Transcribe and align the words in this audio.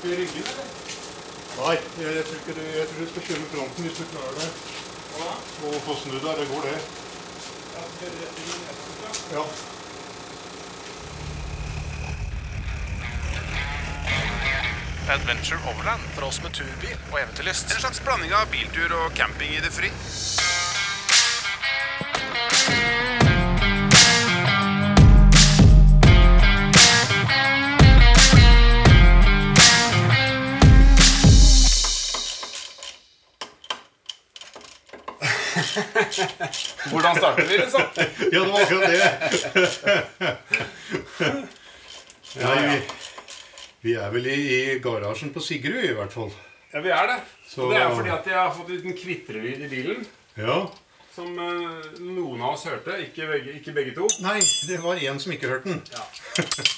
Skal 0.00 0.10
vi 0.10 0.16
rygge 0.16 0.32
den, 0.32 0.46
eller? 0.52 0.68
Nei, 1.60 1.72
jeg, 2.00 2.12
jeg, 2.16 2.24
tror 2.24 2.36
ikke 2.40 2.54
du, 2.56 2.60
jeg 2.78 2.86
tror 2.88 3.00
du 3.04 3.08
skal 3.10 3.24
kjøre 3.26 3.40
med 3.40 3.50
fronten 3.52 3.84
hvis 3.84 3.98
du 3.98 4.04
klarer 4.12 4.38
det. 4.38 4.46
Hva 5.10 5.26
da? 5.26 5.34
Og 5.68 5.74
få 5.84 5.96
snudd 6.00 6.24
her, 6.24 6.38
det 6.40 6.46
går 6.48 6.62
det. 6.64 6.76
Ja, 7.74 7.82
vi 7.98 8.08
rett 8.14 8.40
inn 8.40 8.48
i? 8.48 8.56
Ja. 9.34 9.44
Adventure 15.18 15.60
Overland 15.74 16.08
for 16.14 16.30
oss 16.30 16.40
med 16.40 16.56
turbil 16.56 16.96
og 17.10 17.20
eventyrlyst. 17.20 17.76
En 17.76 17.84
slags 17.84 18.00
blanding 18.00 18.32
av 18.40 18.48
biltur 18.56 18.96
og 19.02 19.12
camping 19.20 19.52
i 19.52 19.60
det 19.60 19.74
fri. 19.76 19.92
Hvordan 36.90 37.16
starter 37.16 37.46
vi, 37.48 37.56
liksom? 37.58 37.82
ja, 38.34 38.40
det 38.40 38.50
var 38.50 38.60
akkurat 38.60 38.90
det. 38.90 40.30
Nei, 42.40 42.58
vi, 42.66 42.76
vi 43.84 43.94
er 43.98 44.10
vel 44.14 44.26
i, 44.30 44.36
i 44.36 44.78
garasjen 44.84 45.32
på 45.34 45.42
Sigrud, 45.42 45.82
i 45.84 45.94
hvert 45.96 46.12
fall. 46.14 46.30
Ja, 46.72 46.80
vi 46.84 46.92
er 46.94 47.06
det. 47.10 47.18
Så- 47.50 47.64
Og 47.66 47.72
det 47.74 47.80
er 47.82 47.90
fordi 47.96 48.12
at 48.14 48.26
jeg 48.30 48.38
har 48.38 48.52
fått 48.54 48.68
en 48.70 48.76
liten 48.78 48.94
kvitrelyd 49.00 49.64
i 49.66 49.68
bilen. 49.72 50.04
Ja. 50.38 50.60
Som 51.10 51.32
eh, 51.42 51.88
noen 52.06 52.38
av 52.46 52.52
oss 52.54 52.62
hørte. 52.70 52.94
Ikke 53.02 53.26
begge, 53.26 53.56
ikke 53.58 53.72
begge 53.74 53.94
to. 53.96 54.06
Nei, 54.22 54.36
det 54.68 54.76
var 54.84 55.00
en 55.02 55.18
som 55.18 55.32
ikke 55.34 55.50
hørte 55.50 55.72
den. 55.72 55.80
Ja. 55.90 56.04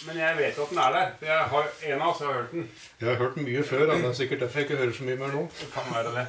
Men 0.08 0.16
jeg 0.22 0.38
vet 0.38 0.56
at 0.64 0.70
den 0.72 0.80
er 0.80 0.94
der. 0.96 1.10
Jeg 1.28 1.42
har, 1.52 1.68
en 1.90 2.00
av 2.00 2.08
oss 2.14 2.22
har 2.24 2.32
hørt 2.38 2.54
den. 2.56 2.64
Jeg 3.02 3.10
har 3.10 3.20
hørt 3.20 3.36
den 3.36 3.44
mye 3.50 3.62
før. 3.68 3.84
da. 3.90 3.98
Det 4.00 4.08
er 4.08 4.16
sikkert 4.22 4.40
derfor 4.46 4.62
jeg 4.62 4.70
ikke 4.70 4.80
hører 4.80 4.96
så 4.96 5.04
mye 5.10 5.18
mer 5.20 5.34
nå. 5.36 5.42
Det 5.60 5.68
kan 5.74 5.92
være 5.92 6.14
det. 6.16 6.24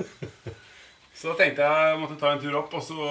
Så 1.15 1.31
da 1.31 1.37
tenkte 1.39 1.63
jeg 1.63 1.87
jeg 1.93 2.01
måtte 2.03 2.19
ta 2.19 2.33
en 2.35 2.43
tur 2.43 2.59
opp 2.59 2.73
og 2.75 2.83
så 2.83 3.07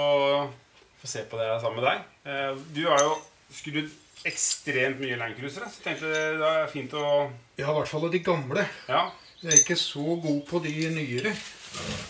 få 1.03 1.11
se 1.11 1.25
på 1.31 1.39
det 1.41 1.49
sammen 1.63 1.81
med 1.83 1.89
deg. 1.89 2.05
Eh, 2.31 2.63
Du 2.77 2.83
har 2.89 3.03
jo 3.03 3.17
skrudd 3.53 3.91
ekstremt 4.25 5.01
mye 5.03 5.17
landcruisere, 5.19 5.67
så 5.69 5.81
jeg 5.83 5.85
tenkte 5.89 6.13
det 6.39 6.51
er 6.53 6.69
fint 6.71 6.93
å 6.95 7.31
Ja, 7.59 7.71
i 7.71 7.75
hvert 7.75 7.89
fall 7.91 8.07
av 8.07 8.13
de 8.15 8.21
gamle. 8.23 8.67
Ja. 8.89 9.11
Jeg 9.43 9.51
er 9.53 9.59
ikke 9.65 9.77
så 9.81 10.05
god 10.23 10.45
på 10.47 10.61
de 10.63 10.71
nyere. 10.95 11.33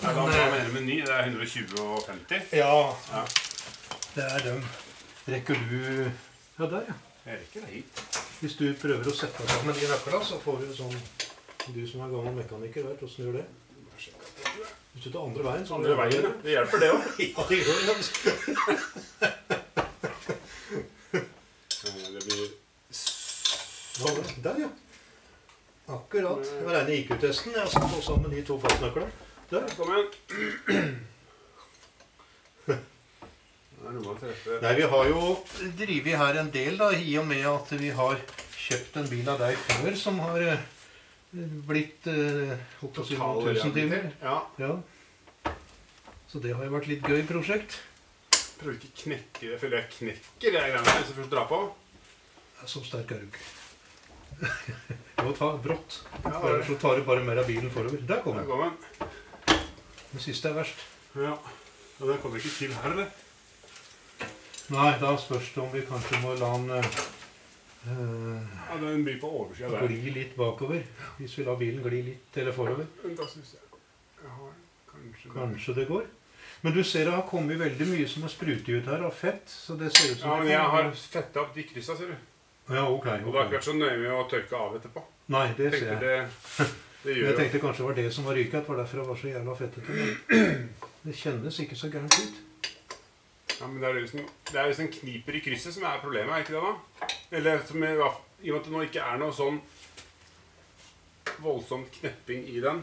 Hva 0.03 0.27
mener 0.27 0.67
du 0.67 0.73
med 0.75 0.83
ny? 0.85 0.99
Det 1.07 1.15
er 1.15 1.31
120 1.31 1.81
og 1.81 2.03
50? 2.07 2.43
Ja, 2.53 2.93
Ja. 3.13 3.25
det 4.15 4.25
er 4.29 4.39
dem. 4.51 4.63
Rekker 5.29 5.55
du 5.71 6.11
Ja, 6.59 6.67
der, 6.67 6.85
ja. 6.91 6.95
Jeg 7.25 7.39
rekker 7.41 7.61
det 7.65 7.71
hit. 7.73 8.01
Hvis 8.43 8.57
du 8.59 8.75
prøver 8.75 9.07
å 9.07 9.15
sette 9.15 9.39
deg 9.39 9.49
sammen 9.55 9.75
de 9.79 9.87
nøklene, 9.89 10.25
så 10.27 10.41
får 10.43 10.59
du 10.67 10.75
sånn 10.75 10.97
Du 11.73 11.87
som 11.87 12.01
er 12.03 12.11
gammel 12.11 12.35
mekaniker, 12.43 12.83
vet 12.91 13.03
åssen 13.07 13.25
du 13.25 13.31
gjør 13.31 13.37
det. 13.39 13.47
Hvis 14.93 15.05
du 15.05 15.11
tar 15.11 15.25
andre 15.25 15.45
veien, 15.47 15.67
så 15.67 15.75
Andre 15.79 15.97
veien, 15.97 16.23
ja. 16.23 16.29
Det 16.43 16.51
hjelper, 16.57 16.79
det 16.79 16.91
òg. 16.93 17.03
Det 22.13 22.21
blir 22.27 22.49
Der, 24.43 24.57
ja. 24.61 24.69
Akkurat. 25.87 26.45
Det 26.59 26.67
var 26.67 26.75
rene 26.75 26.97
IQ-testen. 26.97 27.53
Jeg 27.57 27.69
skal 27.69 27.89
få 27.89 28.01
sammen 28.03 28.31
de 28.31 28.45
to 28.45 28.61
fastnøklene. 28.61 29.11
Der. 29.51 29.63
Kom 29.77 29.93
igjen. 29.93 30.09
Nei, 34.63 34.75
vi 34.79 34.83
har 34.83 35.07
jo 35.11 35.37
drevet 35.79 36.19
her 36.19 36.39
en 36.41 36.51
del, 36.55 36.79
da, 36.79 36.91
i 36.95 37.17
og 37.19 37.27
med 37.27 37.47
at 37.51 37.73
vi 37.81 37.89
har 37.91 38.21
kjøpt 38.63 38.97
en 39.01 39.09
bil 39.11 39.29
av 39.29 39.39
deg 39.43 39.57
før 39.59 39.97
som 39.99 40.19
har 40.23 40.41
eh, 40.53 40.59
blitt 41.33 42.07
eh, 42.13 42.57
noen 42.83 42.93
tusen 42.95 43.73
timer. 43.75 44.11
Ja. 44.23 44.37
Ja. 44.61 44.73
Så 46.29 46.41
det 46.41 46.55
har 46.57 46.65
jo 46.65 46.75
vært 46.75 46.89
litt 46.91 47.05
gøy 47.09 47.23
prosjekt. 47.29 47.79
Prøver 48.61 48.77
ikke 48.79 48.91
å 48.93 48.99
knekke 49.03 49.49
det. 49.51 49.59
føler 49.61 49.81
jeg 49.81 49.89
knekker 49.97 50.45
de 50.45 50.53
greiene 50.55 50.83
hvis 50.87 51.11
jeg 51.11 51.17
først 51.19 51.33
drar 51.33 51.49
på. 51.51 51.63
Ja, 52.61 52.69
Så 52.71 52.85
sterk 52.87 53.11
er 53.17 53.25
du 55.23 55.27
må 55.27 55.33
ta 55.37 55.53
brått. 55.63 56.01
Ja, 56.25 56.39
Ellers 56.49 56.67
så 56.67 56.75
tar 56.83 56.97
du 56.99 57.05
bare 57.07 57.23
mer 57.23 57.39
av 57.43 57.47
bilen 57.47 57.71
forover. 57.71 58.01
Der 58.09 58.23
kom 58.25 58.37
Der 58.39 58.43
den. 58.43 58.51
kom 58.51 58.63
den. 58.65 59.59
Den 60.13 60.21
siste 60.25 60.49
er 60.51 60.57
verst. 60.57 60.81
Ja. 61.15 61.37
Og 62.01 62.09
den 62.09 62.19
kommer 62.23 62.41
ikke 62.41 62.55
til 62.57 62.73
her, 62.75 62.91
eller? 62.91 63.11
Nei, 64.73 64.89
da 64.99 65.13
spørs 65.21 65.53
det 65.55 65.63
om 65.63 65.71
vi 65.73 65.85
kanskje 65.87 66.19
må 66.25 66.33
la 66.41 66.49
den 66.57 66.71
eh, 66.79 66.89
Ja, 67.85 68.77
den 68.81 69.05
blir 69.05 69.21
på 69.21 69.29
oversida 69.41 69.69
der. 69.71 69.89
gli 69.89 70.11
litt 70.15 70.37
bakover. 70.37 70.83
Hvis 71.19 71.39
vi 71.39 71.45
lar 71.45 71.57
bilen 71.59 71.83
gli 71.83 72.03
litt 72.13 72.37
eller 72.39 72.53
forover. 72.55 72.87
Da 73.03 73.27
synes 73.27 73.55
jeg 73.57 73.61
Jeg 74.23 74.31
har 74.31 74.53
kanskje. 74.93 75.31
Kanskje 75.35 75.75
det 75.81 75.87
går. 75.89 76.05
Men 76.63 76.73
du 76.77 76.85
ser 76.87 77.05
det 77.05 77.13
har 77.13 77.25
kommet 77.27 77.59
veldig 77.59 77.87
mye 77.91 78.07
som 78.09 78.23
har 78.23 78.31
sprutet 78.31 78.69
ut 78.69 78.87
her 78.87 79.03
av 79.03 79.11
fett. 79.11 79.43
Så 79.51 79.75
det 79.79 79.91
ser 79.97 80.13
ut 80.13 80.21
som 80.21 80.31
Ja, 80.31 80.37
men 80.39 80.49
jeg 80.53 80.61
har 80.77 80.93
fetta 80.95 81.43
opp 81.43 81.55
de 81.55 81.65
kryssa, 81.67 81.97
ser 81.97 82.13
du. 82.13 82.75
Ja, 82.75 82.85
ok. 82.87 83.07
Og 83.07 83.33
det 83.33 83.39
har 83.41 83.49
ikke 83.49 83.57
vært 83.59 83.67
så 83.67 83.75
nøye 83.75 83.99
med 83.99 84.13
å 84.15 84.23
tørke 84.31 84.55
av 84.57 84.77
etterpå. 84.79 85.03
Nei, 85.35 85.49
det 85.59 85.73
ser 85.75 85.89
jeg. 85.89 85.99
det, 86.01 86.67
det 87.03 87.17
gjør 87.17 87.29
jeg 87.29 87.37
tenkte 87.41 87.63
kanskje 87.65 87.83
det 87.83 87.89
var 87.89 87.99
det 87.99 88.07
som 88.15 88.25
var 88.31 88.39
ryket. 88.39 88.61
Det 88.61 88.69
var 88.69 88.81
derfor 88.85 89.03
det 89.03 89.09
var 89.09 89.21
så 89.25 89.33
jævla 89.33 89.59
fettete. 89.59 89.93
Det 91.03 91.17
kjennes 91.19 91.57
ikke 91.59 91.75
så 91.75 91.89
gærent 91.91 92.15
ut. 92.15 92.37
Ja, 93.63 93.69
men 93.71 93.79
det 93.81 93.89
er 93.93 94.01
liksom, 94.01 94.25
det 94.51 94.59
er 94.59 94.69
liksom 94.73 94.89
kniper 94.91 95.37
i 95.39 95.41
krysset 95.45 95.75
som 95.77 95.85
er 95.87 96.01
problemet, 96.03 96.35
er 96.35 96.43
ikke 96.43 96.57
det 96.57 96.63
da? 96.67 96.73
Eller 97.39 97.61
som 97.69 97.85
i 97.87 97.93
fall- 97.95 98.19
i 98.43 98.51
og 98.51 98.57
med 98.57 98.61
at 98.61 98.65
det 98.67 98.73
nå 98.75 98.81
ikke 98.89 99.05
er 99.07 99.21
noe 99.23 99.33
sånn 99.37 99.61
voldsomt 101.45 101.93
knepping 102.01 102.43
i 102.51 102.59
den. 102.65 102.83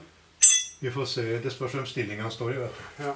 Vi 0.79 0.91
får 0.95 1.05
se. 1.11 1.25
Det 1.43 1.51
spørs 1.51 1.75
hvem 1.75 1.85
stillinga 1.89 2.29
står 2.31 2.53
i. 2.53 2.57
vet 2.61 2.77
du. 2.79 3.03
Ja. 3.03 3.13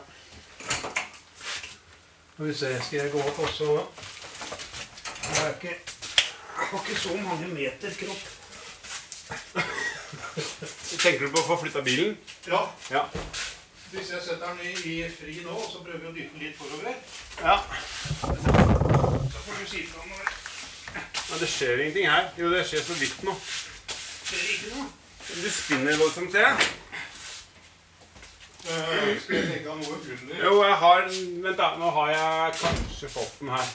Skal 2.33 2.45
vi 2.49 2.53
se. 2.53 2.73
Skal 2.83 2.99
jeg 2.99 3.11
gå 3.13 3.19
opp 3.23 3.39
også? 3.45 3.69
Jeg 5.23 5.39
har 5.39 5.53
ikke 5.55 5.71
jeg 5.73 6.67
har 6.69 6.83
ikke 6.83 6.99
så 6.99 7.15
mange 7.23 7.47
meter 7.47 7.95
kropp. 7.99 8.23
Tenker 11.03 11.25
du 11.25 11.31
på 11.33 11.39
å 11.41 11.47
få 11.47 11.57
flytta 11.63 11.81
bilen? 11.85 12.17
Ja. 12.47 12.65
Ja. 12.91 13.05
Hvis 13.93 14.09
jeg 14.11 14.21
setter 14.25 14.47
den 14.47 14.59
i, 14.65 14.93
i 14.93 15.09
fri 15.09 15.35
nå, 15.45 15.53
så 15.69 15.83
prøver 15.85 15.99
vi 16.01 16.07
å 16.09 16.13
dytte 16.15 16.33
den 16.33 16.47
litt 16.47 16.55
forover. 16.57 16.95
Ja. 17.43 17.59
Så 19.29 19.43
får 19.45 19.59
du 19.59 19.67
si 19.69 19.83
fra 19.85 20.07
når 20.09 20.31
Men 21.29 21.41
det 21.43 21.49
skjer 21.53 21.83
ingenting 21.83 22.07
her. 22.09 22.31
Jo, 22.39 22.49
det 22.49 22.63
skjer 22.65 22.81
så 22.87 22.97
vidt 22.97 23.21
nå. 23.27 23.35
skjer 24.25 24.49
ikke 24.55 24.71
noe. 24.73 24.87
Du 25.29 25.45
spinner 25.59 26.01
voldsomt, 26.01 26.33
ser 26.33 26.47
jeg. 26.47 26.73
Uh, 28.63 29.13
skal 29.21 29.37
jeg 29.37 29.47
legge 29.51 29.69
av 29.69 29.77
noe 29.77 30.01
under? 30.01 30.35
Jo, 30.41 30.53
jeg 30.63 30.77
har 30.87 31.07
Vent, 31.13 31.57
da. 31.61 31.71
Nå 31.77 31.95
har 31.99 32.13
jeg 32.15 32.59
kanskje 32.63 33.13
fått 33.13 33.39
den 33.43 33.53
her. 33.53 33.73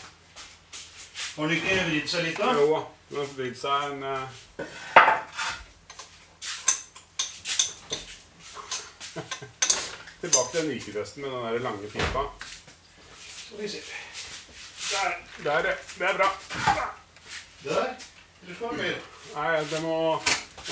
Har 1.36 1.46
den 1.46 1.58
ikke 1.60 1.82
vridd 1.92 2.10
seg 2.10 2.26
litt, 2.26 2.42
da? 2.42 2.56
Jo, 2.58 2.82
den 3.12 3.22
har 3.22 3.34
vridd 3.38 3.60
seg 3.62 3.92
en 3.92 4.08
eh, 4.16 4.97
Tilbake 10.20 10.50
til 10.50 10.60
den 10.60 10.68
nyketesten 10.68 11.22
med 11.22 11.30
den 11.30 11.44
der 11.44 11.58
lange 11.58 11.88
pipa. 11.88 12.22
Der, 15.44 15.62
der, 15.62 15.62
det 15.98 16.06
er 16.06 16.16
bra. 16.16 16.28
Der. 17.64 17.94
Du 18.48 18.54
skal 18.54 18.68
det 18.68 18.76
mer? 18.76 18.94
Nei, 19.34 19.60
det 19.70 19.82
må, 19.82 20.22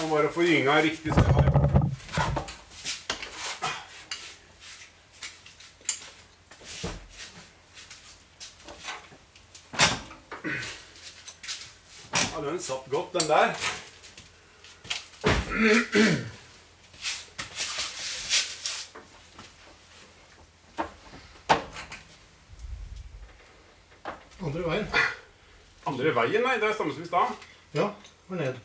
må 0.00 0.08
bare 0.16 0.32
få 0.32 0.42
gynga 0.42 0.76
riktig 0.82 1.12
sted. 1.12 1.24
Ja, 12.32 12.50
den 12.50 12.62
satt 12.62 12.90
godt, 12.90 13.12
den 13.12 13.28
der. 13.28 13.54
Andre 24.56 24.70
veien. 24.70 24.86
Andre 25.86 26.12
veien, 26.16 26.42
nei. 26.46 26.54
Det 26.60 26.68
er 26.70 26.76
samme 26.76 26.94
som 26.94 27.02
i 27.02 27.06
stad. 27.06 27.28
Ja, 27.76 27.90
var 28.28 28.36
ned. 28.40 28.56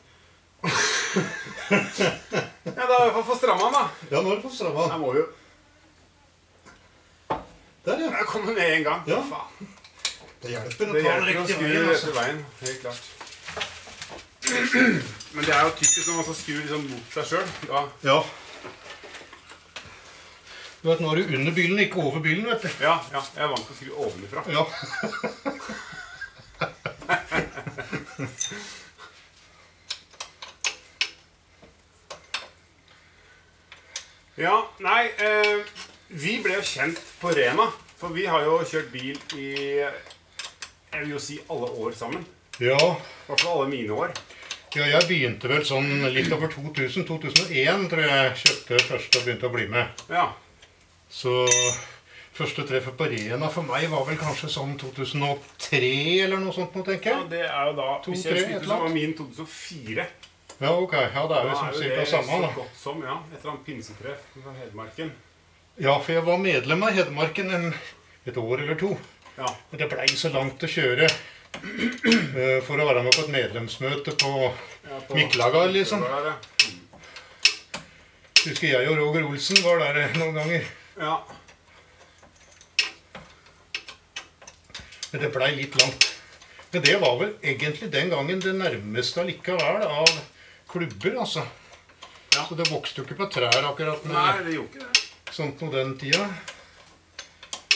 Ja, 2.71 2.85
da 2.88 2.95
har 2.95 3.05
jeg 3.07 3.23
fått 3.25 3.39
stramma 3.41 3.63
den, 3.65 3.73
da. 3.75 3.81
Ja, 4.11 4.21
nå 4.21 4.29
har 4.29 4.38
du 4.38 4.43
fått 4.45 4.53
stramma. 4.55 4.85
Jeg 4.91 4.99
må 5.01 5.09
jo 5.17 5.23
Der, 7.83 7.97
ja. 7.99 8.09
Jeg 8.13 8.27
kommer 8.29 8.53
ned 8.53 8.73
en 8.77 8.83
gang. 8.85 9.01
Ja. 9.09 9.17
Faen. 9.27 9.71
Det 10.41 10.53
hjelper 10.53 10.91
å 10.91 10.93
ta 10.93 11.15
den 11.17 11.25
riktige 11.27 11.57
veien. 11.65 11.89
Altså. 11.89 12.13
veien. 12.15 12.39
Helt 12.61 12.79
klart. 12.85 13.03
Men 15.35 15.47
det 15.47 15.53
er 15.55 15.63
jo 15.65 15.73
typisk 15.79 16.07
når 16.07 16.15
man 16.21 16.27
skal 16.29 16.38
skru 16.39 16.55
liksom 16.61 16.88
mot 16.93 17.17
seg 17.17 17.29
sjøl. 17.33 17.47
Da 17.67 17.83
Ja. 18.07 18.17
Du 20.81 20.89
vet, 20.89 21.00
Nå 21.00 21.12
er 21.12 21.16
du 21.22 21.36
under 21.38 21.54
bilen, 21.54 21.80
ikke 21.83 22.01
over 22.01 22.19
bilen, 22.25 22.45
vet 22.50 22.63
du. 22.66 22.69
Ja, 22.81 22.95
ja, 23.13 23.22
jeg 23.36 23.44
er 23.45 23.51
vant 23.51 23.66
til 23.68 23.74
å 23.74 23.78
skrive 23.78 23.95
ovenfra. 24.07 24.42
Ja. 24.50 24.63
Ja, 34.42 34.56
nei 34.81 35.06
eh, 35.22 35.62
Vi 36.07 36.38
ble 36.44 36.57
jo 36.57 36.66
kjent 36.66 37.00
på 37.22 37.34
Rena. 37.36 37.68
For 38.01 38.13
vi 38.16 38.25
har 38.25 38.42
jo 38.48 38.57
kjørt 38.66 38.89
bil 38.94 39.18
i 39.38 39.50
jeg 40.92 41.06
vil 41.06 41.12
jo 41.13 41.19
si 41.24 41.38
alle 41.54 41.69
år 41.80 41.94
sammen. 41.95 42.24
Ja, 42.60 42.75
I 42.75 43.27
hvert 43.30 43.44
fall 43.45 43.62
alle 43.62 43.69
mine 43.72 43.94
år. 43.95 44.12
ja, 44.75 44.88
jeg 44.89 45.06
begynte 45.07 45.48
vel 45.48 45.62
sånn 45.68 45.88
litt 46.12 46.31
over 46.36 46.50
2000. 46.51 47.06
2001 47.07 47.86
tror 47.92 48.01
jeg 48.04 48.34
kjøpte 48.42 48.80
først 48.89 49.16
og 49.19 49.24
begynte 49.27 49.48
å 49.48 49.54
bli 49.54 49.68
med. 49.72 50.04
Ja. 50.12 50.25
Så 51.12 51.34
første 52.34 52.63
treffet 52.69 52.96
på 52.98 53.08
Rena 53.12 53.50
for 53.52 53.68
meg 53.68 53.90
var 53.92 54.06
vel 54.08 54.18
kanskje 54.19 54.50
sånn 54.54 54.78
2003 54.80 55.90
eller 56.24 56.40
noe 56.40 56.54
sånt 56.56 56.75
nå, 56.78 56.86
tenker 56.88 57.12
ja 57.12 57.24
det 57.30 57.42
er 57.46 57.66
jo 57.69 57.74
da 57.78 57.88
2003, 58.06 58.13
Hvis 58.16 58.25
jeg 58.31 58.60
et 58.62 58.68
så 58.69 58.78
var 58.80 58.94
min 58.96 59.16
2004. 59.18 60.06
Ja, 60.62 60.72
ok. 60.78 60.94
Ja, 60.94 61.25
det 61.28 61.38
er 61.42 61.50
jo 61.50 61.58
er 61.58 61.75
cirka 61.75 62.06
samme, 62.06 62.31
så 62.38 62.42
da. 62.46 62.52
godt 62.56 62.80
som 62.80 63.02
ja, 63.04 63.18
et 63.34 63.40
eller 63.42 63.52
annet 63.56 63.66
pinsetreff 63.66 64.25
fra 64.38 64.54
Hedmarken. 64.60 65.12
Ja, 65.81 65.96
for 66.00 66.13
jeg 66.13 66.25
var 66.28 66.38
medlem 66.42 66.84
av 66.86 66.94
Hedmarken 66.96 67.52
en, 67.58 67.69
et 68.30 68.38
år 68.38 68.62
eller 68.62 68.78
to. 68.80 68.92
Ja. 69.38 69.50
Men 69.72 69.81
det 69.81 69.88
blei 69.92 70.08
så 70.19 70.30
langt 70.34 70.62
å 70.63 70.69
kjøre 70.69 71.08
eh, 71.08 72.60
for 72.68 72.78
å 72.78 72.86
være 72.88 73.02
med 73.06 73.16
på 73.16 73.25
et 73.25 73.34
medlemsmøte 73.34 74.13
på 74.22 74.34
ja 74.46 75.00
på- 75.08 75.18
Miklagard, 75.18 75.74
liksom. 75.75 76.04
Husker 78.42 78.68
jeg 78.68 78.90
og 78.90 78.98
Roger 79.02 79.25
Olsen 79.30 79.60
var 79.66 79.81
der 79.81 80.13
noen 80.19 80.38
ganger. 80.38 80.69
Ja. 81.01 81.15
Men 85.12 85.21
det 85.25 85.30
blei 85.33 85.50
litt 85.57 85.75
langt. 85.81 86.07
Men 86.71 86.83
det 86.86 86.94
var 87.01 87.18
vel 87.19 87.33
egentlig 87.44 87.89
den 87.92 88.12
gangen 88.13 88.39
det 88.39 88.53
nærmeste 88.56 89.24
allikevel 89.25 89.83
av 89.83 90.12
klubber, 90.71 91.18
altså. 91.25 91.44
Ja. 92.31 92.45
Så 92.48 92.56
det 92.56 92.69
vokste 92.71 93.01
jo 93.01 93.07
ikke 93.07 93.18
på 93.19 93.27
trær 93.33 93.65
akkurat 93.74 94.06
med 94.07 94.15
Nei, 94.15 94.44
det 94.45 94.53
gjorde 94.56 94.77
ikke 94.77 94.86
det. 94.86 95.01
sånt 95.36 95.57
på 95.59 95.68
den 95.74 95.98
tida. 96.00 96.30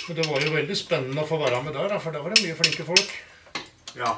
Men 0.06 0.20
det 0.22 0.28
var 0.30 0.46
jo 0.46 0.54
veldig 0.54 0.78
spennende 0.80 1.26
å 1.26 1.28
få 1.28 1.42
være 1.42 1.60
med 1.66 1.76
der, 1.76 1.90
da, 1.92 1.98
for 2.00 2.16
der 2.16 2.24
var 2.24 2.32
det 2.36 2.46
mye 2.46 2.56
flinke 2.62 2.86
folk. 2.88 3.12
Ja. 3.98 4.14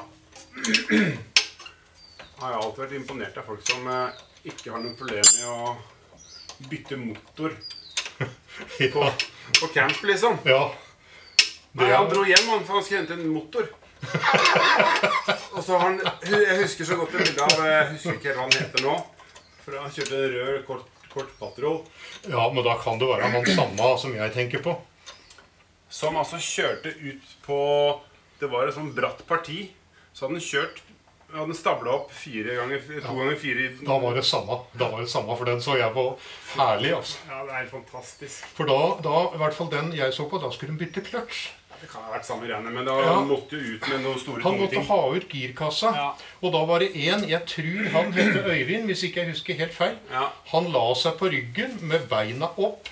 Jeg 0.68 2.44
har 2.44 2.54
alltid 2.60 2.84
vært 2.84 2.96
imponert 3.00 3.40
av 3.40 3.48
folk 3.48 3.64
som 3.66 3.88
eh, 3.90 4.20
ikke 4.52 4.70
har 4.76 4.84
noe 4.84 4.94
problem 5.00 5.26
med 5.32 5.48
å 5.48 6.68
bytte 6.70 7.00
motor 7.00 7.56
på, 8.92 9.10
på 9.60 9.66
camp, 9.74 10.02
liksom. 10.02 10.38
ja. 10.44 10.62
Nei, 11.78 11.90
han 11.92 12.08
dro 12.10 12.24
hjem 12.26 12.48
han, 12.48 12.64
for 12.66 12.78
han 12.78 12.84
skulle 12.84 13.02
hente 13.02 13.14
en 13.18 13.28
motor. 13.30 13.68
Og 15.52 15.62
så 15.64 15.78
han 15.82 15.96
Jeg 16.30 16.58
husker 16.60 16.86
så 16.86 16.96
godt 17.00 17.16
et 17.16 17.24
bilde 17.26 17.42
av 17.44 17.64
Jeg 17.66 17.86
husker 17.96 18.14
ikke 18.14 18.34
hva 18.36 18.44
han 18.46 18.54
heter 18.54 18.84
nå. 18.86 18.94
For 19.64 19.78
han 19.78 19.92
kjørte 19.94 20.20
en 20.20 20.34
rød, 20.34 20.58
kort, 20.68 20.86
kort 21.12 21.32
patrol. 21.40 21.80
ja, 22.24 22.44
men 22.54 22.64
da 22.64 22.76
kan 22.82 23.00
det 23.00 23.08
være 23.10 23.30
han 23.34 23.48
samme 23.52 23.90
som 24.00 24.14
jeg 24.16 24.34
tenker 24.36 24.62
på. 24.64 24.76
Som 25.90 26.16
altså 26.20 26.40
kjørte 26.40 26.92
ut 27.00 27.34
på 27.46 27.58
Det 28.40 28.48
var 28.50 28.68
et 28.68 28.76
sånn 28.76 28.94
bratt 28.94 29.24
parti. 29.28 29.68
Så 30.14 30.26
hadde 30.26 30.38
han 30.38 30.46
kjørt 30.46 30.82
Hadde 31.28 31.46
den 31.52 31.54
stabla 31.58 31.92
opp 31.92 32.10
fire 32.16 32.54
ganger 32.56 32.80
to 33.04 33.12
ganger 33.18 33.36
fire 33.36 33.66
Da 33.84 33.98
var 34.00 34.14
det 34.16 34.24
samme. 34.24 34.60
Da 34.80 34.88
var 34.88 35.00
det 35.04 35.10
samme, 35.12 35.36
For 35.36 35.44
den 35.44 35.60
så 35.60 35.76
jeg 35.76 35.92
på 35.92 36.04
herlig. 36.56 36.94
altså. 36.96 37.18
Ja, 37.28 37.42
det 37.44 37.54
er 37.58 37.66
fantastisk. 37.68 38.46
For 38.56 38.64
da, 38.64 38.78
da, 39.04 39.16
i 39.34 39.40
hvert 39.42 39.54
fall 39.54 39.68
den 39.70 39.92
jeg 39.92 40.12
så 40.16 40.24
på, 40.30 40.40
da 40.40 40.48
skulle 40.50 40.72
hun 40.72 40.78
bytte 40.80 41.04
kløtsj. 41.04 41.48
Det 41.78 41.86
kan 41.92 42.02
ha 42.02 42.10
vært 42.16 42.24
samme 42.26 42.42
greiene, 42.48 42.72
men 42.74 42.84
da 42.88 42.94
Ja. 42.98 43.20
måtte 43.22 43.54
jo 43.54 43.76
ut 43.76 43.84
med 43.88 44.00
noen 44.02 44.18
store 44.18 44.42
Han 44.42 44.52
tunge 44.56 44.62
måtte 44.64 44.70
ting. 44.74 44.86
ha 44.88 45.12
ut 45.14 45.28
girkassa. 45.30 45.92
Ja. 45.94 46.06
Og 46.42 46.52
da 46.52 46.64
var 46.66 46.78
det 46.80 46.88
én, 46.96 47.28
jeg 47.28 47.44
tror 47.46 47.84
han 47.92 48.12
het 48.12 48.46
Øyvind, 48.48 48.86
hvis 48.88 49.04
ikke 49.04 49.20
jeg 49.20 49.28
husker 49.30 49.54
helt 49.60 49.74
feil. 49.76 49.94
Ja. 50.10 50.24
Han 50.50 50.72
la 50.72 50.94
seg 50.94 51.18
på 51.20 51.30
ryggen 51.30 51.78
med 51.82 52.08
beina 52.08 52.48
opp. 52.56 52.88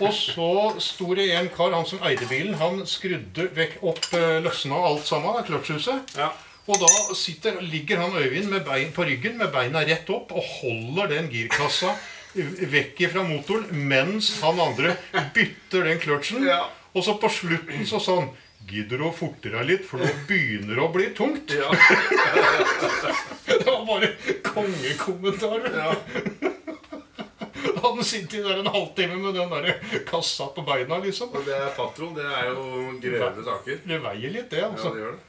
Og 0.00 0.12
så 0.14 0.78
sto 0.78 1.14
det 1.18 1.30
en 1.34 1.48
kar, 1.48 1.72
han 1.74 1.84
som 1.86 1.98
eide 2.06 2.28
bilen, 2.28 2.54
han 2.54 2.84
skrudde 2.86 3.48
vekk 3.56 3.80
opp 3.82 4.12
eh, 4.14 4.38
løsna 4.44 4.76
alt 4.92 5.06
sammen 5.08 5.42
kløtsjhuset. 5.48 6.14
Ja. 6.16 6.30
Og 6.68 6.80
da 6.82 6.88
sitter, 7.16 7.60
ligger 7.64 8.02
han 8.02 8.16
Øyvind 8.18 8.50
med 8.52 8.66
bein, 8.66 8.92
på 8.92 9.06
ryggen 9.08 9.38
med 9.40 9.52
beina 9.54 9.84
rett 9.88 10.10
opp 10.12 10.34
og 10.36 10.44
holder 10.60 11.14
den 11.14 11.30
girkassa 11.32 11.94
vekk 12.72 13.00
fra 13.12 13.24
motoren 13.24 13.86
mens 13.88 14.34
han 14.42 14.60
andre 14.60 14.92
bytter 15.34 15.88
den 15.88 16.02
kløtsjen. 16.02 16.44
Ja. 16.46 16.66
Og 16.92 17.04
så 17.06 17.16
på 17.20 17.30
slutten 17.32 17.88
så 17.88 18.02
sa 18.02 18.20
han 18.20 18.30
Gidder 18.68 19.00
du 19.00 19.06
å 19.06 19.14
forte 19.16 19.48
deg 19.48 19.64
litt, 19.64 19.84
for 19.88 20.02
nå 20.02 20.08
begynner 20.28 20.76
det 20.76 20.82
å 20.82 20.90
bli 20.92 21.06
tungt? 21.16 21.54
Ja. 21.56 21.70
Det 23.48 23.62
var 23.64 23.86
bare 23.88 24.10
kongekommentarer. 24.44 25.72
Ja. 25.72 25.94
Han 27.80 28.02
sitter 28.04 28.44
der 28.44 28.60
en 28.60 28.68
halvtime 28.74 29.16
med 29.22 29.38
den 29.38 29.54
der 29.54 30.02
kassa 30.10 30.50
på 30.52 30.66
beina, 30.68 30.98
liksom. 31.00 31.32
Og 31.32 31.48
det 31.48 31.56
er 31.56 31.72
patron. 31.78 32.12
Det 32.18 32.26
er 32.28 32.50
jo 32.50 32.92
grøve 33.00 33.46
saker. 33.46 33.80
Det 33.88 34.02
veier 34.04 34.36
litt, 34.36 34.50
det, 34.52 34.66
altså. 34.66 34.90
Ja, 34.90 34.94
det 34.98 35.04
gjør 35.06 35.16
det. 35.16 35.27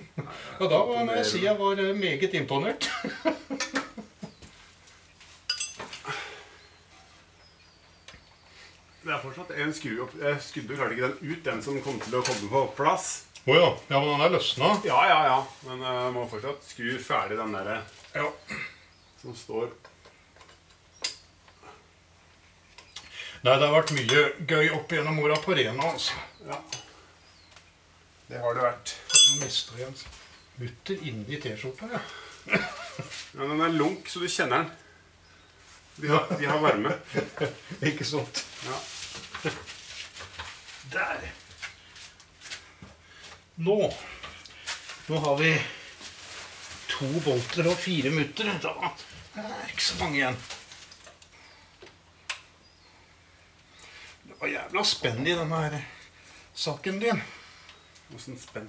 Og 0.60 0.68
da 0.70 0.78
må 0.86 1.16
jeg 1.18 1.26
si 1.28 1.42
jeg 1.44 1.58
var 1.58 1.80
eh, 1.82 1.94
meget 1.96 2.34
imponert. 2.38 2.88
Det 9.02 9.10
er 9.10 9.18
fortsatt 9.18 9.50
en 9.58 9.72
skru 9.74 9.96
opp 10.04 10.12
Jeg 10.14 10.40
skudde 10.44 10.76
klarte 10.78 10.94
ikke 10.94 11.08
den 11.08 11.32
ut, 11.32 11.40
den 11.44 11.62
som 11.64 11.78
kom 11.82 11.96
til 12.02 12.14
å 12.14 12.22
komme 12.22 12.50
på 12.52 12.60
plass. 12.76 13.06
Å 13.42 13.56
ja. 13.56 13.70
ja, 13.90 13.98
men 13.98 14.12
den 14.12 14.20
er 14.22 14.34
løsna. 14.36 14.68
Ja, 14.86 15.00
ja, 15.10 15.16
ja. 15.26 15.38
Men 15.66 15.82
jeg 15.82 16.12
må 16.14 16.26
fortsatt 16.30 16.68
skru 16.68 16.92
ferdig 17.02 17.40
den 17.40 17.56
derre 17.56 17.80
Ja. 18.14 18.28
som 19.22 19.34
står 19.34 19.72
Nei, 23.42 23.56
det 23.58 23.66
har 23.66 23.72
vært 23.74 23.90
mye 23.96 24.20
gøy 24.46 24.68
opp 24.76 24.92
gjennom 24.94 25.16
åra 25.18 25.34
på 25.42 25.56
Rena, 25.58 25.88
altså. 25.88 26.14
Ja. 26.46 26.60
Det 28.32 28.38
har 28.40 28.54
det 28.56 28.62
vært. 28.64 28.90
Nå 29.12 29.42
mister 29.42 29.76
jeg 29.76 29.90
en 29.90 29.98
mutter 30.62 31.00
inni 31.04 31.36
T-skjorta, 31.36 31.88
ja. 31.92 31.98
ja. 32.56 32.60
den 33.36 33.60
er 33.60 33.74
lunk, 33.74 34.08
så 34.08 34.22
du 34.22 34.28
kjenner 34.32 34.62
den. 34.62 34.70
De 35.98 36.08
har, 36.08 36.30
de 36.40 36.46
har 36.48 36.62
varme. 36.62 36.94
Ikke 37.90 38.06
sant? 38.08 38.40
Ja. 38.64 38.78
Der. 40.94 41.26
Nå 43.60 43.76
Nå 45.10 45.20
har 45.26 45.36
vi 45.42 45.52
to 46.88 47.10
bolter 47.26 47.68
og 47.68 47.76
fire 47.84 48.14
mutter. 48.14 48.48
Da 48.64 48.72
er 49.42 49.68
ikke 49.68 49.84
så 49.84 49.98
mange 50.00 50.20
igjen. 50.20 50.40
Det 54.24 54.40
var 54.40 54.52
jævla 54.54 54.88
spenn 54.88 55.26
i 55.26 55.36
denne 55.36 55.62
her 55.66 55.78
saken 56.54 57.00
din. 57.02 57.24
Åssen 58.14 58.38
spenn. 58.38 58.68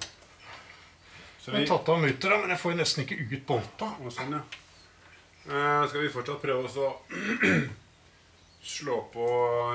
Så 1.44 1.52
Jeg 1.52 1.54
vi, 1.54 1.68
har 1.68 1.78
tatt 1.78 1.90
av 1.92 2.00
muttera, 2.02 2.38
men 2.40 2.50
jeg 2.54 2.60
får 2.62 2.72
jo 2.72 2.78
nesten 2.80 3.04
ikke 3.04 3.18
ut 3.34 3.46
bolta. 3.50 3.90
og 4.00 4.12
sånn, 4.16 4.32
ja. 4.38 4.44
Eh, 5.44 5.88
skal 5.92 6.02
vi 6.06 6.12
fortsatt 6.14 6.40
prøve 6.42 6.70
å 6.72 6.90
slå 8.74 9.02
på 9.12 9.26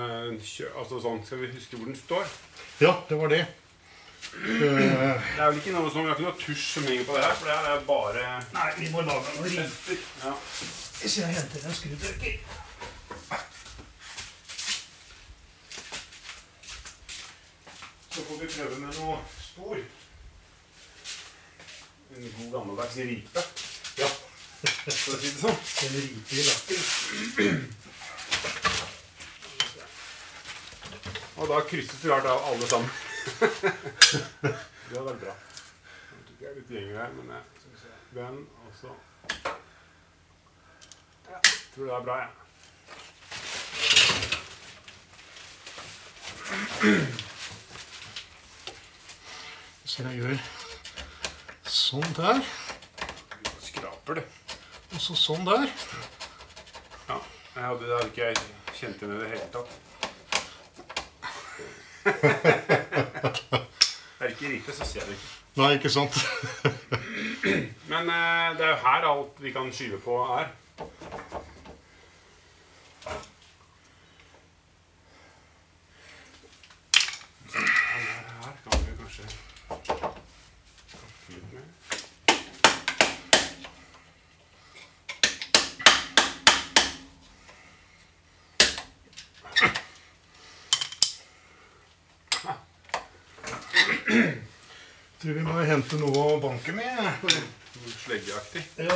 en 0.00 0.38
kjø... 0.40 0.70
Altså 0.80 1.00
sånn, 1.04 1.20
skal 1.28 1.42
vi 1.42 1.50
huske 1.52 1.76
hvor 1.76 1.90
den 1.90 1.98
står? 1.98 2.24
Ja, 2.80 2.94
det 3.10 3.18
var 3.20 3.28
det. 3.34 3.42
Eh, 3.44 4.48
Det 4.48 4.70
er 4.72 5.50
vel 5.50 5.60
ikke 5.60 5.74
noe 5.76 5.90
som, 5.92 6.02
Vi 6.02 6.08
har 6.08 6.16
ikke 6.16 6.24
noe 6.30 6.40
tusj 6.40 6.64
som 6.72 6.88
henger 6.88 7.04
på 7.10 7.18
det 7.18 7.26
her, 7.26 7.36
for 7.38 7.50
det 7.50 7.58
her 7.58 7.68
er 7.76 7.84
bare 7.86 8.24
nei, 8.56 8.68
vi 8.80 8.88
må 8.94 9.04
lage 9.04 9.36
noe 9.36 9.52
rim. 9.52 9.76
ja. 10.24 10.32
Hvis 10.98 11.18
jeg 11.20 11.36
henter 11.36 11.68
en 11.68 11.76
skrudrikker. 11.78 12.40
Så 18.10 18.20
får 18.24 18.40
vi 18.40 18.46
prøve 18.56 18.78
med 18.82 18.94
noe 18.98 19.18
spor. 19.58 19.76
En 22.16 22.32
god 22.38 22.52
gammeldags 22.52 22.96
ripe, 22.96 23.40
Ja. 23.98 24.06
for 24.08 25.14
å 25.14 25.18
si 25.18 25.30
det 25.30 25.40
sånn. 25.40 25.58
En 25.84 25.92
ripe 25.94 26.34
i 26.34 26.42
lakken. 26.46 26.80
Og 31.38 31.48
da 31.48 31.60
krysses 31.70 32.02
vi 32.02 32.08
rart 32.10 32.26
av 32.26 32.38
alle 32.50 32.66
sammen. 32.70 32.90
det 34.42 34.96
hadde 34.96 35.08
vært 35.10 35.22
bra. 35.26 35.34
tror 35.34 36.32
ikke 36.32 36.44
jeg 36.44 36.50
er 36.50 36.56
litt 36.58 36.70
gjenger 36.74 36.96
her, 37.02 37.10
men 37.18 37.26
jeg 37.34 37.42
se. 37.82 37.90
Den, 38.14 38.36
og 38.64 38.70
så 38.80 38.90
ja, 41.28 41.38
jeg 41.38 41.42
Tror 41.74 41.84
det 41.84 41.94
er 41.94 42.04
bra, 42.08 42.16
jeg. 42.24 42.30
Så 49.98 50.04
jeg 50.06 50.20
gjør 50.20 50.42
sånn 51.66 52.12
der, 52.14 52.36
Skraper 53.58 54.20
du. 54.20 54.20
og 54.94 55.00
så 55.02 55.16
sånn 55.18 55.42
der. 55.42 55.64
Ja, 57.08 57.16
jeg 57.56 57.64
hadde, 57.64 57.82
det 57.82 57.96
hadde 57.96 58.06
ikke 58.12 58.28
jeg 58.28 58.36
kjent 58.78 59.02
igjen 59.02 59.16
i 59.16 59.18
det 59.24 59.30
hele 59.32 59.48
tatt. 59.56 59.70
er 64.20 64.22
det 64.22 64.30
ikke 64.36 64.52
riktig, 64.52 64.76
så 64.78 64.86
ser 64.86 65.02
jeg 65.02 65.08
det 65.08 65.18
ikke. 65.18 65.34
Nei, 65.58 65.72
ikke 65.80 65.90
sant? 65.90 66.14
Men 67.90 68.06
eh, 68.06 68.54
det 68.54 68.68
er 68.68 68.72
jo 68.76 68.80
her 68.86 69.10
alt 69.10 69.42
vi 69.42 69.50
kan 69.58 69.66
skyve 69.74 69.98
på, 70.06 70.22
er. 70.38 70.54
Tror 95.18 95.34
vi 95.34 95.42
må 95.42 95.62
hente 95.66 95.98
banke 96.68 96.72
med. 96.72 97.12
Sleggeaktig. 97.98 98.68
Ja. 98.76 98.94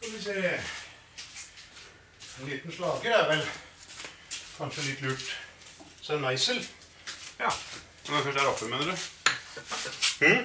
Skal 0.00 0.12
vi 0.12 0.22
se 0.22 0.60
En 2.40 2.46
liten 2.48 2.72
slager 2.72 3.10
er 3.10 3.28
vel 3.28 3.42
kanskje 4.58 4.82
litt 4.82 5.00
lurt. 5.02 5.36
Så 6.00 6.14
en 6.14 6.22
meisel. 6.22 6.60
Ja. 7.38 7.50
Når 8.08 8.16
det 8.16 8.24
først 8.24 8.38
er 8.38 8.48
oppe, 8.48 8.68
mener 8.68 8.84
du? 8.84 8.94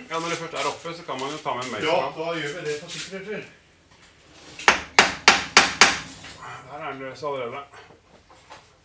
Ja, 0.09 0.19
når 0.19 0.29
det 0.29 0.37
først 0.37 0.53
er 0.53 0.67
oppe, 0.67 0.95
så 0.97 1.03
kan 1.05 1.19
man 1.19 1.31
jo 1.31 1.37
ta 1.37 1.53
med 1.53 1.63
en 1.63 1.71
meisel. 1.71 1.89
Ja, 1.89 2.11
da 2.17 2.33
gjør 2.39 2.57
vi 2.57 2.65
det 2.65 2.79
for 2.81 2.89
sikkerhets 2.89 3.27
skyld. 3.29 3.45
Der 6.71 6.79
er 6.79 6.91
den 6.91 6.99
løs 6.99 7.23
allerede. 7.23 7.63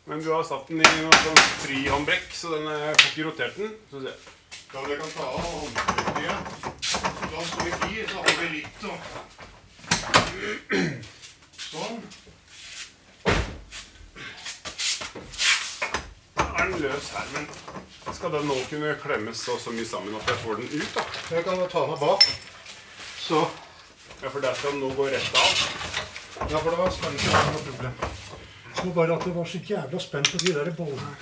Men 0.09 0.23
du 0.23 0.31
har 0.33 0.43
satt 0.49 0.69
den 0.69 0.81
i 0.81 0.91
noe 1.03 1.17
sånn 1.21 1.41
frihåndbrekk, 1.63 2.31
så 2.33 2.55
den 2.55 2.69
er, 2.73 2.95
får 2.97 3.11
ikke 3.11 3.25
rotert 3.27 3.59
den. 3.61 3.75
Så 3.91 4.01
se. 4.01 4.13
Ja, 4.73 4.85
jeg 4.89 4.97
kan 5.03 5.11
ta 5.13 5.27
av 5.29 5.43
håndbrekket. 5.45 6.39
Da 7.29 7.43
står 7.51 7.67
vi 7.67 7.91
i 7.93 8.07
så 8.09 8.23
har 8.25 8.39
vi 8.39 8.49
litt 8.55 8.87
å 8.89 8.97
Sånn. 11.69 12.01
Da 16.39 16.49
er 16.49 16.73
den 16.73 16.81
løs 16.87 17.13
her, 17.13 17.29
men 17.35 17.51
skal 18.17 18.33
den 18.33 18.49
nå 18.49 18.57
kunne 18.71 18.95
klemmes 19.03 19.45
så, 19.45 19.59
så 19.61 19.77
mye 19.77 19.87
sammen 19.93 20.17
at 20.17 20.33
jeg 20.33 20.41
får 20.47 20.63
den 20.63 20.73
ut, 20.73 20.93
da? 20.97 21.05
Jeg 21.37 21.45
kan 21.51 21.67
ta 21.69 21.85
den 21.93 22.01
bak. 22.01 22.31
Så 23.29 23.45
Ja, 24.23 24.31
for 24.33 24.41
der 24.43 24.57
skal 24.57 24.73
den 24.73 24.81
nå 24.83 24.89
gå 24.97 25.05
rett 25.13 25.37
av. 25.37 25.67
Ja, 26.49 26.59
for 26.59 26.71
det 26.73 26.79
var 26.81 26.91
spennende. 26.97 27.23
Det 27.23 27.35
var 27.37 27.53
noe 27.53 27.67
problem. 27.69 28.08
Var 28.85 28.95
bare 28.95 29.17
at 29.17 29.25
det 29.25 29.35
var 29.35 29.45
så 29.45 29.59
jævla 29.59 29.99
spent 29.99 30.29
på 30.33 30.39
de 30.39 30.53
der 30.55 30.71
bollene. 30.77 31.17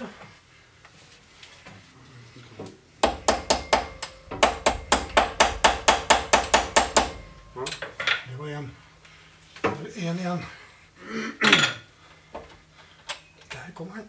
Det 8.28 8.36
var 8.38 8.46
én. 8.46 8.70
Det 9.62 9.70
var 9.70 9.88
én 9.96 10.18
igjen. 10.20 10.42
Der 13.52 13.70
kom 13.74 13.90
han. 13.90 14.08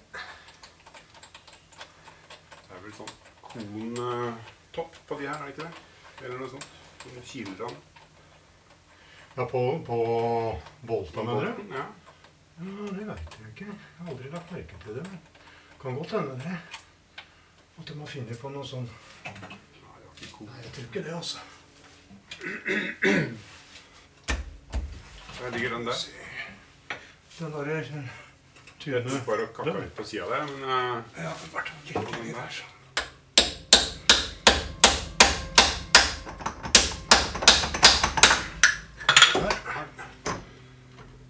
Det 2.68 2.76
er 2.76 2.82
vel 2.84 2.94
sånn 2.98 3.14
kontopp 3.54 5.00
på 5.08 5.20
de 5.22 5.30
her, 5.30 5.38
er 5.40 5.46
det 5.46 5.54
ikke 5.54 5.64
det? 5.64 5.72
Eller 6.26 6.38
noe 6.42 6.52
sånt. 6.52 6.68
Kiler 7.24 7.64
han. 7.64 7.80
Ja, 9.38 9.46
på, 9.46 9.64
på 9.88 9.98
Bolta, 10.82 11.24
mener 11.24 11.56
du? 11.56 11.64
Ja. 11.72 11.86
Ja, 12.58 12.66
det 12.90 13.04
veit 13.06 13.36
jeg 13.38 13.50
ikke. 13.52 13.66
Jeg 13.70 14.00
har 14.02 14.08
aldri 14.10 14.30
lagt 14.48 14.52
merke 14.52 14.84
til 14.84 14.96
det. 14.96 15.04
men 15.10 15.20
Kan 15.82 15.96
godt 15.96 16.12
hende 16.12 16.30
det. 16.30 16.58
At 17.80 17.88
de 17.88 18.00
har 18.00 18.08
funnet 18.08 18.40
på 18.42 18.50
noe 18.50 18.66
sånn 18.66 18.88
Nei, 20.38 20.62
jeg 20.64 20.72
tror 20.74 20.86
ikke 20.86 21.04
det, 21.04 21.14
altså. 21.14 21.38
Der 25.38 25.52
ligger 25.54 25.76
den 25.76 25.86
der. 25.86 26.00
Den 27.38 27.52
derre 27.54 28.04
tynne 28.80 29.20
Bare 29.28 29.46
å 29.46 29.52
kakke 29.54 29.76
litt 29.82 29.94
på 29.98 30.06
sida 30.08 30.26
der, 30.32 30.50
men 30.50 30.66
uh, 30.66 31.22
Ja, 31.22 31.34
det 31.38 31.52
ble 31.54 31.62
litt 32.24 32.36
der. 32.38 32.58
sånn. 32.58 32.74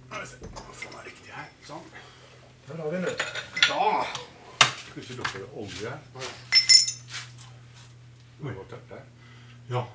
Skal 0.07 0.21
vi 0.21 0.27
se. 0.27 0.37
Hva 0.53 0.73
faen 0.73 0.99
er 1.01 1.09
riktig 1.09 1.33
her? 1.33 1.49
Sånn. 1.67 1.83
Der 2.67 2.77
har 2.77 2.91
vi 2.91 2.97
du. 2.97 3.11
Da! 3.69 4.05
Plutselig 4.93 5.17
lukter 5.17 5.39
det 5.39 5.47
olje 5.53 5.89
her. 5.89 5.99
Der. 8.89 9.01
Ja. 9.69 9.87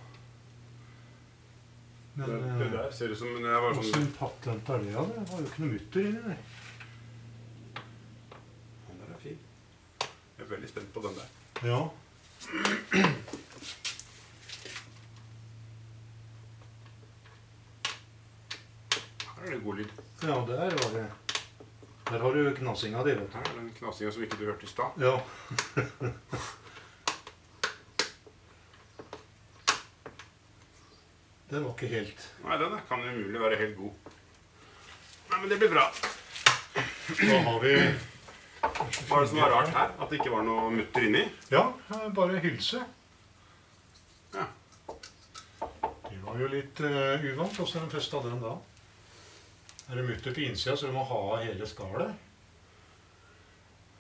Men 2.15 2.31
Det, 2.31 2.65
det 2.65 2.71
der 2.73 2.91
ser 2.93 3.09
ut 3.09 3.19
som 3.19 3.29
jeg 3.45 3.63
var 3.65 3.75
sånn 3.77 3.85
åssen 3.85 4.09
patent 4.19 4.69
er 4.75 4.83
det? 4.83 4.91
Ja, 4.93 5.05
det 5.09 5.23
var 5.31 5.41
jo 5.41 5.47
ikke 5.49 5.63
noe 5.65 5.73
mutter 5.77 6.09
inni 6.09 6.23
der. 6.27 6.41
Den 8.89 9.01
der 9.03 9.15
er 9.15 9.21
fin. 9.23 9.39
Jeg 10.03 10.45
er 10.47 10.51
veldig 10.53 10.73
spent 10.73 10.93
på 10.97 11.05
den 11.07 11.21
der. 11.21 11.29
Ja. 11.69 11.81
Her 19.37 19.47
er 19.47 19.51
det 19.55 19.63
god 19.65 19.75
lyd. 19.81 19.89
ja, 20.23 20.35
der 20.49 20.77
var 20.83 20.91
det 20.99 21.07
Der 22.13 22.21
har 22.21 22.33
du 22.33 22.55
knasinga 22.55 23.03
di. 23.05 23.11
Her 23.11 23.41
er 23.41 23.55
den 23.57 23.71
knasinga 23.79 24.11
som 24.13 24.23
ikke 24.23 24.37
du 24.37 24.45
hørte 24.45 24.67
i 24.67 24.69
stad. 24.69 24.91
Ja. 25.01 25.21
Den 31.53 31.65
var 31.65 31.73
ikke 31.73 31.89
helt 31.93 32.21
Nei, 32.45 32.57
den 32.57 32.79
kan 32.89 33.01
umulig 33.05 33.41
være 33.41 33.57
helt 33.61 33.77
god. 33.77 34.13
Nei, 35.31 35.41
men 35.41 35.51
det 35.51 35.59
blir 35.61 35.69
bra. 35.73 35.83
Da 37.19 37.41
har 37.45 37.59
vi 37.61 37.73
Hva 38.63 39.19
er 39.19 39.21
det 39.21 39.29
som 39.29 39.41
var 39.41 39.53
rart 39.53 39.73
her? 39.77 39.93
At 40.01 40.09
det 40.09 40.21
ikke 40.21 40.33
var 40.33 40.47
noe 40.49 40.71
mutter 40.73 41.05
inni? 41.09 41.27
Ja, 41.53 41.67
bare 42.17 42.41
hylse. 42.45 42.81
Ja. 44.33 44.47
Det 46.09 46.21
var 46.25 46.41
jo 46.41 46.49
litt 46.57 46.81
uh, 46.81 47.25
uvant 47.33 47.61
åssen 47.65 47.91
festa 47.93 48.21
den 48.25 48.41
da. 48.41 48.55
Er 49.91 49.99
det 49.99 50.05
mutter 50.09 50.35
på 50.35 50.41
innsida, 50.41 50.77
så 50.77 50.87
du 50.87 50.93
må 50.93 51.03
ha 51.05 51.23
hele 51.43 51.67
skallet? 51.69 52.15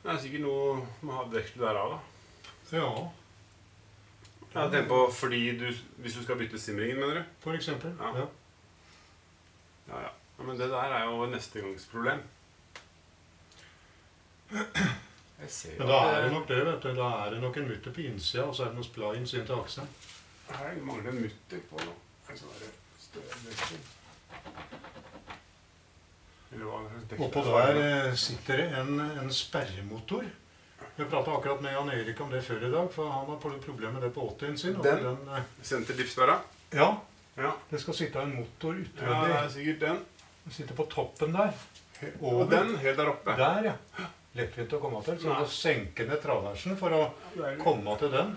Det 0.03 0.11
er 0.11 0.19
sikkert 0.23 0.43
noe 0.43 0.79
med 1.03 1.12
å 1.15 1.19
ha 1.21 1.27
der 1.33 1.79
av, 1.79 1.93
da. 1.93 1.99
Ja, 2.73 3.11
Jeg 4.53 4.71
tenker 4.73 4.89
på 4.89 5.01
fordi 5.12 5.41
du, 5.61 5.67
Hvis 6.01 6.15
du 6.17 6.23
skal 6.23 6.39
bytte 6.41 6.59
simringen, 6.61 6.99
mener 7.01 7.15
du? 7.21 7.25
for 7.41 7.55
eksempel. 7.55 7.93
Ja. 8.01 8.12
Ja. 8.19 8.27
Ja, 9.89 10.01
ja. 10.07 10.11
men 10.39 10.59
det 10.59 10.71
der 10.71 10.93
er 10.97 11.05
jo 11.05 11.27
neste 11.27 11.61
gangs 11.61 11.87
problem. 11.87 12.23
Jeg 14.53 15.51
ser 15.51 15.79
Men 15.79 15.89
da 15.89 16.01
er 16.11 16.23
det 16.23 16.33
nok 16.33 16.49
det, 16.49 16.67
vet 16.67 16.83
du. 16.83 16.95
Da 16.95 17.09
er 17.27 17.31
det 17.31 17.41
nok 17.41 17.57
en 17.57 17.69
mutter 17.69 17.93
på 17.93 18.01
innsida, 18.01 18.45
og 18.45 18.55
så 18.57 18.65
er 18.65 18.73
det 18.73 18.75
noen 18.81 18.89
splines 18.89 19.35
inn 19.35 19.47
til 19.47 19.59
akselen. 19.59 19.89
Her 20.53 20.77
mangler 20.85 21.11
en 21.11 21.23
mutter 21.23 21.65
på 21.71 21.81
noe. 21.85 21.97
En 22.31 22.39
sånn 22.39 22.53
støvdeksel. 22.53 22.73
Eller 23.23 23.31
hva 23.43 23.51
slags 23.53 23.61
deksel 23.62 23.93
Oppå 27.18 27.42
er 27.59 27.75
der 27.75 28.09
eh, 28.09 28.14
sitter 28.18 28.61
det 28.61 28.68
en, 28.80 29.00
en 29.00 29.30
sperremotor. 29.32 30.25
Jeg 30.97 31.09
prata 31.09 31.32
akkurat 31.32 31.62
med 31.64 31.73
Jan 31.73 31.90
Erik 31.94 32.21
om 32.21 32.30
det 32.32 32.42
før 32.44 32.66
i 32.66 32.71
dag, 32.73 32.88
for 32.92 33.09
han 33.09 33.30
har 33.30 33.38
problemer 33.40 33.94
med 33.97 34.02
det 34.04 34.11
på 34.12 34.26
80-en 34.35 34.59
sin. 34.61 34.75
Den? 34.85 35.04
den 35.04 35.28
eh, 35.37 35.47
Senterdriftsværa? 35.62 36.38
ja, 36.73 36.90
Ja. 37.37 37.54
det 37.71 37.80
skal 37.80 37.94
sitte 37.97 38.21
en 38.21 38.35
motor 38.37 38.76
ja, 38.76 39.14
det 39.25 39.37
er 39.38 39.49
sikkert 39.49 39.80
den. 39.80 40.02
Den 40.44 40.52
sitter 40.52 40.76
på 40.76 40.85
toppen 40.92 41.32
der. 41.32 41.54
Og 42.21 42.50
den 42.50 42.76
helt 42.82 42.99
der 42.99 43.09
oppe. 43.09 43.37
Der, 43.38 43.71
ja. 43.71 44.06
Lettvint 44.37 44.73
å 44.76 44.80
komme 44.82 45.00
til. 45.04 45.16
Så 45.21 45.28
du 45.28 45.35
må 45.40 45.49
senke 45.49 46.04
ned 46.09 46.21
traversen 46.23 46.76
for 46.80 46.92
å 46.92 47.02
komme 47.62 47.97
til 48.00 48.12
den. 48.12 48.37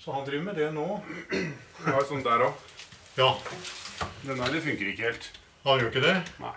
Så 0.00 0.12
han 0.16 0.24
driver 0.26 0.48
med 0.48 0.56
det 0.58 0.72
nå. 0.74 0.86
Jeg 1.32 1.92
har 1.94 2.04
sånn 2.08 2.24
der 2.24 2.46
òg. 2.48 2.68
Ja, 3.16 3.28
Den 4.24 4.40
der 4.40 4.60
funker 4.64 4.88
ikke 4.88 5.10
helt. 5.10 5.30
han 5.64 5.80
gjør 5.80 5.90
ikke 5.92 6.06
det. 6.06 6.16
Nei. 6.40 6.56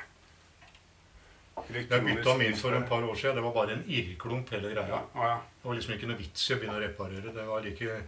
Jeg 1.71 1.87
bytta 1.89 2.35
min 2.37 2.55
for 2.55 2.75
et 2.75 2.87
par 2.89 3.03
år 3.03 3.15
siden. 3.15 3.35
Det 3.39 3.43
var 3.43 3.53
bare 3.55 3.73
en 3.77 3.83
irrklump 3.87 4.49
hele 4.53 4.69
Ja, 4.69 4.73
greia. 4.83 5.01
ja. 5.15 5.35
Det 5.61 5.67
var 5.69 5.75
liksom 5.75 5.93
ikke 5.95 6.07
noe 6.11 6.17
vits 6.19 6.49
i 6.49 6.53
å 6.53 6.57
begynne 6.59 6.77
å 6.77 6.81
reparere. 6.83 7.31
Det 7.33 7.45
var 7.47 7.63
like 7.65 8.01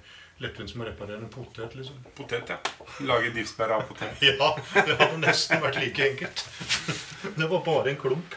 lettvint 0.44 0.70
som 0.70 0.82
å 0.84 0.86
reparere 0.86 1.18
en 1.24 1.30
potet, 1.34 1.76
liksom. 1.76 1.98
Potet, 2.18 2.50
ja. 2.54 2.58
Lage 3.08 3.32
diffsbær 3.34 3.72
av 3.80 3.88
potet. 3.90 4.20
Ja, 4.28 4.52
det 4.76 4.98
hadde 5.00 5.18
nesten 5.24 5.64
vært 5.64 5.80
like 5.82 6.10
enkelt. 6.12 6.44
Det 7.40 7.48
var 7.50 7.64
bare 7.66 7.90
en 7.96 7.98
klump. 7.98 8.36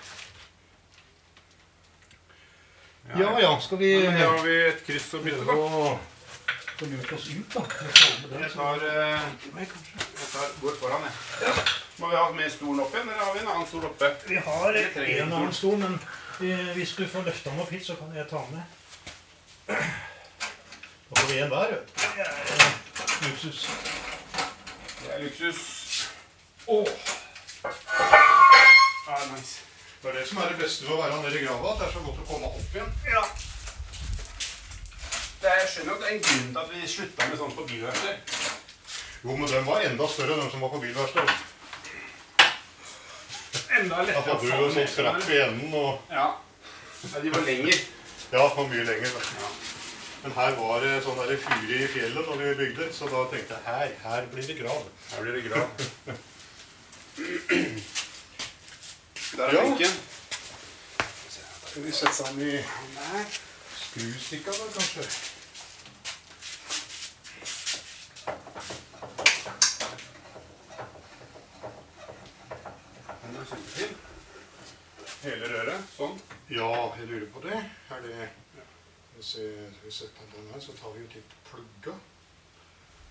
Ja 3.19 3.35
ja, 3.43 3.51
skal 3.61 3.79
vi 3.79 3.91
da 4.07 4.11
har 4.31 4.43
vi 4.47 4.57
et 4.69 4.83
kryss 4.87 5.09
å 5.19 5.21
bytte 5.25 5.43
på. 5.45 5.99
Å 6.87 7.07
få 7.09 7.17
oss 7.17 7.29
ut, 7.29 7.55
da? 7.55 7.61
Jeg 7.61 7.93
tar 7.95 8.41
Jeg 8.41 8.51
tar, 8.55 8.85
eh, 8.89 9.21
kanskje. 9.73 10.07
jeg 10.21 10.29
tar 10.33 10.49
går 10.63 10.77
foran, 10.81 11.03
jeg. 11.05 11.15
Må 12.01 12.09
vi 12.11 12.17
ha 12.17 12.31
med 12.33 12.53
stolen 12.53 12.81
opp 12.81 12.95
igjen, 12.95 13.09
eller 13.11 13.25
har 13.25 13.33
vi 13.35 13.41
en 13.41 13.49
annen 13.55 13.67
stol 13.69 13.85
oppe? 13.85 14.11
Vi 14.27 14.37
har 14.37 14.73
en 14.83 14.99
en 15.05 15.33
annen 15.33 15.53
stol, 15.53 15.77
men 15.79 15.99
eh, 16.41 16.73
hvis 16.75 16.95
du 16.97 17.07
får 17.07 17.23
løfta 17.29 17.51
den 17.51 17.61
opp 17.61 17.71
hit, 17.71 17.87
så 17.87 17.95
kan 18.01 18.15
jeg 18.17 18.29
ta 18.31 18.37
den 18.37 18.57
med. 18.57 18.65
Da 21.11 21.21
får 21.21 21.29
vi 21.33 21.39
en 21.43 21.51
hver, 21.51 21.71
vet 21.71 21.87
du. 21.87 21.93
Det 22.01 22.27
er 22.27 22.33
eh, 22.57 23.29
luksus. 23.29 23.67
Det 25.03 25.15
er 25.15 25.23
luksus. 25.25 25.61
Åh, 26.67 26.89
Ah, 29.11 29.25
nice. 29.35 29.59
Det 30.03 30.09
er 30.11 30.15
det 30.21 30.29
som 30.29 30.39
er 30.39 30.49
det 30.49 30.59
beste 30.63 30.85
ved 30.87 30.95
å 30.95 31.01
være 31.03 31.17
nede 31.23 31.41
i 31.41 31.45
grava, 31.45 31.73
at 31.73 31.81
det 31.81 31.87
er 31.89 31.93
så 31.93 32.03
godt 32.05 32.21
å 32.23 32.27
komme 32.29 32.47
opp 32.47 32.75
igjen. 32.77 32.93
Ja. 33.11 33.25
Det 35.41 35.49
er, 35.49 35.55
jeg 35.61 35.69
skjønner 35.73 35.93
at 35.95 36.01
det 36.03 36.09
er 36.09 36.15
en 36.17 36.23
grunn 36.27 36.49
til 36.53 36.59
at 36.61 36.73
vi 36.75 36.89
slutta 36.95 37.29
med 37.31 37.39
sånt 37.41 37.55
på 37.57 37.65
bilverksted. 37.71 38.15
Jo, 39.25 39.37
men 39.37 39.49
den 39.49 39.67
var 39.67 39.81
enda 39.87 40.09
større, 40.09 40.37
den 40.41 40.51
som 40.53 40.61
var 40.65 40.69
på 40.75 40.81
bilverksted. 40.83 41.33
enda 43.79 43.97
Da 43.97 44.03
lettere 44.03 44.23
hadde 44.27 44.41
du 44.41 44.47
jo 44.53 44.71
sånn 44.75 44.89
strapp 44.95 45.31
i 45.31 45.41
enden 45.47 45.75
og 45.75 45.99
Ja. 46.11 46.27
ja. 47.03 47.21
De 47.25 47.33
var 47.33 47.41
lenger. 47.49 47.77
Ja, 48.33 48.43
det 48.49 48.57
var 48.57 48.69
mye 48.69 48.85
lenger. 48.85 49.11
da. 49.17 49.21
Men 50.23 50.33
her 50.37 50.51
var 50.61 50.81
det 50.85 51.03
sånn 51.05 51.17
der 51.17 51.33
i 51.33 51.37
fjellet 51.89 52.27
da 52.29 52.37
vi 52.37 52.55
bygde, 52.55 52.93
så 52.93 53.09
da 53.09 53.25
tenkte 53.33 53.55
jeg 53.57 53.63
her, 53.67 53.89
her 54.05 54.27
blir 54.33 54.47
det 54.47 54.57
grav. 54.61 54.83
Her 55.11 55.23
blir 55.23 55.33
det 55.33 55.45
grav. 55.49 55.69
Der 59.37 59.45
er 59.47 59.53
Ja. 59.55 59.63
benken. 59.63 59.93
Skal 61.71 61.83
vi 61.85 61.93
sette 61.93 62.15
seg 62.15 62.39
i 62.43 62.51
Der. 62.51 63.50
Skrustikka, 63.91 64.51
da, 64.51 64.67
kanskje? 64.75 65.03
Den 73.23 73.41
er 73.41 73.49
kjempefin. 73.51 73.97
Hele 75.25 75.51
røret. 75.51 75.91
Sånn. 75.97 76.23
Ja, 76.55 76.71
jeg 77.01 77.11
lurer 77.11 77.27
på 77.35 77.43
det. 77.49 77.59
Er 77.91 78.07
det 78.07 78.31
Hvis 79.17 79.35
vi 79.83 79.91
setter 79.93 80.31
den 80.37 80.47
her, 80.53 80.61
så 80.63 80.73
tar 80.79 80.95
vi 80.95 81.03
jo 81.03 81.11
til 81.13 81.27
plugga. 81.51 81.99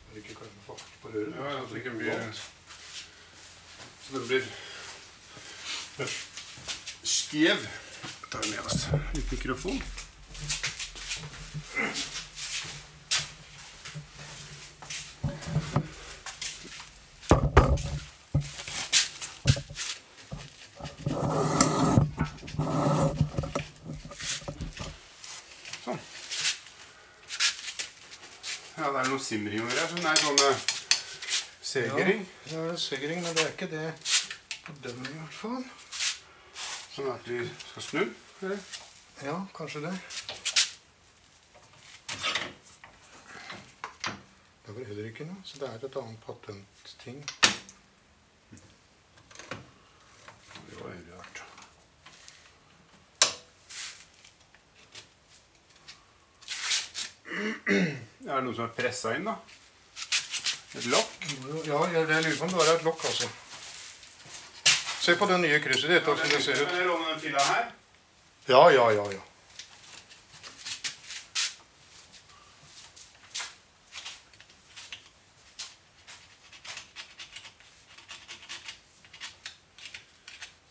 Det 0.10 0.24
ikke 0.24 0.40
klemme 0.40 0.64
fart 0.66 0.88
på 1.04 1.12
røret? 1.14 1.36
Ja, 1.36 1.60
så 1.68 1.74
det 1.76 1.94
blir 2.00 2.34
Så 4.02 4.16
det 4.16 4.28
blir 4.28 4.44
skjev. 7.04 7.68
Tar 8.32 8.42
den 8.42 8.56
med 8.56 8.66
oss 8.66 8.88
litt 9.14 9.32
mikrofon. 9.36 9.84
Sånn. 11.80 11.92
Ja, 28.76 28.90
det 28.90 29.00
er 29.00 29.08
noe 29.08 29.20
simring 29.24 29.64
over 29.64 29.72
her. 29.72 29.88
så 29.88 30.02
nei, 30.04 30.16
sånn 30.20 30.44
eh, 30.50 30.66
segering. 31.64 32.26
Ja, 32.50 32.58
det 32.58 32.74
er 32.74 32.84
segering, 32.84 33.24
men 33.24 33.40
det 33.40 33.46
er 33.46 33.56
ikke 33.56 33.72
det 33.72 33.88
på 34.66 34.76
den 34.84 35.00
i 35.08 35.16
hvert 35.16 35.40
fall. 35.46 35.64
Sånn 36.92 37.12
at 37.16 37.32
vi 37.32 37.40
skal 37.70 37.88
snu. 37.88 38.04
Eller? 38.44 38.68
Ja, 39.24 39.40
kanskje 39.56 39.88
det. 39.88 39.96
Det 44.70 44.76
var 44.76 44.86
heller 44.86 45.06
ikke 45.10 45.26
noe, 45.26 45.42
så 45.44 45.58
det 45.58 45.68
er 45.68 45.86
et 45.88 45.96
annet 45.98 46.20
patentting. 46.22 47.24
Det 50.70 50.76
var 50.78 50.92
veldig. 50.92 51.16
Er 58.30 58.36
det 58.36 58.44
noe 58.46 58.54
som 58.54 58.68
er 58.68 58.76
pressa 58.78 59.16
inn, 59.18 59.26
da? 59.26 59.34
Et 60.78 60.86
lokk? 60.94 61.26
Ja, 61.66 61.80
jeg, 61.90 62.06
jeg 62.06 62.24
lurer 62.28 62.38
på 62.38 62.46
om 62.46 62.54
det 62.54 62.60
var 62.60 62.70
et 62.76 62.86
lokk, 62.86 63.06
altså. 63.10 63.32
Se 65.02 65.18
på 65.18 65.26
det 65.34 65.40
nye 65.48 65.60
krysset 65.66 65.90
ditt, 65.96 66.06
hvordan 66.06 66.30
det 66.30 66.44
ser 66.46 66.62
ut. 66.62 66.70
Ja, 68.54 68.64
ja, 68.78 68.86
ja, 69.00 69.10
ja. 69.18 69.26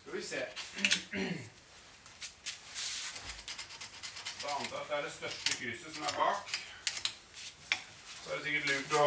Skal 0.03 0.17
vi 0.17 0.23
se. 0.23 0.37
Da 4.43 4.49
antar 4.59 4.77
jeg 4.77 4.81
at 4.81 4.89
det 4.89 4.97
er 4.99 5.03
det 5.03 5.13
største 5.13 5.57
krysset 5.59 5.95
som 5.95 6.03
er 6.03 6.15
bak. 6.17 6.55
Så 8.25 8.33
er 8.33 8.37
det 8.37 8.45
sikkert 8.45 8.67
lurt 8.71 8.93
å 9.03 9.07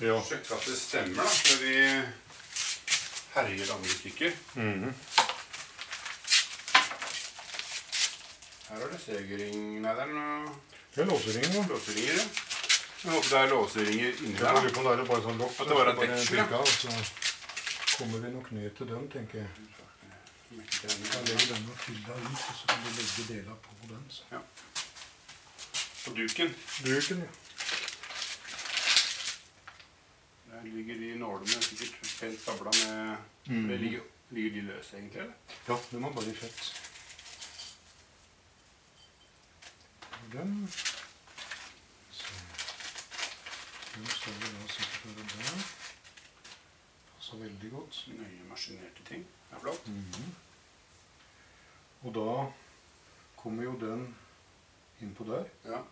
Ja. 0.00 0.19
Sjekke 0.30 0.54
at 0.56 0.66
det 0.70 0.76
stemmer, 0.78 1.22
da, 1.22 1.28
før 1.28 1.56
vi 1.64 1.74
herjer 3.34 3.74
andre 3.76 3.94
stykker. 3.98 4.32
Mhm. 4.54 4.94
Her 8.70 8.84
er 8.86 8.90
det 8.92 9.00
segering 9.02 9.80
Nei, 9.82 9.92
det 9.98 10.02
er 10.04 10.10
noe 10.14 10.52
Det 10.94 11.02
er 11.02 11.08
låseringen, 11.10 11.56
ja. 11.56 11.62
låseringer. 11.72 12.14
ja. 12.20 12.26
Jeg 13.00 13.12
håper 13.14 13.28
det 13.32 13.38
er 13.40 13.48
låseringer 13.50 14.12
inni 14.20 14.34
Jeg 14.36 14.40
der. 14.40 14.52
lurer 14.52 14.74
på 14.74 14.80
om 14.80 14.86
det 14.86 14.92
er 14.92 15.08
bare 15.10 15.22
sånn 15.26 15.38
lokk. 15.40 15.54
At 15.60 15.68
det 15.70 15.76
var 15.78 15.86
et 15.90 16.00
deksel, 16.04 16.36
ja. 16.36 16.44
av, 16.58 16.66
Så 16.66 16.88
kommer 17.98 18.18
vi 18.24 18.28
nok 18.34 18.50
ned 18.52 18.70
til 18.76 18.86
den, 18.90 19.04
tenker 19.10 19.38
jeg. 19.38 19.48
Jeg 20.50 20.90
legger 21.00 21.46
denne 21.54 21.74
fylla 21.80 22.14
ut, 22.14 22.26
og 22.30 22.54
så 22.58 22.64
kan 22.68 22.78
vi 22.84 22.90
legge 22.98 23.22
deler 23.32 23.56
på 23.66 23.70
den. 23.90 24.04
Så. 24.10 24.22
Ja. 24.32 24.40
På 26.04 26.10
duken. 26.16 26.54
Duken, 26.84 27.18
ja. 27.24 27.30
Der 30.49 30.49
ligger 30.64 30.94
de 30.94 31.14
nålene 31.18 31.62
sikkert 31.62 32.22
helt 32.22 32.40
stabla 32.40 32.70
med 32.70 33.16
mm. 33.46 33.68
det 33.68 33.78
ligger, 33.78 34.00
ligger 34.28 34.50
de 34.50 34.60
løse, 34.60 34.96
egentlig? 34.96 35.20
eller? 35.20 35.34
Ja, 35.68 35.76
de 35.90 36.02
har 36.02 36.12
bare 36.12 36.34
fett. 36.34 36.90
Den. 40.32 40.68
Så. 42.10 42.34
Den 43.94 44.06
står 44.06 44.32
vi 44.32 44.50
da 44.54 44.68
sikkert 44.68 45.02
på 45.02 45.08
der. 45.22 45.62
Passer 47.14 47.36
veldig 47.36 47.70
godt. 47.70 48.04
Nøye 48.18 48.48
maskinerte 48.48 49.04
ting. 49.08 49.26
Det 49.50 49.56
er 49.56 49.60
flott. 49.60 49.90
Og 52.02 52.14
da 52.14 52.52
kommer 53.36 53.64
jo 53.64 53.78
den 53.80 54.16
innpå 55.00 55.24
der. 55.24 55.48
Ja. 55.64 55.82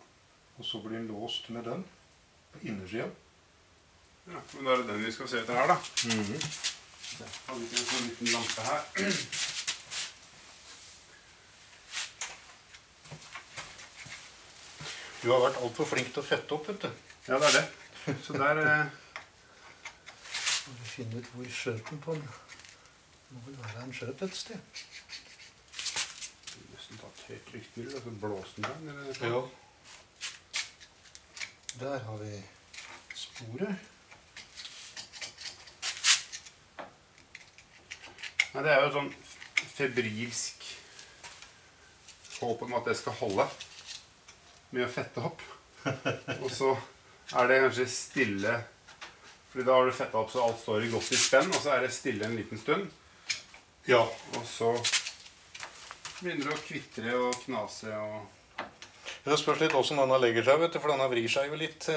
Og 0.57 0.65
så 0.65 0.81
blir 0.81 0.97
den 0.97 1.07
låst 1.07 1.49
med 1.49 1.63
den 1.63 1.85
på 2.51 2.59
innersida. 2.67 3.09
Ja. 4.33 4.41
Men 4.53 4.65
da 4.65 4.73
er 4.73 4.83
det 4.83 4.89
den 4.93 5.05
vi 5.05 5.11
skal 5.13 5.29
se 5.31 5.41
etter 5.43 5.57
her, 5.59 5.67
da. 5.73 5.77
Har 7.47 7.55
vi 7.57 7.65
ikke 7.65 7.79
en 7.81 7.89
sånn 7.89 8.05
liten 8.07 8.33
lampe 8.33 8.61
her? 8.67 8.81
Du 15.19 15.27
har 15.33 15.41
vært 15.43 15.59
altfor 15.59 15.87
flink 15.89 16.13
til 16.13 16.21
å 16.21 16.27
fette 16.29 16.55
opp, 16.55 16.69
vet 16.69 16.85
du. 16.85 16.89
Ja, 17.27 17.39
det 17.41 17.49
er 17.49 17.55
det. 17.57 17.65
Så 18.23 18.33
der 18.39 18.61
eh, 18.63 18.85
Må 20.65 20.75
vi 20.79 20.87
finne 20.87 21.19
ut 21.19 21.27
hvor 21.33 21.49
skjøten 21.53 21.99
på 22.01 22.15
den 22.15 22.23
Det 22.23 23.35
må 23.35 23.43
vel 23.49 23.57
være 23.59 23.83
en 23.83 23.93
skjøt 23.93 24.23
et 24.25 24.37
sted. 24.39 24.79
Nesten 26.71 27.01
tatt 27.03 27.19
helt 27.27 27.53
riktig, 27.57 27.85
og 27.91 27.99
så 28.05 28.15
blåste 28.23 28.63
den 28.63 28.87
der. 28.87 29.03
Eller? 29.03 29.35
Ja. 29.35 29.41
Der 31.83 31.99
har 32.07 32.17
vi 32.23 32.33
sporet. 33.13 33.89
Nei, 38.49 38.63
det 38.65 38.71
er 38.73 38.85
jo 38.87 38.93
sånn 38.95 39.09
febrilsk 39.75 40.63
håp 42.39 42.63
om 42.65 42.73
at 42.79 42.87
det 42.89 42.95
skal 42.97 43.17
holde 43.19 43.45
med 44.73 44.85
å 44.85 44.91
fette 44.91 45.21
opp. 45.21 45.43
Og 46.43 46.49
så 46.53 46.71
er 47.37 47.49
det 47.49 47.59
kanskje 47.63 47.85
stille 47.87 48.55
Fordi 49.49 49.63
da 49.65 49.75
har 49.77 49.85
du 49.87 49.93
fetta 49.95 50.19
opp 50.19 50.31
så 50.33 50.41
alt 50.43 50.59
står 50.61 50.85
i 50.85 50.89
godt 50.91 51.13
i 51.13 51.17
spenn, 51.17 51.47
og 51.49 51.61
så 51.63 51.71
er 51.73 51.85
det 51.85 51.93
stille 51.93 52.27
en 52.27 52.35
liten 52.37 52.59
stund. 52.61 52.89
Ja. 53.89 54.03
Og 54.37 54.43
så 54.45 54.73
begynner 56.19 56.49
det 56.51 56.53
å 56.53 56.65
kvitre 56.67 57.15
og 57.17 57.39
knase 57.45 57.95
og 57.97 58.67
Det 59.25 59.37
spørs 59.41 59.63
litt 59.63 59.73
åssen 59.77 59.97
denne 59.97 60.19
legger 60.21 60.45
seg, 60.45 60.59
vet 60.61 60.75
du, 60.75 60.79
for 60.81 60.93
denne 60.93 61.09
vrir 61.09 61.31
seg 61.31 61.49
jo 61.49 61.57
litt. 61.57 61.89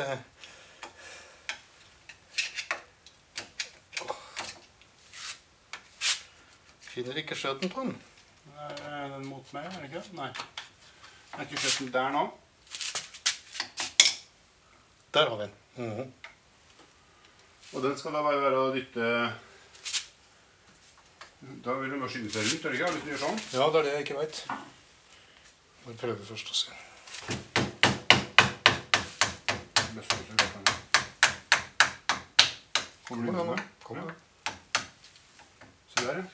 Finner 6.92 7.16
ikke 7.16 7.37
skjøten 7.38 7.70
på 7.72 7.87
den. 7.87 7.94
Er 8.85 9.07
den 9.14 9.22
mot 9.24 9.52
meg, 9.57 9.64
er 9.64 9.81
det 9.81 9.88
ikke? 9.88 10.02
Nei. 10.18 10.26
Er 11.33 11.46
ikke 11.46 11.61
skjøtten 11.62 11.88
der 11.94 12.11
nå? 12.12 12.24
Der 15.14 15.31
har 15.31 15.37
vi 15.37 15.46
den. 15.46 15.55
Mhm. 15.76 16.12
Og 17.72 17.83
den 17.83 17.96
skal 17.98 18.12
da 18.12 18.20
bare 18.26 18.42
være 18.42 18.59
å 18.61 18.72
dytte 18.74 19.07
Da 21.64 21.76
vil 21.81 21.94
du 21.94 21.96
bare 21.96 22.11
skynde 22.12 22.33
seg 22.35 22.44
rundt, 22.44 22.64
er 22.64 22.68
det 22.68 22.81
ikke? 22.81 22.90
Hvis 22.92 23.05
du 23.07 23.09
gjør 23.11 23.22
sånn. 23.22 23.40
Ja, 23.57 23.68
det 23.72 23.81
er 23.81 23.88
det 23.88 23.94
jeg 23.94 24.05
ikke 24.07 24.18
veit. 24.18 24.42
Bare 25.87 25.96
prøve 26.02 26.28
først 26.28 26.52
å 26.52 26.59
se. 26.61 26.76
Kommer 33.09 33.33
du 33.33 33.40
unna? 33.40 33.57
Kommer 33.83 34.12
den. 34.12 34.14
Se 35.96 36.07
der, 36.07 36.20
ja. 36.20 36.28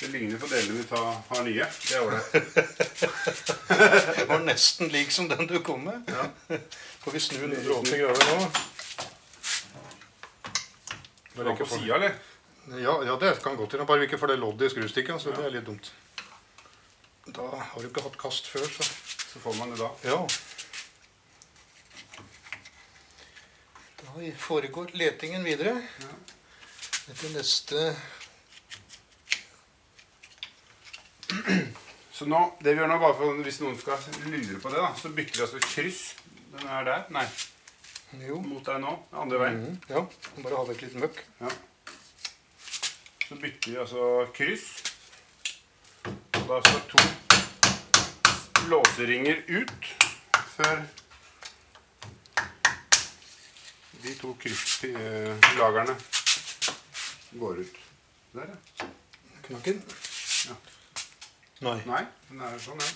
Det 0.00 0.08
ligner 0.08 0.38
på 0.38 0.46
delene 0.46 0.78
vi 0.78 0.84
tar, 0.88 1.09
har 1.28 1.42
nye. 1.44 1.66
Det 1.88 2.00
var 2.00 2.10
det. 2.10 2.42
Det 4.16 4.24
var 4.32 4.38
nesten 4.44 4.88
lik 4.88 5.12
som 5.12 5.28
den 5.28 5.46
du 5.46 5.58
kom 5.64 5.84
med. 5.84 6.10
Får 7.00 7.12
vi 7.12 7.20
snu 7.20 7.38
180 7.44 7.98
grader 7.98 8.26
nå? 8.30 8.50
Var 11.34 11.44
det 11.44 11.52
ikke 11.52 11.64
på 11.64 11.78
sida, 11.78 11.94
eller? 11.94 12.14
Ja, 12.80 12.94
ja, 13.04 13.16
det 13.20 13.42
kan 13.42 13.56
godt 13.56 13.72
hende. 13.72 13.86
Bare 13.86 13.98
vi 14.02 14.06
ikke 14.10 14.18
får 14.20 14.34
det 14.34 14.38
loddet 14.42 14.66
i 14.68 14.74
skrustikket. 14.74 15.22
Så 15.22 15.32
det 15.34 15.44
er 15.46 15.54
litt 15.54 15.66
dumt. 15.66 15.92
Da 17.30 17.46
har 17.56 17.80
du 17.80 17.88
ikke 17.88 18.02
hatt 18.04 18.18
kast 18.20 18.50
før, 18.50 18.66
så 18.66 18.84
Så 19.30 19.38
får 19.38 19.54
man 19.54 19.70
det 19.70 19.78
da. 19.78 19.88
Ja. 20.04 20.26
Da 24.00 24.30
foregår 24.38 24.90
letingen 24.98 25.44
videre. 25.46 25.76
Etter 27.10 27.30
neste 27.34 27.84
Så 32.20 32.26
nå, 32.28 32.38
det 32.60 32.74
vi 32.74 32.82
gjør 32.82 32.90
nå, 32.90 32.98
bare 33.00 33.14
for 33.16 33.38
hvis 33.46 33.62
noen 33.62 33.78
skal 33.80 33.96
lure 34.28 34.58
på 34.60 34.68
det, 34.68 34.76
da, 34.76 34.90
så 35.00 35.08
bytter 35.16 35.38
vi 35.38 35.44
altså 35.46 35.60
kryss. 35.64 36.00
Den 36.52 36.66
er 36.68 36.84
der. 36.84 37.04
Nei, 37.16 37.22
Jo. 38.26 38.40
mot 38.44 38.60
deg 38.66 38.80
nå. 38.82 38.90
Andre 39.16 39.38
veien. 39.40 39.60
Mhm, 39.62 39.78
Ja. 39.88 40.02
Bare 40.44 40.56
ha 40.58 40.64
vekk 40.68 40.82
litt 40.82 40.96
møkk. 41.00 41.22
Ja. 41.40 41.48
Så 43.24 43.38
bytter 43.40 43.70
vi 43.70 43.76
altså 43.80 44.26
kryss. 44.36 44.66
Og 46.04 46.44
da 46.50 46.58
står 46.66 46.82
to 46.92 46.98
låseringer 48.68 49.40
ut 49.48 49.88
før 50.58 50.82
de 54.02 54.14
to 54.20 54.34
krysslagerne 54.44 55.96
går 57.40 57.64
ut. 57.64 57.80
Der, 58.34 58.52
ja. 58.52 58.86
Knakken. 59.48 59.82
Ja. 60.50 60.54
Nei. 61.60 61.76
Nei, 61.84 62.04
den 62.30 62.40
er 62.40 62.60
sånn, 62.60 62.80
ja. 62.80 62.90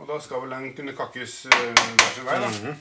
Og 0.00 0.08
da 0.08 0.16
skal 0.24 0.40
vel 0.42 0.54
den 0.54 0.70
kunne 0.76 0.94
kakkes 0.96 1.34
eh, 1.50 1.64
hver 1.76 2.14
sin 2.14 2.24
vei, 2.24 2.38
da. 2.40 2.48
Mhm. 2.48 2.78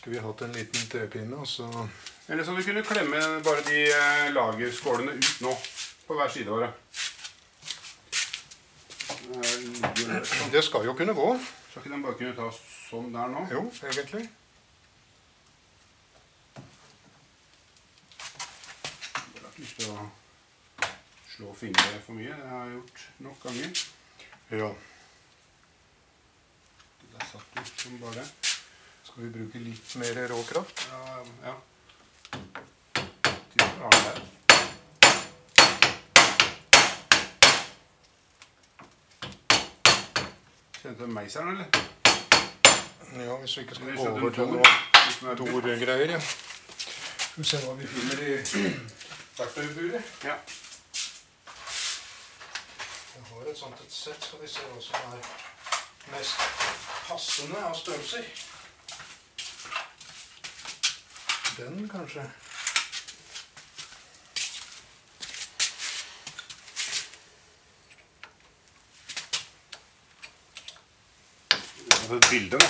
Skulle 0.00 0.14
vi 0.16 0.22
hatt 0.24 0.42
en 0.46 0.54
liten 0.56 0.86
trepinne, 0.88 1.36
og 1.36 1.48
så 1.48 1.68
Eller 2.30 2.44
så 2.44 2.54
du 2.56 2.62
kunne 2.62 2.82
klemme 2.86 3.20
bare 3.44 3.64
de 3.66 3.82
eh, 3.90 4.30
lagerskålene 4.32 5.12
ut 5.18 5.40
nå, 5.44 5.52
på 6.06 6.16
hver 6.16 6.30
side 6.32 6.48
våre. 6.48 6.70
Der 9.30 10.24
sånn. 10.24 10.52
Det 10.54 10.62
skal 10.64 10.86
jo 10.86 10.94
kunne 10.98 11.14
gå. 11.14 11.26
Skal 11.70 11.82
ikke 11.82 11.92
den 11.92 12.04
bare 12.06 12.18
kunne 12.18 12.36
ta 12.38 12.48
sånn 12.54 13.12
der 13.14 13.28
nå? 13.34 13.44
Jo, 13.52 13.66
egentlig. 13.90 14.24
Det 19.34 19.42
har 19.42 19.52
ikke 19.52 19.66
lyst 19.66 19.82
til 19.82 19.92
å 19.92 20.08
slå 21.40 21.54
fingre 21.54 22.00
for 22.04 22.12
mye. 22.12 22.34
Det 22.36 22.48
har 22.48 22.64
jeg 22.64 22.72
gjort 22.74 23.08
nok 23.18 23.42
ganger. 23.42 23.70
Ja. 24.50 24.68
Det 27.00 27.08
der 27.14 27.26
satt 27.32 27.56
jo 27.56 27.62
som 27.76 27.98
bare 28.02 28.14
det. 28.14 28.26
Skal 29.04 29.22
vi 29.24 29.30
bruke 29.38 29.62
litt 29.64 29.96
mer 29.96 30.20
råkraft? 30.34 30.84
Ja, 30.92 31.24
ja. 31.48 31.54
Kjente 40.82 41.02
du 41.02 41.06
meiseren, 41.06 41.48
eller? 41.48 41.66
Ja, 43.16 43.36
hvis 43.40 43.56
vi 43.56 43.62
ikke 43.62 43.74
skal 43.74 43.96
gå 43.96 44.08
over 44.12 44.30
til 44.30 44.46
noe 44.52 44.64
er? 44.68 45.36
Tor-greier, 45.36 46.16
ja. 46.18 46.20
Skal 46.20 47.42
vi 47.42 47.48
se 47.48 47.64
hva 47.64 47.78
vi 47.80 47.92
finner 47.96 48.26
i 48.28 48.40
verktøyburet. 49.40 50.18
Ja. 50.24 50.42
Jeg 53.40 53.50
et 53.50 53.58
sånt 53.58 53.80
et 53.84 53.92
sett. 53.92 54.24
Skal 54.24 54.40
vi 54.42 54.48
se 54.48 54.60
hva 54.68 54.80
som 54.84 55.14
er 55.16 55.22
mest 56.12 56.42
passende 57.08 57.62
av 57.64 57.74
størrelser. 57.78 58.28
Den, 61.56 61.88
kanskje. 61.88 62.26
Altså 71.90 72.14
er 72.14 72.30
bildet, 72.30 72.60
da. 72.60 72.66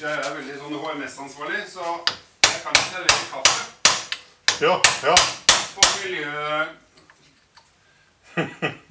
Jeg 0.00 0.08
er 0.16 0.32
veldig 0.32 0.54
sånn 0.56 0.76
HMS-ansvarlig, 0.80 1.58
så 1.68 1.84
jeg 2.46 2.60
kan 2.64 2.72
ikke 2.72 2.88
servere 2.88 3.24
kaffe. 3.28 3.58
Ja, 4.64 4.74
ja. 5.04 5.16
For 5.74 5.88
miljø... 6.00 6.30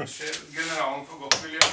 Sjef- 0.05 0.43
Generalen 0.53 1.05
for 1.09 1.23
godt 1.23 1.37
miljø. 1.41 1.63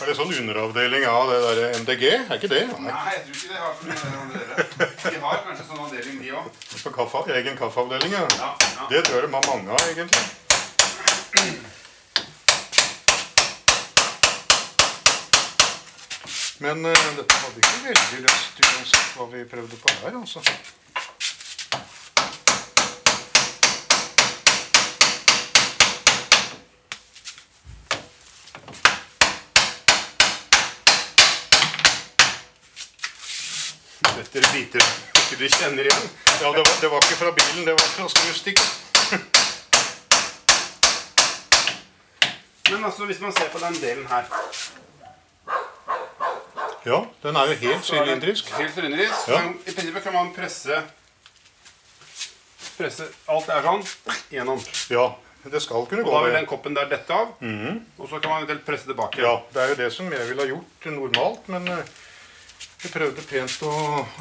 Er 0.00 0.08
det 0.08 0.16
sånn 0.16 0.32
underavdeling 0.32 1.04
av 1.12 1.28
det 1.28 1.40
der 1.44 1.58
MDG? 1.90 2.06
Er 2.06 2.34
ikke 2.34 2.48
det? 2.48 2.66
Nei. 2.78 2.92
Jeg 3.10 3.22
tror 3.24 3.34
ikke 3.34 3.48
det 3.50 3.58
har 3.58 3.72
så 3.78 3.84
mye 3.86 3.94
med 3.94 4.34
det 4.34 4.42
å. 4.46 5.10
De 5.10 5.18
har 5.24 5.40
kanskje 5.46 5.64
sånn 5.66 5.80
avdeling, 5.84 6.20
de 6.22 6.28
òg. 6.38 6.46
For 6.70 6.94
kaffe, 6.94 7.22
egen 7.34 7.56
kaffeavdeling, 7.58 8.12
ja. 8.14 8.26
Ja, 8.38 8.50
ja. 8.62 8.86
Det 8.92 9.00
tror 9.08 9.16
jeg 9.18 9.24
de 9.26 9.32
har 9.34 9.44
mange 9.48 9.74
av, 9.74 9.82
egentlig. 9.90 10.22
Men 16.60 16.84
uh, 16.84 17.06
dette 17.16 17.40
hadde 17.42 17.58
ikke 17.64 17.78
veldig 17.88 18.20
lyst 18.28 18.62
uansett 18.68 19.16
hva 19.16 19.26
vi 19.32 19.46
prøvde 19.50 19.76
på 19.82 19.88
her, 20.04 20.20
altså. 20.20 20.44
Setter 34.30 34.46
biter 34.54 34.78
ikke 35.18 35.36
du 35.40 35.48
kjenner 35.50 35.86
igjen. 35.88 36.04
Ja, 36.38 36.50
det 36.54 36.62
var, 36.62 36.68
det 36.80 36.88
var 36.90 37.02
ikke 37.02 37.16
fra 37.18 37.30
bilen, 37.34 37.64
det 37.66 37.72
var 37.74 37.86
fra 37.96 38.04
skrustikket. 38.12 38.68
Men 42.70 42.84
altså, 42.86 43.08
hvis 43.08 43.18
man 43.20 43.32
ser 43.34 43.48
på 43.50 43.58
den 43.58 43.74
delen 43.82 44.06
her 44.06 44.28
Ja, 46.86 47.00
den 47.24 47.36
er 47.36 47.50
jo 47.50 47.56
helt 47.64 47.84
sylindrisk. 47.84 48.52
Helt 48.54 48.74
sylindrisk. 48.74 49.26
Ja. 49.28 49.40
Men 49.40 49.56
I 49.66 49.74
prinsippet 49.74 50.02
kan 50.06 50.14
man 50.14 50.30
presse 50.36 50.78
Presse 52.78 53.08
alt 53.26 53.50
det 53.50 53.56
er 53.56 53.66
sånn 53.66 53.82
gjennom. 54.30 54.62
Ja, 54.94 55.08
det 55.50 55.60
skal 55.66 55.88
kunne 55.90 56.06
gå. 56.06 56.08
Og 56.12 56.14
da 56.14 56.22
vil 56.28 56.38
den 56.38 56.46
koppen 56.48 56.78
der 56.78 56.86
dette 56.88 57.18
av. 57.18 57.34
Og 57.98 58.06
så 58.06 58.22
kan 58.22 58.30
man 58.30 58.44
eventuelt 58.44 58.62
presse 58.70 58.86
tilbake. 58.86 59.18
Ja, 59.26 59.34
det 59.50 59.64
er 59.64 59.74
jo 59.74 59.80
det 59.82 59.90
som 59.92 60.06
jeg 60.14 60.30
ville 60.30 60.46
ha 60.46 60.52
gjort 60.54 60.88
normalt, 60.94 61.50
men 61.50 61.66
eh, 61.74 61.82
jeg 62.82 62.92
prøvde 62.94 63.22
pent 63.28 63.62
å, 63.68 63.72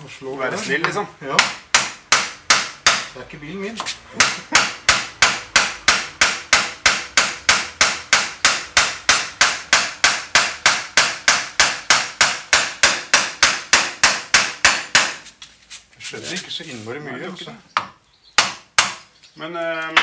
å 0.06 0.12
slå 0.18 0.36
Være 0.40 0.56
der. 0.58 0.64
snill, 0.66 0.84
liksom. 0.88 1.08
Ja. 1.24 1.38
Det 3.10 3.22
er 3.22 3.26
ikke 3.28 3.42
bilen 3.42 3.62
min. 3.64 3.80
Det 15.96 16.04
skjedde 16.06 16.36
ikke 16.38 16.54
så 16.54 16.66
innmari 16.72 17.02
Nei, 17.04 17.06
det 17.06 17.18
mye. 17.18 17.26
gjorde 17.26 17.42
ikke 17.44 17.56
Altså. 17.56 17.86
Men 19.40 19.56
um, 19.56 19.98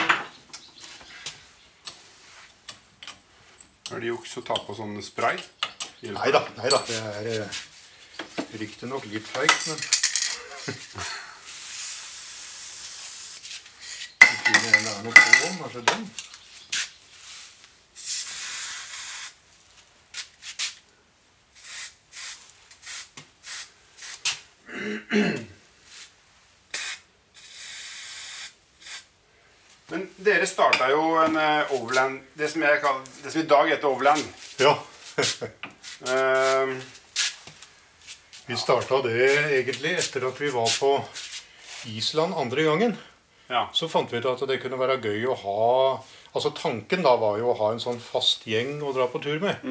Er 3.92 4.00
det 4.02 4.08
juks 4.10 4.36
å 4.40 4.42
ta 4.46 4.56
på 4.66 4.74
sånn 4.76 4.96
spray? 5.04 5.38
Hjelper 6.02 6.18
Nei 6.18 6.30
da, 6.34 6.40
nei 6.58 6.70
da. 6.72 6.80
Det 6.88 6.96
er 7.20 7.28
eh, 7.36 7.58
riktignok 8.60 9.06
litt 9.12 9.28
feigt, 9.28 9.66
men 9.68 9.78
Vi 10.66 10.74
finner 14.42 14.74
er 14.76 15.02
noe 15.04 15.12
på 15.14 15.46
om. 15.48 15.58
Kanskje 15.62 15.82
den? 15.90 16.08
Men 29.86 30.08
dere 30.18 30.46
starta 30.50 30.88
jo 30.90 31.14
en 31.22 31.38
uh, 31.38 31.72
Overland 31.78 32.18
det 32.34 32.50
som, 32.50 32.64
jeg 32.66 32.82
kaller, 32.82 33.06
det 33.22 33.32
som 33.32 33.40
i 33.44 33.48
dag 33.48 33.70
heter 33.70 33.88
Overland. 33.88 34.26
Ja. 34.60 34.76
Eh, 35.96 36.72
Vi 38.46 38.56
starta 38.56 39.00
det 39.02 39.16
egentlig 39.58 39.96
etter 39.98 40.28
at 40.28 40.40
vi 40.40 40.50
var 40.54 40.70
på 40.70 40.92
Island 41.90 42.34
andre 42.34 42.62
gangen. 42.62 42.96
ja. 43.48 43.68
Så 43.72 43.88
fant 43.88 44.12
vi 44.12 44.18
ut 44.18 44.26
at 44.26 44.48
det 44.48 44.60
kunne 44.62 44.78
være 44.78 45.00
gøy 45.02 45.26
å 45.30 45.34
ha 45.42 46.02
Altså 46.36 46.50
Tanken 46.52 47.00
da 47.00 47.14
var 47.16 47.38
jo 47.40 47.48
å 47.48 47.56
ha 47.56 47.70
en 47.72 47.80
sånn 47.80 47.96
fast 48.02 48.42
gjeng 48.44 48.82
å 48.84 48.90
dra 48.92 49.06
på 49.08 49.22
tur 49.24 49.38
med. 49.40 49.62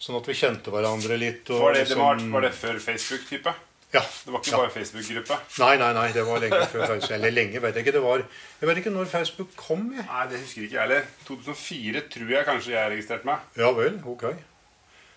Sånn 0.00 0.16
at 0.16 0.26
vi 0.30 0.32
kjente 0.34 0.72
hverandre 0.72 1.18
litt. 1.20 1.44
Mm. 1.50 1.58
Var 1.60 1.74
det, 1.76 1.82
det 1.90 1.98
var, 1.98 2.16
liksom- 2.16 2.32
var 2.32 2.40
det 2.46 2.52
før 2.56 2.78
Facebook-type? 2.80 3.52
Ja. 3.92 4.00
Det 4.00 4.32
var 4.32 4.40
ikke 4.40 4.50
ja. 4.54 4.56
bare 4.62 4.72
Facebook-gruppe? 4.72 5.36
Nei, 5.60 5.76
nei, 5.76 5.90
nei, 5.92 6.06
det 6.16 6.24
var 6.24 6.40
lenge 6.40 6.62
før 6.72 6.86
Facebook. 6.86 7.10
Eller 7.12 7.34
lenge, 7.34 7.60
vet 7.60 7.76
jeg 7.76 7.84
ikke. 7.84 7.92
Det 7.98 8.02
var 8.02 8.24
Jeg 8.24 8.68
vet 8.70 8.80
ikke 8.80 8.94
når 8.94 9.10
Facebook 9.12 9.50
kom, 9.56 9.92
jeg. 9.92 10.06
Nei, 10.08 10.22
det 10.30 10.40
husker 10.40 10.62
ikke 10.64 10.78
jeg 10.78 10.80
heller. 10.86 11.04
2004 11.28 12.02
tror 12.14 12.32
jeg 12.32 12.48
kanskje 12.48 12.72
jeg 12.72 12.92
registrerte 12.94 13.28
meg. 13.28 13.44
Ja 13.60 13.70
vel, 13.76 14.00
ok. 14.06 14.24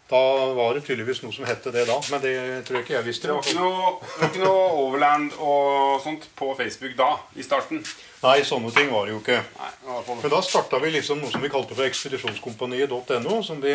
Da 0.05 0.21
var 0.53 0.75
det 0.77 0.83
tydeligvis 0.85 1.23
noe 1.23 1.33
som 1.33 1.47
hette 1.49 1.71
det 1.73 1.87
da, 1.89 1.95
men 2.11 2.21
det 2.21 2.33
tror 2.67 2.77
jeg 2.77 2.85
ikke 2.85 2.93
jeg 2.93 3.05
visste. 3.07 3.25
Det 3.25 3.33
var 3.33 3.47
ikke 3.47 3.57
noe, 3.57 3.93
var 4.19 4.29
ikke 4.29 4.43
noe 4.43 4.67
Overland 4.83 5.33
og 5.41 6.03
sånt 6.03 6.27
på 6.37 6.51
Facebook 6.59 6.93
da, 6.99 7.07
i 7.33 7.45
starten. 7.45 7.81
Nei, 8.21 8.37
sånne 8.45 8.69
ting 8.75 8.91
var 8.93 9.09
det 9.09 9.15
jo 9.15 9.21
ikke. 9.23 9.39
Nei. 9.57 9.71
Men 10.21 10.33
da 10.35 10.43
starta 10.45 10.77
vi 10.83 10.93
liksom 10.93 11.23
noe 11.23 11.33
som 11.33 11.41
vi 11.41 11.49
kalte 11.49 11.73
for 11.73 11.89
ekspedisjonskompaniet.no, 11.89 13.39
som 13.45 13.57
vi 13.63 13.73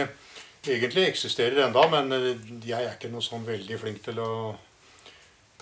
egentlig 0.71 1.09
eksisterer 1.09 1.65
enda, 1.67 1.87
men 1.91 2.15
jeg 2.63 2.79
er 2.79 2.95
ikke 2.95 3.11
noe 3.11 3.27
sånn 3.27 3.47
veldig 3.49 3.81
flink 3.83 4.03
til 4.07 4.23
å 4.23 4.31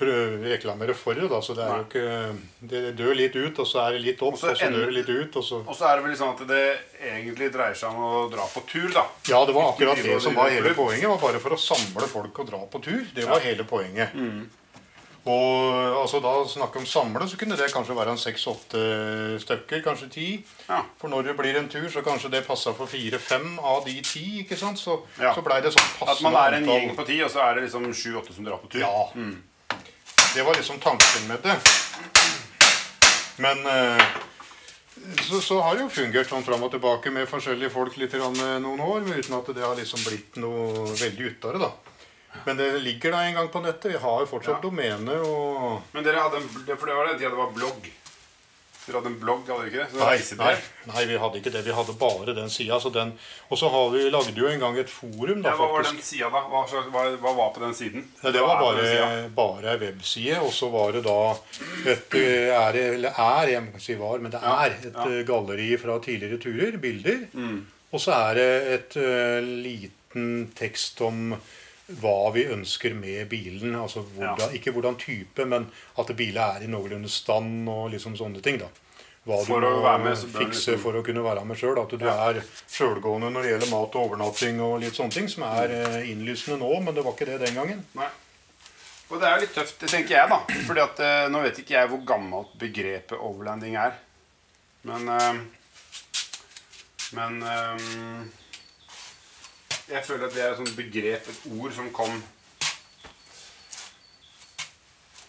reklamere 0.06 0.94
for 0.94 1.14
det. 1.14 1.28
da, 1.28 1.40
Så 1.40 1.54
det 1.54 1.64
er 1.64 1.76
jo 1.78 1.84
ikke 1.84 2.38
Det 2.68 2.96
dør 2.96 3.14
litt 3.16 3.36
ut, 3.36 3.58
og 3.58 3.66
så 3.66 3.80
er 3.88 3.92
det 3.92 4.02
litt 4.02 4.22
opp, 4.22 4.34
Og 4.34 4.38
så 4.38 4.50
og 4.50 4.56
så 4.56 4.70
dør 4.70 4.86
det 4.86 4.94
litt 4.94 5.08
ut, 5.08 5.36
og 5.36 5.44
så 5.44 5.56
Og 5.66 5.74
så 5.76 5.84
er 5.90 5.96
det 5.96 6.04
vel 6.04 6.16
sånn 6.16 6.34
at 6.34 6.46
det 6.48 6.78
egentlig 7.00 7.52
dreier 7.52 7.74
seg 7.74 7.90
om 7.90 7.96
å 8.04 8.30
dra 8.30 8.46
på 8.46 8.66
tur, 8.66 8.88
da. 8.92 9.06
Ja, 9.28 9.44
det 9.44 9.54
var 9.54 9.72
akkurat 9.72 9.96
det 10.02 10.20
som 10.22 10.34
var 10.34 10.50
hele 10.50 10.74
poenget. 10.74 11.08
var 11.08 11.18
Bare 11.18 11.38
for 11.40 11.50
å 11.50 11.58
samle 11.58 12.06
folk 12.08 12.38
og 12.38 12.46
dra 12.46 12.58
på 12.70 12.82
tur. 12.82 13.04
Det 13.14 13.24
var 13.26 13.40
hele 13.40 13.64
poenget. 13.64 14.14
Mm. 14.14 14.48
Og 15.28 15.98
altså 16.06 16.22
da 16.22 16.30
snakke 16.48 16.78
om 16.80 16.86
samle, 16.86 17.26
så 17.28 17.36
kunne 17.36 17.56
det 17.58 17.66
kanskje 17.74 17.92
være 17.96 18.14
en 18.14 18.20
seks-åtte 18.20 19.38
stykker, 19.42 19.82
kanskje 19.84 20.08
ti. 20.10 20.28
Ja. 20.70 20.78
For 20.96 21.08
når 21.12 21.26
det 21.28 21.36
blir 21.36 21.58
en 21.58 21.68
tur, 21.68 21.84
så 21.92 22.00
kanskje 22.06 22.30
det 22.32 22.46
passer 22.46 22.72
for 22.72 22.86
fire-fem 22.86 23.58
av 23.60 23.84
de 23.84 24.00
ti. 24.00 24.40
ikke 24.44 24.56
sant? 24.56 24.78
Så, 24.78 25.02
Ja. 25.20 25.34
så 25.34 25.42
blei 25.44 25.60
det 25.60 25.72
sånn 25.74 26.08
At 26.08 26.22
man 26.22 26.32
er 26.34 26.54
en 26.56 26.62
antall. 26.62 26.80
gjeng 26.80 26.96
på 26.96 27.06
ti, 27.06 27.20
og 27.22 27.30
så 27.30 27.40
er 27.44 27.54
det 27.56 27.64
liksom 27.68 27.92
sju-åtte 27.92 28.32
som 28.32 28.44
drar 28.44 28.56
på 28.62 28.70
tur. 28.70 28.80
Ja. 28.80 29.10
Det 30.34 30.42
var 30.42 30.54
liksom 30.54 30.78
tanken 30.78 31.26
med 31.28 31.38
det. 31.42 31.56
Men 33.36 33.66
eh, 33.66 34.02
så, 35.28 35.40
så 35.40 35.60
har 35.60 35.74
det 35.76 35.82
jo 35.86 35.90
fungert 35.94 36.28
sånn 36.30 36.44
fram 36.46 36.62
og 36.66 36.72
tilbake 36.74 37.10
med 37.14 37.28
forskjellige 37.30 37.70
folk 37.74 37.96
litt 38.00 38.14
eh, 38.18 38.24
noen 38.62 38.80
år, 38.82 39.04
men 39.06 39.18
uten 39.20 39.36
at 39.38 39.50
det 39.54 39.64
har 39.64 39.76
liksom 39.78 40.02
blitt 40.06 40.38
noe 40.42 40.88
veldig 40.98 41.30
ut 41.32 41.44
av 41.48 41.54
det. 41.56 41.60
da. 41.68 41.70
Men 42.44 42.58
det 42.60 42.66
ligger 42.84 43.14
da 43.14 43.22
en 43.24 43.38
gang 43.38 43.48
på 43.50 43.62
nettet. 43.64 43.92
Vi 43.94 44.02
har 44.02 44.20
jo 44.24 44.28
fortsatt 44.30 44.58
Ja. 44.58 44.62
domene 44.62 45.14
og 45.24 45.80
Men 45.94 46.04
dere 46.04 46.20
hadde 46.22 46.42
en, 46.42 46.48
for 46.76 46.86
det 46.86 46.94
var 46.98 47.06
det, 47.08 47.18
de 47.22 47.28
det 47.30 47.38
var 47.38 47.54
blogg. 47.56 47.88
Dere 48.88 49.02
hadde 49.02 49.10
en 49.12 49.18
blogg, 49.20 49.44
hadde 49.44 49.66
dere 49.66 49.84
ikke 49.84 49.84
det? 49.84 50.38
Nei, 50.40 50.52
nei, 50.88 51.02
vi 51.10 51.16
hadde 51.20 51.40
ikke 51.42 51.50
det. 51.52 51.60
Vi 51.66 51.74
hadde 51.76 51.94
bare 52.00 52.34
den 52.36 52.48
sida. 52.52 52.78
Og 52.80 53.60
så 53.60 53.68
har 53.74 53.90
vi 53.92 54.04
lagde 54.08 54.32
jo 54.40 54.48
en 54.48 54.62
gang 54.62 54.78
et 54.80 54.88
forum, 54.88 55.42
da, 55.44 55.52
Ja, 55.52 55.56
hva 55.58 55.68
var 55.68 55.82
faktisk. 55.82 55.98
den 55.98 56.06
sida, 56.06 56.30
da? 56.32 56.42
Hva, 56.48 56.62
hva, 56.94 57.04
hva 57.20 57.34
var 57.36 57.50
på 57.52 57.64
den 57.66 57.76
siden? 57.76 58.06
Ja, 58.22 58.32
det 58.32 58.44
var 58.46 58.62
bare, 58.62 59.20
bare 59.36 59.74
ei 59.74 59.82
webside, 59.82 60.40
og 60.40 60.54
så 60.56 60.70
var 60.72 60.96
det 60.96 61.04
da 61.04 61.18
et 61.92 62.16
eh, 62.16 62.48
er, 62.48 62.80
eller 62.94 63.12
er, 63.12 63.52
jeg 63.52 63.66
må 63.66 63.74
ikke 63.74 63.84
si 63.84 63.98
var, 64.00 64.24
men 64.24 64.32
det 64.34 64.40
er 64.40 64.66
et 64.78 64.88
ja. 64.88 65.04
Mm. 65.04 65.12
eh, 65.12 65.22
galleri 65.28 65.70
fra 65.84 65.98
tidligere 66.08 66.40
turer, 66.42 66.80
bilder. 66.80 67.26
Og 67.92 68.02
så 68.02 68.16
er 68.16 68.36
det 68.36 68.50
et 68.74 68.98
uh, 69.00 69.38
liten 69.44 70.48
tekst 70.56 71.00
om 71.04 71.32
hva 72.00 72.32
vi 72.34 72.44
ønsker 72.44 72.94
med 72.94 73.28
bilen. 73.30 73.74
altså 73.74 74.02
hvordan, 74.02 74.52
Ikke 74.54 74.72
hvordan 74.72 74.96
type, 74.98 75.44
men 75.46 75.70
at 75.98 76.06
bilen 76.16 76.42
er 76.42 76.64
i 76.64 76.66
noenlunde 76.68 77.08
stand 77.08 77.68
og 77.68 77.90
liksom 77.92 78.16
sånne 78.16 78.42
ting. 78.42 78.58
da. 78.58 78.66
Hva 79.26 79.44
For 79.44 79.60
du 79.60 79.66
må 79.66 79.98
med, 80.04 80.16
fikse 80.16 80.72
liksom- 80.72 80.78
for 80.80 80.92
å 80.92 81.04
kunne 81.04 81.22
være 81.22 81.44
med 81.44 81.56
sjøl. 81.56 81.78
At 81.82 81.90
du 81.98 82.04
Ja. 82.04 82.30
er 82.30 82.42
sjølgående 82.68 83.30
når 83.32 83.42
det 83.42 83.50
gjelder 83.52 83.70
mat 83.70 83.94
og 83.96 84.10
overnatting 84.10 84.60
og 84.60 84.80
litt 84.80 84.94
sånne 84.94 85.10
ting, 85.12 85.28
som 85.28 85.42
er 85.44 85.68
eh, 85.70 86.10
innlysende 86.10 86.58
nå, 86.60 86.80
men 86.82 86.94
det 86.94 87.04
var 87.04 87.12
ikke 87.12 87.26
det 87.26 87.40
den 87.46 87.54
gangen. 87.54 87.84
Nei. 87.94 88.08
Og 89.10 89.20
det 89.20 89.26
er 89.28 89.34
jo 89.36 89.40
litt 89.40 89.54
tøft, 89.54 89.78
det 89.80 89.88
tenker 89.88 90.08
jeg, 90.16 90.28
da. 90.28 90.38
Fordi 90.66 90.80
at 90.82 91.00
eh, 91.00 91.28
Nå 91.28 91.42
vet 91.42 91.58
ikke 91.58 91.76
jeg 91.76 91.88
hvor 91.88 92.04
gammelt 92.04 92.58
begrepet 92.58 93.18
overlanding 93.18 93.76
er. 93.76 93.94
Men 94.84 95.08
eh, 95.08 95.34
Men 97.12 97.42
Jeg 99.88 100.04
føler 100.04 100.26
at 100.28 100.34
det 100.34 100.42
er 100.44 100.50
et 100.52 100.58
sånt 100.60 100.76
begrep, 100.76 101.28
et 101.32 101.40
ord, 101.58 101.72
som 101.72 101.88
kom 101.96 102.12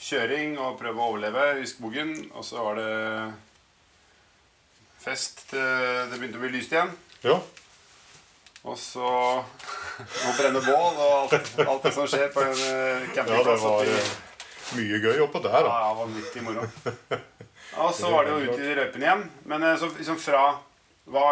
kjøring 0.00 0.58
og 0.60 0.76
prøve 0.80 1.00
å 1.00 1.06
overleve 1.14 1.46
i 1.62 1.66
skogen. 1.68 2.12
Og 2.36 2.44
så 2.44 2.60
var 2.64 2.76
det 2.76 3.32
fest 5.00 5.46
til 5.50 5.64
det 6.10 6.18
begynte 6.20 6.36
å 6.40 6.44
bli 6.44 6.52
lyst 6.58 6.72
igjen. 6.76 6.92
ja. 7.24 7.38
Og 8.68 8.76
så 8.76 9.00
å 10.28 10.32
brenne 10.36 10.60
bål 10.60 10.98
og 11.00 11.32
alt, 11.32 11.52
alt 11.64 11.82
det 11.86 11.92
som 11.96 12.04
skjer 12.12 12.28
på 12.34 12.42
en 12.44 12.58
campingplass. 13.16 13.64
Ja, 13.64 13.76
det 13.80 13.94
var 13.96 14.76
mye 14.76 14.98
gøy 15.00 15.22
oppå 15.24 15.40
der, 15.46 15.64
Ja, 15.64 15.64
da. 15.64 16.04
ja, 16.04 16.24
i 16.36 16.44
moro. 16.44 16.66
Ja, 17.74 17.86
og 17.86 17.94
så 17.94 18.10
var 18.12 18.26
det 18.26 18.34
jo 18.34 18.52
ut 18.52 18.62
i 18.62 18.76
røypen 18.76 19.04
igjen. 19.04 19.24
Men 19.50 19.66
eh, 19.66 19.76
så 19.80 19.90
liksom 19.94 20.18
fra 20.20 20.44
hva, 21.10 21.26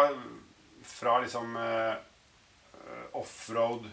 Fra 0.89 1.19
liksom 1.21 1.53
uh, 1.55 1.95
offroad 3.15 3.85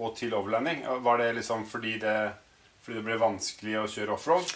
og 0.00 0.12
til 0.16 0.32
overlanding, 0.36 0.84
var 1.04 1.18
det 1.20 1.32
liksom 1.36 1.66
fordi 1.68 1.98
det, 2.00 2.14
fordi 2.80 2.98
det 3.00 3.04
ble 3.04 3.16
vanskelig 3.20 3.74
å 3.80 3.88
kjøre 3.90 4.14
offroad? 4.14 4.52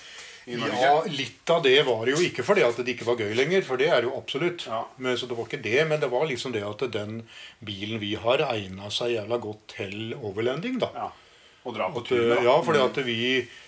Ja, 0.47 1.05
litt 1.09 1.51
av 1.51 1.63
det 1.65 1.79
var 1.87 2.09
jo 2.09 2.19
ikke 2.21 2.45
fordi 2.45 2.65
at 2.67 2.77
det 2.85 2.95
ikke 2.95 3.07
var 3.09 3.21
gøy 3.21 3.33
lenger, 3.37 3.65
for 3.65 3.81
det 3.81 3.89
er 3.93 4.05
jo 4.05 4.13
absolutt. 4.17 4.67
Ja. 4.69 4.83
Men, 5.01 5.17
så 5.21 5.29
det 5.29 5.37
var 5.39 5.49
ikke 5.49 5.63
det, 5.65 5.79
men 5.89 6.01
det 6.03 6.11
var 6.13 6.27
liksom 6.29 6.53
det 6.53 6.65
at 6.69 6.85
den 6.93 7.23
bilen 7.65 8.01
vi 8.03 8.15
har, 8.21 8.45
egna 8.53 8.91
seg 8.93 9.15
jævla 9.17 9.41
godt 9.41 9.65
til 9.77 10.13
overlanding, 10.21 10.81
da. 10.85 10.91
Ja. 10.97 11.11
Og 11.65 11.73
dra 11.73 11.87
på 11.93 12.03
tur 12.05 12.21
eh, 12.21 12.43
ja, 12.45 12.55
fordi 12.61 13.03
vi 13.07 13.21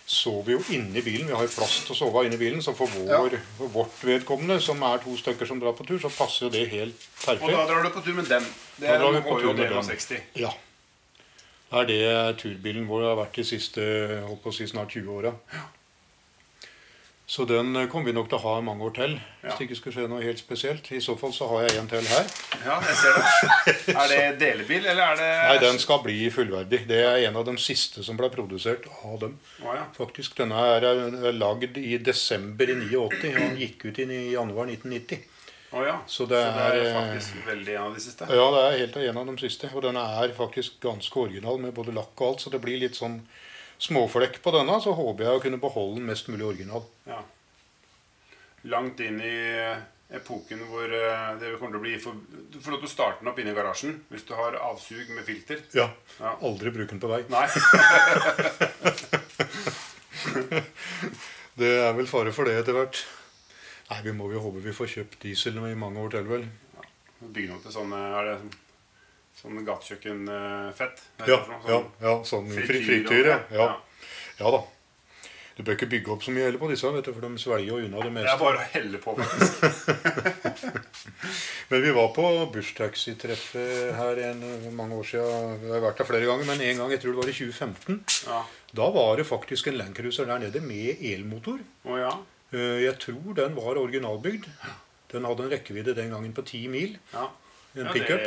sover 0.07 0.53
jo 0.53 0.59
inni 0.77 1.01
bilen. 1.03 1.31
Vi 1.31 1.35
har 1.35 1.47
jo 1.47 1.53
plass 1.55 1.79
til 1.87 1.95
å 1.95 1.99
sove 1.99 2.27
inni 2.27 2.37
bilen. 2.41 2.61
Så 2.63 2.75
for, 2.77 2.93
vår, 2.93 3.39
for 3.57 3.73
vårt 3.73 4.03
vedkommende, 4.05 4.59
som 4.63 4.83
er 4.87 5.01
to 5.03 5.17
stykker 5.17 5.49
som 5.49 5.63
drar 5.63 5.73
på 5.79 5.87
tur, 5.89 5.97
så 6.03 6.11
passer 6.13 6.47
jo 6.47 6.53
det 6.53 6.67
helt 6.75 7.07
perfekt. 7.23 7.47
Og 7.49 7.57
da 7.57 7.65
drar 7.71 7.87
du 7.87 7.91
på 7.95 8.05
tur 8.05 8.19
med 8.19 8.29
den. 8.29 8.45
Det 8.77 8.87
Da 8.91 8.99
er 8.99 9.07
jo 9.07 9.15
vi 9.15 9.23
en 9.23 9.27
på 9.27 9.39
tur 9.41 9.49
HJ 9.49 9.57
med 9.57 9.73
den. 9.73 9.91
61. 9.97 10.29
Ja. 10.45 10.53
Det 11.67 11.81
er 11.81 11.89
det 11.91 12.37
turbilen 12.45 12.85
vår 12.87 13.09
har 13.09 13.17
vært 13.19 13.41
de 13.41 13.45
siste 13.49 13.83
holdt 14.29 14.45
på 14.45 14.53
å 14.53 14.55
si 14.55 14.69
snart 14.71 14.93
20 14.95 15.17
åra. 15.17 15.33
Så 17.37 17.45
den 17.45 17.77
eh, 17.77 17.87
kommer 17.93 18.09
vi 18.09 18.15
nok 18.17 18.31
til 18.33 18.39
å 18.39 18.45
ha 18.47 18.53
mange 18.65 18.87
år 18.87 18.93
til. 18.97 19.15
Hvis 19.43 19.51
Ja. 19.51 19.57
det 19.59 19.65
ikke 19.67 19.77
skulle 19.77 19.95
skje 19.97 20.09
noe 20.09 20.23
helt 20.25 20.39
spesielt. 20.41 20.87
I 20.89 21.03
så 21.05 21.19
fall 21.21 21.35
så 21.37 21.49
har 21.51 21.67
jeg 21.67 21.77
en 21.83 21.89
til 21.91 22.07
her. 22.09 22.31
Ja, 22.65 22.77
jeg 22.81 22.97
ser 22.97 23.19
det. 23.19 23.75
Er 24.03 24.07
det 24.09 24.39
delebil, 24.41 24.87
eller 24.87 25.03
er 25.13 25.19
det 25.21 25.27
Nei, 25.43 25.59
den 25.67 25.79
skal 25.83 26.01
bli 26.01 26.31
fullverdig. 26.33 26.87
Det 26.89 27.03
er 27.05 27.27
en 27.29 27.37
av 27.37 27.45
de 27.45 27.53
siste 27.61 28.05
som 28.07 28.17
ble 28.17 28.31
produsert 28.33 28.89
av 29.05 29.19
dem. 29.21 29.37
Å, 29.61 29.75
ja. 29.77 29.85
Faktisk, 29.99 30.39
Denne 30.41 30.63
er 30.79 30.89
eh, 30.89 31.29
lagd 31.37 31.77
i 31.77 31.99
desember 32.01 32.73
i 32.73 32.79
89, 32.81 32.97
og 33.05 33.19
den 33.21 33.61
gikk 33.61 33.85
ut 33.91 34.01
inn 34.07 34.17
i 34.17 34.23
januar 34.33 34.73
1990. 34.73 35.29
Å, 35.77 35.85
ja. 35.85 35.99
Så 36.09 36.25
det 36.31 36.41
er, 36.41 36.79
er, 36.79 36.93
faktisk 36.97 37.43
veldig 37.51 37.75
en 37.75 37.83
av 37.91 37.99
de 37.99 38.07
siste. 38.07 38.31
Ja, 38.33 38.47
det 38.55 38.63
er 38.65 38.79
helt 38.81 38.97
en 39.03 39.21
av 39.21 39.29
de 39.29 39.37
siste. 39.45 39.75
Og 39.77 39.85
den 39.85 40.01
er 40.01 40.33
faktisk 40.41 40.81
ganske 40.81 41.27
original 41.27 41.61
med 41.61 41.77
både 41.77 41.93
lakk 41.93 42.17
og 42.17 42.31
alt, 42.31 42.47
så 42.47 42.55
det 42.55 42.65
blir 42.65 42.81
litt 42.81 42.97
sånn 42.97 43.21
småflekk 43.83 44.41
på 44.45 44.53
denne. 44.55 44.79
Så 44.83 44.95
håper 44.97 45.27
jeg 45.27 45.39
å 45.39 45.43
kunne 45.45 45.61
beholde 45.63 46.01
den 46.01 46.09
mest 46.09 46.31
mulig 46.33 46.47
original. 46.47 46.83
Ja. 47.09 47.21
Langt 48.67 49.01
inn 49.05 49.21
i 49.23 49.37
epoken 50.17 50.61
hvor 50.71 50.87
eh, 50.87 51.33
det 51.41 51.57
kommer 51.59 51.75
til 51.75 51.81
å 51.81 51.83
bli 51.83 51.97
for, 51.99 52.15
Du 52.53 52.61
får 52.63 52.77
lov 52.77 52.83
til 52.85 52.89
å 52.89 52.93
starte 52.93 53.23
den 53.23 53.31
opp 53.33 53.39
inne 53.43 53.51
i 53.51 53.57
garasjen 53.59 53.97
hvis 54.13 54.27
du 54.29 54.35
har 54.39 54.59
avsug 54.69 55.11
med 55.15 55.27
filter. 55.27 55.63
Ja. 55.75 55.89
Ja. 56.21 56.37
Aldri 56.47 56.71
bruk 56.75 56.91
den 56.95 57.03
på 57.03 57.11
vei. 57.11 57.23
Nei. 57.33 57.47
Det 61.57 61.71
er 61.73 61.95
vel 61.97 62.09
fare 62.11 62.35
for 62.37 62.45
det 62.45 62.59
etter 62.61 62.77
hvert. 62.77 62.99
Nei, 63.89 64.01
vi 64.05 64.13
må 64.13 64.27
jo 64.29 64.43
håpe 64.45 64.61
vi 64.61 64.75
får 64.77 64.91
kjøpt 64.93 65.23
diesel 65.23 65.57
i 65.65 65.79
mange 65.79 66.03
år 66.03 66.11
til, 66.13 66.27
vel. 66.29 66.45
Bygge 67.23 67.49
noe 67.49 67.63
til 67.65 67.73
sånne 67.73 67.97
Er 68.19 68.27
det 68.29 68.35
sånn 69.41 69.65
gatekjøkkenfett? 69.67 71.03
Ja, 71.29 71.41
ja, 71.69 71.83
ja 72.03 72.15
sånn 72.25 72.49
fri, 72.55 72.81
frityr, 72.87 73.33
ja. 73.35 73.39
ja. 73.53 73.69
Ja 74.41 74.51
da. 74.53 74.65
Du 75.57 75.63
bør 75.65 75.73
ikke 75.79 75.89
bygge 75.89 76.11
opp 76.13 76.25
så 76.25 76.33
mye 76.37 76.45
heller 76.45 76.61
på 76.61 76.69
disse, 76.69 76.89
vet 76.93 77.07
du, 77.07 77.15
for 77.17 77.25
de 77.25 77.41
svelger 77.41 77.71
jo 77.71 77.77
unna 77.81 78.03
det 78.05 78.11
Det 78.13 78.29
er 78.29 78.41
bare 78.43 78.61
å 78.61 78.65
helle 78.75 78.99
på, 79.01 79.15
faktisk. 79.17 79.55
Men 81.71 81.81
vi 81.83 81.95
var 81.97 82.11
på 82.13 82.25
bushtaxi-treffet 82.53 83.95
her 83.97 84.21
en, 84.29 84.43
mange 84.77 84.99
år 85.01 85.09
siden. 85.09 85.57
Vi 85.63 85.71
har 85.73 85.81
vært 85.87 86.03
der 86.03 86.09
flere 86.11 86.29
ganger, 86.29 86.47
men 86.51 86.61
en 86.61 86.83
gang, 86.83 86.93
jeg 86.93 87.01
tror 87.03 87.17
det 87.17 87.23
var 87.23 87.33
i 87.33 87.37
2015. 87.39 87.97
Ja. 88.29 88.43
Da 88.83 88.91
var 88.95 89.17
det 89.17 89.27
faktisk 89.31 89.73
en 89.73 89.79
Landcruiser 89.81 90.29
der 90.29 90.45
nede 90.45 90.61
med 90.63 91.01
elmotor. 91.09 91.65
Oh, 91.89 91.97
ja. 91.99 92.13
Eh, 92.53 92.85
Jeg 92.85 93.01
tror 93.03 93.35
den 93.41 93.57
var 93.57 93.81
originalbygd. 93.81 94.47
Den 95.15 95.25
hadde 95.27 95.49
en 95.49 95.53
rekkevidde 95.57 95.97
den 95.97 96.13
gangen 96.13 96.37
på 96.37 96.45
10 96.45 96.69
mil. 96.69 97.01
ja. 97.17 97.31
En 97.77 97.85
ja 97.85 97.93
pickup. 97.93 98.23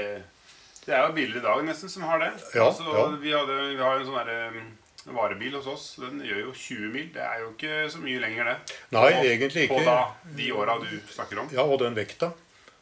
Det, 0.86 0.94
er 0.96 1.08
jo 1.08 1.14
biler 1.16 1.38
i 1.40 1.44
dag 1.46 1.64
nesten 1.68 1.90
som 1.92 2.04
har 2.10 2.20
det. 2.24 2.32
Ja, 2.56 2.66
altså, 2.70 2.84
ja. 2.84 3.08
Vi, 3.22 3.32
hadde, 3.36 3.58
vi 3.76 3.82
har 3.84 4.00
en 4.00 4.06
sånn 4.08 4.26
der, 4.28 4.50
um, 4.54 5.16
varebil 5.16 5.56
hos 5.58 5.68
oss. 5.72 5.86
Den 6.02 6.20
gjør 6.26 6.42
jo 6.48 6.54
20 6.54 6.90
mil. 6.94 7.10
Det 7.14 7.22
er 7.26 7.44
jo 7.44 7.52
ikke 7.54 7.78
så 7.94 8.02
mye 8.04 8.20
lenger, 8.24 8.50
det. 8.52 8.78
Nei, 8.96 9.06
På- 9.14 9.24
egentlig 9.26 9.68
ikke. 9.68 9.78
På 9.80 9.86
da, 9.86 10.00
de 10.40 10.50
åra 10.54 10.80
du 10.84 10.90
snakker 11.14 11.40
om. 11.44 11.50
Ja, 11.56 11.64
og 11.66 11.80
den 11.84 11.96
vekta 11.98 12.32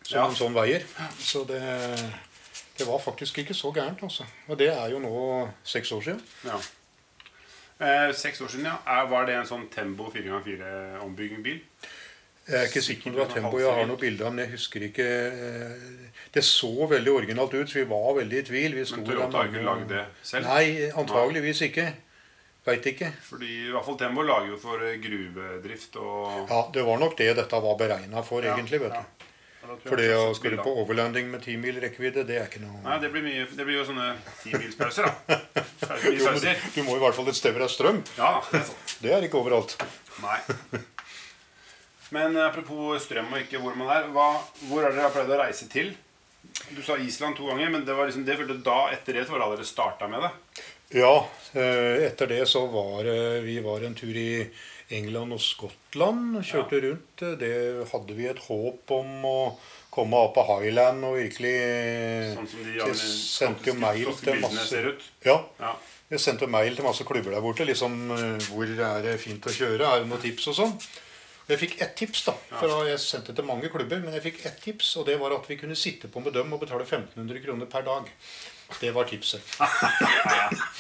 som 0.04 0.18
Ja. 0.22 0.26
en 0.30 0.36
sånn 0.40 0.56
veier. 0.56 0.84
Så 1.20 1.44
det, 1.48 1.62
det 2.78 2.88
var 2.88 3.00
faktisk 3.04 3.38
ikke 3.44 3.54
så 3.58 3.74
gærent, 3.76 4.04
altså. 4.04 4.26
Og 4.48 4.58
det 4.58 4.70
er 4.72 4.90
jo 4.94 5.00
nå 5.04 5.50
seks 5.68 5.92
år 5.92 6.02
siden. 6.06 6.22
Ja. 6.48 6.60
Eh, 7.80 8.12
seks 8.18 8.42
år 8.42 8.48
siden, 8.50 8.66
ja. 8.66 8.78
Er, 8.88 9.06
var 9.12 9.26
det 9.28 9.36
en 9.38 9.46
sånn 9.46 9.68
Tembo 9.70 10.08
4x4-ombyggingbil? 10.14 11.60
Jeg 12.48 12.56
er 12.62 12.70
ikke 12.70 12.82
sikker 12.86 13.12
på 13.12 13.16
det 13.18 13.20
var 13.26 13.32
Tempo 13.34 13.60
jeg 13.60 13.74
har 13.76 13.88
noen 13.90 14.00
bilder, 14.00 14.32
men 14.32 14.46
jeg 14.46 14.54
husker 14.56 14.84
ikke 14.88 15.06
eh, 15.06 15.88
Det 16.32 16.44
så 16.48 16.70
veldig 16.88 17.12
originalt 17.12 17.56
ut, 17.58 17.68
så 17.68 17.82
vi 17.82 17.86
var 17.90 18.14
veldig 18.22 18.40
i 18.40 18.46
tvil. 18.48 18.76
Vi 18.78 18.86
Men 18.96 19.06
Toyota 19.10 19.42
har 19.42 19.50
ikke 19.52 19.64
lagd 19.66 19.90
det 19.92 20.04
selv? 20.24 20.48
Nei, 20.48 20.88
antageligvis 20.96 21.62
ikke. 21.68 21.88
Veit 22.68 22.88
ikke. 22.92 23.12
Fordi 23.24 23.52
i 23.68 23.70
hvert 23.72 23.86
fall 23.88 24.00
Tembo 24.00 24.24
lager 24.28 24.54
jo 24.54 24.58
for 24.64 24.84
eh, 24.84 24.98
gruvedrift 25.04 26.00
og 26.00 26.50
Ja, 26.50 26.64
Det 26.74 26.84
var 26.88 27.00
nok 27.04 27.18
det 27.20 27.30
dette 27.40 27.62
var 27.68 27.78
beregna 27.80 28.24
for, 28.28 28.44
Ja, 28.44 28.56
egentlig. 28.56 28.82
vet 28.84 28.96
ja. 28.96 29.04
du. 29.04 29.28
Ja, 29.68 29.76
For 29.84 30.00
det 30.00 30.10
å 30.16 30.32
skulle 30.36 30.64
på 30.64 30.72
overlanding 30.80 31.28
med 31.32 31.44
10 31.44 31.58
mil 31.60 31.80
rekkevidde, 31.84 32.24
det 32.28 32.38
er 32.40 32.46
ikke 32.48 32.62
noe 32.64 32.80
Nei, 32.86 33.00
det 33.04 33.10
blir, 33.12 33.24
mye, 33.26 33.48
det 33.52 33.66
blir 33.68 33.82
jo 33.82 33.88
sånne 33.90 34.14
timilspauser, 34.44 35.08
da. 35.08 35.40
Jo, 36.08 36.32
du, 36.40 36.48
du 36.76 36.84
må 36.88 36.96
i 36.96 37.02
hvert 37.02 37.16
fall 37.16 37.28
et 37.32 37.36
sted 37.36 37.52
hvor 37.52 37.64
det 37.64 37.68
er 37.68 37.74
strøm. 37.74 38.00
Ja, 38.20 38.38
det 38.52 38.62
er 38.62 38.70
sant. 38.72 38.94
Det 39.04 39.12
er 39.16 39.28
ikke 39.28 39.40
overalt. 39.44 39.76
Nei. 40.24 40.40
Men 42.16 42.38
apropos 42.40 43.04
strøm 43.04 43.34
og 43.34 43.42
ikke 43.44 43.60
hvor 43.62 43.76
man 43.76 43.90
er. 43.92 44.08
Hva, 44.16 44.28
hvor 44.70 44.86
har 44.88 44.96
dere 44.96 45.12
pleid 45.12 45.32
å 45.34 45.40
reise 45.42 45.68
til? 45.72 45.94
Du 46.72 46.80
sa 46.84 46.96
Island 46.98 47.36
to 47.38 47.48
ganger, 47.50 47.70
men 47.74 47.84
det 47.86 47.94
var 47.98 48.08
liksom 48.08 48.24
det 48.26 48.38
følte 48.40 48.62
da 48.66 48.78
etter 48.96 49.18
det 49.20 49.28
var 49.30 49.44
da 49.44 49.50
dere 49.56 49.68
starta 49.68 50.08
med 50.10 50.24
det. 50.24 50.32
Ja, 50.96 51.14
eh, 51.54 52.06
etter 52.08 52.30
det 52.32 52.46
så 52.48 52.64
var 52.72 53.04
eh, 53.12 53.42
vi 53.44 53.58
var 53.66 53.84
en 53.84 53.96
tur 54.00 54.16
i 54.16 54.48
England 54.96 55.36
og 55.36 55.42
Skottland. 55.44 56.38
Kjørte 56.48 56.80
rundt. 56.86 57.24
Eh, 57.28 57.36
Det 57.42 57.52
hadde 57.92 58.16
vi 58.16 58.30
et 58.32 58.40
håp 58.48 58.94
om 58.96 59.28
å 59.28 59.38
komme 59.92 60.16
opp 60.24 60.36
på 60.38 60.46
Highland 60.48 61.04
og 61.10 61.18
virkelig 61.20 61.54
Sånn 62.38 62.48
som 62.54 62.64
de 62.64 62.78
jeg 62.78 62.96
sendte 63.02 63.68
jo 63.72 63.76
mail 63.82 64.14
til 64.22 64.40
masse. 64.44 64.84
Ja, 65.28 65.42
Ja. 65.60 65.74
jeg 66.14 66.24
sendte 66.24 66.48
mail 66.48 66.76
til 66.78 66.86
masse 66.88 67.04
klubber 67.04 67.36
der 67.36 67.42
borte. 67.44 67.66
liksom 67.68 68.00
eh, 68.16 68.48
Hvor 68.48 68.64
er 68.64 69.02
det 69.04 69.20
fint 69.20 69.44
å 69.44 69.52
kjøre? 69.52 69.84
Er 69.84 70.00
det 70.06 70.08
noen 70.08 70.24
tips 70.24 70.48
og 70.54 70.56
sånn? 70.62 70.78
Jeg 71.48 71.60
fikk 71.62 71.78
ett 71.80 71.96
tips, 71.96 72.26
da. 72.28 72.34
For 72.60 72.90
jeg 72.90 73.00
sendte 73.00 73.32
til 73.36 73.46
mange 73.48 73.70
klubber, 73.72 74.02
men 74.04 74.16
jeg 74.18 74.26
fikk 74.26 74.42
ett 74.50 74.60
tips, 74.60 74.90
og 75.00 75.08
det 75.08 75.16
var 75.22 75.32
at 75.38 75.48
vi 75.48 75.56
kunne 75.60 75.78
sitte 75.80 76.10
på 76.12 76.20
med 76.20 76.36
dem 76.36 76.52
og 76.52 76.60
betale 76.60 76.84
1500 76.84 77.40
kroner 77.46 77.70
per 77.72 77.86
dag. 77.88 78.10
Det 78.82 78.92
var 78.92 79.08
tipset. 79.08 79.42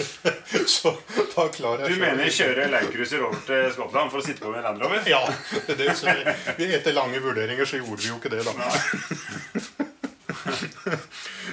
så 0.76 0.92
da 1.36 1.46
klarer 1.54 1.86
jeg 1.86 1.96
Du 1.96 2.02
mener 2.02 2.34
kjøre 2.36 2.68
Landcruiser 2.74 3.24
over 3.24 3.40
til 3.48 3.70
Skottland 3.78 4.12
for 4.12 4.20
å 4.20 4.26
sitte 4.26 4.44
på 4.44 4.52
med 4.52 4.66
Land 4.66 4.84
Rover? 4.84 5.08
Ja. 5.08 5.22
Det, 5.70 5.88
så 5.96 6.12
vi, 6.58 6.68
etter 6.76 6.96
lange 6.98 7.22
vurderinger 7.24 7.70
så 7.70 7.80
gjorde 7.80 8.04
vi 8.04 8.12
jo 8.12 8.20
ikke 8.20 8.34
det, 8.36 8.44
da. 8.44 8.52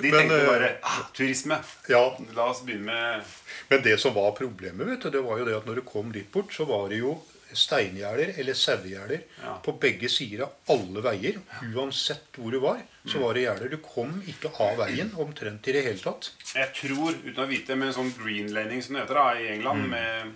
De 0.05 0.11
tenkte 0.11 0.37
men, 0.37 0.48
bare 0.48 0.72
ah, 0.85 1.05
turisme. 1.14 1.57
Ja, 1.88 2.03
La 2.35 2.48
oss 2.50 2.64
begynne 2.66 2.90
med 2.90 3.31
Men 3.70 3.87
det 3.87 3.94
som 4.03 4.14
var 4.16 4.35
problemet, 4.37 4.87
vet 4.90 5.07
du, 5.07 5.09
det 5.14 5.22
var 5.24 5.38
jo 5.40 5.46
det 5.46 5.55
at 5.57 5.70
når 5.70 5.81
du 5.81 5.87
kom 5.87 6.11
dit 6.12 6.27
bort, 6.35 6.50
så 6.55 6.66
var 6.68 6.90
det 6.90 6.98
jo 7.00 7.14
steingjerder 7.52 8.33
eller 8.38 8.54
sauegjerder 8.54 9.20
Ja. 9.42 9.59
på 9.64 9.72
begge 9.80 10.09
sider 10.09 10.42
av 10.44 10.52
alle 10.68 11.02
veier. 11.02 11.40
Uansett 11.75 12.33
hvor 12.38 12.50
du 12.50 12.58
var, 12.60 12.81
så 13.06 13.21
var 13.21 13.35
det 13.35 13.44
gjerder. 13.44 13.68
Du 13.71 13.77
kom 13.79 14.23
ikke 14.27 14.50
av 14.60 14.77
veien 14.79 15.12
omtrent 15.16 15.66
i 15.68 15.73
det 15.73 15.85
hele 15.85 15.98
tatt. 15.98 16.31
Jeg 16.54 16.73
tror, 16.75 17.12
uten 17.25 17.44
å 17.44 17.48
vite, 17.48 17.77
med 17.77 17.88
en 17.88 17.94
sånn 17.94 18.14
greenlaning 18.18 18.83
som 18.83 18.94
det 18.94 19.02
heter 19.04 19.14
da, 19.14 19.35
i 19.38 19.48
England 19.58 19.83
Mm. 19.85 19.90
med, 19.90 20.33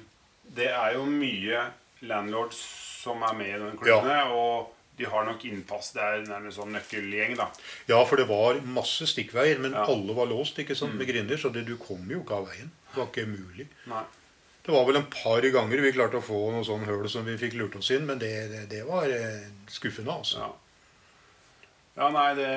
Det 0.54 0.66
er 0.68 0.94
jo 0.94 1.04
mye 1.04 1.70
landlords 2.02 2.56
som 3.02 3.22
er 3.22 3.34
med 3.34 3.48
i 3.48 3.58
den 3.58 3.76
klubbene, 3.78 4.30
og 4.32 4.70
de 4.96 5.04
har 5.04 5.24
nok 5.26 5.44
innpass. 5.44 5.92
Det 5.92 6.00
er 6.02 6.22
nærmest 6.26 6.56
sånn 6.58 6.72
nøkkelgjeng, 6.72 7.36
da. 7.36 7.50
Ja, 7.86 8.02
for 8.04 8.16
det 8.16 8.26
var 8.26 8.54
masse 8.64 9.06
stikkveier, 9.06 9.58
men 9.60 9.72
Ja. 9.72 9.84
Mm. 9.84 9.90
alle 9.90 10.14
var 10.14 10.26
låst 10.26 10.56
ikke 10.58 10.74
sant, 10.76 10.94
med 10.94 11.06
grinder, 11.06 11.36
så 11.36 11.52
det, 11.52 11.66
du 11.66 11.76
kom 11.76 12.08
jo 12.10 12.20
ikke 12.22 12.32
av 12.38 12.48
veien. 12.48 12.70
Det 12.94 12.96
var 12.96 13.06
ikke 13.06 13.26
mulig. 13.28 13.68
Nei. 13.86 14.02
Det 14.68 14.74
var 14.74 14.84
vel 14.84 14.98
en 15.00 15.06
par 15.08 15.40
ganger 15.48 15.80
vi 15.80 15.90
klarte 15.96 16.18
å 16.20 16.24
få 16.24 16.38
noe 16.52 16.64
sånn 16.66 16.82
høl 16.84 17.06
som 17.08 17.24
vi 17.24 17.38
fikk 17.40 17.54
lurt 17.56 17.76
oss 17.80 17.88
inn, 17.94 18.02
men 18.04 18.18
det, 18.20 18.32
det, 18.52 18.58
det 18.68 18.82
var 18.84 19.08
eh, 19.08 19.46
skuffende, 19.72 20.12
altså. 20.12 20.42
Ja. 20.44 20.48
ja, 22.02 22.08
nei, 22.12 22.26
det 22.36 22.48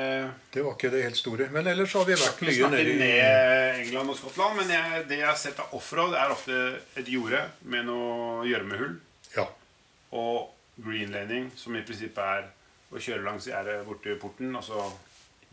Det 0.51 0.63
var 0.65 0.73
ikke 0.75 0.89
det 0.91 1.03
helt 1.05 1.19
store. 1.21 1.47
Men 1.55 1.69
ellers 1.71 1.93
så 1.93 2.01
har 2.01 2.09
vi 2.09 2.17
vært 2.19 2.41
mye 2.43 2.71
nede 2.73 2.81
i 2.91 2.97
ned 2.99 3.79
England 3.85 4.11
og 4.11 4.17
Skottland, 4.19 4.57
men 4.59 4.73
jeg, 4.75 5.05
det 5.07 5.19
jeg 5.21 5.29
har 5.29 5.39
sett 5.39 5.61
av 5.63 5.71
offroad, 5.77 6.17
er 6.19 6.33
ofte 6.35 6.57
et 6.99 7.07
jorde 7.13 7.45
med 7.71 7.87
noe 7.87 8.43
gjørmehull 8.49 8.97
Ja. 9.37 9.45
og 10.19 10.51
greenlaning, 10.83 11.47
som 11.55 11.77
i 11.79 11.83
prinsippet 11.87 12.19
er 12.25 12.49
å 12.91 12.99
kjøre 12.99 13.23
langs 13.23 13.47
gjerdet 13.47 13.85
borti 13.87 14.17
porten, 14.19 14.51
og 14.59 14.65
så 14.67 14.83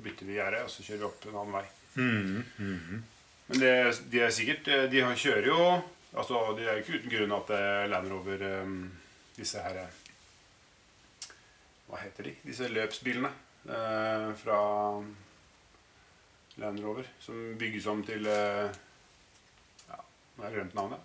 bytter 0.03 0.27
vi 0.27 0.41
gjerde, 0.41 0.65
og 0.67 0.73
så 0.75 0.83
kjører 0.83 1.05
vi 1.05 1.09
opp 1.13 1.29
en 1.31 1.39
annen 1.39 1.55
vei. 1.61 1.63
Mhm, 2.03 2.99
Men 3.49 3.63
det, 3.63 3.71
de 4.13 4.21
er 4.27 4.35
sikkert 4.35 4.67
De 4.93 5.01
kjører 5.23 5.47
jo 5.49 5.63
Altså, 6.17 6.55
Det 6.57 6.65
er 6.67 6.79
jo 6.79 6.85
ikke 6.85 6.99
uten 6.99 7.13
grunn 7.13 7.35
at 7.37 7.51
det 7.53 7.91
Land 7.93 8.13
Rover 8.13 8.45
um, 8.63 8.79
Disse 9.37 9.61
her 9.61 9.77
eh, 9.83 9.99
Hva 11.89 12.01
heter 12.03 12.31
de? 12.31 12.33
Disse 12.47 12.69
løpsbilene 12.73 13.31
uh, 13.69 14.31
fra 14.41 14.59
Land 16.59 16.81
Rover. 16.85 17.07
Som 17.23 17.55
bygges 17.61 17.87
om 17.87 18.01
til 18.07 18.27
uh, 18.27 18.67
Ja, 19.89 20.01
nå 20.01 20.43
har 20.43 20.51
jeg 20.51 20.59
glemt 20.59 20.75
navnet. 20.75 21.05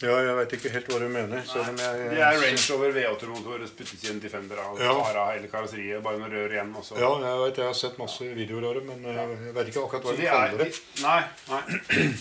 Ja, 0.00 0.14
jeg 0.24 0.32
veit 0.38 0.52
ikke 0.56 0.70
helt 0.72 0.86
hva 0.88 0.98
du 1.02 1.08
mener. 1.12 1.42
Selv 1.44 1.74
om 1.74 1.76
jeg, 1.80 2.04
De 2.14 2.20
er 2.24 2.38
Range 2.40 2.62
Rover 2.72 2.94
V8-motor 2.96 3.64
puttes 3.76 4.04
i 4.06 4.08
en 4.14 4.20
Defender 4.22 4.62
av 4.62 4.80
Ja. 4.80 4.94
tar 4.96 5.18
av 5.20 5.32
hele 5.34 5.50
karosseriet. 5.52 6.00
Bare 6.02 6.16
noen 6.22 6.32
rør 6.32 6.54
igjen. 6.56 6.70
Og 6.80 6.86
så. 6.88 6.96
Ja, 6.96 7.10
jeg 7.20 7.42
vet, 7.44 7.60
jeg 7.60 7.68
har 7.68 7.76
sett 7.76 7.98
masse 8.00 8.30
videoer 8.38 8.70
av 8.70 8.78
det, 8.78 8.84
men 8.88 9.04
eh, 9.04 9.20
jeg 9.20 9.54
vet 9.58 9.68
ikke 9.74 9.84
akkurat 9.84 10.08
hva 10.08 10.16
de 10.16 10.24
er 10.26 10.32
kaller 10.32 10.64
det. 10.64 10.70
de, 10.72 11.04
Nei. 11.04 11.22
nei. 11.52 12.14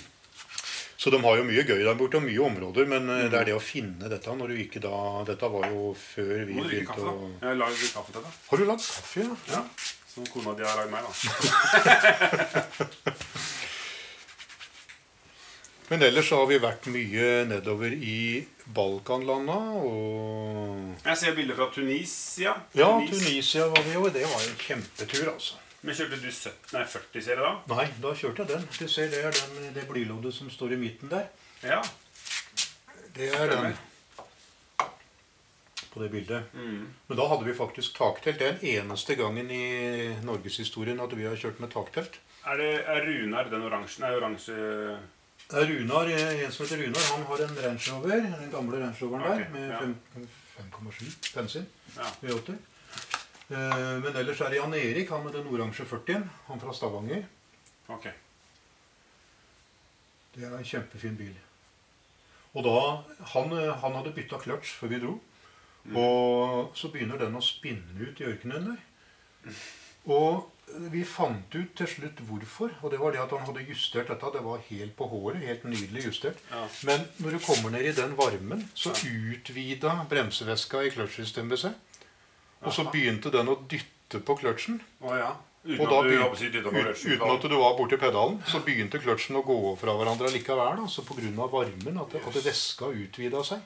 Så 0.99 1.07
de 1.13 1.19
har 1.23 1.37
jo 1.39 1.43
mye 1.47 1.63
gøy 1.63 1.79
der 1.85 1.95
borte, 1.95 2.19
og 2.19 2.25
mye 2.27 2.41
områder, 2.43 2.85
men 2.91 3.05
eh, 3.09 3.21
Mm. 3.23 3.29
det 3.31 3.37
er 3.39 3.45
det 3.47 3.53
å 3.55 3.61
finne 3.63 4.09
dette 4.11 4.33
når 4.35 4.47
du 4.51 4.55
ikke 4.65 4.81
da 4.83 5.23
Dette 5.29 5.47
var 5.53 5.69
jo 5.71 5.93
før 5.95 6.41
vi 6.49 6.57
begynte 6.59 6.99
å? 6.99 7.13
Jeg 7.39 7.47
har 7.47 7.55
lagd 7.61 7.85
kaffe 7.93 8.11
til 8.11 8.21
deg. 8.25 8.31
Har 8.49 8.57
du 8.57 8.65
lagd 8.67 8.83
kaffe, 8.83 9.23
ja? 9.23 9.35
Ja. 9.55 9.61
Som 10.09 10.25
kona 10.27 10.51
di 10.59 10.63
har 10.67 10.75
lagd 10.75 10.91
meg, 10.91 11.01
da. 11.07 11.11
Men 15.89 16.03
ellers 16.05 16.27
så 16.29 16.37
har 16.37 16.45
vi 16.51 16.57
vært 16.61 16.85
mye 16.93 17.29
nedover 17.49 17.93
i 17.95 18.45
Balkanlanda 18.75 19.55
og 19.81 20.99
Jeg 21.07 21.17
ser 21.17 21.33
bilder 21.39 21.55
fra 21.57 21.65
Tunisia. 21.73 22.53
Ja, 22.77 22.91
Tunisia 23.09 23.65
var 23.71 23.81
vi 23.87 23.95
jo. 23.95 24.03
Det 24.13 24.21
var 24.29 24.43
en 24.45 24.59
kjempetur, 24.61 25.31
altså. 25.33 25.55
Men 25.81 25.95
kjørte 25.95 26.17
du 26.19 26.25
70, 26.27 26.55
nei, 26.75 26.81
40-serie 26.91 27.43
da? 27.43 27.51
Nei, 27.71 27.85
da 28.03 28.09
kjørte 28.19 28.43
jeg 28.43 28.51
den. 28.51 28.65
Du 28.75 28.87
ser 28.91 29.11
det 29.13 29.21
er 29.23 29.35
den, 29.37 29.69
det 29.77 29.85
blyloddet 29.87 30.33
som 30.35 30.49
står 30.51 30.75
i 30.75 30.79
midten 30.81 31.11
der. 31.11 31.29
Ja. 31.63 31.79
Det 33.15 33.29
er 33.35 33.47
den 33.53 33.77
på 35.89 36.01
det 36.03 36.09
bildet. 36.13 36.51
Mm. 36.53 36.83
Men 37.07 37.17
da 37.17 37.27
hadde 37.31 37.47
vi 37.47 37.53
faktisk 37.57 37.95
taktelt. 37.97 38.39
Det 38.39 38.47
er 38.47 38.57
den 38.59 38.67
eneste 38.83 39.15
gangen 39.17 39.49
i 39.51 39.63
norgeshistorien 40.25 40.99
at 41.01 41.15
vi 41.17 41.25
har 41.25 41.39
kjørt 41.39 41.61
med 41.63 41.71
taktelt. 41.73 42.19
Er 42.49 42.59
det 42.61 42.73
er 42.87 43.01
Runar 43.07 43.49
den 43.51 43.65
oransje 43.67 43.99
Nei, 44.03 44.11
oransje 44.15 44.53
Det 45.49 45.57
er 45.59 45.67
Runar, 45.67 46.07
eh, 46.07 46.43
En 46.45 46.53
som 46.55 46.65
heter 46.65 46.79
Runar, 46.85 47.07
han 47.09 47.25
har 47.27 47.41
en 47.43 47.57
Range 47.65 47.91
Rover, 47.91 48.21
den 48.39 48.51
gamle 48.53 48.79
Range 48.79 48.95
Roveren 49.01 49.25
okay, 49.25 49.43
der, 49.43 49.49
med 49.49 49.69
ja. 49.69 49.79
fem- 49.79 50.29
5,7 50.59 51.33
bensin. 51.35 51.65
Ja. 51.97 52.07
V8. 52.21 52.55
Eh, 53.49 54.01
Men 54.03 54.15
ellers 54.15 54.41
er 54.41 54.49
det 54.53 54.59
Jan 54.59 54.73
Erik, 54.77 55.09
han 55.09 55.23
med 55.25 55.33
den 55.33 55.47
oransje 55.49 55.85
40-en. 55.89 56.29
Han 56.47 56.59
fra 56.61 56.73
Stavanger. 56.73 57.23
Ok. 57.89 58.05
Det 60.35 60.45
er 60.45 60.53
en 60.57 60.65
kjempefin 60.65 61.17
bil. 61.17 61.33
Og 62.53 62.63
da, 62.65 62.75
Han, 63.33 63.51
eh, 63.57 63.73
han 63.81 63.97
hadde 63.97 64.13
bytta 64.13 64.37
kløtsj 64.41 64.75
før 64.77 64.93
vi 64.93 64.99
dro. 65.01 65.19
Og 65.95 66.77
så 66.77 66.91
begynner 66.93 67.17
den 67.17 67.35
å 67.35 67.41
spinne 67.41 67.97
ut 67.97 68.19
i 68.21 68.27
ørkenen 68.29 68.65
der. 68.69 69.57
Og 70.05 70.51
vi 70.93 71.01
fant 71.07 71.55
ut 71.55 71.71
til 71.77 71.87
slutt 71.89 72.19
hvorfor. 72.27 72.69
Og 72.83 72.91
det 72.91 72.99
var 73.01 73.11
det 73.15 73.21
at 73.23 73.31
han 73.33 73.45
hadde 73.47 73.65
justert 73.65 74.11
dette. 74.11 74.31
Det 74.35 74.43
var 74.45 74.61
helt 74.69 74.95
på 74.97 75.07
håret. 75.09 75.41
Helt 75.41 75.63
nydelig 75.65 76.05
justert. 76.05 76.37
Ja. 76.51 76.67
Men 76.85 77.07
når 77.17 77.37
du 77.37 77.39
kommer 77.45 77.73
ned 77.73 77.89
i 77.89 77.95
den 77.97 78.13
varmen, 78.19 78.67
så 78.75 78.93
utvida 78.93 79.95
bremseveska 80.09 80.83
i 80.85 80.91
kløtsjsystemet 80.93 81.63
seg. 81.63 81.73
Og 82.63 82.73
så 82.75 82.83
begynte 82.91 83.31
den 83.31 83.47
å 83.47 83.55
dytte 83.71 84.19
på 84.25 84.35
clutchen. 84.39 84.81
Oh, 85.01 85.15
ja. 85.15 85.35
Uten 85.65 85.79
Og 85.81 85.89
da 85.89 85.97
at 85.99 86.03
du 86.03 86.09
begyn- 86.09 86.21
håper 86.23 86.35
å 86.35 86.39
si 86.39 86.49
dytta 86.49 86.69
på 86.71 86.79
ut- 86.79 86.85
rødskjul. 86.87 87.15
uten 87.19 87.31
at 87.35 87.41
du 87.41 87.55
var 87.59 87.73
borti 87.77 87.97
pedalen, 87.99 88.37
så 88.47 88.59
begynte 88.63 88.99
kløtsjen 89.03 89.35
å 89.35 89.43
gå 89.45 89.77
fra 89.77 89.91
hverandre 89.93 90.31
likevel. 90.31 90.79
Altså 90.79 91.01
så 91.03 91.07
pga. 91.07 91.49
varmen, 91.51 91.99
at, 92.01 92.09
det- 92.11 92.25
at 92.25 92.33
væska 92.43 92.85
utvida 92.95 93.43
seg. 93.43 93.59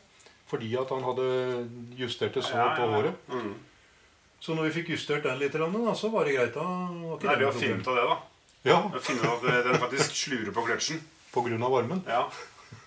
Fordi 0.47 0.75
at 0.77 0.89
han 0.89 1.01
hadde 1.03 1.69
justert 1.97 2.33
det 2.33 2.43
så 2.43 2.53
på 2.53 2.85
håret. 2.93 3.15
Mm. 3.29 3.53
Så 4.41 4.53
når 4.55 4.69
vi 4.71 4.81
fikk 4.81 4.89
justert 4.89 5.23
den 5.23 5.39
litt, 5.39 5.53
så 5.53 6.11
var 6.11 6.25
det 6.25 6.35
greit. 6.35 6.53
da 6.53 6.61
var 6.61 7.17
ikke 7.17 7.23
Nei, 7.25 7.35
det 7.35 7.47
å 7.47 7.53
finne 7.53 7.79
ut 7.79 7.87
av 7.87 7.95
det, 7.95 8.03
da. 8.09 8.17
Ja, 8.65 8.81
Å 8.93 8.99
finne 9.01 9.19
ut 9.21 9.43
at 9.43 9.43
eh, 9.53 9.63
den 9.71 9.79
faktisk 9.79 10.11
slurer 10.11 10.51
på 10.51 10.65
kløtsjen. 10.67 10.99
pga. 11.33 11.57
varmen. 11.69 12.03
Ja. 12.07 12.29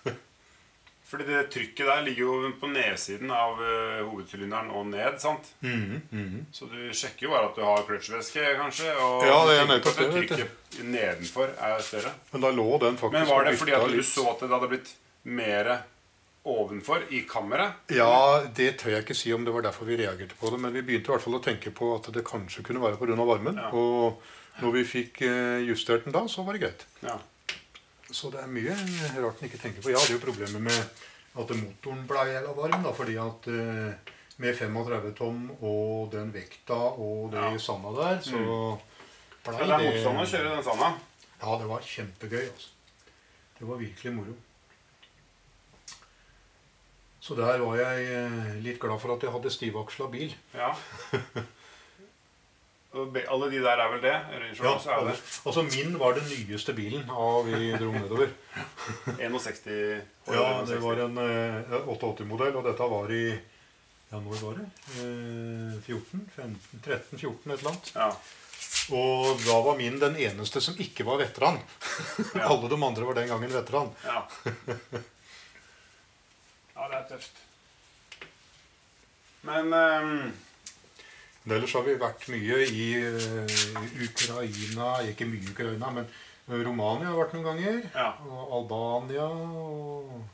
Fordi 1.07 1.23
det 1.23 1.45
trykket 1.53 1.87
der 1.87 2.01
ligger 2.03 2.25
jo 2.25 2.51
på 2.59 2.67
nedsiden 2.67 3.29
av 3.31 3.61
uh, 3.61 4.01
hovedsylinderen 4.09 4.73
og 4.75 4.89
ned. 4.89 5.19
sant? 5.23 5.53
Mhm, 5.63 6.01
mhm. 6.11 6.45
Så 6.51 6.67
du 6.67 6.79
sjekker 6.91 7.29
jo 7.29 7.31
bare 7.31 7.47
at 7.47 7.55
du 7.55 7.63
har 7.63 7.85
kløtsjvæske, 7.87 8.43
kanskje. 8.59 8.91
Og 8.99 9.23
Ja, 9.23 9.37
det 9.47 9.59
er 9.59 9.69
nettopp 9.69 10.01
det. 10.01 10.07
Trykket 10.17 10.81
nedenfor 10.83 11.53
er 11.55 11.79
større. 11.79 12.11
Men 12.33 12.43
da 12.43 12.51
lå 12.51 12.67
den 12.83 12.99
faktisk 12.99 13.19
Men 13.21 13.29
var 13.29 13.47
det 13.47 13.55
fordi 13.61 13.77
at 13.77 13.87
du 13.87 14.01
så 14.03 14.25
at 14.33 14.43
det 14.43 14.51
hadde 14.51 14.69
blitt 14.73 14.91
mer 15.23 15.71
ovenfor 16.47 17.07
i 17.11 17.23
kammeret? 17.29 17.87
Ja, 17.95 18.43
det 18.55 18.73
tør 18.81 18.97
jeg 18.97 19.05
ikke 19.05 19.17
si 19.17 19.31
om 19.35 19.47
det 19.47 19.55
var 19.55 19.63
derfor 19.63 19.87
vi 19.87 19.99
reagerte 19.99 20.35
på 20.39 20.51
det. 20.51 20.59
Men 20.59 20.75
vi 20.75 20.83
begynte 20.83 21.11
i 21.11 21.15
hvert 21.15 21.23
fall 21.23 21.39
å 21.39 21.43
tenke 21.43 21.71
på 21.75 21.93
at 21.95 22.11
det 22.15 22.25
kanskje 22.27 22.65
kunne 22.67 22.83
være 22.83 22.99
pga. 22.99 23.15
varmen. 23.15 23.55
Ja. 23.63 23.71
Og 23.71 24.21
når 24.63 24.77
vi 24.79 24.85
fikk 24.87 25.21
eh, 25.27 25.63
justert 25.67 26.03
den 26.03 26.15
da, 26.15 26.25
så 26.27 26.43
var 26.43 26.55
det 26.57 26.65
greit. 26.65 26.87
Ja. 26.99 27.15
Så 28.11 28.29
det 28.31 28.39
er 28.39 28.47
mye 28.47 28.73
rart 29.19 29.41
en 29.41 29.49
ikke 29.49 29.59
tenker 29.61 29.81
på. 29.83 29.89
Jeg 29.91 29.99
hadde 29.99 30.13
jo 30.15 30.21
problemer 30.23 30.59
med 30.63 30.77
at 31.37 31.49
motoren 31.59 32.05
ble 32.07 32.23
jævla 32.31 32.53
varm. 32.55 32.83
da, 32.83 32.91
fordi 32.95 33.17
at 33.19 33.47
eh, 33.51 34.13
med 34.39 34.55
35 34.55 35.13
tom 35.17 35.43
og 35.61 36.11
den 36.13 36.31
vekta 36.33 36.77
og 36.97 37.31
det 37.33 37.41
Ja. 37.43 37.57
sanda 37.57 37.91
der, 37.97 38.21
så 38.21 38.39
ble 39.43 39.57
blei 39.57 39.67
det 39.67 39.75
er 39.75 39.85
motstand 39.91 40.21
å 40.23 40.25
kjøre 40.31 40.55
den 40.55 40.63
sanda. 40.63 40.91
Ja, 41.41 41.57
det 41.59 41.67
var 41.69 41.81
kjempegøy. 41.81 42.45
altså. 42.47 42.69
Det 43.59 43.67
var 43.67 43.77
virkelig 43.81 44.13
moro. 44.13 44.35
Så 47.19 47.35
der 47.35 47.59
var 47.59 47.75
jeg 47.75 48.05
eh, 48.07 48.53
litt 48.63 48.79
glad 48.79 49.01
for 49.01 49.13
at 49.17 49.23
jeg 49.25 49.31
hadde 49.33 49.51
stivaksla 49.51 50.07
bil. 50.13 50.33
Ja. 50.55 50.71
Alle 52.95 53.49
de 53.51 53.59
der 53.61 53.81
er 53.83 53.89
vel 53.91 54.01
det? 54.01 54.13
Ja, 54.57 54.69
også 54.71 54.89
er 54.95 55.03
det. 55.09 55.15
altså 55.45 55.61
min 55.67 55.99
var 55.99 56.15
den 56.15 56.23
nyeste 56.31 56.73
bilen 56.73 57.09
av 57.11 57.45
vi 57.45 57.71
dro 57.75 57.91
nedover. 57.91 58.31
61 59.19 59.67
Ja, 60.31 60.63
det 60.65 60.79
var 60.81 61.03
en 61.03 61.19
eh, 61.21 61.75
88-modell, 61.91 62.55
og 62.55 62.65
dette 62.65 62.89
var 62.95 63.11
i 63.13 63.23
Ja, 64.07 64.21
når 64.23 64.39
var 64.39 64.59
det? 64.61 64.67
Eh, 65.03 65.77
14? 65.83 66.29
15, 66.35 66.81
13? 66.85 67.19
14? 67.19 67.51
Et 67.51 67.59
eller 67.59 67.71
annet. 67.73 67.91
Ja. 67.95 68.09
Og 68.95 69.41
da 69.43 69.57
var 69.65 69.77
min 69.77 69.99
den 69.99 70.15
eneste 70.15 70.61
som 70.63 70.79
ikke 70.79 71.03
var 71.07 71.19
veteran. 71.19 71.59
Ja. 72.33 72.47
Alle 72.49 72.71
de 72.71 72.79
andre 72.79 73.07
var 73.09 73.19
den 73.19 73.27
gangen 73.27 73.51
veteran. 73.51 73.91
Ja. 74.05 74.23
ja, 76.75 76.87
det 76.87 77.01
er 77.01 77.07
tøft. 77.11 77.43
Men 79.47 79.73
ehm, 79.75 80.31
Men 81.47 81.55
ellers 81.57 81.73
har 81.77 81.83
vi 81.87 81.93
vært 81.95 82.25
mye 82.27 82.57
i 82.67 82.85
eh, 82.99 83.59
Ukraina 84.03 84.97
Ikke 85.07 85.27
mye 85.29 85.47
Ukraina, 85.53 85.91
men 85.95 86.03
eh, 86.03 86.57
Romania 86.67 87.07
har 87.07 87.21
vært 87.21 87.37
noen 87.37 87.45
ganger. 87.47 87.77
Ja. 87.95 88.09
Og 88.27 88.51
Albania 88.57 89.27
og 89.31 90.25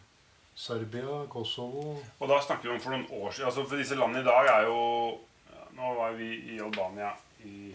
Serbia, 0.57 1.19
Kosovo 1.29 1.99
Og 2.01 2.27
da 2.29 2.39
snakker 2.41 2.69
vi 2.69 2.73
om 2.75 2.81
for 2.81 2.95
noen 2.95 3.05
år 3.13 3.31
siden 3.33 3.49
altså 3.51 3.65
For 3.69 3.77
disse 3.81 3.97
landene 3.97 4.21
i 4.25 4.27
dag 4.27 4.49
er 4.55 4.67
jo 4.69 4.81
Nå 5.77 5.93
var 5.97 6.17
vi 6.17 6.29
i 6.53 6.59
Albania 6.61 7.13
i, 7.45 7.73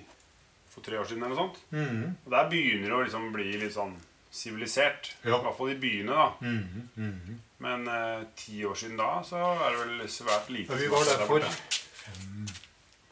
for 0.71 0.83
tre 0.87 0.99
år 0.99 1.05
siden 1.05 1.25
eller 1.27 1.35
noe 1.35 1.43
sånt. 1.49 1.59
Mhm, 1.75 2.05
Og 2.25 2.31
der 2.33 2.47
begynner 2.49 2.87
det 2.87 2.95
å 2.97 3.01
liksom 3.03 3.27
bli 3.35 3.51
litt 3.61 3.75
sånn 3.75 3.97
sivilisert. 4.31 5.11
Ja. 5.25 5.35
I 5.35 5.43
hvert 5.43 5.57
fall 5.59 5.73
i 5.73 5.81
byene, 5.83 6.15
da. 6.15 6.29
Mm 6.41 6.87
-hmm. 6.97 7.37
Men 7.59 7.89
eh, 7.89 8.23
ti 8.37 8.65
år 8.65 8.75
siden 8.75 8.97
da 8.97 9.23
så 9.25 9.37
er 9.37 9.71
det 9.71 9.79
vel 9.83 10.09
svært 10.09 10.49
lite. 10.51 10.73
Ja, 10.73 10.79
vi 10.79 10.87
var 10.89 11.05
der 11.05 11.27
for 11.27 11.41
fem, 11.41 12.47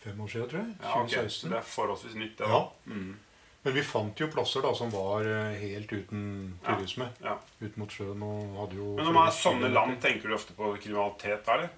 fem 0.07 0.21
år 0.25 0.33
siden, 0.33 0.49
tror 0.51 0.63
jeg. 0.63 0.75
ja, 0.83 0.97
ok. 1.03 1.31
Så 1.37 1.51
det 1.53 1.59
er 1.61 1.71
forholdsvis 1.75 2.17
nytt, 2.19 2.37
det. 2.41 2.51
Ja. 2.51 2.63
Mm. 2.91 3.15
Men 3.67 3.75
vi 3.75 3.83
fant 3.83 4.21
jo 4.23 4.29
plasser 4.31 4.63
da 4.63 4.71
som 4.79 4.93
var 4.95 5.27
eh, 5.27 5.57
helt 5.59 5.91
uten 5.91 6.21
turisme. 6.63 7.09
Ja. 7.25 7.33
Ut 7.61 7.77
mot 7.81 7.91
sjøen 7.91 8.23
og 8.23 8.53
hadde 8.61 8.79
jo 8.79 8.93
Men 8.95 9.09
når 9.11 9.17
man 9.17 9.27
er 9.33 9.35
sånne 9.35 9.71
land, 9.75 9.97
tenker 10.05 10.31
du 10.31 10.37
ofte 10.39 10.55
på 10.55 10.71
kriminalitet 10.79 11.43
da, 11.49 11.57
eller? 11.59 11.75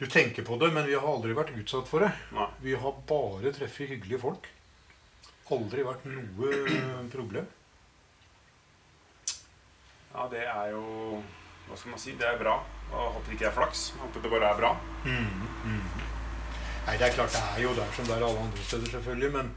Du 0.00 0.08
tenker 0.10 0.42
på 0.42 0.56
det, 0.58 0.72
men 0.74 0.88
vi 0.88 0.96
har 0.98 1.06
aldri 1.06 1.36
vært 1.38 1.52
utsatt 1.54 1.86
for 1.86 2.02
det. 2.02 2.10
Nei. 2.34 2.48
Vi 2.64 2.74
har 2.82 2.96
bare 3.06 3.52
treffet 3.54 3.92
hyggelige 3.94 4.18
folk. 4.24 4.48
Aldri 5.54 5.84
vært 5.86 6.08
noe 6.10 6.50
problem. 7.14 7.46
Ja, 10.14 10.26
det 10.30 10.42
er 10.46 10.72
jo 10.74 10.82
Hva 11.68 11.78
skal 11.78 11.94
man 11.94 12.02
si? 12.02 12.12
Det 12.18 12.26
er 12.26 12.36
bra. 12.42 12.58
Og 12.90 13.14
håper 13.14 13.30
det 13.30 13.38
ikke 13.38 13.48
er 13.52 13.56
flaks. 13.60 13.86
Jeg 13.94 14.02
Håper 14.02 14.26
det 14.26 14.34
bare 14.34 14.50
er 14.50 14.58
bra. 14.58 14.74
Nei, 16.84 16.96
det 17.00 17.06
er 17.08 17.14
klart 17.16 17.32
det 17.32 17.42
er 17.56 17.62
jo 17.64 17.74
der 17.76 17.92
som 17.96 18.08
det 18.08 18.16
er 18.16 18.26
alle 18.26 18.40
andre 18.44 18.64
steder, 18.68 18.90
selvfølgelig. 18.92 19.30
Men 19.32 19.50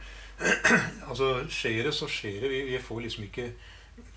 altså, 1.09 1.31
skjer 1.51 1.83
det, 1.89 1.93
så 1.93 2.07
skjer 2.11 2.39
det. 2.45 2.51
Vi, 2.53 2.61
vi 2.71 2.81
får 2.81 3.03
liksom 3.07 3.23
ikke 3.27 3.51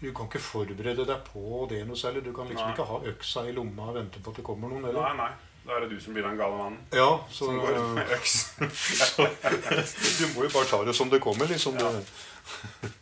Du 0.01 0.11
kan 0.13 0.29
ikke 0.29 0.43
forberede 0.45 1.07
deg 1.09 1.23
på 1.27 1.67
det 1.71 1.83
noe 1.89 1.97
særlig. 1.97 2.25
Du 2.25 2.33
kan 2.37 2.49
liksom 2.49 2.69
Nei. 2.69 2.75
ikke 2.77 2.89
ha 2.89 3.01
øksa 3.13 3.47
i 3.49 3.55
lomma 3.57 3.91
og 3.91 3.97
vente 3.97 4.21
på 4.21 4.33
at 4.33 4.41
det 4.41 4.45
kommer 4.47 4.73
noen. 4.73 4.85
Eller? 4.91 5.01
nei. 5.01 5.17
nei. 5.25 5.47
Da 5.61 5.77
er 5.77 5.85
det 5.85 5.91
du 5.93 6.01
som 6.01 6.15
blir 6.17 6.25
den 6.25 6.39
gale 6.41 6.57
mannen. 6.57 6.79
Ja, 6.97 7.11
så, 7.29 7.51
Som 7.51 7.59
går 7.61 7.77
med 7.95 8.13
øks. 8.17 8.37
Du 8.59 10.25
må 10.35 10.47
jo 10.47 10.53
bare 10.55 10.69
ta 10.71 10.81
det 10.87 10.95
som 10.97 11.11
det 11.13 11.21
kommer, 11.21 11.49
liksom. 11.51 11.77
Ja. 11.81 11.91
Det. 11.93 12.91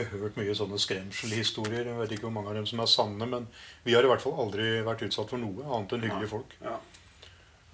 Jeg 0.00 0.08
har 0.08 0.22
hørt 0.22 0.38
mye 0.40 0.54
sånne 0.56 0.78
skremselhistorier. 0.80 1.90
Jeg 1.90 1.98
vet 1.98 2.12
ikke 2.16 2.24
hvor 2.26 2.32
mange 2.32 2.52
av 2.52 2.56
dem 2.56 2.66
som 2.68 2.80
er 2.80 2.88
sanne, 2.88 3.26
men 3.28 3.46
vi 3.84 3.92
har 3.92 4.06
i 4.06 4.08
hvert 4.08 4.22
fall 4.24 4.38
aldri 4.40 4.78
vært 4.86 5.04
utsatt 5.04 5.28
for 5.28 5.40
noe 5.40 5.66
annet 5.66 5.92
enn 5.92 6.06
hyggelige 6.06 6.30
folk. 6.30 6.54
Ja. 6.64 6.78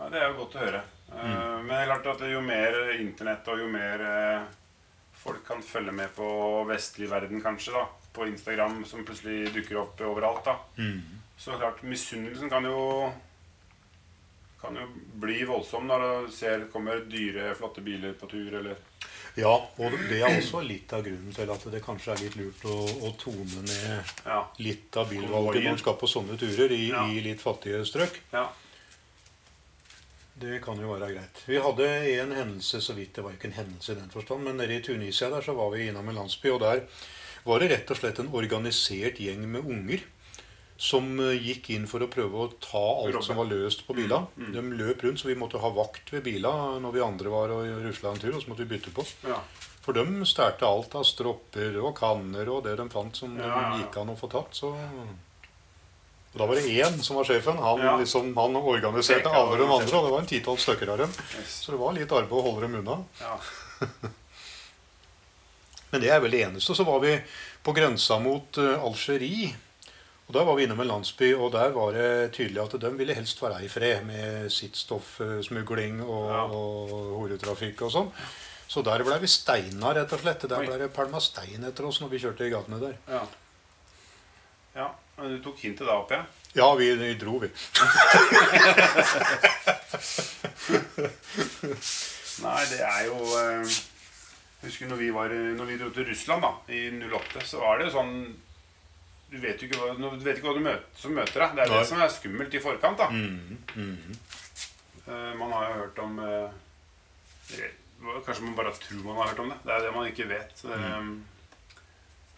Ja, 0.06 0.12
det 0.14 0.20
er 0.22 0.30
jo 0.30 0.38
godt 0.38 0.54
å 0.54 0.62
høre. 0.62 0.82
Mm. 1.10 1.66
Men 1.66 1.72
det 1.74 1.80
er 1.82 1.90
klart 1.90 2.06
at 2.22 2.30
jo 2.30 2.40
mer 2.46 2.78
internett 3.00 3.48
og 3.50 3.60
jo 3.62 3.66
mer 3.70 4.02
eh, 4.06 4.46
folk 5.18 5.42
kan 5.46 5.62
følge 5.66 5.92
med 5.94 6.12
på 6.14 6.26
vestlig 6.70 7.10
verden, 7.10 7.42
kanskje, 7.42 7.74
da. 7.74 7.84
På 8.16 8.26
Instagram, 8.30 8.84
som 8.88 9.02
plutselig 9.04 9.50
dukker 9.54 9.82
opp 9.82 10.00
overalt, 10.06 10.46
da. 10.46 10.56
Så 11.36 11.58
klart, 11.58 11.82
misunnelsen 11.84 12.48
kan 12.50 12.64
jo 12.64 13.10
kan 14.60 14.76
jo 14.80 14.86
bli 15.20 15.42
voldsom 15.46 15.84
når 15.86 16.02
du 16.26 16.30
ser 16.32 16.62
kommer 16.72 17.02
dyre, 17.10 17.50
flotte 17.58 17.82
biler 17.84 18.14
på 18.18 18.26
tur, 18.30 18.54
eller 18.62 18.78
Ja, 19.36 19.50
og 19.52 19.92
det 20.08 20.22
er 20.24 20.32
også 20.38 20.62
litt 20.64 20.94
av 20.96 21.02
grunnen 21.04 21.34
til 21.36 21.50
at 21.52 21.66
det 21.74 21.82
kanskje 21.84 22.14
er 22.14 22.22
litt 22.24 22.38
lurt 22.40 22.62
å, 22.64 22.76
å 23.04 23.10
tone 23.20 23.60
ned 23.68 24.14
Ja. 24.24 24.38
litt 24.64 24.96
av 24.96 25.10
bilvalget 25.12 25.60
når 25.60 25.68
man 25.74 25.82
skal 25.82 25.98
på 26.00 26.08
sånne 26.08 26.38
turer 26.40 26.72
i, 26.72 26.86
Ja. 26.88 27.04
i 27.04 27.20
litt 27.20 27.44
fattige 27.44 27.84
strøk. 27.84 28.16
ja. 28.32 28.46
Det 30.36 30.58
kan 30.64 30.76
jo 30.80 30.90
være 30.92 31.12
greit. 31.14 31.38
Vi 31.48 31.56
hadde 31.64 31.86
en 32.20 32.32
hendelse, 32.36 32.80
så 32.84 32.92
vidt 32.96 33.14
det 33.16 33.22
var 33.24 33.32
ikke 33.36 33.48
en 33.48 33.56
hendelse 33.56 33.94
i 33.94 34.00
den 34.00 34.10
forstand, 34.12 34.44
men 34.44 34.58
nede 34.60 34.76
i 34.76 34.82
Tunisia 34.84 35.30
der 35.32 35.40
så 35.46 35.54
var 35.56 35.70
vi 35.72 35.86
innom 35.88 36.08
en 36.12 36.18
landsby, 36.20 36.50
og 36.52 36.60
der 36.60 36.82
var 37.46 37.62
det 37.62 37.70
rett 37.72 37.90
og 37.94 37.96
slett 38.00 38.20
en 38.20 38.28
organisert 38.36 39.20
gjeng 39.22 39.46
med 39.48 39.64
unger 39.64 40.04
som 40.76 41.06
eh, 41.24 41.38
gikk 41.40 41.70
inn 41.72 41.86
for 41.88 42.04
å 42.04 42.08
prøve 42.12 42.36
å 42.42 42.50
ta 42.60 42.82
alt 42.82 43.14
Robbe. 43.14 43.24
som 43.24 43.38
var 43.40 43.48
løst 43.48 43.86
på 43.86 43.94
bilene. 43.96 44.26
De 44.52 44.60
løp 44.76 45.06
rundt, 45.06 45.22
så 45.22 45.30
vi 45.30 45.38
måtte 45.40 45.62
ha 45.62 45.70
vakt 45.72 46.12
ved 46.12 46.26
bila 46.26 46.52
når 46.84 46.92
vi 46.98 47.00
andre 47.06 47.32
var 47.32 47.54
og 47.56 47.70
rusla 47.86 48.12
en 48.12 48.20
tur, 48.20 48.34
og 48.36 48.42
så 48.44 48.52
måtte 48.52 48.66
vi 48.66 48.74
bytte 48.76 48.92
på. 48.92 49.06
ja. 49.30 49.40
For 49.86 49.94
de 49.94 50.02
stærte 50.26 50.66
alt 50.66 50.96
av 50.98 51.04
stropper 51.06 51.76
og 51.78 51.92
kanner 51.96 52.48
og 52.50 52.64
det 52.66 52.72
de 52.76 52.88
fant 52.90 53.14
som 53.14 53.36
Ja, 53.38 53.46
ja, 53.46 53.60
ja. 53.70 53.76
gikk 53.84 53.96
an 54.02 54.08
å 54.10 54.16
få 54.18 54.26
tatt. 54.32 54.50
Så 54.58 54.72
og 56.36 56.42
Da 56.42 56.46
var 56.50 56.58
det 56.60 56.68
én 56.68 56.98
som 57.02 57.16
var 57.16 57.24
sjefen. 57.24 57.56
Han, 57.64 57.80
Ja. 57.80 57.96
liksom, 57.96 58.34
han 58.36 58.56
organiserte 58.60 59.30
alle 59.32 59.56
de 59.56 59.64
andre, 59.64 59.96
og 59.96 60.04
det 60.04 60.12
var 60.12 60.20
en 60.20 60.26
titalls 60.28 60.62
stykker 60.68 60.90
av 60.92 60.98
dem. 60.98 61.14
Yes. 61.38 61.54
Så 61.64 61.72
det 61.72 61.80
var 61.80 61.92
litt 61.96 62.12
arbeid 62.12 62.36
å 62.36 62.42
holde 62.44 62.66
dem 62.68 62.74
unna. 62.82 62.98
ja. 63.20 63.38
Men 65.90 66.02
det 66.02 66.10
er 66.10 66.20
vel 66.20 66.30
det 66.34 66.42
eneste. 66.44 66.74
Så 66.74 66.84
var 66.84 66.98
vi 67.00 67.12
på 67.64 67.72
grensa 67.72 68.18
mot 68.20 68.58
uh, 68.58 68.82
Algerie. 68.84 69.52
Og 70.26 70.34
Der 70.34 70.44
var 70.44 70.56
vi 70.58 70.64
innom 70.66 70.80
en 70.82 70.88
landsby, 70.90 71.28
og 71.38 71.52
der 71.54 71.70
var 71.70 71.92
det 71.94 72.32
tydelig 72.34 72.58
at 72.64 72.74
de 72.82 72.90
ville 72.98 73.14
helst 73.14 73.38
være 73.40 73.60
i 73.64 73.68
fred 73.70 74.02
med 74.08 74.48
sittstoffsmugling 74.50 76.00
og, 76.02 76.24
Ja. 76.34 76.42
og 76.50 76.90
horetrafikk 77.20 77.82
og 77.86 77.92
sånn. 77.94 78.10
Så 78.66 78.82
der 78.82 79.04
ble 79.06 79.20
vi 79.22 79.30
steina, 79.30 79.94
rett 79.94 80.12
og 80.12 80.20
slett. 80.24 80.42
Der 80.50 80.66
ble 80.66 80.78
det 80.82 80.92
pælma 80.92 81.20
stein 81.22 81.62
etter 81.64 81.86
oss 81.86 82.00
når 82.02 82.10
vi 82.10 82.18
kjørte 82.18 82.44
i 82.48 82.50
gatene 82.50 82.80
der. 82.82 82.96
ja. 83.08 83.22
Ja, 84.76 84.90
du 85.16 85.38
tok 85.44 85.58
hintet 85.64 85.86
da, 85.88 85.96
opp 85.96 86.10
igjen? 86.12 86.26
Ja, 86.56 86.74
vi, 86.76 86.90
vi 86.96 87.14
dro, 87.20 87.38
vi. 87.40 87.48
Nei, 92.44 92.62
det 92.70 92.80
er 92.84 93.06
jo 93.08 93.16
eh, 93.40 93.76
Husker 94.66 94.88
når 94.90 94.98
vi, 95.00 95.08
var, 95.14 95.32
når 95.56 95.68
vi 95.68 95.78
dro 95.80 95.88
til 95.94 96.08
Russland 96.08 96.42
da, 96.44 96.50
i 96.72 96.88
08, 96.90 97.44
så 97.48 97.60
var 97.62 97.78
det 97.78 97.86
jo 97.88 97.94
sånn 97.96 98.12
Du 99.30 99.36
vet 99.42 99.60
jo 99.60 99.68
ikke 99.68 99.80
hva, 99.80 99.92
du 99.96 100.24
vet 100.24 100.36
ikke 100.38 100.48
hva 100.50 100.56
du 100.56 100.64
møter, 100.64 100.86
som 101.00 101.16
møter 101.16 101.38
deg. 101.44 101.56
Det 101.56 101.62
er 101.64 101.70
Nei. 101.72 101.78
det 101.80 101.88
som 101.90 102.02
er 102.02 102.12
skummelt 102.14 102.54
i 102.54 102.62
forkant. 102.62 103.00
da. 103.00 103.08
Mm, 103.10 103.56
mhm. 103.74 104.12
Eh, 105.06 105.32
man 105.38 105.52
har 105.54 105.68
jo 105.68 105.74
hørt 105.84 105.98
om 106.02 106.12
eh, 106.18 106.48
Kanskje 108.26 108.42
man 108.42 108.56
bare 108.58 108.72
tror 108.74 109.02
man 109.04 109.16
har 109.20 109.28
hørt 109.30 109.42
om 109.44 109.50
det. 109.52 109.58
Det 109.64 109.72
er 109.74 109.80
det 109.86 109.92
man 109.94 110.08
ikke 110.10 110.28
vet. 110.30 110.64
Eh, 110.66 111.10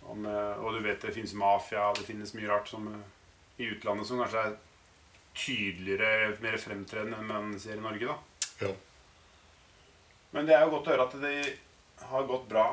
om, 0.08 0.26
eh, 0.26 0.62
og 0.62 0.74
du 0.74 0.82
vet 0.84 1.02
det 1.04 1.14
finnes 1.14 1.34
mafia, 1.38 1.92
det 1.96 2.06
finnes 2.06 2.34
mye 2.36 2.48
rart 2.50 2.68
som, 2.68 2.88
eh, 2.88 3.62
i 3.62 3.70
utlandet 3.72 4.08
som 4.08 4.20
kanskje 4.22 4.44
er 4.46 4.56
tydeligere, 5.38 6.36
mer 6.42 6.56
fremtredende 6.58 7.18
enn 7.18 7.26
man 7.30 7.58
ser 7.60 7.76
i 7.78 7.84
Norge. 7.84 8.06
da. 8.06 8.18
Ja. 8.66 8.72
Men 10.32 10.46
det 10.46 10.54
er 10.56 10.64
jo 10.64 10.76
godt 10.76 10.88
å 10.88 10.94
høre 10.94 11.06
at 11.08 11.20
det 11.22 11.58
har 12.08 12.26
gått 12.28 12.48
bra, 12.48 12.66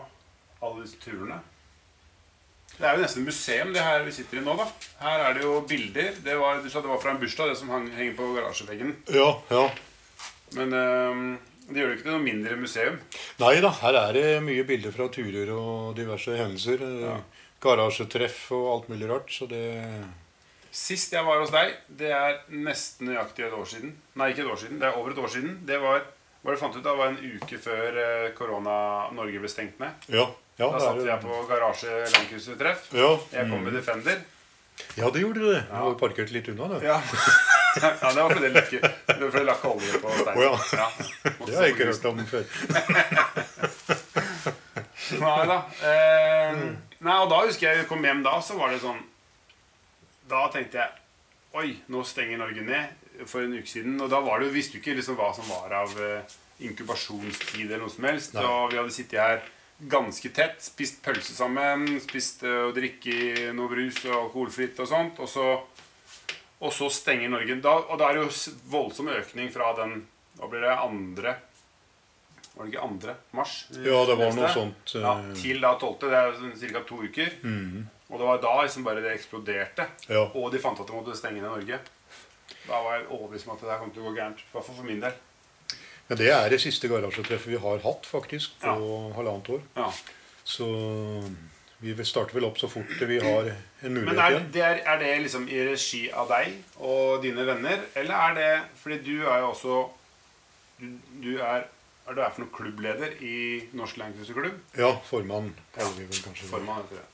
alle 0.62 0.84
disse 0.84 1.00
turene. 1.00 1.42
Det 2.76 2.84
er 2.84 2.98
jo 2.98 3.04
nesten 3.06 3.24
museum, 3.24 3.72
det 3.74 3.84
her 3.86 4.04
vi 4.04 4.12
sitter 4.12 4.42
i 4.42 4.44
nå. 4.44 4.56
da. 4.60 4.66
Her 5.00 5.30
er 5.30 5.38
det 5.38 5.44
jo 5.46 5.62
bilder. 5.70 6.16
Det 6.26 6.36
var, 6.40 6.62
du 6.62 6.70
sa 6.70 6.82
det 6.82 6.92
var 6.92 7.00
fra 7.00 7.14
en 7.14 7.22
bursdag, 7.22 7.50
det 7.50 7.60
som 7.60 7.70
hang, 7.72 7.88
henger 7.96 8.18
på 8.18 8.34
garasjeveggen. 8.36 8.96
ja, 9.16 9.30
ja. 9.50 9.70
Men 10.56 10.74
øhm, 10.74 11.40
det 11.70 11.82
gjør 11.82 11.89
det 11.89 11.95
ikke 11.97 12.05
til 12.05 12.13
noe 12.13 12.26
mindre 12.26 12.57
museum. 12.59 12.99
Nei 13.41 13.55
da, 13.63 13.72
her 13.82 13.97
er 14.01 14.13
det 14.18 14.28
mye 14.45 14.66
bilder 14.68 14.93
fra 14.93 15.07
turer 15.13 15.49
og 15.55 15.95
diverse 15.97 16.36
hendelser. 16.38 16.84
Ja. 17.01 17.16
Garasjetreff 17.66 18.51
og 18.53 18.68
alt 18.74 18.91
mulig 18.93 19.09
rart. 19.09 19.34
Så 19.34 19.49
det 19.49 19.66
Sist 20.76 21.13
jeg 21.16 21.24
var 21.24 21.39
hos 21.39 21.53
deg, 21.53 21.72
det 21.88 22.09
er 22.11 22.41
nesten 22.51 23.07
nøyaktig 23.07 23.45
et 23.47 23.53
år 23.55 23.68
siden. 23.72 23.93
Nei, 24.20 24.34
ikke 24.34 24.43
et 24.43 24.51
år 24.51 24.59
siden. 24.59 24.82
Det 24.82 24.89
er 24.89 24.97
over 24.99 25.13
et 25.13 25.22
år 25.24 25.32
siden. 25.32 25.53
Det 25.66 25.80
var 25.80 26.03
du 26.45 26.59
fant 26.61 26.76
ut 26.78 26.86
var 26.86 27.07
en 27.07 27.18
uke 27.18 27.57
før 27.57 27.95
eh, 27.97 28.32
korona 28.38 28.76
Norge 29.18 29.39
ble 29.41 29.49
stengt 29.49 29.80
ned. 29.82 30.03
Ja. 30.13 30.28
ja 30.59 30.68
Da 30.68 30.76
det 30.76 30.84
satt 30.84 31.07
jeg 31.07 31.24
på 31.24 31.39
garasje 31.49 31.95
Landkrysset-treff. 32.03 32.91
Ja, 32.93 33.16
Jeg 33.32 33.49
kom 33.49 33.63
mm. 33.63 33.66
med 33.66 33.78
Defender. 33.80 34.20
Ja, 34.96 35.10
det 35.10 35.20
gjorde 35.20 35.40
det. 35.40 35.62
Du 35.70 35.76
var 35.76 35.96
parkert 36.00 36.32
litt 36.32 36.48
unna, 36.52 36.68
du. 36.68 36.86
Ja. 36.86 37.02
ja, 37.82 38.12
det 38.14 38.22
var 38.22 38.34
fordi 38.34 38.50
det 38.56 38.64
ikke 38.66 38.92
Det 39.08 39.32
det 39.32 39.44
lakk 39.48 39.66
olje 39.70 40.00
på 40.04 40.12
steinen. 40.20 40.36
Å 40.36 40.42
ja. 40.46 40.90
Det 41.46 41.56
har 41.56 41.68
jeg 41.68 41.76
ikke 41.76 41.90
hørt 41.92 42.06
om 42.12 42.22
før. 42.30 42.46
Nei 45.22 45.42
da. 45.50 45.58
Eh, 45.86 46.62
nei, 47.06 47.16
og 47.22 47.28
da 47.30 47.42
husker 47.46 47.68
jeg 47.70 47.84
jeg 47.84 47.90
kom 47.90 48.06
hjem 48.06 48.24
da, 48.26 48.40
så 48.42 48.56
var 48.58 48.72
det 48.74 48.80
sånn 48.82 49.02
Da 50.32 50.48
tenkte 50.54 50.80
jeg 50.82 50.90
Oi, 51.56 51.76
nå 51.94 52.02
stenger 52.08 52.42
Norge 52.42 52.64
ned 52.66 53.28
for 53.30 53.46
en 53.46 53.54
uke 53.56 53.70
siden. 53.70 53.94
Og 54.04 54.10
da 54.12 54.20
var 54.20 54.42
det, 54.44 54.50
visste 54.52 54.76
du 54.76 54.82
ikke 54.82 54.98
liksom 54.98 55.16
hva 55.16 55.30
som 55.36 55.48
var 55.48 55.72
av 55.84 55.94
eh, 56.04 56.34
inkubasjonstid 56.68 57.70
eller 57.70 57.86
noe 57.86 57.94
som 57.94 58.08
helst. 58.10 58.36
Nei. 58.36 58.44
Og 58.44 58.74
vi 58.74 58.80
hadde 58.82 58.92
sittet 58.92 59.22
her 59.22 59.40
ganske 59.78 60.30
tett, 60.30 60.62
spist 60.64 61.02
pølse 61.04 61.34
sammen, 61.36 61.88
spist 62.04 62.44
eh, 62.48 62.62
og 62.70 62.76
drikke 62.78 63.52
noe 63.56 63.72
brus 63.72 64.02
og 64.08 64.16
alkoholfritt 64.22 64.80
og 64.84 64.90
sånt. 64.90 65.20
Og 65.24 65.30
så, 65.30 65.48
og 66.60 66.72
så 66.74 66.90
stenger 66.94 67.34
Norge. 67.34 67.58
Da, 67.64 67.76
og 67.90 68.00
da 68.00 68.10
er 68.10 68.20
det 68.20 68.28
jo 68.28 68.54
voldsom 68.72 69.12
økning 69.16 69.52
fra 69.54 69.74
den 69.82 70.04
Hva 70.36 70.50
blir 70.52 70.66
det? 70.66 70.72
Andre 70.84 71.36
Var 72.56 72.66
det 72.66 72.72
ikke 72.74 72.86
andre 72.88 73.14
mars? 73.36 73.54
Ja, 73.72 74.02
det 74.08 74.16
var 74.20 74.34
noe 74.36 74.50
sånt. 74.52 74.88
sånt. 74.88 75.04
Ja, 75.04 75.18
eh, 75.20 75.36
til 75.40 75.60
da 75.64 75.76
12. 75.80 76.08
Det 76.08 76.24
er 76.24 76.74
ca. 76.74 76.86
to 76.88 77.02
uker. 77.04 77.36
Mm. 77.44 77.86
Og 78.10 78.20
det 78.20 78.28
var 78.30 78.42
da 78.44 78.56
liksom 78.62 78.84
bare 78.86 79.04
det 79.04 79.16
eksploderte. 79.18 79.88
Ja. 80.08 80.28
Og 80.38 80.52
de 80.54 80.62
fant 80.64 80.80
at 80.80 80.88
de 80.88 80.96
måtte 80.96 81.16
stenge 81.18 81.42
ned 81.42 81.50
Norge. 81.50 81.80
Da 82.66 82.82
var 82.82 83.00
jeg 83.00 83.08
overbevist 83.10 83.48
om 83.48 83.56
at 83.56 83.64
det 83.64 83.70
der 83.72 83.80
kom 83.82 83.92
til 83.92 84.04
å 84.04 84.10
gå 84.10 84.16
gærent. 84.16 84.40
I 84.40 84.54
hvert 84.54 84.68
fall 84.68 84.78
for 84.78 84.88
min 84.88 85.02
del. 85.04 85.16
Men 86.10 86.18
det 86.18 86.30
er 86.30 86.49
det 86.49 86.60
siste 86.62 86.88
garasjetreffet 86.91 87.47
vi 87.49 87.58
har 87.58 87.80
hatt, 87.82 88.06
faktisk, 88.06 88.60
på 88.62 88.74
Ja. 88.76 89.14
halvannet 89.18 89.49
år. 89.49 89.62
Ja. 89.76 89.91
Så 90.45 90.68
vi 91.82 91.93
vil 91.93 92.06
starte 92.06 92.34
vel 92.36 92.45
opp 92.45 92.58
så 92.62 92.70
fort 92.70 92.91
vi 93.10 93.18
har 93.20 93.49
en 93.49 93.93
mulighet 93.93 94.06
Men 94.14 94.20
er 94.20 94.32
igjen. 94.36 94.51
det, 94.53 94.62
er, 94.64 94.82
er 94.86 94.99
det 95.01 95.22
liksom 95.26 95.47
i 95.49 95.64
regi 95.68 96.03
av 96.14 96.30
deg 96.30 96.53
og 96.80 97.22
dine 97.24 97.45
venner, 97.45 97.82
eller 97.95 98.14
er 98.30 98.36
det 98.38 98.51
Fordi 98.82 98.97
du 99.03 99.26
er 99.28 99.39
jo 99.43 99.49
også 99.51 99.80
Du, 100.80 100.86
du 101.24 101.38
er 101.39 101.66
er 102.08 102.14
du 102.14 102.22
er 102.22 102.30
for 102.30 102.43
noen 102.43 102.51
klubbleder 102.53 103.16
i 103.26 103.36
Norsk 103.74 103.97
Landcruiserklubb? 103.97 104.60
Ja, 104.78 104.91
formann 105.10 105.47
Ja. 105.76 105.88
Formann, 106.51 106.84
heter 106.84 106.99
det. 107.01 107.06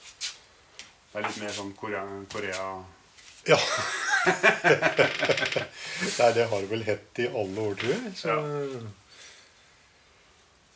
Det 1.13 1.19
er 1.21 1.27
litt 1.29 1.37
mer 1.39 1.53
sånn 1.55 1.71
Korea, 1.79 2.01
Korea 2.33 2.65
Ja. 3.49 3.57
Nei, 6.19 6.31
det 6.35 6.45
har 6.45 6.65
vel 6.69 6.83
hett 6.85 7.19
i 7.23 7.27
alle 7.27 7.61
år, 7.61 7.77
tror 7.79 7.93
jeg. 7.93 8.11
Så 8.17 8.35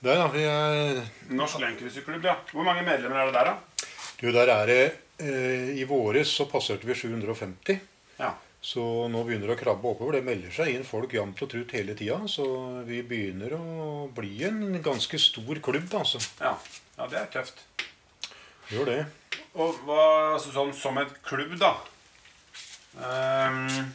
Nei 0.06 0.16
da, 0.20 0.26
vi 0.30 0.44
er 0.46 1.00
Norsk 1.34 1.62
Landcruiserklubb, 1.62 2.26
ja. 2.26 2.36
Hvor 2.52 2.66
mange 2.66 2.84
medlemmer 2.86 3.22
er 3.22 3.30
det 3.30 3.38
der, 3.38 3.52
da? 3.52 3.86
Du, 4.20 4.28
der 4.34 4.52
er 4.54 4.70
det 4.70 4.82
eh, 5.22 5.72
I 5.78 5.86
våres 5.90 6.34
så 6.38 6.46
passerte 6.50 6.86
vi 6.90 6.98
750. 6.98 7.80
Ja. 8.20 8.36
Så 8.66 8.84
nå 9.14 9.24
begynner 9.26 9.50
det 9.50 9.58
å 9.58 9.62
krabbe 9.62 9.92
oppover. 9.92 10.18
Det 10.18 10.26
melder 10.26 10.54
seg 10.54 10.74
inn 10.74 10.86
folk 10.86 11.14
jevnt 11.14 11.42
og 11.46 11.50
trutt 11.52 11.74
hele 11.78 11.94
tida. 11.98 12.20
Så 12.30 12.46
vi 12.86 13.02
begynner 13.06 13.54
å 13.58 14.06
bli 14.14 14.40
en 14.46 14.78
ganske 14.86 15.22
stor 15.22 15.62
klubb, 15.66 15.90
altså. 15.98 16.22
Ja, 16.42 16.56
ja 16.98 17.10
det 17.12 17.22
er 17.22 17.34
tøft. 17.40 17.66
Gjør 18.74 18.90
det. 18.90 19.02
Og 19.62 19.78
hva, 19.86 20.06
altså 20.36 20.54
sånn 20.54 20.74
som 20.78 20.98
et 21.02 21.14
klubb, 21.26 21.54
da 21.62 21.76
Ehm, 23.04 23.92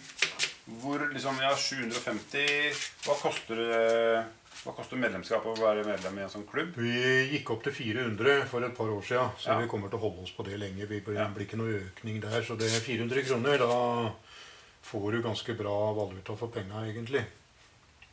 Hvor 0.81 0.99
liksom 1.13 1.39
Ja, 1.41 1.55
750 1.57 2.75
Hva 3.07 3.15
koster 3.21 3.57
det 3.57 4.25
Hva 4.61 4.75
koster 4.77 5.01
medlemskap 5.01 5.47
å 5.49 5.55
være 5.57 5.87
medlem 5.89 6.19
i 6.19 6.23
en 6.27 6.29
sånn 6.33 6.45
klubb? 6.47 6.75
Vi 6.77 6.91
gikk 7.33 7.49
opp 7.55 7.63
til 7.65 7.73
400 7.73 8.43
for 8.51 8.61
et 8.67 8.75
par 8.77 8.91
år 8.93 9.01
siden, 9.03 9.31
så 9.41 9.55
Ja. 9.55 9.59
vi 9.59 9.67
kommer 9.73 9.89
til 9.89 9.97
å 9.99 10.03
holde 10.03 10.23
oss 10.23 10.33
på 10.37 10.45
det 10.45 10.59
lenge. 10.61 10.85
Vi 10.87 11.01
blir, 11.01 11.15
Ja. 11.17 11.29
blir 11.29 11.47
ikke 11.47 11.57
noe 11.57 11.81
økning 11.81 12.21
der. 12.21 12.43
Så 12.45 12.59
det 12.59 12.69
er 12.69 12.81
400 12.85 13.23
kroner. 13.25 13.57
Da 13.57 14.13
får 14.85 15.13
du 15.13 15.23
ganske 15.23 15.57
bra 15.57 15.95
valuta 15.97 16.37
for 16.37 16.49
penga, 16.49 16.85
egentlig. 16.85 17.25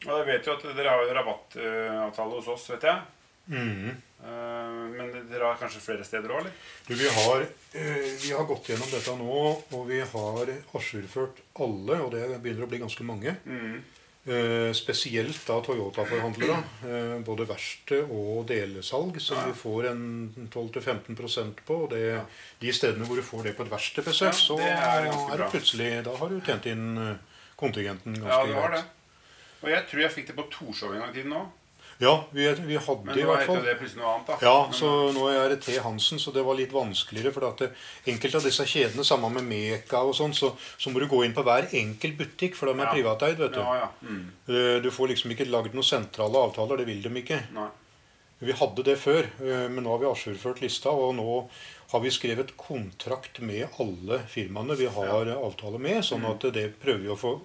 Og 0.07 0.25
jeg 0.25 0.25
vet 0.25 0.45
jo 0.45 0.53
at 0.53 0.63
dere 0.77 0.89
har 0.89 1.03
jo 1.03 1.13
rabattavtale 1.13 2.31
hos 2.39 2.47
oss, 2.47 2.67
vet 2.69 2.81
jeg. 2.81 3.01
Mhm. 3.47 3.95
Ehm, 4.27 4.79
men 4.97 5.11
dere 5.29 5.43
har 5.51 5.59
kanskje 5.61 5.79
flere 5.83 6.03
steder 6.03 6.31
òg, 6.33 6.39
eller? 6.41 6.55
Du, 6.87 6.95
vi, 6.95 7.07
har, 7.07 7.41
eh, 7.73 8.07
vi 8.23 8.31
har 8.33 8.47
gått 8.49 8.69
gjennom 8.71 8.89
dette 8.91 9.13
nå, 9.19 9.43
og 9.71 9.83
vi 9.87 9.99
har 10.01 10.49
ajourført 10.73 11.37
alle, 11.63 11.99
og 12.01 12.11
det 12.15 12.41
begynner 12.41 12.65
å 12.65 12.71
bli 12.71 12.79
ganske 12.81 13.05
mange. 13.07 13.35
Mm. 13.45 13.77
Eh, 14.27 14.73
spesielt 14.75 15.37
da 15.47 15.61
Toyota-forhandlere. 15.63 16.57
Eh, 16.83 17.13
både 17.23 17.45
verksted 17.47 18.09
og 18.11 18.41
delesalg, 18.49 19.21
som 19.23 19.37
Ja. 19.37 19.45
vi 19.45 19.53
får 19.53 19.87
en 19.91 20.49
12-15% 20.51 21.61
på. 21.65 21.83
Og 21.85 21.89
det, 21.91 22.25
de 22.59 22.73
stedene 22.73 23.05
hvor 23.07 23.15
du 23.15 23.21
får 23.23 23.43
det 23.43 23.55
på 23.55 23.63
et 23.63 23.71
verkstedbesøk, 23.71 24.27
Ja, 24.27 24.31
så 24.35 24.59
er 24.59 25.07
er, 25.07 25.37
det 25.37 25.51
plutselig 25.53 26.03
Da 26.03 26.17
har 26.17 26.27
du 26.29 26.41
tjent 26.41 26.65
inn 26.65 26.97
eh, 26.97 27.15
kontingenten 27.55 28.19
ganske 28.19 28.27
Ja, 28.27 28.45
du 28.45 28.53
har 28.53 28.69
det. 28.71 28.81
greit. 28.81 28.91
Og 29.63 29.69
jeg 29.69 29.87
tror 29.87 30.01
jeg 30.01 30.11
fikk 30.11 30.27
det 30.27 30.35
på 30.35 30.49
Torshov 30.51 30.93
en 30.93 30.99
gang 30.99 31.09
i 31.09 31.13
tiden 31.21 31.31
òg. 31.33 31.47
Ja, 31.99 32.25
vi, 32.31 32.43
vi 32.53 32.75
hadde 32.77 33.05
Men 33.05 33.15
det 33.15 33.23
i 33.23 33.25
nå 33.25 33.35
heter 33.39 33.63
det 33.65 33.73
plutselig 33.79 34.01
noe 34.03 34.11
annet. 34.13 34.27
da. 34.27 34.35
Ja, 34.45 34.69
så 34.71 34.89
nå 35.15 35.23
er 35.33 35.49
det 35.49 35.61
T. 35.65 35.77
Hansen, 35.81 36.19
så 36.21 36.31
det 36.35 36.43
var 36.45 36.53
litt 36.59 36.71
vanskeligere. 36.75 37.31
For 37.33 37.47
at 37.47 37.63
enkelte 38.05 38.37
av 38.37 38.43
disse 38.45 38.67
kjedene, 38.69 39.03
sammen 39.07 39.33
med 39.33 39.47
Meka 39.49 40.03
og 40.05 40.13
sånn, 40.13 40.35
så, 40.37 40.51
så 40.77 40.91
må 40.93 40.99
du 41.01 41.07
gå 41.09 41.23
inn 41.25 41.33
på 41.33 41.41
hver 41.47 41.65
enkelt 41.73 42.17
butikk, 42.19 42.53
for 42.55 42.69
de 42.69 42.75
er 42.79 42.85
Ja. 42.85 42.93
privateid. 42.93 43.37
vet 43.41 43.53
du. 43.57 43.59
Ja, 43.59 43.75
ja. 43.81 43.89
Mm. 44.05 44.21
Eh, 44.47 44.79
Du 44.85 44.91
får 44.93 45.09
liksom 45.15 45.31
ikke 45.33 45.49
lagd 45.49 45.73
noen 45.73 45.83
sentrale 45.89 46.37
avtaler. 46.37 46.77
Det 46.77 46.85
vil 46.85 47.01
de 47.01 47.09
ikke. 47.23 47.41
Nei. 47.57 47.67
Vi 48.39 48.53
hadde 48.53 48.83
det 48.85 48.99
før, 49.01 49.23
eh, 49.41 49.67
men 49.67 49.81
nå 49.83 49.89
har 49.89 49.97
vi 49.97 50.05
ajourført 50.13 50.61
lista. 50.61 50.91
Og 50.93 51.15
nå 51.17 51.49
har 51.89 51.99
vi 52.03 52.09
skrevet 52.13 52.53
kontrakt 52.55 53.39
med 53.41 53.67
alle 53.79 54.19
firmaene 54.29 54.77
vi 54.77 54.85
har 54.85 55.25
avtale 55.33 55.79
med. 55.79 56.03
Sånn 56.03 56.21
Mm. 56.21 56.29
at 56.35 56.53
det 56.53 56.79
prøver 56.79 57.01
vi 57.01 57.07
å 57.09 57.17
få 57.17 57.39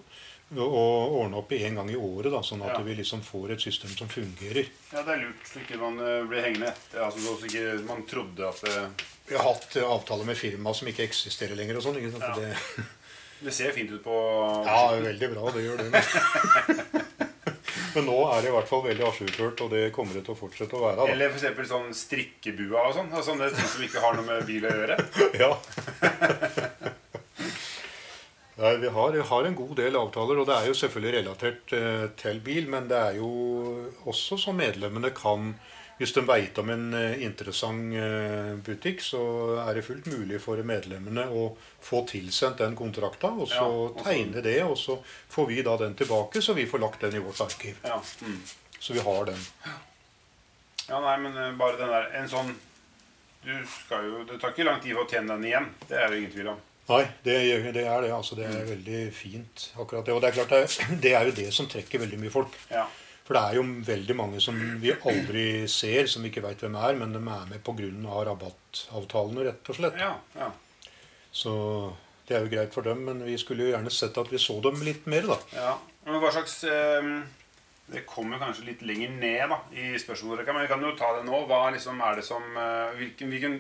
å 0.61 1.21
ordne 1.23 1.39
opp 1.41 1.53
i 1.57 1.63
en 1.65 1.75
gang 1.81 1.91
i 1.91 1.97
året. 1.97 2.31
da, 2.33 2.41
Sånn 2.45 2.63
at 2.63 2.77
Ja. 2.77 2.83
vi 2.85 2.95
liksom 2.99 3.23
får 3.25 3.53
et 3.53 3.61
system 3.61 3.91
som 3.97 4.09
fungerer. 4.09 4.67
Ja, 4.93 5.03
det 5.03 5.15
er 5.15 5.23
lurt 5.25 5.47
så 5.49 5.61
ikke 5.63 5.79
man 5.81 5.99
eh, 6.01 6.25
blir 6.29 6.43
hengende 6.45 6.69
etter. 6.69 7.01
Altså, 7.07 7.19
så 7.39 7.47
ikke 7.49 7.85
man 7.89 8.03
trodde 8.07 8.49
at 8.49 8.61
det, 8.61 9.07
Vi 9.29 9.37
har 9.37 9.45
hatt 9.55 9.77
eh, 9.77 9.83
avtaler 9.87 10.25
med 10.29 10.37
firma 10.37 10.75
som 10.75 10.89
ikke 10.89 11.07
eksisterer 11.09 11.57
lenger. 11.57 11.77
og 11.77 11.83
sånn. 11.83 11.99
Ja. 12.03 12.35
Det, 12.37 12.57
det 13.49 13.53
ser 13.55 13.73
fint 13.73 13.91
ut 13.91 14.03
på 14.05 14.19
ja, 14.67 14.93
veldig 15.01 15.31
bra. 15.35 15.51
Det 15.57 15.65
gjør 15.65 15.77
det. 15.79 15.91
Men, 15.91 16.03
men 17.95 18.07
nå 18.07 18.19
er 18.33 18.43
det 18.43 18.49
i 18.53 18.57
hvert 18.57 18.69
fall 18.69 18.83
veldig 18.87 19.05
ajourført, 19.09 19.61
og 19.65 19.71
det 19.73 19.93
kommer 19.93 20.15
det 20.15 20.25
til 20.27 20.35
å 20.37 20.39
fortsette 20.39 20.77
å 20.77 20.85
være. 20.85 20.97
da. 21.01 21.13
Eller 21.13 21.33
f.eks. 21.33 21.69
sånn 21.73 21.93
strikkebua 21.97 22.89
og 22.91 22.95
sånn. 22.99 23.11
Altså, 23.13 23.33
sånne 23.33 23.51
ting 23.57 23.69
som 23.73 23.83
ikke 23.89 24.01
har 24.05 24.15
noe 24.21 24.27
med 24.29 24.45
bil 24.47 24.67
å 24.69 24.75
gjøre. 24.77 24.99
Ja. 25.43 25.57
Nei, 28.63 28.77
vi 28.79 28.89
har, 28.89 29.13
vi 29.13 29.21
har 29.21 29.45
en 29.45 29.55
god 29.59 29.77
del 29.77 29.97
avtaler, 29.99 30.39
og 30.39 30.47
det 30.47 30.55
er 30.55 30.69
jo 30.71 30.75
selvfølgelig 30.79 31.13
relatert 31.17 31.73
eh, 31.75 32.05
til 32.21 32.39
bil. 32.47 32.69
Men 32.71 32.87
det 32.91 32.99
er 32.99 33.17
jo 33.19 33.31
også 34.07 34.39
så 34.39 34.55
medlemmene 34.55 35.11
kan 35.17 35.55
Hvis 35.99 36.15
de 36.17 36.23
veit 36.27 36.57
om 36.59 36.71
en 36.73 36.95
eh, 36.99 37.21
interessant 37.23 37.95
eh, 37.95 38.55
butikk, 38.65 39.03
så 39.05 39.21
er 39.67 39.77
det 39.77 39.85
fullt 39.87 40.07
mulig 40.11 40.41
for 40.43 40.63
medlemmene 40.67 41.27
å 41.31 41.45
få 41.85 42.01
tilsendt 42.09 42.63
den 42.63 42.75
kontrakta, 42.79 43.31
og 43.31 43.51
så 43.51 43.67
Ja, 43.67 44.07
tegne 44.07 44.43
det, 44.43 44.57
og 44.65 44.75
så 44.79 44.97
får 45.05 45.47
vi 45.51 45.61
da 45.63 45.77
den 45.83 45.95
tilbake, 45.95 46.43
så 46.43 46.57
vi 46.59 46.67
får 46.67 46.83
lagt 46.83 47.05
den 47.05 47.19
i 47.19 47.23
vårt 47.23 47.43
arkiv. 47.45 47.79
Ja. 47.85 48.01
Mm. 48.23 48.41
Så 48.79 48.97
vi 48.97 49.05
har 49.05 49.25
den. 49.31 49.47
ja, 50.89 50.99
nei, 51.01 51.17
men 51.23 51.37
eh, 51.37 51.55
bare 51.59 51.79
den 51.83 51.95
der 51.95 52.11
En 52.23 52.29
sånn 52.31 52.55
du 53.43 53.55
skal 53.67 54.07
jo, 54.07 54.25
Det 54.27 54.39
tar 54.39 54.55
ikke 54.55 54.67
lang 54.71 54.83
tid 54.83 54.95
å 54.95 55.07
tjene 55.11 55.35
den 55.35 55.51
igjen. 55.51 55.73
Det 55.89 55.99
er 55.99 56.11
jo 56.11 56.23
ingen 56.23 56.35
tvil 56.35 56.55
om. 56.55 56.69
Nei, 56.89 57.05
det, 57.23 57.37
det 57.77 57.85
er 57.87 58.03
det. 58.03 58.11
altså 58.13 58.37
Det 58.39 58.49
er 58.49 58.67
veldig 58.67 59.03
fint, 59.15 59.69
akkurat 59.79 60.07
det. 60.07 60.15
Og 60.17 60.21
det 60.23 60.33
er 60.33 60.37
klart, 60.41 60.51
det 60.51 60.99
det 61.05 61.15
er 61.15 61.29
jo 61.29 61.37
det 61.37 61.49
som 61.55 61.69
trekker 61.71 62.03
veldig 62.03 62.19
mye 62.25 62.35
folk. 62.35 62.57
Ja. 62.73 62.87
For 63.23 63.39
det 63.39 63.43
er 63.43 63.59
jo 63.61 63.67
veldig 63.87 64.15
mange 64.19 64.41
som 64.43 64.57
vi 64.83 64.91
aldri 64.93 65.45
ser, 65.71 66.09
som 66.11 66.25
vi 66.25 66.33
ikke 66.33 66.43
veit 66.43 66.63
hvem 66.65 66.75
er, 66.75 66.97
men 66.99 67.15
de 67.15 67.21
er 67.23 67.45
med 67.53 67.63
pga. 67.63 68.17
rabattavtalene, 68.29 69.45
rett 69.47 69.71
og 69.71 69.79
slett. 69.79 70.01
Ja, 70.01 70.17
ja. 70.37 70.49
Så 71.33 71.53
det 72.27 72.35
er 72.37 72.43
jo 72.45 72.51
greit 72.53 72.75
for 72.75 72.83
dem, 72.83 73.05
men 73.07 73.23
vi 73.25 73.37
skulle 73.41 73.65
jo 73.69 73.71
gjerne 73.73 73.93
sett 73.95 74.19
at 74.19 74.33
vi 74.33 74.41
så 74.43 74.59
dem 74.65 74.83
litt 74.83 75.07
mer, 75.07 75.31
da. 75.31 75.39
ja. 75.55 75.77
Men 76.03 76.19
hva 76.19 76.33
slags 76.35 76.65
eh, 76.67 77.05
Det 77.93 78.01
kommer 78.11 78.41
kanskje 78.43 78.65
litt 78.67 78.81
lenger 78.83 79.13
ned 79.21 79.53
da, 79.53 79.59
i 79.71 79.93
spørsmålsrekka, 80.03 80.55
men 80.57 80.65
vi 80.67 80.71
kan 80.73 80.83
jo 80.83 80.91
ta 80.99 81.13
det 81.15 81.23
nå. 81.29 81.45
Hva 81.47 81.69
liksom 81.71 82.03
er 82.03 82.19
det 82.19 82.25
som 82.27 82.43
eh, 82.59 82.97
hvilken, 82.99 83.31
hvilken 83.31 83.57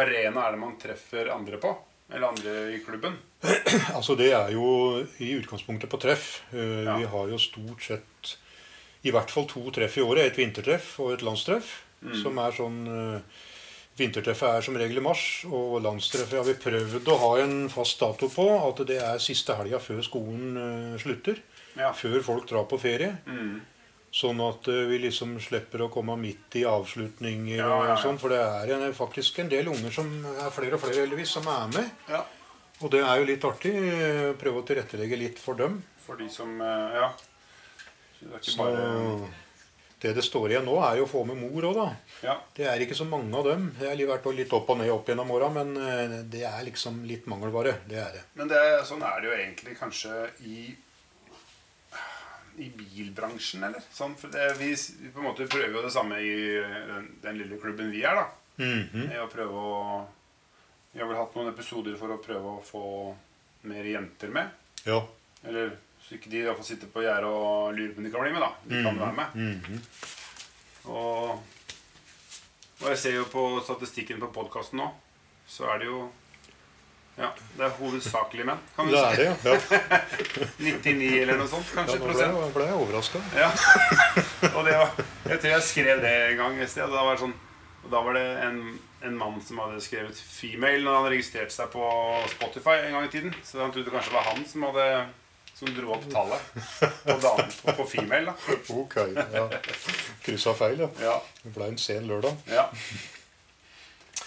arena 0.00 0.48
er 0.48 0.56
det 0.56 0.60
man 0.64 0.74
treffer 0.82 1.30
andre 1.30 1.60
på? 1.62 1.70
Eller 2.12 2.26
andre 2.28 2.54
i 2.74 2.80
klubben? 2.84 3.16
Altså 3.96 4.16
Det 4.18 4.32
er 4.32 4.50
jo 4.52 5.04
i 5.22 5.30
utgangspunktet 5.38 5.90
på 5.92 6.00
treff. 6.02 6.42
Eh, 6.52 6.84
Ja. 6.84 6.96
Vi 6.98 7.04
har 7.12 7.28
jo 7.30 7.38
stort 7.38 7.82
sett 7.82 8.36
i 9.02 9.10
hvert 9.14 9.30
fall 9.32 9.46
to 9.48 9.62
treff 9.72 9.96
i 9.96 10.02
året. 10.04 10.26
Et 10.28 10.36
vintertreff 10.42 10.98
og 11.00 11.14
et 11.14 11.22
landstreff. 11.24 11.82
Som 12.22 12.38
er 12.40 12.52
sånn 12.56 12.78
eh, 12.88 13.20
Vintertreffet 14.00 14.48
er 14.48 14.62
som 14.64 14.76
regel 14.80 14.96
i 14.96 15.02
mars, 15.04 15.22
og 15.44 15.82
landstreffet 15.84 16.38
har 16.38 16.46
vi 16.46 16.54
prøvd 16.56 17.08
å 17.12 17.16
ha 17.20 17.30
en 17.42 17.66
fast 17.68 18.00
dato 18.00 18.30
på. 18.32 18.46
At 18.64 18.80
det 18.88 18.96
er 19.04 19.18
siste 19.20 19.52
helga 19.58 19.76
før 19.82 20.00
skolen 20.06 20.56
eh, 20.56 20.94
slutter. 21.02 21.42
Ja. 21.76 21.90
Før 21.92 22.22
folk 22.24 22.46
drar 22.48 22.64
på 22.70 22.78
ferie. 22.80 23.10
Mm. 23.28 23.58
Sånn 24.10 24.40
at 24.42 24.66
eh, 24.68 24.86
vi 24.90 24.96
liksom 25.04 25.36
slipper 25.42 25.84
å 25.84 25.90
komme 25.92 26.16
midt 26.18 26.56
i 26.58 26.64
avslutninger 26.66 27.60
Ja, 27.60 27.68
ja, 27.70 27.92
og 27.94 28.00
sånn. 28.02 28.18
For 28.18 28.32
det 28.34 28.40
er 28.42 28.72
en, 28.74 28.92
faktisk 28.96 29.38
en 29.38 29.50
del 29.52 29.68
unger 29.70 29.92
som 29.94 30.08
er 30.34 30.50
flere 30.50 30.74
og 30.74 30.82
flere 30.82 31.04
heldigvis, 31.04 31.30
som 31.38 31.46
er 31.46 31.68
med. 31.76 31.90
ja. 32.10 32.24
Og 32.80 32.88
det 32.90 33.02
er 33.04 33.18
jo 33.20 33.26
litt 33.28 33.42
artig. 33.44 33.74
eh, 33.76 34.32
Prøve 34.40 34.62
å 34.62 34.66
tilrettelegge 34.66 35.18
litt 35.20 35.38
for 35.38 35.54
dem. 35.54 35.82
For 36.06 36.16
de 36.16 36.30
som 36.32 36.56
eh, 36.64 36.96
Ja. 36.96 37.10
Det 38.20 38.28
er 38.32 38.40
ikke 38.40 38.50
Så 38.52 38.58
bare 38.58 39.30
det 40.00 40.14
det 40.16 40.22
står 40.24 40.48
igjen 40.48 40.64
nå, 40.64 40.78
er 40.80 40.96
jo 40.96 41.04
å 41.04 41.08
få 41.10 41.26
med 41.28 41.36
mor 41.36 41.64
òg, 41.68 41.74
da. 41.76 41.86
Ja. 42.24 42.34
Det 42.56 42.64
er 42.64 42.80
ikke 42.80 42.96
så 42.96 43.04
mange 43.04 43.36
av 43.36 43.44
dem. 43.44 43.66
Det 43.78 43.84
har 43.88 44.00
vært 44.08 44.30
litt 44.34 44.52
opp 44.56 44.70
og 44.72 44.78
ned 44.80 44.88
opp 44.94 45.06
gjennom 45.12 45.28
åra, 45.36 45.50
men 45.52 45.74
det 46.32 46.40
er 46.48 46.64
liksom 46.64 47.02
litt 47.04 47.26
mangelvare. 47.28 47.74
Det 47.86 47.98
er 48.00 48.14
det. 48.16 48.22
Men 48.40 48.48
det, 48.48 48.60
sånn 48.88 49.04
er 49.04 49.20
det 49.20 49.28
jo 49.28 49.34
egentlig 49.36 49.76
kanskje 49.76 50.22
i 50.48 50.70
i 52.62 52.68
bilbransjen, 52.76 53.64
eller? 53.68 53.82
Sånn, 53.94 54.14
for 54.20 54.32
det, 54.32 54.46
vi, 54.60 54.70
vi 54.74 55.10
på 55.14 55.22
en 55.22 55.28
måte 55.30 55.46
prøver 55.50 55.74
jo 55.78 55.82
det 55.84 55.92
samme 55.94 56.18
i 56.22 56.32
den, 56.90 57.06
den 57.22 57.38
lille 57.40 57.58
klubben 57.62 57.90
vi 57.92 58.02
er, 58.06 58.20
da. 58.20 58.26
Mhm. 58.60 59.06
Med 59.08 59.20
å 59.22 59.28
prøve 59.32 59.56
å 59.56 59.74
Vi 60.92 60.98
har 60.98 61.06
vel 61.06 61.20
hatt 61.20 61.36
noen 61.38 61.52
episoder 61.52 61.94
for 61.96 62.10
å 62.10 62.18
prøve 62.20 62.50
å 62.56 62.62
få 62.66 62.80
mer 63.70 63.86
jenter 63.86 64.32
med. 64.34 64.48
Ja. 64.82 64.98
Eller 65.46 65.76
så 66.02 66.16
ikke 66.16 66.32
de 66.32 66.40
i 66.40 66.46
hvert 66.48 66.58
fall 66.58 66.66
sitter 66.66 66.90
på 66.90 67.04
gjerdet 67.04 67.30
og 67.30 67.76
lurer 67.76 67.92
på 67.94 68.02
om 68.02 68.08
de 68.08 68.10
kan 68.10 68.24
bli 68.24 68.32
med, 68.34 68.42
da. 68.42 68.50
De 68.66 68.80
kan 68.82 68.98
være 68.98 69.16
med. 69.20 69.36
Mhm. 69.38 69.84
Og, 70.90 71.38
og 72.80 72.86
jeg 72.88 72.98
ser 72.98 73.14
jo 73.20 73.28
på 73.30 73.44
statistikken 73.62 74.18
på 74.22 74.32
podkasten 74.34 74.80
nå, 74.80 74.88
så 75.46 75.68
er 75.70 75.82
det 75.82 75.90
jo 75.92 76.00
Ja, 77.18 77.28
det 77.56 77.64
er 77.66 77.72
hovedsakelig 77.76 78.44
menn, 78.48 78.60
kan 78.76 78.86
du 78.88 78.94
Det 78.94 79.00
si. 79.00 79.06
er 79.06 79.16
det, 79.16 79.24
ja. 79.44 79.52
ja. 79.52 80.46
99 80.70 81.08
eller 81.22 81.36
noe 81.36 81.48
sånt, 81.50 81.66
ja 81.68 81.76
kanskje. 81.82 81.98
nå 82.00 82.06
ble 82.06 82.22
jeg, 82.22 82.52
ble 82.54 82.64
jeg 82.70 82.78
overraska. 82.80 83.20
Ja. 83.36 83.50
Og 84.56 84.62
det 84.64 84.76
var, 84.78 84.94
jeg 85.28 85.40
tror 85.42 85.50
jeg 85.52 85.66
skrev 85.68 86.00
det 86.06 86.14
en 86.30 86.36
gang 86.40 86.60
et 86.64 86.70
sted. 86.72 86.88
Da 86.88 87.04
var, 87.04 87.18
det 87.18 87.24
sånn, 87.26 87.34
da 87.92 88.00
var 88.06 88.16
det 88.16 88.24
en, 88.46 88.62
en 89.10 89.18
mann 89.20 89.36
som 89.44 89.60
hadde 89.60 89.82
skrevet 89.84 90.16
'female' 90.16 90.84
når 90.86 90.96
han 91.00 91.10
registrerte 91.12 91.52
seg 91.52 91.68
på 91.74 91.84
Spotify 92.38 92.78
en 92.86 92.96
gang 92.96 93.04
i 93.10 93.12
tiden. 93.12 93.34
Så 93.44 93.60
han 93.60 93.72
trodde 93.74 93.92
kanskje 93.92 94.14
det 94.14 94.16
var 94.20 94.30
han 94.32 94.44
som 94.48 94.68
hadde 94.70 94.88
som 95.60 95.68
dro 95.76 95.90
opp 95.92 96.04
tallet 96.08 96.40
på, 97.04 97.16
damen, 97.20 97.50
på, 97.60 97.72
på 97.82 97.84
'female'. 97.90 98.32
da. 98.32 98.60
Ok. 98.80 98.96
Ja. 99.36 99.48
Kryssa 100.24 100.54
feil, 100.56 100.86
ja. 100.86 100.88
Ja, 101.04 101.18
Det 101.44 101.52
ble 101.52 101.68
en 101.74 101.76
sen 101.78 102.08
lørdag. 102.08 102.36
ja. 102.48 102.70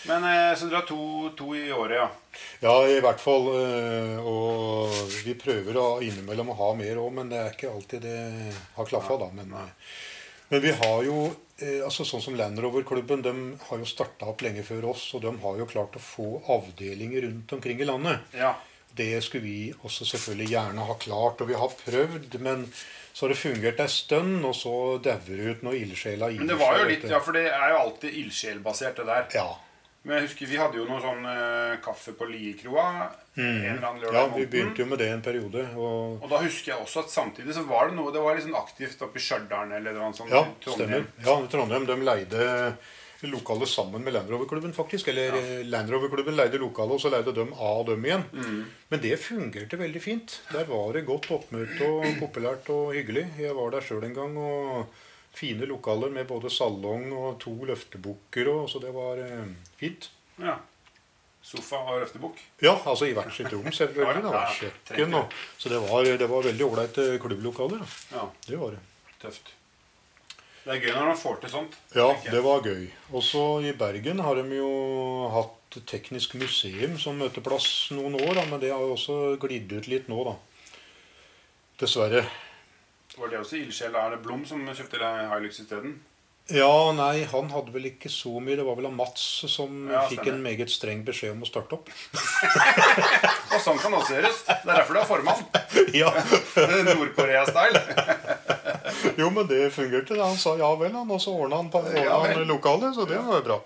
Men 0.09 0.23
eh, 0.27 0.55
Så 0.59 0.67
dere 0.67 0.81
har 0.81 0.87
to, 0.89 1.29
to 1.37 1.53
i 1.55 1.71
året, 1.71 1.95
ja. 2.01 2.09
Ja, 2.63 2.73
i 2.89 2.99
hvert 3.03 3.21
fall. 3.21 3.47
øh, 3.55 4.17
Og 4.25 4.97
vi 5.23 5.35
prøver 5.39 5.77
da 5.77 5.85
innimellom 6.03 6.51
å 6.53 6.57
ha 6.59 6.73
mer 6.79 6.99
òg, 7.03 7.13
men 7.19 7.29
det 7.31 7.39
er 7.39 7.53
ikke 7.55 7.71
alltid 7.71 8.03
det 8.07 8.17
har 8.75 8.89
klaffa, 8.89 9.17
da. 9.21 9.29
Men, 9.37 9.53
øh, 9.53 9.95
men 10.49 10.61
vi 10.67 10.75
har 10.83 10.99
jo 11.07 11.23
altså 11.63 12.03
Sånn 12.03 12.19
som 12.19 12.35
Land 12.35 12.59
Rover-klubben, 12.59 13.21
de 13.23 13.31
har 13.69 13.79
jo 13.79 13.85
starta 13.87 14.25
opp 14.27 14.41
lenge 14.43 14.65
før 14.67 14.89
oss, 14.89 15.05
og 15.15 15.21
de 15.23 15.31
har 15.45 15.59
jo 15.61 15.67
klart 15.69 15.95
å 15.95 16.01
få 16.03 16.25
avdelinger 16.51 17.23
rundt 17.27 17.53
omkring 17.55 17.79
i 17.79 17.87
landet. 17.87 18.19
ja. 18.35 18.55
Det 18.93 19.23
skulle 19.25 19.43
vi 19.47 19.73
også 19.81 20.05
selvfølgelig 20.05 20.51
gjerne 20.51 20.83
ha 20.85 20.93
klart, 21.01 21.39
og 21.41 21.47
vi 21.49 21.55
har 21.57 21.71
prøvd, 21.79 22.35
men 22.45 22.67
så 23.13 23.25
har 23.25 23.31
det 23.33 23.37
fungert 23.39 23.79
ei 23.81 23.87
stund, 23.89 24.43
og 24.45 24.53
så 24.53 24.73
dauer 25.01 25.31
det 25.39 25.47
ut 25.55 25.63
når 25.65 25.77
ildsjela 25.79 26.29
gir 26.29 26.43
Men 26.43 26.51
det 26.51 26.57
var 26.59 26.77
jo 26.77 26.85
litt, 26.91 27.07
ja, 27.09 27.21
for 27.25 27.33
det 27.33 27.47
er 27.49 27.71
jo 27.73 27.79
alltid 27.79 28.19
ildsjelbasert, 28.21 28.99
det 29.01 29.07
der. 29.09 29.25
Ja. 29.33 29.47
Men 30.03 30.17
jeg 30.17 30.27
husker 30.27 30.49
vi 30.51 30.57
hadde 30.59 30.79
jo 30.81 30.85
noe 30.87 30.99
sånn 30.99 31.27
eh, 31.31 31.75
kaffe 31.83 32.11
på 32.19 32.27
Liekroa 32.27 32.87
lørdag 33.37 34.13
ja, 34.13 34.23
vi 34.35 34.45
begynte 34.51 34.83
jo 34.83 34.87
med 34.89 34.99
det 34.99 35.07
en 35.13 35.23
periode. 35.23 35.63
Og 35.79 36.19
Og 36.21 36.27
da 36.29 36.41
husker 36.43 36.73
jeg 36.73 36.81
også 36.83 37.05
at 37.05 37.13
samtidig 37.13 37.55
så 37.55 37.63
var 37.69 37.89
det 37.89 37.95
noe 37.97 38.11
Det 38.13 38.21
var 38.21 38.41
sånn 38.43 38.57
aktivt 38.59 39.01
oppe 39.05 39.17
i 39.17 39.23
Stjørdal 39.23 39.71
eller 39.79 39.95
noe 39.95 40.11
sånt. 40.17 40.33
Ja, 40.33 40.43
Trondheim. 40.65 41.07
stemmer. 41.07 41.29
Ja, 41.29 41.37
Trondheim 41.53 41.87
de 41.87 41.97
leide 42.03 42.49
lokalet 43.23 43.71
sammen 43.71 44.03
med 44.03 44.13
Land 44.13 44.29
Rover-klubben, 44.29 44.73
faktisk. 44.75 45.07
Eller 45.07 45.37
ja. 45.37 45.63
Land 45.63 45.89
Rover-klubben 45.89 46.35
leide 46.35 46.59
lokalet, 46.59 46.97
og 46.97 47.01
så 47.01 47.11
leide 47.13 47.31
de 47.31 47.45
av 47.47 47.85
dem 47.87 48.03
igjen. 48.03 48.25
Mm. 48.33 48.59
Men 48.91 49.03
det 49.05 49.15
fungerte 49.23 49.79
veldig 49.79 50.03
fint. 50.03 50.41
Der 50.51 50.67
var 50.67 50.91
det 50.93 51.05
godt 51.07 51.31
oppmøte 51.31 51.87
og 51.87 52.19
populært 52.19 52.67
og 52.75 52.91
hyggelig. 52.97 53.29
Jeg 53.39 53.55
var 53.55 53.71
der 53.71 53.87
sjøl 53.87 54.03
en 54.09 54.17
gang. 54.17 54.37
og 54.37 55.01
Fine 55.33 55.65
lokaler 55.65 56.11
med 56.13 56.27
både 56.29 56.51
salong 56.53 57.07
og 57.17 57.39
to 57.41 57.53
løftebukker. 57.65 58.51
Så 58.69 58.79
det 58.83 58.91
var 58.93 59.17
eh, 59.23 59.47
fint. 59.79 60.09
Ja. 60.41 60.59
sofa 61.43 61.75
og 61.91 61.99
løftebukk. 62.03 62.37
Ja, 62.63 62.77
altså 62.87 63.05
i 63.09 63.13
hvert 63.13 63.33
sitt 63.35 63.49
rom, 63.51 63.65
selvfølgelig. 63.67 64.21
Det 64.23 64.31
Ja, 64.31 64.43
ja, 64.45 64.53
kjøkken 64.59 65.17
og 65.19 65.33
Så 65.59 65.69
det 65.73 65.81
var, 65.83 66.03
det 66.21 66.29
var 66.29 66.45
veldig 66.45 66.65
ålreite 66.69 67.07
klubblokaler. 67.19 67.81
Da. 67.83 68.17
Ja, 68.17 68.29
Det 68.47 68.59
var 68.61 68.71
det. 68.77 68.79
tøft. 69.21 69.51
Det 70.63 70.71
er 70.71 70.79
gøy 70.79 70.93
når 70.95 71.09
man 71.11 71.17
får 71.19 71.41
til 71.41 71.49
sånt. 71.51 71.73
Ja, 71.93 72.07
det 72.31 72.39
var 72.45 72.61
gøy. 72.63 72.85
Også 73.11 73.41
i 73.67 73.73
Bergen 73.75 74.19
har 74.23 74.35
de 74.39 74.45
jo 74.55 74.69
hatt 75.33 75.59
Teknisk 75.89 76.35
museum 76.37 76.99
som 77.01 77.17
møteplass 77.17 77.89
noen 77.91 78.13
år, 78.15 78.35
da, 78.37 78.43
men 78.45 78.59
det 78.61 78.69
har 78.71 78.79
jo 78.79 78.93
også 78.93 79.15
glidd 79.41 79.71
ut 79.73 79.87
litt 79.89 80.07
nå, 80.07 80.19
da. 80.27 80.35
Dessverre. 81.81 82.21
Var 83.17 83.29
det 83.29 83.39
også 83.43 83.59
ildsjel? 83.59 83.95
Er 83.95 84.15
det 84.15 84.23
Blom 84.25 84.43
som 84.49 84.65
kjøpte 84.65 85.13
Hilux 85.33 85.61
isteden? 85.61 85.99
Ja, 86.51 86.91
nei, 86.91 87.23
han 87.31 87.47
hadde 87.53 87.71
vel 87.71 87.85
ikke 87.87 88.09
så 88.11 88.33
mye. 88.43 88.57
Det 88.59 88.65
var 88.67 88.75
vel 88.75 88.89
han 88.89 88.97
Mats 88.97 89.23
som 89.47 89.85
Ja, 89.87 90.01
fikk 90.11 90.27
en 90.27 90.41
meget 90.43 90.73
streng 90.73 91.05
beskjed 91.07 91.37
om 91.37 91.45
å 91.45 91.47
starte 91.47 91.77
opp. 91.77 91.91
Og 93.53 93.61
sånn 93.63 93.79
kan 93.79 93.93
det 93.93 94.01
også 94.01 94.17
gjøres. 94.17 94.41
Det 94.49 94.57
er 94.57 94.81
derfor 94.81 94.97
du 94.97 94.99
er 94.99 95.07
formann. 95.07 95.45
ja, 96.01 96.11
Nord-Korea-style. 96.89 97.83
Jo, 99.17 99.27
men 99.33 99.47
det 99.47 99.69
fungerte. 99.73 100.15
Han 100.19 100.35
sa 100.39 100.53
ja 100.59 100.67
vel, 100.79 100.91
han, 100.95 101.09
og 101.11 101.21
så 101.21 101.31
ordna 101.35 101.59
han, 101.61 101.87
Ja 101.97 102.17
han 102.23 102.43
lokalet, 102.47 102.93
så 102.95 103.05
det 103.09 103.17
var 103.23 103.39
jo 103.39 103.45
bra. 103.45 103.57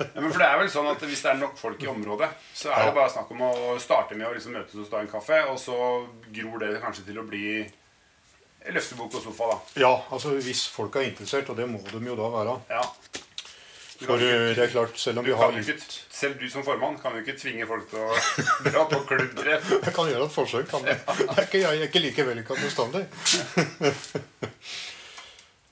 Ja, 0.00 0.20
men 0.20 0.28
for 0.30 0.42
det 0.42 0.48
er 0.48 0.58
vel 0.60 0.70
sånn 0.72 0.88
at 0.90 1.02
Hvis 1.02 1.22
det 1.24 1.32
er 1.32 1.40
nok 1.40 1.56
folk 1.58 1.82
i 1.82 1.88
området, 1.90 2.28
så 2.56 2.72
er 2.74 2.88
det 2.88 2.96
bare 2.96 3.12
snakk 3.12 3.30
om 3.34 3.42
å 3.46 3.52
starte 3.82 4.18
med 4.18 4.28
å 4.28 4.34
liksom 4.34 4.54
møtes 4.56 4.76
og 4.80 4.90
ta 4.92 5.00
en 5.02 5.10
kaffe, 5.10 5.40
og 5.50 5.58
så 5.60 5.78
gror 6.34 6.62
det 6.62 6.76
kanskje 6.84 7.06
til 7.08 7.20
å 7.22 7.26
bli 7.28 7.46
løftebok 8.72 9.14
og 9.14 9.22
sofa, 9.22 9.44
da. 9.50 9.58
Ja, 9.80 9.92
altså 10.12 10.28
hvis 10.40 10.66
folk 10.72 10.96
er 10.96 11.00
interessert, 11.10 11.48
og 11.50 11.56
det 11.56 11.68
må 11.68 11.78
de 11.92 12.00
jo 12.06 12.16
da 12.16 12.28
være. 12.32 12.54
Ja. 12.70 12.82
Du 14.00 14.06
For 14.06 14.14
eh, 14.16 14.22
ikke- 14.24 14.54
det 14.56 14.62
er 14.64 14.70
klart, 14.72 14.98
selv 14.98 15.18
om 15.18 15.24
du 15.24 15.30
vi 15.30 15.36
har 15.38 15.52
litt 15.52 15.68
ikke, 15.68 15.84
selv 16.10 16.38
du 16.40 16.48
som 16.50 16.64
formann 16.64 16.96
kan 16.98 17.12
jo 17.14 17.20
ikke 17.22 17.36
tvinge 17.38 17.66
folk 17.66 17.88
til 17.90 17.98
å 17.98 18.16
dra 18.72 18.84
på 18.90 18.98
klubbtreff. 19.06 19.70
Jeg 19.86 19.94
kan 19.94 20.08
gjøre 20.10 20.24
et 20.26 20.32
forsøk, 20.34 20.66
kan 20.70 20.84
jeg. 20.88 20.98
Det 21.06 21.28
er 21.38 21.42
ikke, 21.46 21.60
jeg 21.60 21.78
er 21.78 21.86
ikke 21.88 22.02
like 22.02 22.26
vellykka 22.26 22.54
bestandig. 22.58 23.06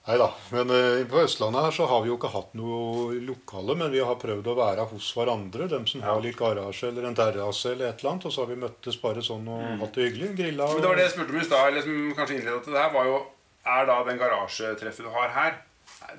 Nei 0.03 0.16
da. 0.18 0.26
Men 0.50 0.70
eh, 0.74 1.05
på 1.07 1.20
Østlandet 1.22 1.62
her 1.62 1.74
så 1.76 1.86
har 1.86 2.00
vi 2.03 2.11
jo 2.11 2.16
ikke 2.18 2.32
hatt 2.32 2.55
noe 2.59 3.18
lokale, 3.22 3.76
men 3.78 3.92
vi 3.92 4.00
har 4.03 4.18
prøvd 4.18 4.48
å 4.50 4.57
være 4.59 4.86
hos 4.90 5.11
hverandre. 5.14 5.68
Dem 5.70 5.84
som 5.86 6.03
har 6.03 6.22
litt 6.24 6.38
garasje 6.38 6.90
eller 6.90 7.07
en 7.07 7.18
terrasse 7.18 7.70
eller 7.70 7.92
et 7.92 8.03
eller 8.03 8.14
annet. 8.14 8.26
Og 8.26 8.34
så 8.34 8.42
har 8.42 8.50
vi 8.50 8.62
møttes 8.64 8.98
bare 9.03 9.22
sånn 9.22 9.46
og 9.46 9.84
hatt 9.84 9.98
det 9.98 10.09
hyggelig. 10.09 10.32
Grilla. 10.40 10.66
og... 10.66 10.78
Men 10.80 10.86
det 10.86 10.90
var 10.90 10.98
det 10.98 11.07
jeg 11.07 11.14
spurte 11.14 11.36
om 11.36 11.42
i 11.42 11.46
stad, 11.46 11.66
eller 11.70 11.86
som 11.86 12.00
kanskje 12.18 12.38
innledet 12.40 12.64
til 12.66 12.74
det 12.74 12.82
her, 12.82 12.96
var 12.96 13.12
jo 13.12 13.20
Er 13.62 13.84
da 13.86 14.00
den 14.09 14.18
garasjetreffet 14.18 15.07
du 15.07 15.11
har 15.14 15.28
her, 15.36 15.53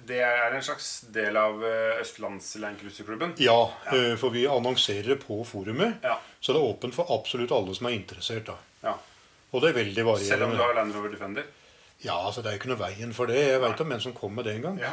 det 0.07 0.21
er 0.23 0.53
en 0.55 0.63
slags 0.63 0.87
del 1.11 1.35
av 1.35 1.59
eh, 1.67 1.99
Østlands 1.99 2.53
Landcruiserklubben? 2.61 3.33
Ja, 3.43 3.57
eh, 3.91 4.13
for 4.19 4.31
vi 4.31 4.45
annonserer 4.47 5.19
på 5.19 5.41
forumet. 5.43 5.99
Ja. 6.07 6.15
Så 6.39 6.55
det 6.55 6.61
er 6.61 6.69
åpent 6.69 6.95
for 6.95 7.11
absolutt 7.11 7.51
alle 7.51 7.75
som 7.75 7.91
er 7.91 7.97
interessert. 7.97 8.47
da. 8.47 8.55
ja. 8.87 8.95
Og 9.51 9.61
det 9.61 9.73
er 9.73 9.77
veldig 9.83 10.07
varierende. 10.07 10.29
Selv 10.31 10.47
om 10.47 10.55
du 10.55 10.63
har 10.63 10.73
Land 10.79 10.95
Rover 10.95 11.11
Defender? 11.13 11.51
Ja, 12.03 12.17
altså 12.27 12.41
Det 12.43 12.49
er 12.51 12.57
ikke 12.59 12.67
noe 12.73 12.79
veien 12.81 13.13
for 13.15 13.25
det. 13.31 13.37
Jeg 13.47 13.61
veit 13.63 13.79
om 13.81 13.91
en 13.95 14.01
som 14.03 14.13
kom 14.17 14.33
med 14.35 14.43
det 14.47 14.57
en 14.57 14.61
gang. 14.65 14.79
Ja. 14.81 14.91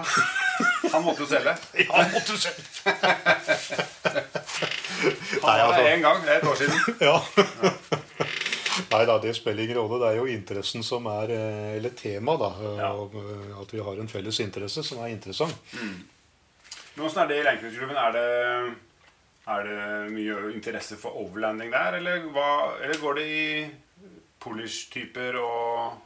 Han 0.93 1.03
måtte 1.03 1.25
jo 1.25 1.31
selge. 1.31 1.57
Ja, 1.89 2.05
måtte 2.13 2.37
selge. 2.39 2.63
se. 2.85 2.95
Han 5.41 5.43
Nei, 5.43 5.57
var 5.59 5.65
altså. 5.65 5.83
det 5.83 5.95
én 5.97 6.05
gang. 6.05 6.23
Det 6.25 6.33
er 6.35 6.39
et 6.39 6.49
år 6.51 6.59
siden. 6.61 6.79
Ja. 7.09 7.17
Nei 8.91 9.01
da, 9.07 9.17
det 9.23 9.33
spiller 9.37 9.63
ingen 9.65 9.79
rolle. 9.79 9.99
Det 10.03 10.09
er 10.13 10.19
jo 10.21 10.27
interessen 10.31 10.83
som 10.87 11.07
er 11.11 11.31
eh, 11.35 11.77
Eller 11.77 11.93
tema, 11.99 12.37
da. 12.41 12.51
Ja. 12.79 12.91
og, 12.95 13.15
eh, 13.19 13.51
At 13.63 13.73
vi 13.75 13.83
har 13.87 13.99
en 14.03 14.09
felles 14.11 14.39
interesse 14.43 14.83
som 14.87 15.03
er 15.05 15.11
interessant. 15.15 15.57
Men 15.75 17.07
Åssen 17.07 17.23
er 17.23 17.29
det 17.31 17.41
i 17.41 17.45
Landcruiserklubben? 17.47 17.97
Er 17.97 18.15
det, 18.15 18.25
er 19.57 19.67
det 19.69 20.13
mye 20.15 20.39
interesse 20.55 20.97
for 21.01 21.17
overlanding 21.23 21.71
der, 21.75 21.99
eller, 22.01 22.25
hva, 22.35 22.49
eller 22.83 22.99
går 23.03 23.15
det 23.21 23.27
i 23.31 23.45
Polish-typer 24.43 25.39
og 25.43 25.99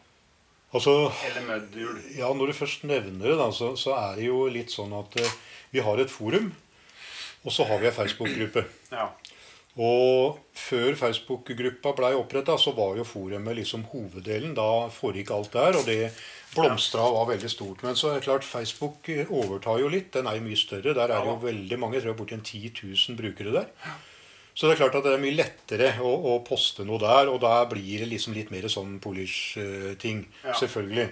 Altså, 0.74 0.94
eller 1.28 1.44
mudhjul? 1.46 1.98
ja, 2.18 2.32
Når 2.34 2.50
du 2.50 2.56
først 2.58 2.86
nevner 2.88 3.28
det, 3.30 3.36
da, 3.38 3.50
så, 3.54 3.74
så 3.78 3.94
er 3.94 4.16
det 4.18 4.26
jo 4.26 4.44
litt 4.50 4.74
sånn 4.74 4.94
at 4.98 5.18
uh, 5.22 5.34
vi 5.74 5.82
har 5.84 6.00
et 6.02 6.10
forum, 6.10 6.50
og 7.44 7.54
så 7.54 7.66
har 7.68 7.78
vi 7.82 7.90
ei 7.90 7.94
Facebook-gruppe. 7.94 8.64
Ja. 8.94 9.10
Og 9.74 10.38
før 10.54 10.94
Facebook-gruppa 10.94 11.92
blei 11.98 12.12
oppretta, 12.14 12.54
så 12.58 12.72
var 12.76 12.94
jo 12.98 13.06
forumet 13.06 13.58
liksom 13.58 13.88
hoveddelen. 13.90 14.54
Da 14.54 14.86
foregikk 14.94 15.32
alt 15.34 15.50
der, 15.54 15.78
og 15.80 15.88
det 15.88 16.12
blomstra 16.54 17.02
og 17.08 17.16
var 17.18 17.32
veldig 17.32 17.50
stort. 17.50 17.82
Men 17.82 17.98
så 17.98 18.12
er 18.12 18.20
det 18.20 18.28
klart, 18.28 18.46
Facebook 18.46 19.10
overtar 19.26 19.82
jo 19.82 19.90
litt. 19.90 20.12
Den 20.14 20.30
er 20.30 20.38
jo 20.38 20.46
mye 20.46 20.58
større. 20.58 20.94
Der 20.94 21.10
er 21.10 21.26
det 21.26 21.32
jo 21.32 21.40
veldig 21.42 21.78
mange. 21.82 21.98
Jeg 21.98 22.04
tror 22.04 22.14
det 22.14 22.16
er 22.16 22.22
borti 22.22 22.38
en 22.38 22.46
10 22.46 22.62
000 23.10 23.18
brukere 23.18 23.56
der. 23.58 23.90
Så 24.54 24.68
det 24.68 24.76
er 24.76 24.84
klart 24.84 24.98
at 25.00 25.06
det 25.06 25.16
er 25.16 25.22
mye 25.22 25.34
lettere 25.34 25.88
å, 25.98 26.10
å 26.30 26.34
poste 26.46 26.86
noe 26.86 27.00
der, 27.02 27.30
og 27.32 27.40
da 27.42 27.56
blir 27.70 28.04
det 28.04 28.12
liksom 28.12 28.36
litt 28.36 28.52
mer 28.54 28.68
sånn 28.70 29.00
Polish-ting. 29.02 30.20
Ja. 30.44 30.54
Selvfølgelig. 30.60 31.08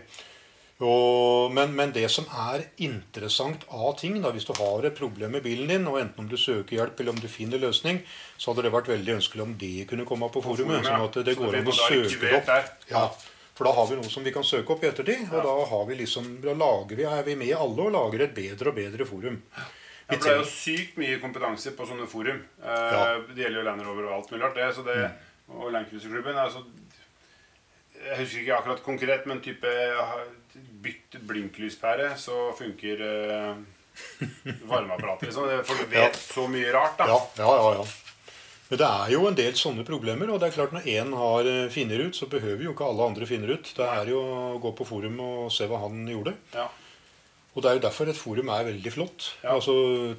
Og, 0.82 1.52
men, 1.54 1.74
men 1.78 1.92
det 1.94 2.08
som 2.10 2.26
er 2.48 2.64
interessant 2.82 3.66
av 3.70 3.92
ting, 4.00 4.16
da, 4.22 4.32
hvis 4.34 4.46
du 4.48 4.54
har 4.58 4.86
et 4.86 4.96
problem 4.98 5.34
med 5.36 5.44
bilen 5.44 5.70
din, 5.70 5.84
og 5.90 5.98
enten 6.00 6.24
om 6.24 6.30
du 6.30 6.38
søker 6.40 6.78
hjelp 6.78 7.02
eller 7.02 7.14
om 7.14 7.20
du 7.22 7.28
finner 7.30 7.62
løsning, 7.62 8.00
så 8.38 8.50
hadde 8.50 8.66
det 8.66 8.72
vært 8.74 8.90
veldig 8.90 9.18
ønskelig 9.18 9.44
om 9.44 9.52
det 9.60 9.74
kunne 9.90 10.06
komme 10.08 10.30
på 10.32 10.42
forumet. 10.42 10.80
forumet, 10.82 10.88
ja. 10.88 10.96
Sånn 10.96 11.06
at 11.06 11.20
det 11.20 11.26
det 11.30 11.36
går 11.38 11.60
an 11.60 11.70
å 11.70 11.76
søke 11.76 12.18
det 12.24 12.34
opp. 12.40 12.50
der. 12.50 12.72
Ja, 12.90 13.04
for 13.52 13.68
da 13.68 13.74
har 13.76 13.86
vi 13.90 14.00
noe 14.00 14.10
som 14.10 14.24
vi 14.26 14.32
kan 14.34 14.46
søke 14.46 14.74
opp 14.74 14.82
i 14.82 14.88
ettertid. 14.88 15.28
Og 15.28 15.46
da 15.46 15.54
har 15.70 15.86
vi 15.90 16.00
liksom, 16.00 16.32
da 16.42 16.56
lager 16.56 16.98
vi, 16.98 17.06
er 17.06 17.22
vi 17.26 17.38
med 17.38 17.54
alle 17.54 17.86
og 17.86 17.94
lager 17.94 18.26
et 18.26 18.34
bedre 18.34 18.72
og 18.72 18.78
bedre 18.78 19.06
forum. 19.06 19.38
Ja, 20.12 20.18
for 20.18 20.28
det 20.28 20.32
er 20.36 20.40
jo 20.42 20.48
sykt 20.52 20.96
mye 21.00 21.18
kompetanse 21.22 21.72
på 21.76 21.86
sånne 21.88 22.06
forum. 22.10 22.42
Eh, 22.62 22.92
Ja. 22.92 23.02
Mm. 23.18 23.26
Det 23.34 23.42
gjelder 23.44 23.58
jo 23.60 23.66
Land 23.70 23.82
Rover 23.86 24.08
og 24.10 24.14
alt 24.20 24.30
mulig 24.32 24.44
rart. 24.44 24.54
det, 24.60 24.70
så 24.76 24.84
det, 24.86 25.10
Og 25.52 25.72
Landcruiserklubben 25.74 26.36
er 26.36 26.44
altså 26.46 26.62
Jeg 28.02 28.18
husker 28.18 28.40
ikke 28.42 28.56
akkurat 28.56 28.82
konkret, 28.82 29.26
men 29.26 29.40
type 29.44 29.68
bytt 30.82 31.18
blinklyspære, 31.28 32.16
så 32.18 32.52
funker 32.58 33.02
eh, 33.06 33.54
varmeapparatet. 34.66 35.28
Liksom. 35.28 35.50
For 35.64 35.78
du 35.78 35.86
vet 35.92 36.16
så 36.18 36.46
mye 36.50 36.72
rart, 36.74 36.96
da. 36.98 37.06
Ja, 37.06 37.18
ja, 37.38 37.52
ja, 37.56 37.74
ja. 37.80 37.84
Men 38.72 38.78
det 38.80 38.88
er 38.88 39.10
jo 39.12 39.26
en 39.28 39.36
del 39.36 39.52
sånne 39.60 39.84
problemer, 39.84 40.30
og 40.32 40.40
det 40.40 40.48
er 40.48 40.54
klart 40.56 40.72
når 40.72 40.86
én 40.88 41.10
har 41.14 41.48
eh, 41.50 41.66
finner 41.72 42.06
ut, 42.08 42.16
så 42.16 42.26
behøver 42.32 42.64
jo 42.64 42.72
ikke 42.72 42.86
alle 42.88 43.04
andre 43.10 43.26
finner 43.28 43.52
ut. 43.52 43.72
Det 43.76 43.84
er 43.84 44.08
jo 44.14 44.22
å 44.22 44.58
gå 44.64 44.72
på 44.78 44.86
forum 44.88 45.18
og 45.20 45.50
se 45.52 45.66
hva 45.68 45.82
han 45.84 46.06
gjorde. 46.08 46.32
Ja. 46.56 46.70
Og 47.52 47.60
det 47.60 47.68
er 47.68 47.74
jo 47.76 47.82
derfor 47.84 48.08
et 48.08 48.16
forum 48.16 48.48
er 48.48 48.62
veldig 48.64 48.90
flott. 48.94 49.24
Ja. 49.42 49.52
Altså 49.58 49.72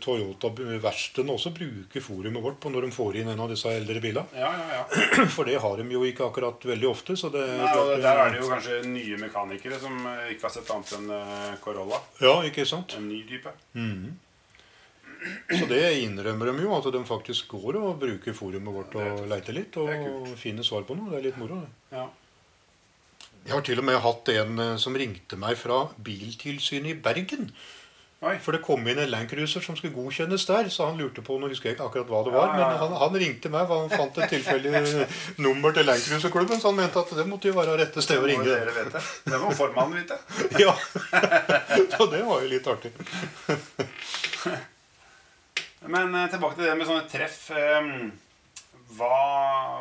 Toyota-verkstedene 0.03 1.33
også 1.33 1.49
bruker 1.55 2.03
forumet 2.05 2.43
vårt 2.45 2.59
på 2.61 2.69
når 2.69 2.85
de 2.85 2.91
får 2.93 3.15
inn 3.23 3.31
en 3.33 3.39
av 3.41 3.49
disse 3.49 3.71
eldre 3.73 3.97
bilene. 4.03 4.27
Ja, 4.37 4.51
ja, 4.53 4.67
ja. 4.83 5.25
For 5.35 5.49
det 5.49 5.55
har 5.63 5.81
de 5.81 5.87
jo 5.95 6.03
ikke 6.05 6.27
akkurat 6.27 6.61
veldig 6.69 6.89
ofte. 6.91 7.15
Så 7.17 7.31
det, 7.33 7.41
Nei, 7.57 7.71
det- 7.73 8.03
der 8.05 8.21
er 8.21 8.29
det 8.35 8.43
jo 8.43 8.51
kanskje 8.51 8.77
nye 8.85 9.17
mekanikere 9.17 9.79
som 9.81 9.97
eh, 10.11 10.27
ikke 10.35 10.45
har 10.45 10.53
sett 10.59 10.69
annet 10.75 10.93
enn 10.99 11.09
eh, 11.17 11.55
Corolla. 11.65 11.97
Ja, 12.21 12.35
ikke 12.45 12.67
sant? 12.69 12.93
En 12.99 13.09
ny 13.09 13.23
type. 13.25 13.49
Så 15.53 15.65
det 15.69 15.81
innrømmer 16.03 16.49
de 16.51 16.65
jo, 16.65 16.71
at 16.75 16.87
de 16.91 16.99
faktisk 17.07 17.47
går 17.55 17.77
og 17.79 17.93
bruker 18.01 18.35
forumet 18.35 18.75
vårt 18.75 18.95
og 18.99 19.21
leiter 19.31 19.55
litt 19.55 19.77
og 19.79 19.87
er 19.89 20.33
finner 20.39 20.65
svar 20.67 20.83
på 20.83 20.97
noe. 20.99 21.09
Det 21.13 21.21
er 21.21 21.27
litt 21.29 21.39
moro. 21.39 21.61
det. 21.63 21.97
Ja. 21.97 22.09
Jeg 23.43 23.53
har 23.57 23.63
til 23.67 23.79
og 23.81 23.85
med 23.87 23.99
hatt 24.03 24.29
en 24.33 24.59
eh, 24.63 24.75
som 24.79 24.95
ringte 24.95 25.35
meg 25.39 25.57
fra 25.59 25.81
Biltilsynet 25.99 26.93
i 26.93 26.99
Bergen. 27.03 27.49
Oi. 28.23 28.37
For 28.39 28.55
det 28.55 28.61
kom 28.63 28.85
inn 28.87 29.01
en 29.03 29.09
Landcruiser 29.11 29.59
som 29.65 29.75
skulle 29.75 29.91
godkjennes 29.97 30.45
der, 30.47 30.69
så 30.71 30.85
han 30.87 30.95
lurte 30.95 31.19
på 31.27 31.35
Nå 31.41 31.49
husker 31.51 31.67
jeg 31.67 31.75
ikke 31.75 31.89
akkurat 31.89 32.07
hva 32.07 32.21
det 32.23 32.31
var, 32.31 32.45
Ja, 32.47 32.53
ja, 32.53 32.59
ja. 32.61 32.67
men 32.69 32.79
han, 32.79 32.93
han 33.01 33.17
ringte 33.19 33.49
meg, 33.51 33.65
for 33.67 33.81
han 33.83 33.91
fant 33.91 34.19
et 34.23 34.31
tilfeldig 34.31 34.71
nummer 35.43 35.75
til 35.75 35.89
Landcruiserklubben, 35.89 36.61
så 36.63 36.71
han 36.71 36.77
mente 36.79 37.01
at 37.03 37.11
det 37.19 37.25
måtte 37.27 37.51
jo 37.51 37.57
være 37.57 37.75
rette 37.81 38.03
sted 38.05 38.23
å 38.23 38.29
ringe. 38.29 38.47
vite. 38.47 39.01
Det 39.27 39.41
må 39.43 39.51
formannen 39.59 39.99
vite. 39.99 40.19
Ja, 40.63 40.71
Så 41.97 42.07
det 42.15 42.23
var 42.23 42.45
jo 42.45 42.47
litt 42.53 42.71
artig. 42.71 42.93
Men 45.91 46.15
eh, 46.15 46.29
tilbake 46.31 46.55
til 46.61 46.69
det 46.69 46.77
med 46.79 46.87
sånne 46.87 47.09
treff. 47.11 47.41
eh, 47.51 47.91
hva, 48.95 49.11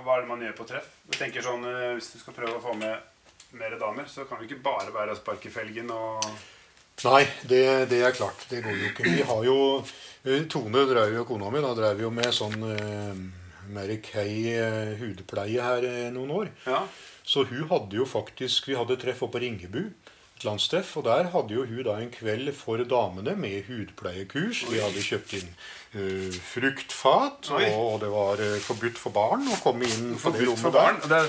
hva 0.02 0.16
er 0.18 0.24
det 0.24 0.30
man 0.32 0.42
gjør 0.42 0.58
på 0.58 0.66
treff? 0.66 0.90
Jeg 1.12 1.18
tenker 1.20 1.44
sånn, 1.46 1.62
Hvis 1.94 2.10
du 2.14 2.18
skal 2.24 2.34
prøve 2.42 2.58
å 2.58 2.62
få 2.64 2.74
med 2.80 3.11
mer 3.58 3.76
damer, 3.80 4.08
så 4.08 4.24
kan 4.28 4.40
det 4.40 4.48
ikke 4.48 4.64
bare 4.64 4.92
være 4.94 5.14
å 5.14 5.18
sparke 5.18 5.52
felgen 5.52 5.92
og 5.94 6.26
Nei, 7.02 7.24
det, 7.48 7.62
det 7.90 8.02
er 8.04 8.14
klart. 8.14 8.44
Det 8.50 8.60
går 8.62 8.76
jo 8.78 8.88
ikke. 8.90 9.06
Vi 9.08 9.22
har 9.26 9.46
jo 9.46 9.56
eh, 9.80 10.44
Tone 10.52 10.84
drev 10.86 11.16
jo, 11.16 11.24
kona 11.26 11.48
mi, 11.50 11.62
da 11.64 11.72
drev 11.74 12.02
jo 12.04 12.10
med 12.14 12.28
sånn 12.36 12.58
uh, 12.62 13.16
Mary 13.72 13.96
Kay 14.04 14.52
uh, 14.60 14.92
hudpleie 15.00 15.64
her 15.64 15.86
uh, 15.88 16.10
noen 16.14 16.34
år. 16.36 16.52
Ja. 16.68 16.84
Så 17.26 17.46
hun 17.48 17.64
hadde 17.70 17.96
jo 17.96 18.06
faktisk 18.08 18.68
Vi 18.68 18.74
hadde 18.78 18.98
treff 19.00 19.22
oppe 19.24 19.38
på 19.38 19.42
Ringebu. 19.44 19.80
Et 20.42 20.48
landstreff. 20.48 20.96
Og 20.98 21.04
der 21.06 21.30
hadde 21.30 21.54
jo 21.54 21.66
hun 21.66 21.84
da 21.86 21.96
en 22.00 22.10
kveld 22.10 22.50
for 22.58 22.82
damene 22.88 23.36
med 23.38 23.68
hudpleiekurs. 23.68 24.64
Vi 24.70 24.80
hadde 24.82 25.04
kjøpt 25.06 25.36
inn 25.38 25.52
uh, 25.94 26.40
fruktfat, 26.50 27.52
og, 27.54 27.66
og 27.78 28.00
det 28.02 28.10
var 28.12 28.42
uh, 28.42 28.58
forbudt 28.66 28.98
for 28.98 29.14
barn 29.14 29.46
å 29.46 29.60
komme 29.62 29.86
inn 29.86 30.16
på 30.18 30.34
det 30.34 30.48
rommet 30.48 30.64
for 30.66 30.74
der. 30.74 30.98
Det 31.06 31.22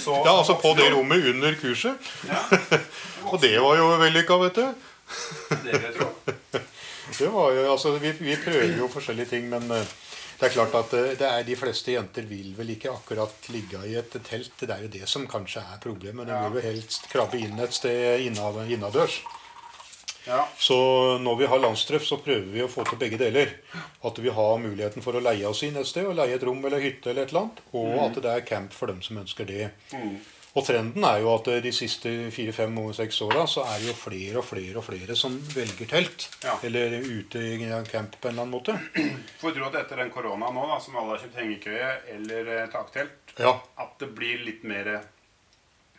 så 0.00 0.20
Ja, 0.26 0.36
altså 0.38 0.58
på 0.62 0.74
det 0.78 0.92
rommet 0.94 1.26
under 1.34 1.58
kurset. 1.60 2.14
og 3.30 3.40
det 3.42 3.56
var 3.58 3.80
jo 3.80 3.90
vellykka, 4.06 4.40
vet 4.46 4.62
du. 4.62 4.90
Det 5.50 5.74
vil 5.74 5.90
jeg 5.90 5.98
tro. 5.98 6.10
Det 7.18 7.28
var 7.30 7.52
jo, 7.52 7.66
altså, 7.72 7.98
vi, 7.98 8.14
vi 8.18 8.36
prøver 8.44 8.78
jo 8.78 8.88
forskjellige 8.90 9.26
ting, 9.34 9.48
men 9.50 9.70
eh, 9.70 9.90
Det 10.38 10.48
er 10.48 10.54
klart 10.56 10.74
at 10.78 10.96
eh, 10.98 11.12
det 11.18 11.28
er, 11.28 11.46
De 11.46 11.56
fleste 11.58 11.94
jenter 11.94 12.26
vil 12.28 12.52
vel 12.58 12.74
ikke 12.74 12.92
akkurat 12.92 13.48
ligge 13.54 13.80
i 13.88 13.94
et 14.00 14.18
telt. 14.26 14.52
Det 14.60 14.70
er 14.70 14.84
jo 14.86 14.92
det 14.92 15.06
som 15.10 15.28
kanskje 15.30 15.62
er 15.62 15.80
problemet. 15.82 16.28
De 16.28 16.42
vil 16.44 16.60
jo 16.60 16.68
helst 16.68 17.08
krabbe 17.12 17.40
inn 17.40 17.58
et 17.62 17.74
sted 17.76 18.26
innadørs. 18.26 19.22
Ja. 20.24 20.48
Så 20.56 20.76
når 21.18 21.36
vi 21.36 21.46
har 21.46 21.60
landstreff, 21.60 22.04
så 22.08 22.16
prøver 22.16 22.46
vi 22.48 22.62
å 22.64 22.70
få 22.70 22.86
til 22.88 22.98
begge 23.00 23.18
deler. 23.20 23.50
At 24.04 24.18
vi 24.24 24.32
har 24.32 24.62
muligheten 24.62 25.04
for 25.04 25.16
å 25.16 25.22
leie 25.22 25.44
oss 25.48 25.62
inn 25.66 25.76
et 25.76 25.88
sted, 25.88 26.06
og 26.08 26.16
leie 26.16 26.38
et 26.38 26.46
rom 26.46 26.64
eller 26.64 26.80
hytte, 26.80 27.12
eller 27.12 27.26
et 27.26 27.34
eller 27.34 27.44
annet, 27.44 27.60
og 27.76 27.98
at 28.06 28.22
det 28.24 28.32
er 28.32 28.46
camp 28.48 28.72
for 28.72 28.92
dem 28.92 29.02
som 29.04 29.20
ønsker 29.20 29.48
det. 29.48 29.68
Mm. 29.92 30.16
Og 30.54 30.62
trenden 30.62 31.02
er 31.02 31.18
jo 31.18 31.32
at 31.34 31.48
eh, 31.50 31.58
de 31.64 31.72
siste 31.74 32.10
fire-fem 32.30 32.76
seks 32.94 33.16
åra 33.26 33.42
så 33.50 33.64
er 33.66 33.80
det 33.82 33.88
jo 33.88 33.94
flere 33.98 34.38
og 34.38 34.44
flere 34.46 34.78
og 34.78 34.84
flere 34.86 35.16
som 35.18 35.34
velger 35.50 35.88
telt. 35.90 36.28
Ja. 36.44 36.54
Eller 36.62 36.94
ute 37.02 37.42
i 37.42 37.56
camp 37.90 38.14
på 38.20 38.28
en 38.30 38.36
eller 38.36 38.44
annen 38.44 38.54
måte. 38.54 38.76
Får 39.42 39.56
tro 39.56 39.66
at 39.66 39.80
etter 39.82 39.98
den 40.04 40.12
korona 40.14 40.52
nå, 40.54 40.68
da, 40.70 40.78
som 40.84 40.94
alle 41.00 41.16
har 41.16 41.24
kjøpt 41.24 41.40
hengekøye 41.42 41.90
eller 42.14 42.52
eh, 42.60 42.68
taktelt, 42.70 43.34
Ja. 43.42 43.56
at 43.82 43.98
det 43.98 44.12
blir 44.14 44.44
litt 44.46 44.62
mer 44.62 44.92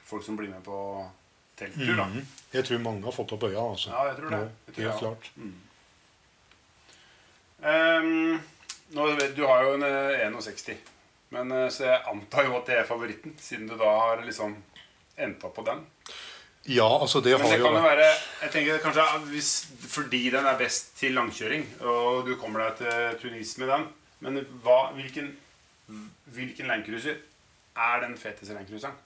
folk 0.08 0.24
som 0.24 0.38
blir 0.40 0.48
med 0.54 0.64
på 0.64 0.80
telttur, 1.60 1.96
da. 2.00 2.06
Mm. 2.14 2.24
Jeg 2.56 2.64
tror 2.70 2.80
mange 2.84 3.04
har 3.10 3.16
fått 3.16 3.36
opp 3.36 3.44
øya. 3.50 3.60
altså. 3.60 3.92
Ja, 3.92 4.08
jeg 4.12 4.18
tror 4.22 4.30
det. 4.38 4.42
Jeg 4.70 4.76
tror 4.76 4.86
helt 4.88 5.00
klart. 5.04 5.30
klart. 5.36 5.62
Um, 7.66 8.40
nå, 8.96 9.06
du 9.36 9.44
har 9.48 9.64
jo 9.66 9.76
en 9.76 9.84
eh, 9.88 10.28
61, 10.32 10.78
men, 11.30 11.52
eh, 11.52 11.70
så 11.70 11.84
jeg 11.90 12.02
antar 12.12 12.46
jo 12.46 12.58
at 12.58 12.66
det 12.70 12.78
er 12.80 12.88
favoritten, 12.90 13.36
siden 13.42 13.68
du 13.68 13.76
da 13.78 13.90
har 14.00 14.22
liksom 14.26 14.56
endt 15.18 15.44
opp 15.48 15.56
på 15.56 15.66
den. 15.66 15.86
Ja, 16.66 16.88
altså 17.00 17.22
det 17.22 17.36
Men 17.38 17.52
det 17.52 17.62
kan 17.62 17.76
jo 17.78 17.82
være 17.84 18.06
jeg 18.42 18.52
tenker 18.52 18.80
kanskje 18.82 19.04
hvis, 19.30 19.50
Fordi 19.86 20.32
den 20.34 20.46
er 20.50 20.58
best 20.58 20.96
til 20.98 21.14
langkjøring, 21.14 21.62
og 21.86 22.26
du 22.26 22.32
kommer 22.42 22.64
deg 22.64 22.80
til 22.80 23.20
Tunis 23.22 23.52
med 23.62 23.70
den 23.70 23.84
Men 24.26 24.40
hva, 24.64 24.92
hvilken, 24.98 25.28
hvilken 26.34 26.66
landcruiser 26.72 27.20
er 27.78 28.02
den 28.02 28.18
feteste 28.18 28.56
landcruiseren? 28.58 28.98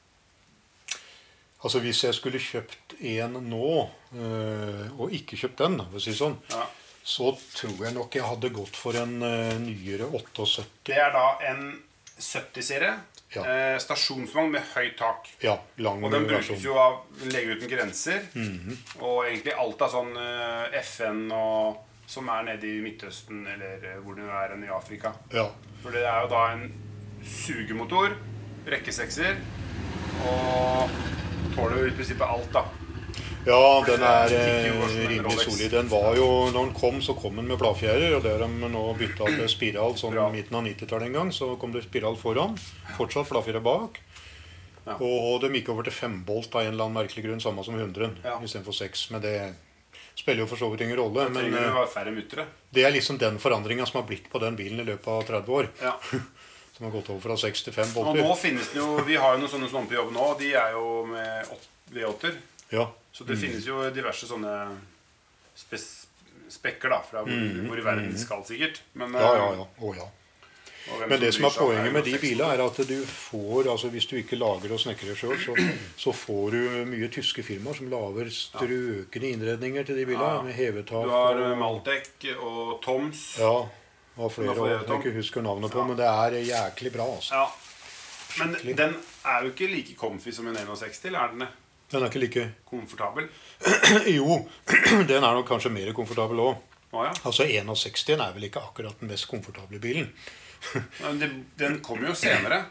Altså 1.64 1.82
Hvis 1.84 2.04
jeg 2.06 2.16
skulle 2.16 2.40
kjøpt 2.40 2.96
en 3.04 3.36
nå, 3.50 3.90
øh, 4.16 4.86
og 4.96 5.12
ikke 5.12 5.36
kjøpt 5.42 5.60
den, 5.60 5.76
for 5.90 6.00
å 6.00 6.04
si 6.04 6.14
sånn, 6.16 6.38
Ja. 6.54 6.64
så 7.04 7.34
tror 7.58 7.84
jeg 7.84 7.94
nok 7.98 8.16
jeg 8.16 8.24
hadde 8.24 8.54
gått 8.56 8.80
for 8.80 8.96
en 8.96 9.18
øh, 9.22 9.58
nyere 9.66 10.08
78. 10.08 10.64
Det 10.88 10.96
er 10.96 11.12
da 11.12 11.26
en 11.52 11.84
70-serie. 12.20 12.94
Ja. 13.36 13.44
Eh, 13.46 13.76
stasjonsvogn 13.82 14.52
med 14.56 14.64
høyt 14.74 14.96
tak. 14.98 15.28
Ja, 15.46 15.58
lang 15.78 16.04
Og 16.04 16.12
den 16.12 16.26
brukes 16.26 16.50
versjon. 16.50 16.64
jo 16.66 16.78
av 16.82 17.28
Lege 17.30 17.56
uten 17.60 17.70
grenser. 17.70 18.24
Mhm. 18.34 18.78
Og 19.02 19.26
egentlig 19.28 19.54
alt 19.54 19.82
av 19.86 19.94
sånn 19.94 20.16
eh, 20.18 20.80
FN 20.82 21.28
og, 21.32 21.78
som 22.10 22.30
er 22.34 22.48
nede 22.48 22.66
i 22.66 22.80
Midtøsten 22.82 23.44
eller 23.48 23.86
eh, 23.86 24.00
hvor 24.02 24.18
det 24.18 24.26
nå 24.26 24.34
er 24.34 24.56
enn 24.56 24.66
i 24.66 24.72
Afrika. 24.74 25.14
Ja. 25.34 25.46
For 25.84 25.94
det 25.94 26.02
er 26.10 26.26
jo 26.26 26.32
da 26.34 26.44
en 26.56 26.66
sugemotor, 27.24 28.16
rekkesekser, 28.70 29.38
og 30.26 30.90
tåler 31.56 31.84
jo 31.84 31.90
i 31.92 31.96
prinsippet 31.96 32.26
alt, 32.28 32.50
da. 32.54 32.66
Ja, 33.48 33.84
den 33.88 34.04
er 34.04 34.34
eh, 34.36 34.68
rimelig 35.08 35.40
solid. 35.46 35.72
Den 35.72 35.88
var 35.92 36.18
jo, 36.18 36.28
når 36.52 36.66
den 36.68 36.74
kom, 36.76 37.00
så 37.02 37.16
kom 37.18 37.38
den 37.40 37.48
med 37.48 37.60
bladfjærer, 37.62 38.18
og 38.18 38.24
det 38.26 38.34
har 38.36 38.44
de 38.44 38.70
nå 38.74 38.84
bytta 39.00 39.30
til 39.32 39.48
spiral 39.52 39.96
sånn 40.00 40.14
Bra. 40.18 40.28
midten 40.34 40.58
av 40.60 40.66
90-tallet 40.68 41.08
en 41.10 41.16
gang. 41.20 41.32
Så 41.36 41.54
kom 41.62 41.72
det 41.76 41.86
spiral 41.88 42.18
foran. 42.20 42.58
Fortsatt 42.98 43.30
bladfjærer 43.32 43.64
bak. 43.64 44.02
Ja. 44.86 44.98
Og 45.00 45.40
de 45.44 45.52
gikk 45.54 45.72
over 45.74 45.88
til 45.88 45.96
fembolt 45.96 46.54
av 46.56 46.66
en 46.66 46.74
eller 46.74 46.90
annen 46.90 47.00
merkelig 47.00 47.26
grunn, 47.26 47.42
samme 47.44 47.64
som 47.66 47.78
100 47.80 48.12
Ja. 48.26 48.38
istedenfor 48.44 48.76
seks. 48.76 49.08
Men 49.14 49.22
det 49.24 49.36
spiller 50.20 50.44
jo 50.44 50.50
for 50.52 50.60
så 50.60 50.70
vidt 50.74 50.82
ingen 50.84 50.98
rolle. 51.00 51.30
Men 51.30 51.54
eh, 51.54 52.46
det 52.76 52.84
er 52.86 52.92
liksom 52.92 53.18
den 53.18 53.40
forandringa 53.40 53.86
som 53.86 54.02
har 54.02 54.08
blitt 54.10 54.30
på 54.30 54.40
den 54.44 54.56
bilen 54.60 54.80
i 54.84 54.88
løpet 54.92 55.08
av 55.08 55.24
30 55.24 55.56
år. 55.62 55.72
Ja. 55.82 55.96
Som 56.80 56.86
har 56.88 56.94
gått 56.96 57.10
over 57.12 57.20
fra 57.20 57.36
seks 57.36 57.66
til 57.66 57.74
fem 57.76 57.90
Og 58.00 58.16
nå 58.16 58.36
finnes 58.40 58.70
det 58.72 58.78
jo 58.80 59.02
Vi 59.04 59.18
har 59.20 59.34
jo 59.36 59.42
noen 59.42 59.52
sånne 59.52 59.68
som 59.68 59.82
er 59.84 59.90
på 59.90 59.98
jobb 59.98 60.14
nå, 60.16 60.28
de 60.40 60.54
er 60.56 60.78
jo 60.78 61.02
med 61.10 61.50
V8-er. 61.92 62.38
Ja. 62.72 62.86
Så 63.12 63.26
det 63.28 63.38
finnes 63.42 63.66
jo 63.68 63.82
diverse 63.94 64.28
sånne 64.30 64.54
spes 65.58 65.90
spekker 66.50 66.90
da, 66.90 67.02
fra 67.06 67.22
hvor, 67.26 67.58
hvor 67.68 67.78
i 67.78 67.84
verden 67.86 68.14
de 68.14 68.20
skal, 68.22 68.46
sikkert. 68.48 68.82
Men, 68.94 69.12
Mm, 69.12 69.20
ja, 69.22 69.36
ja, 69.36 69.52
eh, 69.52 69.60
ja. 69.60 69.68
Oh, 69.86 69.98
ja. 69.98 70.08
Men 71.08 71.20
det 71.22 71.34
som 71.36 71.46
er 71.46 71.54
poenget 71.54 71.94
med 71.94 72.04
de 72.08 72.16
61? 72.16 72.22
bilene, 72.24 72.54
er 72.56 72.64
at 72.64 72.78
du 72.90 72.96
får, 73.06 73.68
altså 73.70 73.90
hvis 73.94 74.08
du 74.10 74.16
ikke 74.18 74.40
lager 74.40 74.72
og 74.74 74.80
snekrer 74.82 75.18
sjøl, 75.18 75.36
så, 75.38 75.54
så 76.00 76.14
får 76.16 76.56
du 76.56 76.62
mye 76.90 77.10
tyske 77.14 77.44
firmaer 77.46 77.78
som 77.78 77.92
lager 77.92 78.32
strøkne 78.34 79.34
innredninger 79.36 79.86
til 79.86 80.00
de 80.00 80.08
bilene. 80.10 80.32
Ja. 80.40 80.42
Med 80.48 80.58
hevetak 80.58 81.06
Du 81.06 81.14
har 81.14 81.38
Maltec 81.38 81.54
og 81.54 81.60
Maltek 81.62 82.28
og 82.42 82.82
Toms. 82.86 83.26
Ja. 83.38 83.54
Og 84.20 84.34
flere 84.34 84.70
jeg 84.72 85.00
ikke 85.00 85.16
husker 85.16 85.46
navnet 85.46 85.72
på, 85.72 85.84
men 85.88 86.00
det 86.00 86.08
er 86.10 86.40
jæklig 86.42 86.92
bra. 86.96 87.06
altså. 87.16 87.36
Ja. 87.36 87.46
Men 88.40 88.56
den 88.78 88.98
er 89.26 89.44
jo 89.46 89.54
ikke 89.54 89.70
like 89.70 89.96
comfy 90.00 90.34
som 90.36 90.48
en 90.50 90.58
61, 90.58 91.06
eller 91.06 91.20
er 91.20 91.36
den 91.36 91.46
det? 91.46 91.54
Den 91.90 92.04
er 92.04 92.10
ikke 92.12 92.22
like 92.22 92.48
Komfortabel? 92.70 93.30
Jo, 94.18 94.42
den 95.10 95.24
er 95.24 95.38
nok 95.38 95.48
kanskje 95.50 95.72
mer 95.74 95.94
komfortabel 95.98 96.42
òg. 96.44 96.58
Ah, 96.94 97.06
ja. 97.10 97.14
Altså 97.26 97.46
61 97.46 98.10
er 98.16 98.34
vel 98.34 98.48
ikke 98.50 98.62
akkurat 98.62 98.98
den 99.02 99.10
mest 99.12 99.28
komfortable 99.30 99.80
bilen. 99.82 100.12
Men 101.04 101.46
den 101.60 101.80
kom 101.86 102.02
jo 102.06 102.14
senere. 102.18 102.66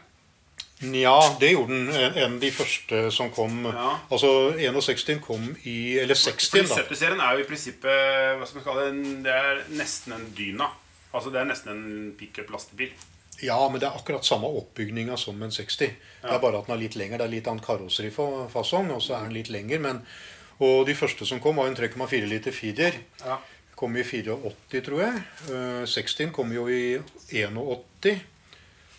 Ja, 0.79 1.17
det 1.41 1.49
gjorde 1.51 1.73
den 1.75 1.89
En, 1.91 2.13
en 2.23 2.35
de 2.39 2.51
første 2.55 3.09
som 3.11 3.31
kom. 3.35 3.65
Ja. 3.67 3.97
Altså 4.11 4.53
61 4.55 5.19
kom 5.25 5.49
i 5.67 5.97
Eller 5.99 6.15
60, 6.15 6.49
Fordi 6.53 6.67
da. 6.69 6.77
70-serien 6.85 7.23
er 7.23 7.35
jo 7.35 7.43
i 7.43 7.47
prinsippet 7.49 8.37
hva 8.39 8.47
skal 8.47 8.61
man 8.61 8.67
kalle 8.67 8.85
det, 8.87 9.15
det 9.25 9.33
er 9.35 9.59
nesten 9.75 10.15
en 10.15 10.29
Dyna. 10.37 10.69
Altså 11.11 11.33
Det 11.33 11.41
er 11.41 11.49
nesten 11.49 11.73
en 11.73 12.13
pickup-lastebil. 12.19 12.93
Ja, 13.41 13.59
men 13.69 13.79
det 13.79 13.87
er 13.87 13.95
akkurat 13.95 14.25
samme 14.27 14.47
oppbygninga 14.59 15.15
som 15.17 15.41
en 15.43 15.51
60. 15.51 15.77
Det 16.21 16.31
er 16.33 16.39
bare 16.43 16.59
at 16.59 16.67
den 16.67 16.75
er 16.75 16.81
litt 16.81 16.95
lengre. 16.99 17.17
Det 17.21 17.27
er 17.27 17.33
litt 17.37 17.47
annen 17.47 17.63
karosserifasong, 17.63 18.91
og 18.91 19.01
så 19.05 19.15
er 19.19 19.27
den 19.29 19.37
litt 19.37 19.49
lengre. 19.53 19.79
Men, 19.83 20.01
og 20.59 20.85
de 20.89 20.95
første 20.99 21.25
som 21.29 21.39
kom, 21.43 21.55
var 21.61 21.67
en 21.71 21.77
3,4 21.77 22.27
liter 22.27 22.51
feeder. 22.55 22.97
Ja. 23.23 23.37
Kom 23.79 23.95
i 23.95 24.03
84, 24.03 24.81
tror 24.83 24.99
jeg. 25.05 25.21
Eh, 25.53 25.85
60 25.87 26.33
kom 26.35 26.51
jo 26.51 26.65
i 26.67 26.99
81. 27.31 28.19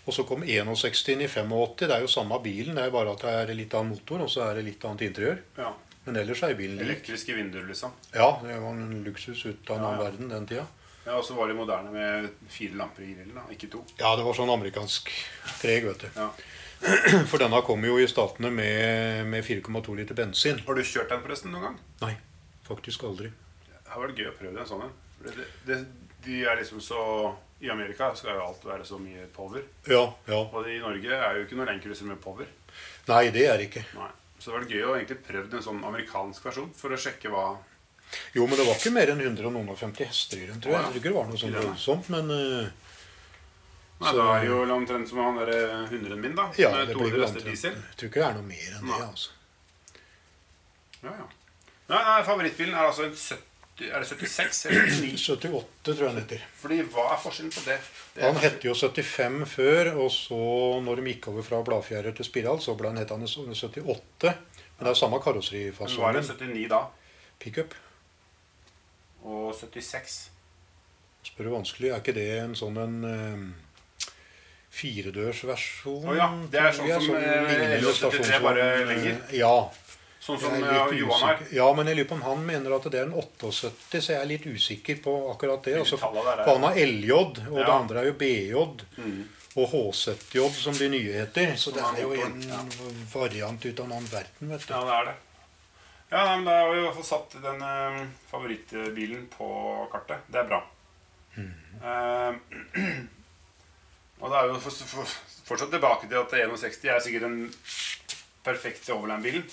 Og 0.08 0.14
så 0.16 0.24
kom 0.24 0.40
61 0.42 1.20
i 1.20 1.28
85. 1.28 1.84
Det 1.84 1.90
er 1.92 2.00
jo 2.06 2.08
samme 2.10 2.38
bilen, 2.42 2.74
det 2.80 2.86
er 2.88 2.94
bare 2.94 3.12
at 3.12 3.20
det 3.26 3.34
er 3.42 3.54
litt 3.54 3.74
annen 3.76 3.92
motor, 3.92 4.24
og 4.24 4.30
så 4.32 4.46
er 4.48 4.56
det 4.58 4.64
litt 4.72 4.84
annet 4.88 5.06
interiør. 5.10 5.38
ja. 5.60 5.72
Men 6.06 6.16
ellers 6.16 6.40
er 6.42 6.54
bilen 6.56 6.78
lik. 6.80 6.86
Elektriske 7.04 7.34
vinduer, 7.36 7.66
liksom. 7.68 7.90
Ja, 8.16 8.30
det 8.42 8.54
var 8.62 8.70
en 8.72 9.02
luksus 9.04 9.42
ut 9.44 9.68
av 9.70 9.76
en 9.76 9.82
Ja, 9.82 9.88
annen 9.90 9.98
ja. 10.00 10.04
verden 10.06 10.30
den 10.32 10.46
tida. 10.48 10.62
Ja, 11.10 11.18
Og 11.18 11.24
så 11.26 11.34
var 11.34 11.50
de 11.50 11.56
moderne 11.58 11.90
med 11.90 12.30
fire 12.52 12.76
lamper 12.78 13.02
i 13.02 13.12
grillen, 13.16 13.34
da, 13.34 13.42
ikke 13.50 13.66
to. 13.72 13.82
Ja, 13.98 14.12
det 14.14 14.22
var 14.22 14.36
sånn 14.38 14.52
amerikansk 14.52 15.10
preg, 15.58 15.88
vet 15.88 16.04
du. 16.06 16.08
Ja. 16.14 16.28
For 17.30 17.42
denne 17.42 17.58
kom 17.66 17.82
jo 17.84 17.96
i 18.00 18.06
statene 18.08 18.52
med, 18.54 19.26
med 19.28 19.44
4,2 19.44 19.96
liter 19.98 20.16
bensin. 20.16 20.62
Har 20.68 20.78
du 20.78 20.84
kjørt 20.86 21.10
den 21.10 21.24
forresten 21.24 21.50
noen 21.50 21.66
gang? 21.66 21.80
Nei, 22.04 22.12
faktisk 22.68 23.04
aldri. 23.10 23.32
Det 23.66 23.82
har 23.90 24.04
vært 24.06 24.22
gøy 24.22 24.30
å 24.30 24.36
prøve 24.38 24.62
en 24.62 24.70
sånn 24.70 24.86
en. 24.86 24.94
Det, 25.24 25.48
det, 25.66 25.80
de 26.24 26.38
er 26.46 26.60
liksom 26.62 26.80
så 26.80 27.02
I 27.60 27.68
Amerika 27.74 28.12
skal 28.16 28.38
jo 28.38 28.46
alt 28.46 28.62
være 28.64 28.86
så 28.88 29.00
mye 29.02 29.26
power. 29.34 29.66
Ja, 29.90 30.06
ja. 30.30 30.40
Og 30.46 30.70
i 30.70 30.78
Norge 30.80 31.18
er 31.18 31.36
jo 31.36 31.44
ikke 31.44 31.58
noen 31.58 31.74
landcruiser 31.74 32.08
med 32.08 32.22
power. 32.22 32.46
Nei, 33.10 33.24
det 33.34 33.48
er 33.50 33.58
det 33.58 33.66
ikke. 33.68 33.82
Nei. 33.98 34.12
Så 34.38 34.48
det 34.48 34.54
hadde 34.54 34.62
vært 34.62 34.76
gøy 34.78 34.86
å 34.86 34.94
egentlig 34.96 35.18
prøve 35.26 35.58
en 35.58 35.66
sånn 35.66 35.82
amerikansk 35.84 36.46
versjon 36.46 36.70
for 36.78 36.94
å 36.94 37.00
sjekke 37.02 37.34
hva 37.34 37.44
Jo, 38.34 38.46
men 38.46 38.58
det 38.58 38.66
var 38.66 38.78
ikke 38.78 38.92
mer 38.94 39.12
enn 39.12 39.20
150 39.22 40.06
hester 40.10 40.38
i 40.42 40.46
den, 40.50 40.60
tror 40.62 40.74
jeg. 40.74 40.80
Jeg 40.80 40.90
tror 40.90 41.00
ikke 41.00 41.10
det 41.10 41.18
var 41.18 41.28
noe 41.30 41.40
sånn 41.40 41.58
voldsomt, 41.58 42.08
men 42.14 42.32
uh, 42.34 42.88
Nei, 44.00 44.14
Da 44.16 44.24
er 44.32 44.40
det 44.40 44.48
jo 44.48 44.62
omtrent 44.72 45.10
som 45.10 45.20
han 45.20 45.36
derre 45.42 45.58
hunderen 45.90 46.22
min, 46.24 46.32
da. 46.38 46.46
ja, 46.56 46.70
med 46.72 46.88
det 46.88 46.96
blir 46.96 47.12
vel 47.12 47.26
hester 47.26 47.42
omtrent 47.42 47.52
diesel. 47.52 47.76
Jeg 47.76 48.00
tror 48.00 48.10
ikke 48.10 48.22
det 48.22 48.28
er 48.30 48.38
noe 48.38 48.48
mer 48.48 48.72
enn 48.78 48.88
Nei. 48.88 48.96
det, 48.96 49.08
altså. 49.10 49.30
Ja, 51.04 51.12
ja. 51.18 51.28
Nei, 51.90 52.00
nei, 52.06 52.18
favorittbilen 52.24 52.76
er 52.76 52.86
altså 52.86 53.06
en 53.08 53.16
70 53.16 53.46
Er 53.80 54.02
det 54.04 54.08
76 54.10 54.58
eller 54.68 54.88
79? 54.92 55.22
78, 55.34 55.68
tror 55.84 56.00
jeg 56.04 56.08
den 56.08 56.22
heter. 56.22 56.46
Fordi 56.62 56.80
hva 56.94 57.04
er 57.14 57.20
forskjellen 57.22 57.52
på 57.54 57.62
det? 57.66 57.76
det 58.14 58.24
Han 58.26 58.40
het 58.42 58.64
jo 58.64 58.74
75 58.76 59.44
før, 59.48 59.92
og 60.04 60.10
så 60.12 60.40
når 60.84 61.00
de 61.00 61.14
gikk 61.14 61.30
over 61.32 61.46
fra 61.46 61.60
bladfjærer 61.68 62.16
til 62.16 62.28
spiral, 62.28 62.60
så 62.60 62.76
ble 62.76 62.92
han 62.92 63.00
het 63.00 63.12
han 63.14 63.24
78. 63.24 64.34
Men 64.80 64.88
det 64.88 64.92
er 64.92 65.00
samme 65.00 65.20
Men 65.20 65.68
er 66.08 66.18
det 66.20 66.24
en 66.24 66.52
79 66.56 66.68
da? 66.72 66.82
Pickup. 67.40 67.74
Og 69.24 69.50
76? 69.54 70.20
Spør 71.26 71.50
du 71.50 71.52
vanskelig, 71.52 71.90
er 71.90 72.00
ikke 72.00 72.16
det 72.16 72.28
en 72.40 72.56
sånn 72.56 72.78
en 72.80 72.96
eh, 73.04 74.12
firedørsversjon? 74.72 76.08
Å 76.08 76.16
ja, 76.16 76.28
det 76.50 76.62
er 76.62 76.76
sånn 76.76 76.90
som, 76.94 77.16
eh, 77.18 77.38
lignende 77.50 77.80
L83 77.82 78.40
bare 78.44 78.66
eh, 78.78 78.84
lenger. 78.88 79.18
Ja. 79.36 79.54
Sånn 80.20 80.40
som 80.40 80.56
er 80.56 80.64
eh, 80.68 80.94
Johan 81.00 81.26
har. 81.26 81.42
Ja, 81.52 81.66
men 81.76 81.90
jeg 81.90 82.00
lurer 82.00 82.10
på 82.12 82.18
om 82.18 82.24
han 82.28 82.46
mener 82.46 82.76
at 82.76 82.88
det 82.92 83.02
er 83.02 83.08
en 83.08 83.16
78, 83.16 84.00
så 84.00 84.14
jeg 84.14 84.20
er 84.20 84.30
litt 84.30 84.46
usikker 84.48 85.02
på 85.04 85.16
akkurat 85.32 85.64
det. 85.68 85.78
Altså, 85.82 86.00
er? 86.00 86.44
for 86.44 86.54
han 86.54 86.66
har 86.68 86.80
LJ, 86.80 87.12
og 87.50 87.60
det 87.60 87.70
andre 87.74 88.02
er 88.04 88.10
jo 88.10 88.16
BJ. 88.20 88.64
Mm. 89.00 89.20
Og 89.58 89.72
HZJ, 89.72 90.44
som 90.54 90.76
de 90.78 90.86
nye 90.92 91.16
heter. 91.16 91.56
Så 91.58 91.72
det 91.74 91.82
er 91.82 91.96
er 91.98 92.04
jo 92.04 92.12
en 92.14 92.70
variant 93.10 93.64
ut 93.64 93.80
av 93.82 93.88
en 93.88 93.96
annen 93.96 94.12
verden, 94.12 94.52
vet 94.52 94.62
du. 94.68 94.72
Ja, 94.76 94.84
det 94.86 94.94
er 95.00 95.08
det. 95.10 95.16
Ja, 96.10 96.24
nei, 96.26 96.36
men 96.40 96.44
Da 96.48 96.56
har 96.64 96.72
vi 96.72 96.80
i 96.80 96.84
hvert 96.84 96.96
fall 96.98 97.06
satt 97.06 97.36
den 97.42 97.60
eh, 97.62 98.00
favorittbilen 98.30 99.28
på 99.30 99.48
kartet. 99.92 100.24
Det 100.26 100.40
er 100.42 100.48
bra. 100.50 100.60
Mm. 101.36 101.52
Eh, 101.80 103.00
Og 104.20 104.28
det 104.28 104.36
er 104.36 104.50
jo 104.50 104.58
for, 104.60 104.74
for, 104.90 105.12
fortsatt 105.48 105.70
tilbake 105.72 106.08
til 106.10 106.18
at 106.20 106.34
61 106.36 106.82
er 106.92 106.98
sikkert 107.00 107.22
den 107.24 107.38
perfekte 108.44 108.92
overland-bilen. 108.92 109.46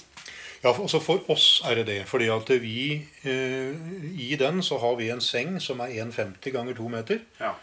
Ja, 0.64 0.74
altså 0.74 1.00
For 1.00 1.22
oss 1.32 1.62
er 1.70 1.78
det 1.80 1.86
det. 1.88 2.00
fordi 2.10 2.28
at 2.34 2.50
vi 2.64 3.06
eh, 3.24 3.78
I 4.28 4.36
den 4.42 4.64
så 4.66 4.80
har 4.82 4.98
vi 5.00 5.12
en 5.14 5.22
seng 5.22 5.60
som 5.64 5.80
er 5.86 5.94
1,50 6.02 6.52
ganger 6.56 6.76
2 6.76 6.90
meter. 6.98 7.22
Ja. 7.40 7.54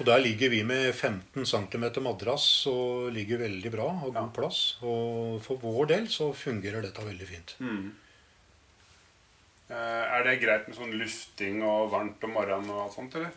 Og 0.00 0.06
der 0.08 0.18
ligger 0.24 0.48
vi 0.48 0.62
med 0.64 0.94
15 0.96 1.44
cm 1.46 1.84
madrass 2.02 2.64
og 2.66 3.10
ligger 3.12 3.42
veldig 3.44 3.70
bra 3.74 3.90
og 4.00 4.14
god 4.14 4.22
Ja. 4.22 4.28
plass. 4.40 4.60
Og 4.82 5.42
for 5.44 5.60
vår 5.60 5.90
del 5.92 6.08
så 6.08 6.32
fungerer 6.32 6.82
dette 6.82 7.04
veldig 7.04 7.28
fint. 7.28 7.54
Eh, 7.60 7.90
Er 9.70 10.24
det 10.26 10.40
greit 10.42 10.66
med 10.68 10.76
sånn 10.76 10.92
lufting 10.98 11.62
og 11.62 11.90
varmt 11.92 12.24
om 12.26 12.32
morgenen 12.34 12.70
og 12.70 12.84
alt 12.88 12.94
sånt, 12.96 13.14
eller? 13.14 13.30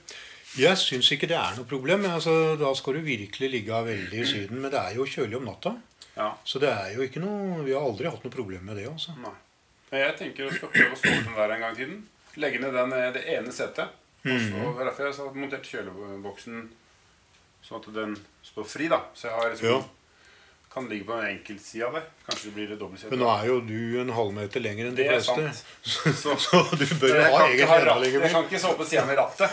Jeg 0.57 0.77
syns 0.77 1.09
ikke 1.13 1.27
det 1.29 1.37
er 1.37 1.55
noe 1.57 1.65
problem. 1.65 2.05
Altså, 2.05 2.55
da 2.59 2.73
skal 2.77 2.93
du 2.93 3.01
virkelig 3.01 3.49
ligge 3.49 3.79
veldig 3.85 4.19
i 4.21 4.25
Syden. 4.25 4.59
Men 4.61 4.71
det 4.73 4.79
er 4.79 4.95
jo 4.95 5.05
kjølig 5.09 5.37
om 5.39 5.45
natta. 5.49 5.75
Ja. 6.15 6.31
Så 6.45 6.59
det 6.61 6.69
er 6.69 6.91
jo 6.93 7.01
ikke 7.01 7.21
noe 7.23 7.63
Vi 7.65 7.73
har 7.73 7.81
aldri 7.81 8.05
hatt 8.09 8.23
noe 8.23 8.33
problem 8.33 8.65
med 8.69 8.77
det. 8.77 8.85
altså. 8.91 9.15
Nei. 9.17 9.33
Jeg 9.93 10.15
tenker 10.17 10.45
å 10.49 10.53
skal 10.53 10.69
prøve 10.73 10.93
å 10.93 10.97
sove 10.97 11.23
den 11.25 11.35
der 11.37 11.51
en 11.55 11.59
gang 11.61 11.73
i 11.73 11.79
tiden. 11.81 11.99
Legge 12.37 12.59
ned 12.61 12.73
den, 12.73 12.93
eh, 12.93 13.11
det 13.13 13.25
ene 13.33 13.51
setet. 13.53 13.89
Og 14.25 14.39
så 14.39 14.53
Mhm. 14.53 14.79
er 14.79 14.85
derfor 14.85 15.05
jeg 15.05 15.15
har 15.15 15.33
montert 15.33 15.67
kjøleboksen 15.69 16.69
sånn 17.65 17.77
at 17.81 17.93
den 17.93 18.15
står 18.43 18.65
fri. 18.65 18.87
da 18.87 19.01
Så 19.13 19.27
jeg 19.27 19.31
har 19.33 19.49
liksom. 19.49 19.83
Kan 20.73 20.87
ligge 20.89 21.05
på 21.05 21.13
en 21.13 21.25
enkeltside 21.29 21.85
av 21.85 21.93
det. 21.97 22.01
Kanskje 22.25 22.47
det 22.49 22.53
blir 22.55 22.71
et 22.73 22.79
dobbeltsete. 22.81 23.11
Men 23.13 23.19
nå 23.21 23.27
er 23.29 23.43
jo 23.49 23.57
du 23.67 23.99
en 24.01 24.09
halvmeter 24.17 24.63
lenger 24.63 24.87
enn 24.89 24.95
de 24.97 25.03
Det 25.03 25.09
fleste. 25.11 25.35
sant. 25.53 26.17
Så, 26.23 26.33
Så 26.41 26.61
du 26.79 26.85
bør 27.01 27.19
ha 27.21 27.41
egen 27.49 27.67
ha 27.69 27.77
enda 27.77 27.91
ratt, 27.91 28.01
lenger 28.01 28.25
jeg 28.25 28.33
kan 28.33 28.47
ikke 28.49 28.61
sove 28.63 28.77
på 28.81 28.87
sida 28.89 29.05
med 29.05 29.19
rattet. 29.21 29.49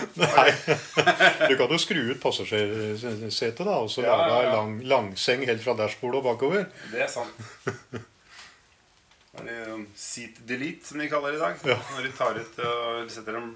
Du 1.50 1.56
kan 1.60 1.68
jo 1.74 1.78
skru 1.82 2.00
ut 2.12 2.20
passasjersetet 2.22 3.64
da, 3.66 3.76
og 3.84 3.90
så 3.92 4.04
Ja, 4.06 4.16
lage 4.16 4.30
ja, 4.32 4.42
ja. 4.48 4.54
lang, 4.56 4.78
langseng 4.94 5.44
helt 5.48 5.62
fra 5.64 5.74
dashbordet 5.78 6.22
og 6.22 6.28
bakover. 6.30 6.68
Det 6.92 7.02
er 7.04 7.10
sant. 7.12 7.34
Det 7.68 9.40
er 9.40 9.48
det 9.50 9.58
sånn 9.70 9.86
seat 9.96 10.40
delete, 10.48 10.86
som 10.88 10.98
de 11.04 11.08
kaller 11.12 11.36
det 11.36 11.40
i 11.40 11.44
dag. 11.44 11.82
Når 11.94 12.06
de 12.08 12.14
tar 12.16 12.40
ut 12.40 12.62
og 12.66 13.10
setter 13.12 13.38
en 13.40 13.52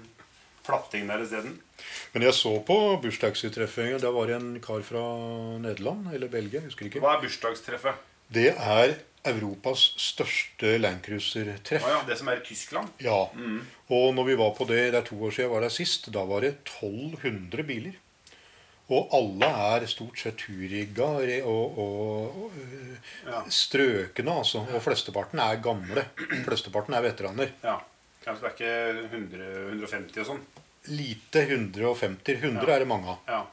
platting 0.65 1.07
der 1.09 1.23
isteden. 1.23 1.59
Men 2.13 2.23
jeg 2.23 2.33
så 2.37 2.53
på 2.65 2.77
bursdagsuttreffet. 3.03 4.01
Da 4.01 4.11
var 4.15 4.27
det 4.31 4.35
en 4.41 4.59
kar 4.63 4.81
fra 4.87 5.03
Nederland 5.61 6.13
eller 6.13 6.27
Belgia. 6.31 6.61
husker 6.65 6.85
ikke. 6.89 6.99
Hva 7.03 7.17
er 7.17 7.21
bursdagstreffet? 7.25 7.93
Det 8.33 8.47
er 8.57 8.95
Europas 9.25 9.81
største 10.01 10.75
landcruisertreff. 10.81 11.83
Ah, 11.85 11.91
ja, 11.97 12.01
det 12.07 12.17
som 12.19 12.27
er 12.29 12.41
i 12.41 12.45
Tyskland? 12.45 12.89
Ja. 13.01 13.23
Og 13.89 14.13
når 14.15 14.23
vi 14.31 14.35
var 14.37 14.51
på 14.57 14.67
det, 14.69 14.91
det 14.93 14.99
er 15.01 15.07
to 15.07 15.17
år 15.25 15.31
siden 15.33 15.47
jeg 15.47 15.53
var 15.55 15.61
der 15.65 15.73
sist, 15.73 16.09
da 16.13 16.23
var 16.29 16.41
det 16.45 16.55
1200 16.63 17.63
biler. 17.65 17.95
Og 18.93 19.09
alle 19.17 19.47
er 19.49 19.85
stort 19.89 20.19
sett 20.21 20.37
turrigga 20.43 21.07
og, 21.41 21.77
og, 21.81 22.35
og 22.45 22.51
Ja. 23.25 23.39
strøkne, 23.49 24.29
altså. 24.37 24.61
Og 24.75 24.81
flesteparten 24.85 25.39
er 25.41 25.57
gamle. 25.57 26.03
Flesteparten 26.45 26.93
er 26.93 27.01
veteraner. 27.01 27.49
Ja. 27.65 27.79
Det 28.25 28.43
er 28.43 28.55
ikke 28.55 28.71
100, 29.11 29.49
150 29.71 30.21
og 30.23 30.25
sånn? 30.31 30.41
Lite 30.95 31.41
150. 31.45 32.35
100 32.41 32.65
Ja. 32.67 32.75
er 32.75 32.79
det 32.79 32.87
mange 32.87 33.07
av. 33.09 33.19
Ja. 33.27 33.43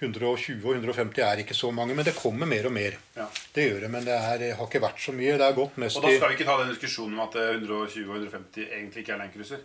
120 0.00 0.64
og 0.64 0.74
150 0.78 1.20
er 1.22 1.42
ikke 1.42 1.54
så 1.54 1.68
mange, 1.76 1.94
men 1.94 2.04
det 2.06 2.14
kommer 2.16 2.46
mer 2.48 2.66
og 2.66 2.72
mer. 2.72 2.96
ja. 3.16 3.26
Det 3.52 3.66
gjør 3.68 3.80
det, 3.84 3.90
men 3.90 4.04
det 4.06 4.14
er, 4.16 4.54
har 4.56 4.66
ikke 4.66 4.80
vært 4.80 5.00
så 5.02 5.12
mye. 5.12 5.36
Det 5.36 5.44
er 5.44 5.52
gått 5.58 5.76
mest 5.76 5.96
Og 5.98 6.02
da 6.06 6.12
skal 6.16 6.28
vi 6.30 6.34
ikke 6.38 6.46
ta 6.48 6.56
den 6.62 6.70
diskusjonen 6.72 7.18
om 7.18 7.26
at 7.28 7.34
eh, 7.36 7.50
120 7.58 8.08
og 8.08 8.16
150 8.16 8.64
egentlig 8.70 9.02
ikke 9.04 9.12
er 9.12 9.18
landcruiser. 9.24 9.60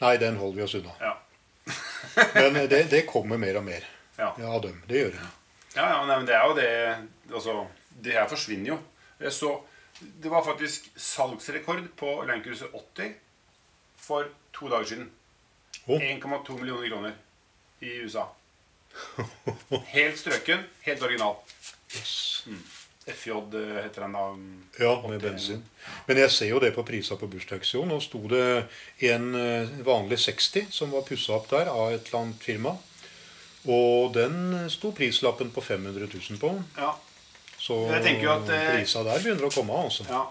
Nei, 0.00 0.16
den 0.22 0.36
holder 0.40 0.56
vi 0.56 0.62
oss 0.64 0.74
unna. 0.78 0.94
Ja. 1.00 1.14
Men 2.54 2.68
det, 2.70 2.90
det 2.90 3.06
kommer 3.10 3.36
mer 3.38 3.56
og 3.58 3.64
mer 3.66 3.84
Ja. 4.18 4.30
ja, 4.38 4.58
dem. 4.64 4.80
Det 4.88 4.96
gjør 5.02 5.12
det. 5.18 5.24
Ja, 5.76 5.86
ja, 5.92 6.04
nei, 6.06 6.16
men 6.16 6.24
det 6.26 6.32
er 6.34 6.44
jo 6.48 6.54
det 6.56 6.68
Altså, 7.34 7.66
det 8.00 8.14
her 8.16 8.28
forsvinner 8.30 8.70
jo. 8.70 8.78
Så 9.28 9.50
Det 10.22 10.30
var 10.32 10.44
faktisk 10.44 10.86
salgsrekord 10.96 11.82
på 11.96 12.22
Landcruiser 12.28 12.70
80 12.72 13.12
for 14.06 14.30
to 14.54 14.70
dager 14.72 14.92
siden. 14.94 15.10
Oh. 15.86 16.00
1,2 16.00 16.58
millioner 16.60 16.88
kroner 16.88 17.12
i 17.80 17.98
USA. 18.02 18.26
Helt 19.96 20.18
strøken, 20.18 20.64
helt 20.86 21.02
original. 21.02 21.36
FJ 23.06 23.30
eh, 23.30 23.82
heter 23.82 24.00
den 24.00 24.12
da. 24.12 24.24
Ja, 24.78 25.08
med 25.08 25.20
bensin. 25.20 25.62
Men 26.06 26.18
jeg 26.18 26.30
ser 26.34 26.50
jo 26.50 26.58
det 26.62 26.72
på 26.74 26.82
prisa 26.86 27.14
på 27.18 27.28
bursdagsjonen. 27.30 27.92
Nå 27.94 28.00
sto 28.02 28.22
det 28.30 28.46
en 29.10 29.28
eh, 29.38 29.74
vanlig 29.86 30.18
60 30.24 30.72
som 30.74 30.90
var 30.94 31.06
pussa 31.06 31.36
opp 31.36 31.46
der 31.52 31.70
av 31.70 31.92
et 31.94 32.08
eller 32.08 32.24
annet 32.24 32.42
firma. 32.42 32.74
Og 33.66 34.14
den 34.14 34.66
sto 34.70 34.90
prislappen 34.94 35.52
på 35.54 35.62
500 35.62 36.08
000 36.08 36.40
på. 36.42 36.50
Ja. 36.78 36.96
Så 37.58 37.78
Jeg 37.92 38.18
jo 38.22 38.32
at, 38.32 38.50
eh, 38.50 38.66
prisa 38.74 39.04
der 39.06 39.22
begynner 39.22 39.48
å 39.48 39.54
komme, 39.54 39.78
altså. 39.86 40.06
ja. 40.10 40.26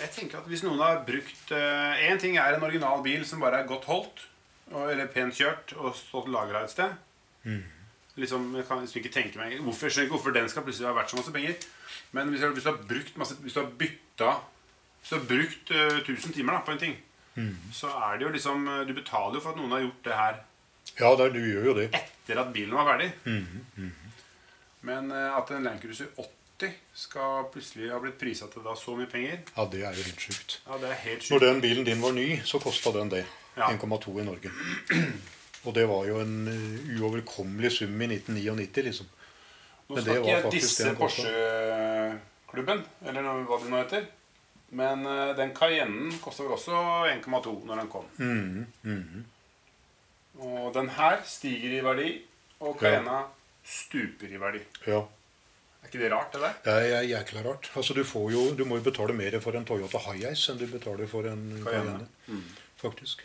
Jeg 0.00 0.10
tenker 0.12 0.38
at 0.42 0.48
hvis 0.50 0.62
noen 0.66 0.78
har 0.82 0.98
brukt 1.06 1.52
Én 1.56 2.18
ting 2.20 2.36
er 2.36 2.54
en 2.56 2.62
original 2.66 3.02
bil 3.04 3.24
som 3.24 3.40
bare 3.40 3.62
er 3.62 3.66
godt 3.70 3.84
holdt, 3.88 4.24
og- 4.72 4.90
eller 4.92 5.06
pent 5.06 5.34
kjørt 5.34 5.72
og 5.78 5.94
stått 5.96 6.28
lagra 6.28 6.64
et 6.64 6.70
sted. 6.70 6.92
Liksom, 8.16 8.54
jeg 8.56 8.64
kan 8.66 8.80
liksom 8.80 8.98
ikke 9.02 9.12
tenke 9.12 9.36
meg 9.38 9.58
hvorfor, 9.60 9.86
ikke 9.92 10.08
hvorfor 10.14 10.32
den 10.32 10.48
skal 10.48 10.62
plutselig 10.64 10.86
ha 10.88 10.94
vært 10.96 11.10
så 11.12 11.16
masse 11.20 11.32
penger. 11.32 11.54
Men 12.12 12.28
hvis, 12.32 12.40
hvis 12.40 12.64
du 12.64 12.70
har 12.70 12.78
brukt 12.88 13.16
masse 13.20 13.34
Hvis 13.42 13.52
du 13.52 13.60
har 13.60 13.70
bytta 13.78 14.30
Hvis 15.00 15.10
du 15.10 15.16
har 15.18 15.24
brukt 15.30 15.70
uh, 15.70 15.98
1000 16.00 16.32
timer 16.34 16.52
da, 16.56 16.60
på 16.64 16.72
en 16.72 16.78
ting, 16.78 16.96
så 17.72 17.88
er 17.92 18.16
det 18.18 18.24
jo 18.26 18.32
liksom 18.32 18.68
eh, 18.68 18.84
Du 18.88 18.94
betaler 18.94 19.34
jo 19.34 19.40
for 19.44 19.50
at 19.52 19.56
noen 19.60 19.70
har 19.74 19.80
gjort 19.84 20.04
det 20.04 20.14
her 20.16 20.38
Ja, 21.00 21.10
der, 21.16 21.28
du 21.34 21.38
gjør 21.40 21.64
jo 21.70 21.74
det. 21.74 21.90
etter 21.94 22.40
at 22.40 22.52
bilen 22.54 22.72
var 22.74 22.86
ferdig. 22.88 23.10
Men 24.86 25.10
uh, 25.12 25.36
at 25.38 25.50
en 25.50 25.64
Land 25.66 25.80
Cruiser 25.82 26.06
80 26.16 26.28
skal 26.96 27.44
plutselig 27.52 27.90
ha 27.92 27.98
blitt 28.00 28.18
prisa 28.18 28.46
til 28.48 28.62
da 28.64 28.72
så 28.76 28.94
mye 28.96 29.06
penger, 29.10 29.38
Ja, 29.56 29.64
det 29.66 29.82
er 29.84 29.92
jo 29.94 30.02
helt 30.06 30.20
sjukt. 30.20 30.60
ja, 30.66 30.78
det 30.78 30.88
er 30.90 30.94
helt 31.04 31.30
Når 31.30 31.40
den 31.40 31.60
bilen 31.60 31.84
din 31.84 32.00
var 32.02 32.12
ny, 32.16 32.40
så 32.44 32.58
kosta 32.62 32.92
den 32.92 33.08
det. 33.12 33.24
Ja. 33.56 33.68
1,2 33.72 34.20
i 34.20 34.24
Norge. 34.24 34.50
Og 35.64 35.74
det 35.74 35.86
var 35.88 36.06
jo 36.06 36.20
en 36.20 36.48
eh, 36.48 37.00
uoverkommelig 37.00 37.72
sum 37.72 38.00
i 38.02 38.06
1999, 38.06 38.82
liksom. 38.84 39.06
Nå 39.88 39.94
Men 39.94 40.02
skal 40.02 40.14
det 40.14 40.20
ikke 40.20 40.34
var 40.34 40.42
jeg 40.42 40.52
disse. 40.52 40.94
Porsche-klubben, 40.98 42.84
eller 43.06 43.22
hva 43.46 43.58
det 43.62 43.70
nå 43.70 43.76
heter. 43.80 44.06
Men 44.76 45.06
eh, 45.06 45.32
den 45.38 45.52
Cayennen 45.56 46.12
kosta 46.22 46.42
vel 46.44 46.56
også 46.56 46.72
1,2 47.12 47.64
når 47.66 47.76
den 47.82 47.88
kom. 47.92 48.06
Mhm, 48.18 49.24
Og 50.38 50.72
den 50.74 50.88
her 50.92 51.22
stiger 51.24 51.78
i 51.78 51.84
verdi, 51.84 52.08
og 52.60 52.76
Cayenna 52.80 53.22
stuper 53.64 54.28
i 54.28 54.36
verdi. 54.40 54.60
Ja. 54.86 55.04
Er 55.86 55.90
ikke 55.92 56.00
det 56.02 56.08
rart, 56.12 56.32
det 56.34 56.40
der? 56.42 56.54
Det 56.66 56.72
er 56.96 57.04
jækla 57.06 57.42
rart. 57.46 57.70
Altså, 57.78 57.94
du, 57.94 58.02
får 58.04 58.30
jo, 58.34 58.40
du 58.58 58.64
må 58.66 58.80
jo 58.80 58.82
betale 58.88 59.14
mer 59.14 59.36
for 59.44 59.54
en 59.54 59.64
Toyota 59.68 60.00
Hiace 60.08 60.50
enn 60.52 60.58
du 60.58 60.66
betaler 60.66 61.06
for 61.06 61.28
en 61.30 61.44
Cayenne. 61.62 62.00
Cayenne. 62.26 62.42
Faktisk. 62.80 63.22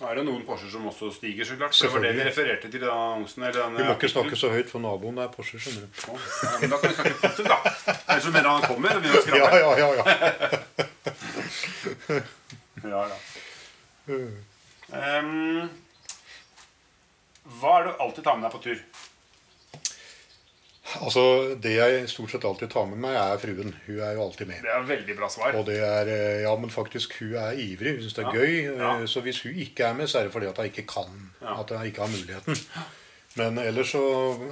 Nå 0.00 0.08
er 0.10 0.18
det 0.18 0.24
noen 0.26 0.42
Porscher 0.42 0.66
som 0.72 0.88
også 0.90 1.12
stiger, 1.14 1.46
så 1.46 1.54
klart. 1.54 1.76
Det 1.78 1.86
var 1.92 2.02
det 2.02 2.10
vi 2.16 2.24
refererte 2.26 2.66
til 2.72 2.82
i 2.82 2.88
annonsen. 2.90 3.44
Eller 3.46 3.60
den 3.62 3.76
Vi 3.78 3.84
må 3.86 3.92
ikke 3.94 4.08
snakke 4.10 4.34
så 4.40 4.50
høyt, 4.50 4.66
for 4.72 4.82
naboen 4.82 5.20
er 5.22 5.28
Porsche, 5.30 5.60
skjønner 5.62 5.86
du. 5.86 5.88
Ja, 6.02 6.56
men 6.64 6.72
da 6.72 6.80
kan 6.82 6.90
vi 6.90 6.96
snakke 6.98 7.14
positivt, 7.22 7.48
da. 7.52 7.58
Ellers 8.08 8.26
så 8.26 8.32
mener 8.34 8.48
han 8.50 8.66
kommer 8.66 8.90
og 8.98 9.02
begynner 9.04 9.20
å 9.20 9.22
Ja, 9.22 9.22
skrape. 9.22 9.58
ja, 9.62 9.70
ja. 9.78 9.88
ja. 9.94 10.04
Ja, 12.90 13.02
ja. 13.12 13.18
Um, 14.94 15.70
hva 17.60 17.70
er 17.78 17.86
det 17.86 17.94
du 17.94 18.02
alltid 18.04 18.22
tar 18.26 18.34
med 18.38 18.44
deg 18.48 18.52
på 18.58 18.62
tur? 18.66 18.78
Altså, 21.00 21.54
Det 21.60 21.72
jeg 21.78 22.08
stort 22.12 22.30
sett 22.30 22.44
alltid 22.44 22.70
tar 22.70 22.84
med 22.86 22.98
meg, 23.00 23.14
er 23.16 23.38
fruen. 23.40 23.70
Hun 23.86 24.00
er 24.04 24.12
jo 24.18 24.22
alltid 24.26 24.46
med. 24.50 24.60
Det 24.62 24.70
er 24.70 24.82
veldig 24.88 25.16
bra 25.16 25.28
svar. 25.32 25.54
Og 25.56 25.64
det 25.66 25.78
er, 25.80 26.10
eh, 26.12 26.42
ja, 26.44 26.52
men 26.60 26.70
faktisk, 26.70 27.16
hun 27.20 27.32
er 27.40 27.56
ivrig. 27.56 27.94
Hun 27.96 28.02
syns 28.04 28.14
det 28.18 28.24
er 28.24 28.28
Ja, 28.28 28.40
gøy. 28.40 28.78
ja. 28.78 28.90
eh, 29.00 29.06
Så 29.06 29.22
hvis 29.24 29.40
hun 29.42 29.54
ikke 29.64 29.84
er 29.88 29.94
med, 29.94 30.06
så 30.12 30.18
er 30.20 30.24
det 30.28 30.32
fordi 30.32 30.46
at 30.46 30.56
hun 30.60 30.66
ikke 30.68 30.86
kan. 30.86 31.30
Ja. 31.40 31.56
At 31.60 31.70
hun 31.70 31.86
ikke 31.88 32.00
har 32.04 32.08
muligheten. 32.12 32.56
Men 33.36 33.58
ellers 33.58 33.90
så 33.90 34.02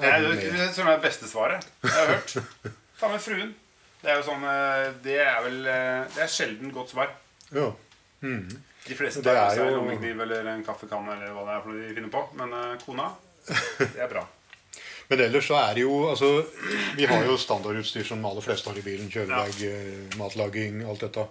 Det 0.00 0.08
er 0.08 0.20
hun 0.22 0.34
med. 0.34 0.40
Det 0.42 0.78
er 0.78 0.90
det 0.96 1.02
beste 1.02 1.28
svaret 1.28 1.66
jeg 1.84 1.90
har 1.92 2.06
hørt. 2.16 2.36
Ta 3.00 3.08
med 3.12 3.20
fruen. 3.20 3.54
Det 4.02 4.10
er 4.10 4.16
jo 4.18 4.22
sånn 4.26 4.42
eh, 4.42 4.88
Det 5.04 5.18
er 5.22 5.42
vel 5.44 5.62
Det 5.62 6.22
er 6.24 6.26
sjelden 6.32 6.72
godt 6.74 6.90
svar. 6.90 7.12
Ja. 7.54 7.68
De 8.22 8.94
fleste 8.98 9.22
tar 9.22 9.34
med 9.36 9.56
seg 9.56 9.68
jo- 9.68 9.76
lommekniv 9.76 10.20
eller 10.24 10.46
en 10.56 10.64
kaffekanne 10.64 11.12
eller 11.14 11.30
hva 11.36 11.44
det 11.46 11.54
er 11.54 11.60
for 11.62 11.70
noe 11.70 11.88
de 11.88 11.94
finner 11.94 12.10
på. 12.10 12.22
Men 12.40 12.78
kona, 12.82 13.12
det 13.78 14.00
er 14.00 14.08
bra. 14.10 14.24
Men 15.12 15.20
ellers 15.26 15.44
så 15.44 15.58
er 15.60 15.74
det 15.76 15.82
jo 15.84 15.96
altså, 16.08 16.28
Vi 16.96 17.04
har 17.04 17.26
jo 17.28 17.34
standardutstyr 17.36 18.06
som 18.08 18.22
alle 18.24 18.40
fleste 18.40 18.70
har 18.70 18.78
i 18.80 18.84
bilen. 18.84 19.10
Kjølebag, 19.12 19.58
ja. 19.60 19.74
matlaging, 20.16 20.78
alt 20.88 21.04
dette. 21.04 21.26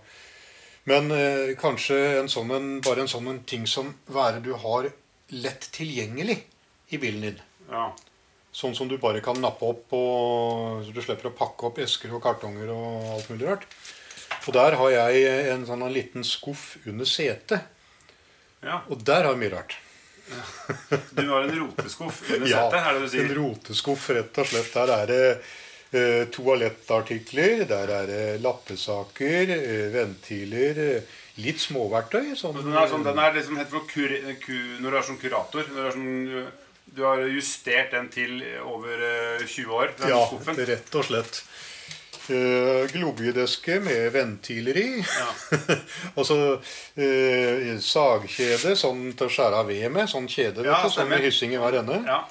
Men 0.86 1.10
eh, 1.16 1.56
kanskje 1.58 1.98
en 2.20 2.30
sånn 2.30 2.54
en, 2.54 2.70
bare 2.86 3.02
en 3.02 3.10
sånn 3.10 3.32
en 3.32 3.42
ting 3.50 3.66
som 3.70 3.90
er 4.14 4.38
du 4.46 4.52
har 4.62 4.92
lett 5.34 5.66
tilgjengelig 5.74 6.38
i 6.94 7.02
bilen 7.02 7.26
din. 7.26 7.42
Ja. 7.72 7.90
Sånn 8.54 8.78
som 8.78 8.90
du 8.92 9.00
bare 9.02 9.22
kan 9.26 9.42
nappe 9.42 9.66
opp, 9.74 9.86
og, 9.98 10.86
så 10.86 10.94
du 10.94 11.02
slipper 11.02 11.32
å 11.32 11.36
pakke 11.42 11.72
opp 11.72 11.82
esker 11.82 12.14
og 12.14 12.22
kartonger 12.22 12.70
og 12.76 13.14
alt 13.16 13.34
mulig 13.34 13.50
rart. 13.50 13.70
Og 14.46 14.54
der 14.58 14.78
har 14.78 14.94
jeg 14.94 15.38
en 15.56 15.66
sånn 15.66 15.88
en 15.88 15.94
liten 15.94 16.26
skuff 16.28 16.76
under 16.86 17.10
setet. 17.10 17.66
ja. 18.62 18.84
Og 18.94 19.02
der 19.02 19.26
har 19.26 19.34
jeg 19.34 19.42
mye 19.48 19.58
rart. 19.58 19.82
Du 21.18 21.24
har 21.30 21.48
en 21.48 21.56
roteskuff 21.60 22.22
under 22.30 22.50
Ja, 22.50 22.64
setet, 22.70 22.88
er 22.88 23.00
det 23.00 23.10
du 23.12 23.18
en 23.24 23.36
roteskuff, 23.40 24.10
rett 24.18 24.40
og 24.42 24.50
slett. 24.52 24.72
Der 24.76 24.94
er 24.96 25.12
det 25.12 25.26
eh, 25.92 26.24
toalettartikler, 26.34 27.66
der 27.70 27.94
er 28.00 28.10
det 28.10 28.24
lappesaker, 28.44 29.54
eh, 29.58 29.88
ventiler, 29.94 30.82
eh, 30.86 31.20
litt 31.42 31.62
småverktøy. 31.64 32.34
Sånn, 32.40 32.58
Den 32.60 32.76
er, 32.76 32.90
sånn, 32.92 33.06
den 33.08 33.22
er 33.22 33.38
liksom 33.38 33.60
helt 33.60 33.72
for 33.72 33.88
kur, 33.90 34.18
kur, 34.44 34.64
Når 34.84 34.90
du 34.90 35.00
er 35.00 35.08
sånn 35.10 35.22
kurator 35.22 35.72
når 35.72 35.80
du, 35.80 35.88
er 35.88 35.98
sånn, 35.98 36.52
du 36.92 37.04
har 37.08 37.26
justert 37.32 37.94
den 37.96 38.10
til 38.12 38.40
over 38.68 39.04
eh, 39.08 39.46
20 39.46 39.76
år, 39.78 39.94
den 40.00 40.12
ja, 40.12 40.24
skuffen. 40.28 40.64
rett 40.72 40.98
og 41.00 41.08
slett. 41.08 41.44
Uh, 42.30 42.86
Globiedeske 42.92 43.80
med 43.82 44.12
ventiler 44.14 44.78
i. 44.78 44.88
Ja. 45.02 45.30
og 46.18 46.26
så 46.28 46.38
uh, 46.58 47.72
sagkjede 47.82 48.76
sånn 48.78 49.08
til 49.18 49.28
å 49.28 49.34
skjære 49.34 49.62
av 49.64 49.72
ved 49.72 49.88
med. 49.94 50.10
Sånn 50.12 50.30
kjede, 50.32 50.68
Ja, 50.68 50.84
sånn 50.86 51.10
med 51.12 51.26
hyssing 51.26 51.56
i 51.56 51.62
hver 51.62 51.82
ende. 51.82 52.02
Ja. 52.06 52.22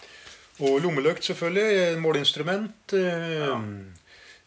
Og 0.60 0.78
lommeløkt, 0.84 1.24
selvfølgelig. 1.26 1.98
Måleinstrument. 2.02 2.94
Uh, 2.94 3.58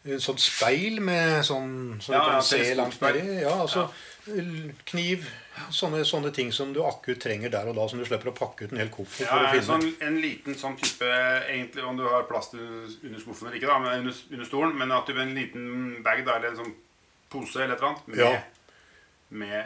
ja. 0.03 0.19
Sånt 0.19 0.41
speil 0.43 0.99
med 0.99 1.45
sånn 1.47 2.01
så 2.03 2.11
du 2.11 2.19
kan 2.19 2.43
se 2.43 2.63
langt 2.75 2.99
nedi. 3.03 3.23
Ja, 3.43 3.55
altså, 3.63 3.87
Kniv. 4.87 5.27
Sånne, 5.69 5.99
sånne 6.05 6.31
ting 6.33 6.51
som 6.51 6.71
du 6.73 6.79
akutt 6.83 7.19
trenger 7.21 7.49
der 7.53 7.67
og 7.69 7.75
da, 7.77 7.87
som 7.87 7.99
du 7.99 8.05
slipper 8.05 8.31
å 8.31 8.33
pakke 8.35 8.65
ut 8.65 8.71
en 8.73 8.79
hel 8.81 8.89
koffert 8.89 9.21
Ja, 9.27 9.27
for 9.37 9.45
å 9.45 9.51
finne. 9.51 9.65
sånn, 9.67 9.93
en 10.07 10.15
liten 10.21 10.55
sånn 10.57 10.75
type 10.81 11.05
Egentlig 11.05 11.83
om 11.85 11.97
du 11.97 12.03
har 12.09 12.23
plass 12.23 12.49
til 12.49 12.59
under 12.59 13.19
skuffen 13.21 13.47
eller 13.47 13.57
ikke, 13.59 13.67
da, 13.69 13.77
men 13.79 13.99
under, 13.99 14.13
under 14.31 14.45
stolen, 14.49 14.73
men 14.77 14.91
at 14.91 15.05
du 15.05 15.13
med 15.13 15.27
en 15.27 15.35
liten 15.35 16.03
bag 16.03 16.25
da, 16.25 16.37
eller 16.39 16.49
en 16.49 16.57
sånn 16.63 16.73
pose 17.29 17.61
eller 17.61 17.75
et 17.75 17.79
eller 17.81 17.89
annet 17.91 18.07
med, 18.07 18.17
Ja. 18.17 18.41
med 19.29 19.65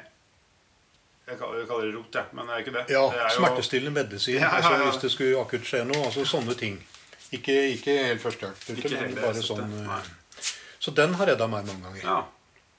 Jeg 1.28 1.40
kaller, 1.40 1.60
jeg 1.60 1.68
kaller 1.68 1.86
det 1.92 1.96
rot, 1.96 2.14
jeg, 2.16 2.26
men 2.34 2.46
det 2.48 2.54
er 2.56 2.60
ikke 2.64 2.74
det. 2.78 2.84
Ja, 2.90 3.02
det 3.12 3.24
jo- 3.24 3.40
Smertestillende 3.42 3.92
medisin. 4.04 4.36
Ja, 4.36 4.42
ja, 4.42 4.50
Altså, 4.56 4.72
ja. 4.72 4.84
hvis 4.92 5.02
det 5.02 5.12
skulle 5.12 5.40
akutt 5.42 5.66
skje 5.68 5.82
noe. 5.86 6.04
Altså 6.06 6.24
sånne 6.26 6.56
ting. 6.58 6.78
Ikke, 7.36 7.52
ikke 7.76 7.96
helt 8.08 8.22
førstehjelp, 8.22 8.70
men 8.70 9.16
bare 9.16 9.34
sånn 9.44 9.68
Nei. 9.88 9.98
eh, 9.98 10.44
Så 10.80 10.92
den 10.96 11.14
har 11.16 11.26
redda 11.28 11.48
meg 11.48 11.66
mange 11.68 11.84
ganger. 11.84 12.04
Ja. 12.04 12.24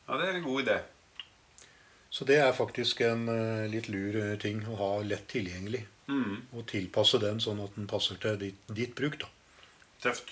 ja, 0.09 0.17
det 0.17 0.29
er 0.29 0.37
en 0.39 0.43
god 0.45 0.65
idé. 0.65 0.79
Så 2.11 2.25
det 2.25 2.39
er 2.41 2.53
faktisk 2.57 3.01
en 3.05 3.27
eh, 3.29 3.67
litt 3.71 3.89
lur 3.93 4.17
eh, 4.17 4.37
ting 4.41 4.63
å 4.69 4.77
ha 4.81 4.91
lett 5.05 5.27
tilgjengelig. 5.29 5.83
Mm, 6.09 6.39
Og 6.57 6.65
tilpasse 6.71 7.19
den 7.21 7.41
sånn 7.45 7.59
at 7.61 7.75
den 7.77 7.87
passer 7.91 8.17
til 8.23 8.39
ditt, 8.41 8.61
ditt 8.73 8.95
bruk. 8.97 9.19
da. 9.21 9.29
tøft. 10.03 10.31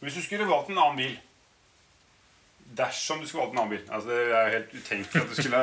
Hvis 0.00 0.14
du 0.14 0.22
skulle 0.22 0.46
valgt 0.46 0.68
en 0.70 0.78
annen 0.78 0.96
bil 1.00 1.14
Dersom 2.76 3.20
du 3.22 3.26
skulle 3.26 3.46
valgt 3.46 3.54
en 3.56 3.62
annen 3.62 3.72
bil 3.72 3.84
Altså 3.88 4.08
Det 4.10 4.18
er 4.36 4.50
helt 4.52 4.74
utenkelig 4.74 5.22
at 5.22 5.30
du 5.30 5.36
skulle 5.40 5.60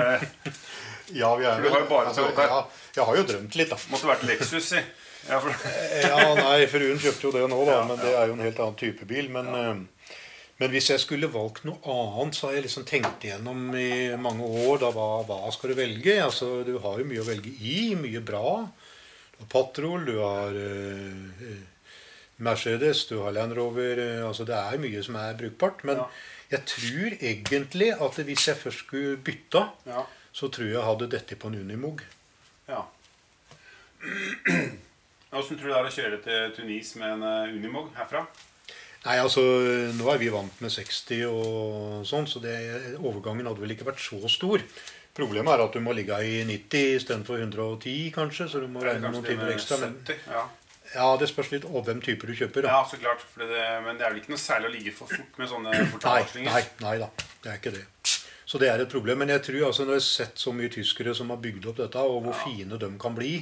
Ja, 1.22 1.30
vi 1.38 1.46
er 1.46 1.54
For 1.60 1.62
du 1.68 1.70
har 1.70 1.84
jo 1.84 1.90
bare 1.92 2.08
altså, 2.12 2.26
ja, 2.34 2.60
Jeg 2.98 3.06
har 3.10 3.20
jo 3.20 3.26
drømt 3.30 3.58
litt, 3.60 3.70
da. 3.72 3.78
Måtte 3.94 4.10
vært 4.10 4.26
Lexus, 4.28 4.70
si. 4.72 4.82
Ja, 5.30 5.38
for, 5.44 5.54
Ja, 6.10 6.34
nei, 6.40 6.66
fruen 6.72 7.00
kjøpte 7.04 7.28
jo 7.30 7.34
det 7.36 7.44
nå, 7.52 7.60
da, 7.70 7.78
Ja, 7.78 7.84
men 7.92 8.02
det 8.02 8.14
er 8.18 8.32
jo 8.32 8.38
en 8.40 8.44
helt 8.48 8.62
annen 8.66 8.80
type 8.82 9.08
bil. 9.08 9.30
Men, 9.32 9.52
eh, 9.54 10.03
men 10.60 10.70
hvis 10.72 10.90
jeg 10.92 11.02
skulle 11.02 11.28
valgt 11.34 11.64
noe 11.66 11.82
annet, 11.90 12.36
så 12.38 12.48
har 12.48 12.54
jeg 12.58 12.66
liksom 12.68 12.86
tenkt 12.88 13.24
igjennom 13.26 13.66
i 13.76 14.14
mange 14.22 14.46
år 14.68 14.80
da, 14.84 14.92
hva, 14.96 15.08
hva 15.28 15.52
skal 15.52 15.74
du 15.74 15.76
velge? 15.80 16.14
Altså, 16.24 16.64
Du 16.68 16.78
har 16.84 17.00
jo 17.02 17.06
mye 17.10 17.24
å 17.24 17.28
velge 17.28 17.52
i. 17.60 17.96
Mye 18.00 18.22
bra. 18.24 18.68
Du 19.34 19.40
har 19.42 19.50
Patrol, 19.52 20.06
du 20.08 20.20
har 20.22 20.54
eh, 20.56 21.58
Mercedes, 22.44 23.06
du 23.10 23.18
har 23.24 23.34
Land 23.36 23.54
Rover. 23.58 23.98
uh, 24.00 24.28
altså 24.30 24.46
Det 24.46 24.56
er 24.56 24.78
mye 24.82 25.04
som 25.04 25.16
er 25.20 25.34
brukbart. 25.42 25.84
Men 25.84 25.98
Ja. 26.04 26.08
jeg 26.54 26.66
tror 26.70 27.18
egentlig 27.20 27.92
at 27.98 28.22
hvis 28.30 28.48
jeg 28.48 28.56
først 28.62 28.86
skulle 28.86 29.18
bytta, 29.18 29.66
ja, 29.90 30.06
så 30.34 30.48
tror 30.50 30.66
jeg 30.70 30.74
jeg 30.78 30.88
hadde 30.88 31.10
dette 31.12 31.36
på 31.36 31.48
en 31.52 31.60
Unimog. 31.62 32.02
ja. 32.70 32.84
Åssen 35.34 35.58
tror 35.58 35.68
du 35.68 35.74
det 35.74 35.78
er 35.80 35.88
å 35.88 35.94
kjøre 35.96 36.18
til 36.24 36.52
Tunis 36.58 36.96
med 37.00 37.16
en 37.16 37.24
Unimog 37.58 37.88
herfra? 37.98 38.26
Nei, 39.04 39.18
altså, 39.20 39.42
Nå 39.98 40.08
er 40.14 40.20
vi 40.22 40.32
vant 40.32 40.60
med 40.64 40.72
60 40.72 41.26
og 41.28 42.04
sånn, 42.08 42.28
så 42.30 42.40
det, 42.44 42.56
overgangen 43.02 43.50
hadde 43.50 43.64
vel 43.64 43.74
ikke 43.76 43.88
vært 43.90 44.04
så 44.04 44.20
stor. 44.32 44.64
Problemet 45.14 45.54
er 45.54 45.62
at 45.66 45.76
du 45.76 45.82
må 45.84 45.94
ligge 45.94 46.18
i 46.26 46.40
90 46.48 46.96
istedenfor 46.98 47.42
110, 47.44 48.10
kanskje. 48.16 48.48
Så 48.50 48.64
du 48.64 48.70
må 48.72 48.82
regne 48.82 49.12
noen 49.14 49.26
timer 49.26 49.52
ekstra. 49.54 49.78
70? 49.84 50.24
Ja. 50.32 50.46
ja, 50.96 51.10
Det 51.22 51.30
spørs 51.30 51.52
litt 51.54 51.68
og 51.70 51.84
hvem 51.86 52.02
typer 52.02 52.32
du 52.32 52.38
kjøper. 52.40 52.66
Da. 52.66 52.80
ja, 52.80 52.88
så 52.90 52.98
klart. 53.02 53.28
Det, 53.38 53.60
men 53.86 54.00
det 54.00 54.08
er 54.08 54.16
vel 54.16 54.24
ikke 54.24 54.34
noe 54.34 54.42
særlig 54.42 54.72
å 54.72 54.74
ligge 54.74 54.96
for 54.96 55.12
fort 55.12 55.38
med 55.38 55.52
sånne 55.52 55.76
Nei, 55.76 55.84
portasjevarslinger? 55.92 56.56
nei, 56.56 56.64
nei 56.88 56.96
da. 57.04 57.12
Det 57.44 57.54
er 57.54 57.62
ikke 57.62 57.76
det. 57.76 57.86
Så 58.50 58.60
det 58.62 58.72
er 58.72 58.82
et 58.82 58.90
problem. 58.96 59.22
Men 59.22 59.36
jeg 59.36 59.46
tror 59.52 59.68
altså, 59.70 59.86
når 59.86 60.00
jeg 60.00 60.06
har 60.06 60.10
sett 60.10 60.42
så 60.48 60.56
mye 60.56 60.74
tyskere 60.74 61.14
som 61.18 61.30
har 61.36 61.44
bygd 61.44 61.70
opp 61.70 61.84
dette, 61.84 62.08
og 62.10 62.26
hvor 62.26 62.42
fine 62.48 62.80
de 62.82 62.92
kan 63.02 63.16
bli 63.18 63.36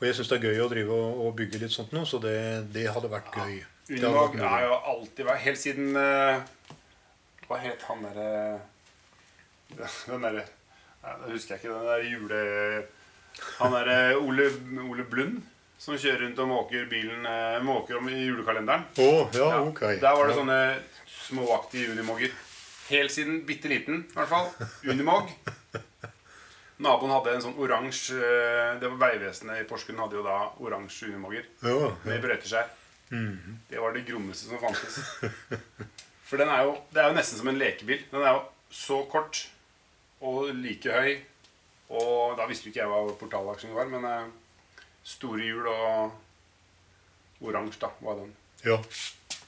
Og 0.00 0.08
jeg 0.08 0.16
syns 0.16 0.32
det 0.32 0.40
er 0.40 0.48
gøy 0.48 0.64
å 0.64 0.72
drive 0.72 0.96
og, 0.96 1.20
og 1.26 1.36
bygge 1.38 1.60
litt 1.62 1.72
sånt 1.72 1.92
nå, 1.94 2.02
så 2.08 2.18
det, 2.22 2.38
det 2.74 2.88
hadde 2.92 3.12
vært 3.12 3.36
gøy. 3.36 3.60
Unimog 3.88 4.36
har 4.40 4.62
jo 4.64 4.76
alltid 4.94 5.26
vært 5.28 5.42
Helt 5.44 5.60
siden 5.60 5.96
eh, 6.00 6.38
Hva 7.48 7.58
het 7.60 7.82
han 7.88 8.04
derre 8.06 8.28
Den 10.08 10.24
derre 10.24 10.44
Det 10.46 11.34
husker 11.34 11.56
jeg 11.56 11.64
ikke. 11.64 11.74
Den 11.74 11.90
der 11.90 12.06
jule... 12.08 12.38
Han 13.58 13.74
derre 13.74 14.14
Ole, 14.22 14.46
Ole 14.86 15.04
Blund 15.10 15.42
som 15.84 15.98
kjører 15.98 16.22
rundt 16.22 16.38
og 16.40 16.48
måker 16.48 16.86
bilen 16.88 17.26
eh, 17.28 17.58
Måker 17.66 17.98
om 17.98 18.06
i 18.08 18.22
julekalenderen. 18.22 18.86
Oh, 19.02 19.26
ja, 19.34 19.48
Ja, 19.50 19.58
ok. 19.66 19.80
Der 20.00 20.16
var 20.16 20.30
det 20.30 20.36
sånne 20.38 20.58
småaktige 21.10 21.90
unimogger. 21.92 22.30
Helt 22.88 23.12
siden 23.12 23.42
bitte 23.44 23.68
liten, 23.68 24.04
i 24.06 24.16
hvert 24.16 24.30
fall. 24.30 24.48
Unimog. 24.86 25.28
Naboen 26.84 27.12
hadde 27.14 27.34
en 27.34 27.44
sånn 27.44 27.58
oransje 27.62 28.16
Det 28.80 28.88
var 28.90 28.96
Vegvesenet 29.02 29.60
i 29.62 29.66
Porsgrunn 29.68 30.00
hadde 30.02 30.18
jo 30.18 30.24
da 30.26 30.38
oransje 30.64 31.06
unimogger 31.10 31.44
Ja, 31.62 31.74
ja. 31.84 31.90
med 32.06 32.24
brøyteskjær. 32.24 32.72
Mhm. 33.10 33.58
Det 33.70 33.78
var 33.82 33.92
det 33.94 34.06
grommeste 34.08 34.48
som 34.48 34.58
fantes. 34.62 35.00
For 36.28 36.40
den 36.40 36.48
er 36.48 36.64
jo, 36.64 36.76
det 36.94 37.02
er 37.02 37.10
jo 37.10 37.16
nesten 37.18 37.38
som 37.38 37.50
en 37.52 37.58
lekebil. 37.60 38.04
Den 38.10 38.22
er 38.24 38.38
jo 38.38 38.42
så 38.74 39.02
kort 39.12 39.42
og 40.24 40.48
like 40.56 40.90
høy. 40.90 41.18
Og 41.94 42.36
da 42.38 42.46
visste 42.48 42.66
jo 42.68 42.72
ikke 42.72 42.80
jeg 42.80 42.90
hva 42.90 43.16
portalaksjen 43.20 43.74
var, 43.76 43.90
men 43.92 44.06
eh, 44.08 44.82
store 45.04 45.44
hjul 45.44 45.66
og 45.68 47.44
oransje, 47.44 47.80
da, 47.84 47.92
var 48.00 48.22
den. 48.22 48.32
ja. 48.64 48.78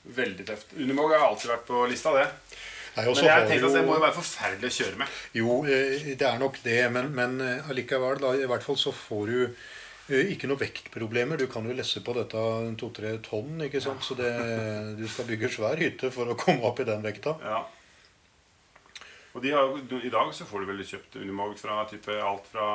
Veldig 0.07 0.45
tøft. 0.47 0.71
Unimog 0.79 1.11
har 1.11 1.25
alltid 1.27 1.49
vært 1.51 1.65
på 1.67 1.81
lista, 1.91 2.13
det. 2.15 2.27
Nei, 2.95 3.05
Men 3.09 3.25
jeg 3.27 3.49
tenkte 3.49 3.67
at 3.67 3.75
det 3.75 3.81
må 3.89 3.97
jo 3.97 4.03
være 4.05 4.15
forferdelig 4.15 4.69
å 4.71 4.75
kjøre 4.77 5.01
med. 5.01 5.17
Jo, 5.35 5.57
eh, 5.67 6.05
det 6.21 6.29
er 6.29 6.39
nok 6.39 6.61
det, 6.63 6.77
men, 6.95 7.09
men 7.17 7.35
eh, 7.43 7.67
allikevel, 7.73 8.21
da, 8.23 8.31
i 8.39 8.47
hvert 8.47 8.63
fall 8.63 8.79
så 8.79 8.93
får 8.95 9.33
du 9.33 9.41
ikke 10.07 10.49
noe 10.51 10.61
vektproblemer. 10.61 11.41
Du 11.41 11.49
kan 11.51 11.67
jo 11.67 11.75
lesse 11.75 12.03
på 12.05 12.15
dette 12.15 12.43
to-tre 12.79 13.17
tonn, 13.27 13.65
ikke 13.67 13.83
sant? 13.83 14.05
så 14.07 14.15
det, 14.19 14.31
du 14.99 15.07
skal 15.11 15.27
bygge 15.31 15.51
svær 15.51 15.81
hytte 15.83 16.13
for 16.15 16.31
å 16.31 16.39
komme 16.39 16.63
opp 16.69 16.83
i 16.83 16.87
den 16.89 17.03
vekta. 17.07 17.35
Ja. 17.43 17.65
Og 19.37 19.43
de 19.45 19.51
har, 19.53 19.69
I 20.01 20.09
dag 20.09 20.31
så 20.33 20.47
får 20.49 20.63
du 20.63 20.69
vel 20.71 20.79
kjøpt 20.81 21.19
Unimog 21.21 21.59
fra 21.61 21.83
type 21.91 22.15
alt 22.25 22.47
fra 22.49 22.69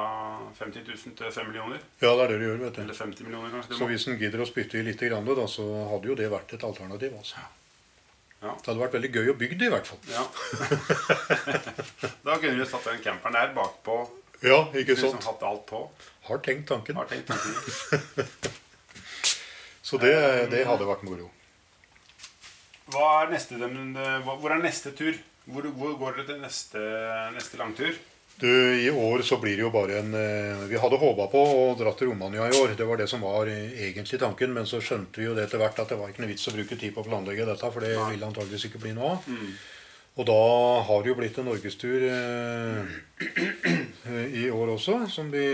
50 0.59 0.83
000 0.85 1.15
til 1.17 1.31
5 1.33 1.47
millioner. 1.49 1.79
Ja, 2.03 2.11
det 2.11 2.27
er 2.27 2.33
det 2.33 2.37
du 2.37 2.45
gjør, 2.45 2.59
vet 2.67 2.75
du. 2.75 2.81
Eller 2.83 2.99
50 2.99 3.25
millioner, 3.25 3.49
kanskje. 3.55 3.79
Så 3.79 3.87
hvis 3.89 4.05
en 4.11 4.19
gidder 4.21 4.43
å 4.43 4.45
spytte 4.45 4.77
i 4.77 4.83
litt, 4.85 5.01
grann, 5.01 5.25
da, 5.25 5.47
så 5.49 5.65
hadde 5.89 6.11
jo 6.11 6.17
det 6.19 6.29
vært 6.29 6.53
et 6.53 6.67
alternativ. 6.67 7.15
altså. 7.17 7.41
Ja. 8.41 8.53
Det 8.53 8.69
hadde 8.69 8.81
vært 8.83 8.97
veldig 8.99 9.11
gøy 9.15 9.33
å 9.33 9.37
bygge 9.41 9.57
det, 9.57 9.71
i 9.71 9.73
hvert 9.73 9.89
fall. 9.89 9.99
Ja. 10.11 10.27
da 12.27 12.37
kunne 12.37 12.53
vi 12.53 12.61
jo 12.61 12.69
satt 12.69 12.91
den 12.91 13.01
camperen 13.07 13.39
der 13.39 13.57
bakpå. 13.57 13.97
Ja, 14.41 14.63
ikke 14.73 14.95
sant. 14.97 15.17
Liksom 15.17 15.27
hatt 15.27 15.43
alt 15.45 15.65
på. 15.69 15.83
Har 16.29 16.41
tenkt 16.45 16.67
tanken. 16.71 16.97
Har 16.97 17.09
tenkt 17.09 17.29
tanken. 17.29 18.51
Så 19.85 19.99
det, 20.01 20.13
det 20.53 20.63
hadde 20.65 20.87
vært 20.87 21.03
moro. 21.05 21.27
Er 22.91 23.29
neste, 23.31 23.57
hvor 23.59 24.51
er 24.51 24.61
neste 24.63 24.93
tur? 24.95 25.17
Hvor, 25.51 25.65
hvor 25.75 25.93
går 25.99 26.17
dere 26.19 26.27
til 26.29 26.41
neste, 26.41 26.81
neste 27.35 27.59
langtur? 27.59 27.93
Du, 28.41 28.47
I 28.81 28.89
år 28.89 29.21
så 29.27 29.37
blir 29.41 29.57
det 29.57 29.65
jo 29.65 29.71
bare 29.73 29.99
en 29.99 30.13
eh, 30.17 30.61
Vi 30.71 30.79
hadde 30.79 30.97
håpa 30.97 31.27
på 31.29 31.41
å 31.41 31.65
dra 31.77 31.91
til 31.97 32.09
Romania 32.09 32.47
i 32.49 32.55
år. 32.57 32.73
Det 32.77 32.87
var 32.87 32.97
det 32.97 33.09
som 33.11 33.21
var 33.25 33.49
eh, 33.51 33.75
egentlig 33.89 34.17
tanken. 34.21 34.53
Men 34.55 34.69
så 34.69 34.79
skjønte 34.81 35.21
vi 35.21 35.27
jo 35.27 35.35
det 35.37 35.45
etter 35.45 35.61
hvert 35.61 35.77
at 35.83 35.91
det 35.91 35.99
var 35.99 36.09
ikke 36.09 36.23
noe 36.23 36.31
vits 36.31 36.47
å 36.49 36.55
bruke 36.55 36.77
tid 36.79 36.95
på 36.95 37.03
å 37.03 37.07
planlegge 37.09 37.45
dette. 37.51 37.69
For 37.73 37.85
det 37.85 37.93
ville 37.99 38.29
antageligvis 38.31 38.69
ikke 38.71 38.81
bli 38.81 38.95
noe 38.97 39.13
av. 39.17 39.29
Og 40.19 40.27
da 40.27 40.39
har 40.87 41.03
det 41.03 41.07
jo 41.07 41.15
blitt 41.15 41.37
en 41.39 41.45
norgestur 41.47 42.03
eh, 42.03 42.81
i 44.41 44.49
år 44.51 44.73
også. 44.73 44.97
Som 45.11 45.29
vi 45.31 45.45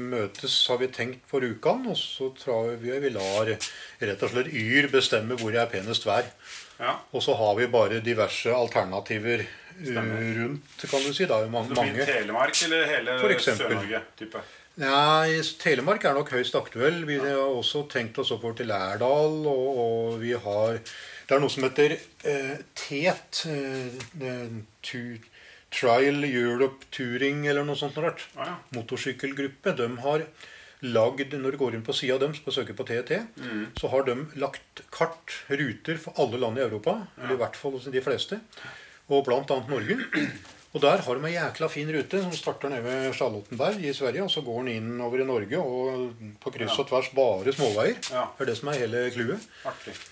møtes, 0.00 0.56
har 0.70 0.80
vi 0.82 0.88
tenkt 0.90 1.22
på 1.30 1.38
Rjukan. 1.44 1.86
Og 1.92 1.98
så 2.00 2.32
tror 2.34 2.74
vi 2.82 2.96
vi 3.04 3.12
lar 3.14 3.52
rett 3.52 4.26
og 4.26 4.32
slett 4.32 4.50
Yr 4.50 4.90
bestemme 4.90 5.38
hvor 5.38 5.54
det 5.54 5.62
er 5.62 5.70
penest 5.70 6.08
vær. 6.08 6.26
Ja. 6.80 6.98
Og 7.14 7.22
så 7.24 7.38
har 7.38 7.54
vi 7.60 7.70
bare 7.72 8.02
diverse 8.04 8.50
alternativer 8.52 9.46
eh, 9.46 9.80
Stemmer. 9.86 10.28
rundt, 10.42 10.86
kan 10.90 11.06
du 11.06 11.12
si. 11.12 11.24
Det 11.24 11.32
er 11.38 11.46
jo 11.46 11.54
mange. 11.54 11.70
Så 11.70 11.78
det 11.86 11.94
blir. 11.94 12.10
Telemark 12.10 12.62
eller 12.66 12.86
hele 12.90 13.18
For. 13.22 13.38
Sør-Norge? 13.46 14.02
Nei, 14.76 15.40
Telemark 15.62 16.04
er 16.04 16.18
nok 16.18 16.34
høyst 16.34 16.58
aktuell. 16.58 17.04
Vi 17.08 17.22
har 17.22 17.38
også 17.38 17.86
tenkt 17.88 18.18
oss 18.20 18.34
oppover 18.34 18.58
til 18.58 18.68
Lærdal. 18.68 19.38
Og, 19.46 19.78
og 19.86 20.18
vi 20.20 20.34
har 20.34 20.82
Det 21.26 21.34
er 21.34 21.42
noe 21.42 21.50
som 21.50 21.64
heter 21.66 21.96
eh, 21.98 22.58
TET. 22.78 23.40
Eh, 23.50 24.60
to, 24.86 25.00
Trial 25.76 26.22
Europe 26.24 26.86
Touring 26.94 27.42
eller 27.50 27.66
noe 27.66 27.78
sånt 27.78 27.96
noe 27.98 28.06
rart. 28.06 28.28
Ah, 28.38 28.52
ja. 28.52 28.58
Motorsykkelgruppe. 28.76 29.74
De 29.76 29.88
har 30.04 30.26
lagd 30.86 31.32
Når 31.34 31.54
du 31.54 31.58
går 31.58 31.74
inn 31.74 31.82
på 31.82 31.94
sida 31.96 32.18
deres 32.20 32.38
og 32.44 32.54
søker 32.54 32.76
på 32.76 32.84
TET, 32.86 33.10
så 33.80 33.88
har 33.90 34.04
de 34.06 34.14
lagt 34.38 34.82
kart, 34.92 35.32
ruter, 35.48 35.96
for 35.98 36.14
alle 36.20 36.38
land 36.38 36.60
i 36.60 36.62
Europa. 36.62 36.98
Eller 37.16 37.34
i 37.34 37.40
hvert 37.40 37.56
fall 37.58 37.78
de 37.80 38.02
fleste. 38.04 38.38
Og 39.08 39.24
annet 39.56 39.72
Norge. 39.72 39.96
Og 40.76 40.82
der 40.82 41.00
har 41.06 41.16
de 41.16 41.24
ei 41.30 41.32
jækla 41.32 41.68
fin 41.72 41.88
rute 41.94 42.18
som 42.20 42.32
starter 42.36 42.68
nede 42.68 42.84
ved 42.84 43.14
Charlottenberg 43.16 43.80
i 43.80 43.94
Sverige. 43.96 44.26
Og 44.26 44.32
så 44.34 44.42
går 44.44 44.58
den 44.66 44.72
inn 44.74 45.00
over 45.00 45.22
i 45.22 45.26
Norge, 45.28 45.56
og 45.56 46.10
på 46.42 46.52
kryss 46.52 46.76
og 46.82 46.90
tvers 46.90 47.08
bare 47.16 47.54
småveier. 47.56 47.96
Ja. 48.12 48.26
Det 48.36 48.44
er 48.44 48.50
det 48.50 48.56
som 48.60 48.68
er 48.72 48.80
hele 48.82 49.04
clouet. 49.14 49.46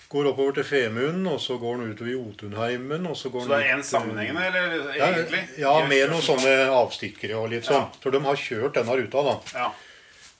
Går 0.09 0.31
oppover 0.31 0.57
til 0.57 0.65
Femund, 0.65 1.27
og 1.29 1.37
så 1.43 1.59
går 1.61 1.77
den 1.83 1.93
utover 1.93 2.11
Jotunheimen. 2.15 3.05
Og 3.11 3.17
så 3.19 3.29
går 3.29 3.45
Så 3.45 3.53
det 3.53 3.61
er 3.61 3.75
én 3.77 3.83
sammenhengende, 3.85 4.45
eller 4.49 4.95
ja, 4.97 5.11
egentlig? 5.11 5.43
ja, 5.61 5.73
De 5.81 5.89
med 5.93 6.09
noen 6.09 6.25
sånn. 6.25 6.41
sånne 6.41 6.69
avstikkere 6.81 7.37
og 7.43 7.51
litt 7.53 7.67
sånn. 7.69 7.85
Ja. 7.85 8.01
Så 8.01 8.15
de 8.15 8.23
har 8.25 8.41
kjørt 8.47 8.79
denne 8.79 8.97
ruta, 9.03 9.25
da. 9.29 9.35
Ja. 9.53 9.73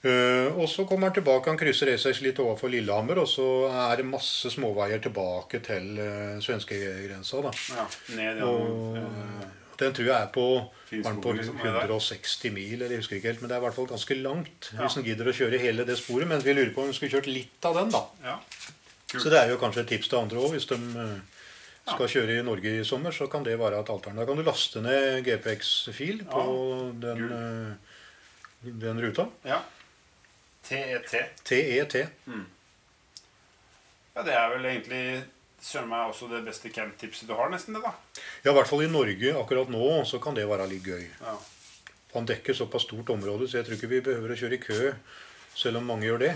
Uh, 0.05 0.53
og 0.61 0.67
så 0.69 0.83
kommer 0.85 1.09
han 1.09 1.15
tilbake, 1.15 1.49
han 1.49 1.57
krysser 1.57 1.89
E6 1.89 2.19
litt 2.21 2.37
overfor 2.37 2.69
Lillehammer, 2.69 3.17
og 3.23 3.29
så 3.29 3.45
er 3.73 3.97
det 3.97 4.05
masse 4.05 4.51
småveier 4.53 5.01
tilbake 5.01 5.61
til 5.65 5.95
uh, 5.97 6.35
svenskegrensa, 6.45 7.41
da. 7.41 7.53
ja. 7.73 7.85
Ned 8.19 8.41
Og 8.45 8.59
gjennom 8.61 8.99
eh, 9.01 9.47
den 9.79 9.93
tror 9.95 10.07
jeg 10.07 10.15
er 10.15 10.31
på, 10.33 10.47
på 10.89 11.33
liksom, 11.35 11.59
er 11.59 11.67
det 11.67 11.73
der? 11.75 11.91
160 11.91 12.53
mil, 12.55 12.73
eller 12.77 12.93
jeg 12.95 13.03
husker 13.03 13.17
ikke 13.17 13.31
helt, 13.33 13.43
men 13.43 13.51
det 13.51 13.57
er 13.57 13.61
i 13.61 13.65
hvert 13.65 13.77
fall 13.77 13.89
ganske 13.91 14.17
langt. 14.19 14.69
Ja. 14.71 14.81
Hvis 14.83 14.97
en 14.99 15.05
gidder 15.07 15.29
å 15.31 15.35
kjøre 15.35 15.61
hele 15.61 15.85
det 15.87 15.97
sporet. 15.99 16.29
Men 16.31 16.43
vi 16.45 16.55
lurer 16.55 16.73
på 16.75 16.83
om 16.83 16.91
vi 16.91 16.97
skulle 16.97 17.17
kjørt 17.17 17.31
litt 17.31 17.67
av 17.67 17.79
den, 17.79 17.93
da. 17.93 18.03
Ja. 18.23 18.37
Så 19.15 19.29
det 19.31 19.39
er 19.39 19.51
jo 19.53 19.59
kanskje 19.61 19.85
et 19.85 19.91
tips 19.93 20.11
til 20.11 20.21
andre 20.21 20.41
òg. 20.41 20.55
Hvis 20.55 20.67
de 20.71 20.79
eh, 21.03 21.45
skal 21.91 22.11
kjøre 22.15 22.39
i 22.39 22.45
Norge 22.45 22.75
i 22.79 22.87
sommer, 22.87 23.15
så 23.15 23.27
kan 23.31 23.45
det 23.45 23.59
være 23.59 23.83
et 23.83 23.91
alternativ. 23.93 24.23
Da 24.23 24.27
kan 24.31 24.41
du 24.41 24.47
laste 24.47 24.83
ned 24.83 25.21
GPX-fil 25.27 26.25
på 26.31 26.43
den, 27.03 27.25
eh, 27.39 28.75
den 28.85 29.01
ruta. 29.05 29.29
ja. 29.47 29.61
TET. 30.65 31.11
TET. 31.45 31.95
Ja, 34.15 34.23
det 34.25 34.33
er 34.33 34.47
vel 34.55 34.65
egentlig 34.65 35.01
søren 35.61 35.89
meg 35.89 36.09
også 36.11 36.29
det 36.31 36.43
beste 36.45 36.69
camp-tipset 36.73 37.27
du 37.29 37.35
har, 37.37 37.49
nesten 37.53 37.77
det, 37.77 37.81
da. 37.85 37.93
Ja, 38.45 38.51
i 38.51 38.55
hvert 38.57 38.69
fall 38.69 38.83
i 38.85 38.89
Norge 38.91 39.35
akkurat 39.39 39.69
nå 39.73 40.01
så 40.05 40.19
kan 40.23 40.37
det 40.37 40.47
være 40.49 40.67
litt 40.71 40.85
gøy. 40.85 41.05
Ja. 41.21 41.35
Han 42.15 42.27
dekker 42.29 42.55
såpass 42.55 42.85
stort 42.87 43.09
område, 43.11 43.47
så 43.47 43.59
jeg 43.59 43.67
tror 43.67 43.75
ikke 43.79 43.91
vi 43.91 44.03
behøver 44.05 44.31
å 44.35 44.37
kjøre 44.39 44.55
i 44.59 44.61
kø. 44.63 44.91
Selv 45.55 45.79
om 45.79 45.85
mange 45.87 46.03
gjør 46.03 46.19
det. 46.19 46.31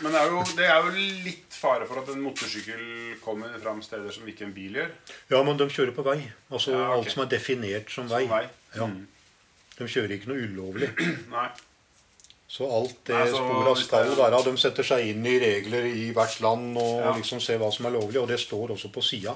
Men 0.00 0.14
det 0.14 0.20
er, 0.22 0.30
jo, 0.32 0.42
det 0.56 0.64
er 0.64 0.78
jo 0.86 0.92
litt 1.26 1.52
fare 1.52 1.84
for 1.84 2.00
at 2.00 2.08
en 2.08 2.22
motorsykkel 2.24 2.84
kommer 3.20 3.52
fram 3.60 3.82
steder 3.84 4.14
som 4.14 4.24
ikke 4.28 4.46
en 4.46 4.54
bil 4.56 4.78
gjør. 4.80 4.94
Ja, 5.28 5.42
men 5.44 5.58
de 5.60 5.66
kjører 5.68 5.92
på 5.92 6.04
vei. 6.06 6.22
Altså 6.48 6.72
Ja, 6.72 6.86
okay. 6.86 6.94
alt 7.02 7.12
som 7.12 7.24
er 7.26 7.28
definert 7.34 7.92
som 7.92 8.08
vei. 8.08 8.22
Vei. 8.30 8.46
Ja. 8.72 8.88
Mm. 8.88 9.02
De 9.76 9.88
kjører 9.92 10.16
ikke 10.16 10.32
noe 10.32 10.46
ulovlig. 10.48 10.88
Nei. 11.34 11.50
Så 12.52 12.66
alt 12.68 12.98
det 13.08 13.16
altså, 13.16 13.38
sporet 13.40 13.68
av 13.70 13.78
hvis 13.78 14.18
der, 14.18 14.42
De 14.44 14.60
setter 14.60 14.84
seg 14.84 15.06
inn 15.08 15.24
i 15.24 15.38
regler 15.40 15.86
i 15.88 16.10
hvert 16.12 16.34
land 16.44 16.76
og 16.76 16.98
Ja. 17.00 17.14
liksom 17.16 17.40
ser 17.40 17.56
hva 17.62 17.70
som 17.72 17.86
er 17.88 17.94
lovlig. 17.94 18.20
Og 18.20 18.28
det 18.28 18.38
står 18.42 18.74
også 18.74 18.90
på 18.92 19.00
sida. 19.00 19.32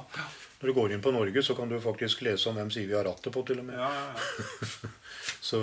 Når 0.60 0.68
du 0.68 0.72
går 0.76 0.92
inn 0.92 1.00
på 1.04 1.12
Norge, 1.12 1.42
så 1.42 1.56
kan 1.56 1.68
du 1.68 1.78
faktisk 1.80 2.20
lese 2.26 2.50
om 2.50 2.56
hvem 2.56 2.70
sier 2.72 2.86
vi 2.88 2.96
har 2.96 3.04
rattet 3.08 3.32
på, 3.32 3.42
til 3.46 3.60
og 3.60 3.64
med. 3.64 3.78
Ja, 3.80 3.88
ja, 3.88 4.04
ja. 4.12 4.90
Så 5.48 5.58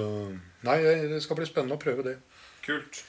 nei, 0.65 0.77
det 1.11 1.21
skal 1.21 1.37
bli 1.37 1.45
spennende 1.45 1.77
å 1.77 1.81
prøve 1.81 2.05
det. 2.05 2.15
Kult. 2.65 3.03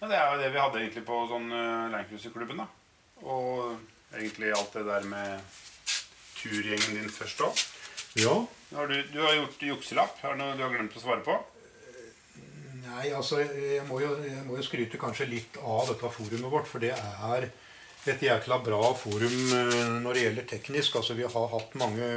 Ja, 0.00 0.08
det 0.08 0.16
er 0.16 0.32
jo 0.32 0.40
det 0.42 0.50
vi 0.54 0.62
hadde 0.62 0.80
egentlig 0.80 1.04
på 1.08 1.20
sånn 1.28 1.48
uh, 1.52 1.88
Landcruiser-klubben, 1.92 2.60
da. 2.62 2.68
Og 3.26 3.76
egentlig 4.14 4.52
alt 4.54 4.72
det 4.78 4.86
der 4.88 5.08
med 5.10 5.40
turgjengen 6.38 7.00
din 7.02 7.12
først 7.12 7.44
òg. 7.44 7.64
Ja. 8.22 8.34
Har 8.76 8.88
du, 8.88 8.96
du 9.12 9.20
har 9.24 9.34
gjort 9.34 9.64
jukselapp. 9.74 10.20
Har 10.22 10.36
du 10.36 10.42
noe 10.44 10.56
du 10.56 10.64
har 10.64 10.72
glemt 10.72 10.96
å 10.96 11.02
svare 11.02 11.24
på? 11.26 11.36
Nei, 12.88 13.08
altså, 13.14 13.40
jeg 13.42 13.84
må, 13.88 14.00
jo, 14.02 14.12
jeg 14.24 14.44
må 14.46 14.58
jo 14.58 14.64
skryte 14.66 15.00
kanskje 15.00 15.28
litt 15.28 15.58
av 15.60 15.88
dette 15.90 16.12
forumet 16.14 16.52
vårt, 16.52 16.68
for 16.70 16.82
det 16.82 16.94
er 16.96 17.48
et 18.08 18.22
jækla 18.22 18.60
bra 18.64 18.92
forum 18.96 19.34
eh, 19.56 19.80
når 20.02 20.14
det 20.14 20.22
gjelder 20.24 20.46
teknisk. 20.54 20.96
Altså, 21.00 21.16
vi 21.18 21.26
har 21.28 21.50
hatt 21.52 21.74
mange 21.80 22.08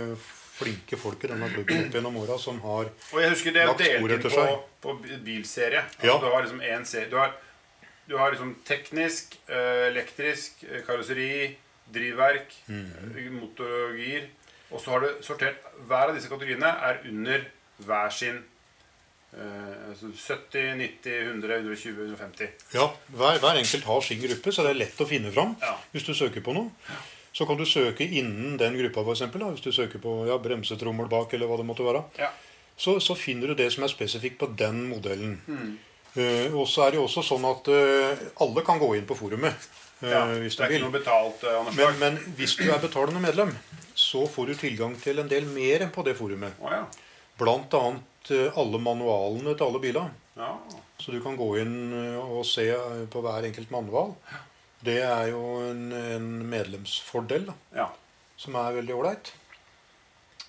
flinke 0.62 1.00
folk 1.00 1.24
i 1.26 1.32
denne 1.32 1.50
klubben 1.52 1.88
opp 1.88 1.96
gjennom 1.98 2.20
åra 2.22 2.38
som 2.42 2.60
har 2.62 2.92
Og 2.92 3.22
jeg 3.22 3.32
husker 3.34 3.56
det 3.56 3.64
er 3.64 3.72
delt 3.80 4.14
inn 4.14 4.28
på, 4.28 4.44
på 4.84 4.98
bilserie. 5.26 5.86
Altså, 5.88 6.08
Ja. 6.08 6.20
Du 6.22 6.28
har 6.30 6.46
liksom 6.46 6.62
én 6.62 6.86
serie. 6.86 7.10
Du 7.10 7.18
har, 7.18 7.34
du 8.08 8.18
har 8.20 8.32
liksom 8.36 8.54
teknisk, 8.68 9.40
eh, 9.50 9.88
elektrisk, 9.90 10.64
eh, 10.70 10.86
karosseri, 10.88 11.58
drivverk, 11.92 12.54
mm. 12.68 13.34
motor 13.40 13.74
og 13.90 13.98
gir. 14.00 14.30
Og 14.72 14.80
så 14.80 14.94
har 14.94 15.04
du 15.04 15.24
sortert 15.26 15.60
Hver 15.88 16.12
av 16.12 16.16
disse 16.16 16.30
kategoriene 16.32 16.70
er 16.88 17.02
under 17.10 17.44
hver 17.82 18.14
sin 18.14 18.38
70, 19.32 20.76
90, 20.76 21.14
100, 21.22 21.56
120, 21.56 22.04
150. 22.04 22.50
Ja, 22.76 22.90
hver, 23.16 23.40
hver 23.40 23.60
enkelt 23.62 23.88
har 23.88 24.02
sin 24.04 24.20
gruppe, 24.22 24.52
så 24.52 24.66
det 24.66 24.74
er 24.74 24.80
lett 24.82 25.00
å 25.00 25.08
finne 25.08 25.32
fram 25.32 25.56
Ja. 25.62 25.78
hvis 25.94 26.04
du 26.04 26.14
søker 26.14 26.44
på 26.44 26.54
noe. 26.54 26.72
Så 27.32 27.48
kan 27.48 27.56
du 27.56 27.64
søke 27.66 28.04
innen 28.04 28.58
den 28.60 28.76
gruppa, 28.76 29.06
for 29.06 29.16
eksempel, 29.16 29.40
da, 29.40 29.52
Hvis 29.56 29.64
du 29.64 29.72
søker 29.72 30.00
på 30.04 30.28
ja, 30.28 30.38
bremsetrommel 30.38 31.08
bak, 31.08 31.34
eller 31.34 31.48
hva 31.48 31.58
det 31.62 31.66
måtte 31.66 31.88
være. 31.88 32.04
Ja. 32.20 32.28
Så, 32.76 33.00
så 33.00 33.16
finner 33.16 33.48
du 33.48 33.56
det 33.56 33.72
som 33.72 33.84
er 33.84 33.92
spesifikt 33.92 34.38
på 34.42 34.50
den 34.58 34.84
modellen. 34.90 35.40
Eh, 36.16 36.52
og 36.52 36.68
så 36.68 36.86
er 36.86 36.92
det 36.92 37.00
jo 37.00 37.06
også 37.08 37.24
sånn 37.24 37.46
at 37.48 37.70
eh, 37.72 38.24
alle 38.44 38.64
kan 38.68 38.82
gå 38.82 38.90
inn 38.98 39.06
på 39.08 39.16
forumet 39.16 39.68
eh, 40.02 40.12
ja. 40.12 40.26
hvis 40.42 40.58
ikke 40.60 40.74
vil. 40.74 40.90
betalt 40.92 41.46
uh, 41.48 41.70
Men, 41.72 41.96
men 42.02 42.18
hvis 42.36 42.58
du 42.60 42.66
er 42.68 42.82
betalende 42.84 43.22
medlem, 43.24 43.54
så 43.96 44.26
får 44.28 44.52
du 44.52 44.58
tilgang 44.60 44.98
til 45.00 45.24
en 45.24 45.32
del 45.32 45.48
mer 45.48 45.86
enn 45.86 45.94
på 45.96 46.04
det 46.04 46.18
forumet. 46.20 46.58
Oh, 46.60 46.74
ja. 46.74 46.84
Blant 47.40 47.72
annet 47.80 48.11
eh, 48.30 48.54
alle 48.58 48.78
manualene 48.78 49.56
til 49.58 49.66
alle 49.66 49.80
biler. 49.82 50.12
ja. 50.38 50.52
Så 51.02 51.10
du 51.12 51.18
kan 51.24 51.34
gå 51.34 51.48
inn 51.58 51.94
eh, 51.98 52.18
og 52.22 52.44
se 52.46 52.68
eh, 52.70 53.06
på 53.10 53.24
hver 53.26 53.48
enkelt 53.48 53.72
manual. 53.74 54.12
Det 54.86 55.00
er 55.02 55.32
jo 55.32 55.42
en, 55.72 55.88
en 55.92 56.28
medlemsfordel 56.50 57.48
da, 57.50 57.54
Ja. 57.76 57.88
som 58.38 58.54
er 58.62 58.76
veldig 58.78 58.94
ålreit. 59.00 59.32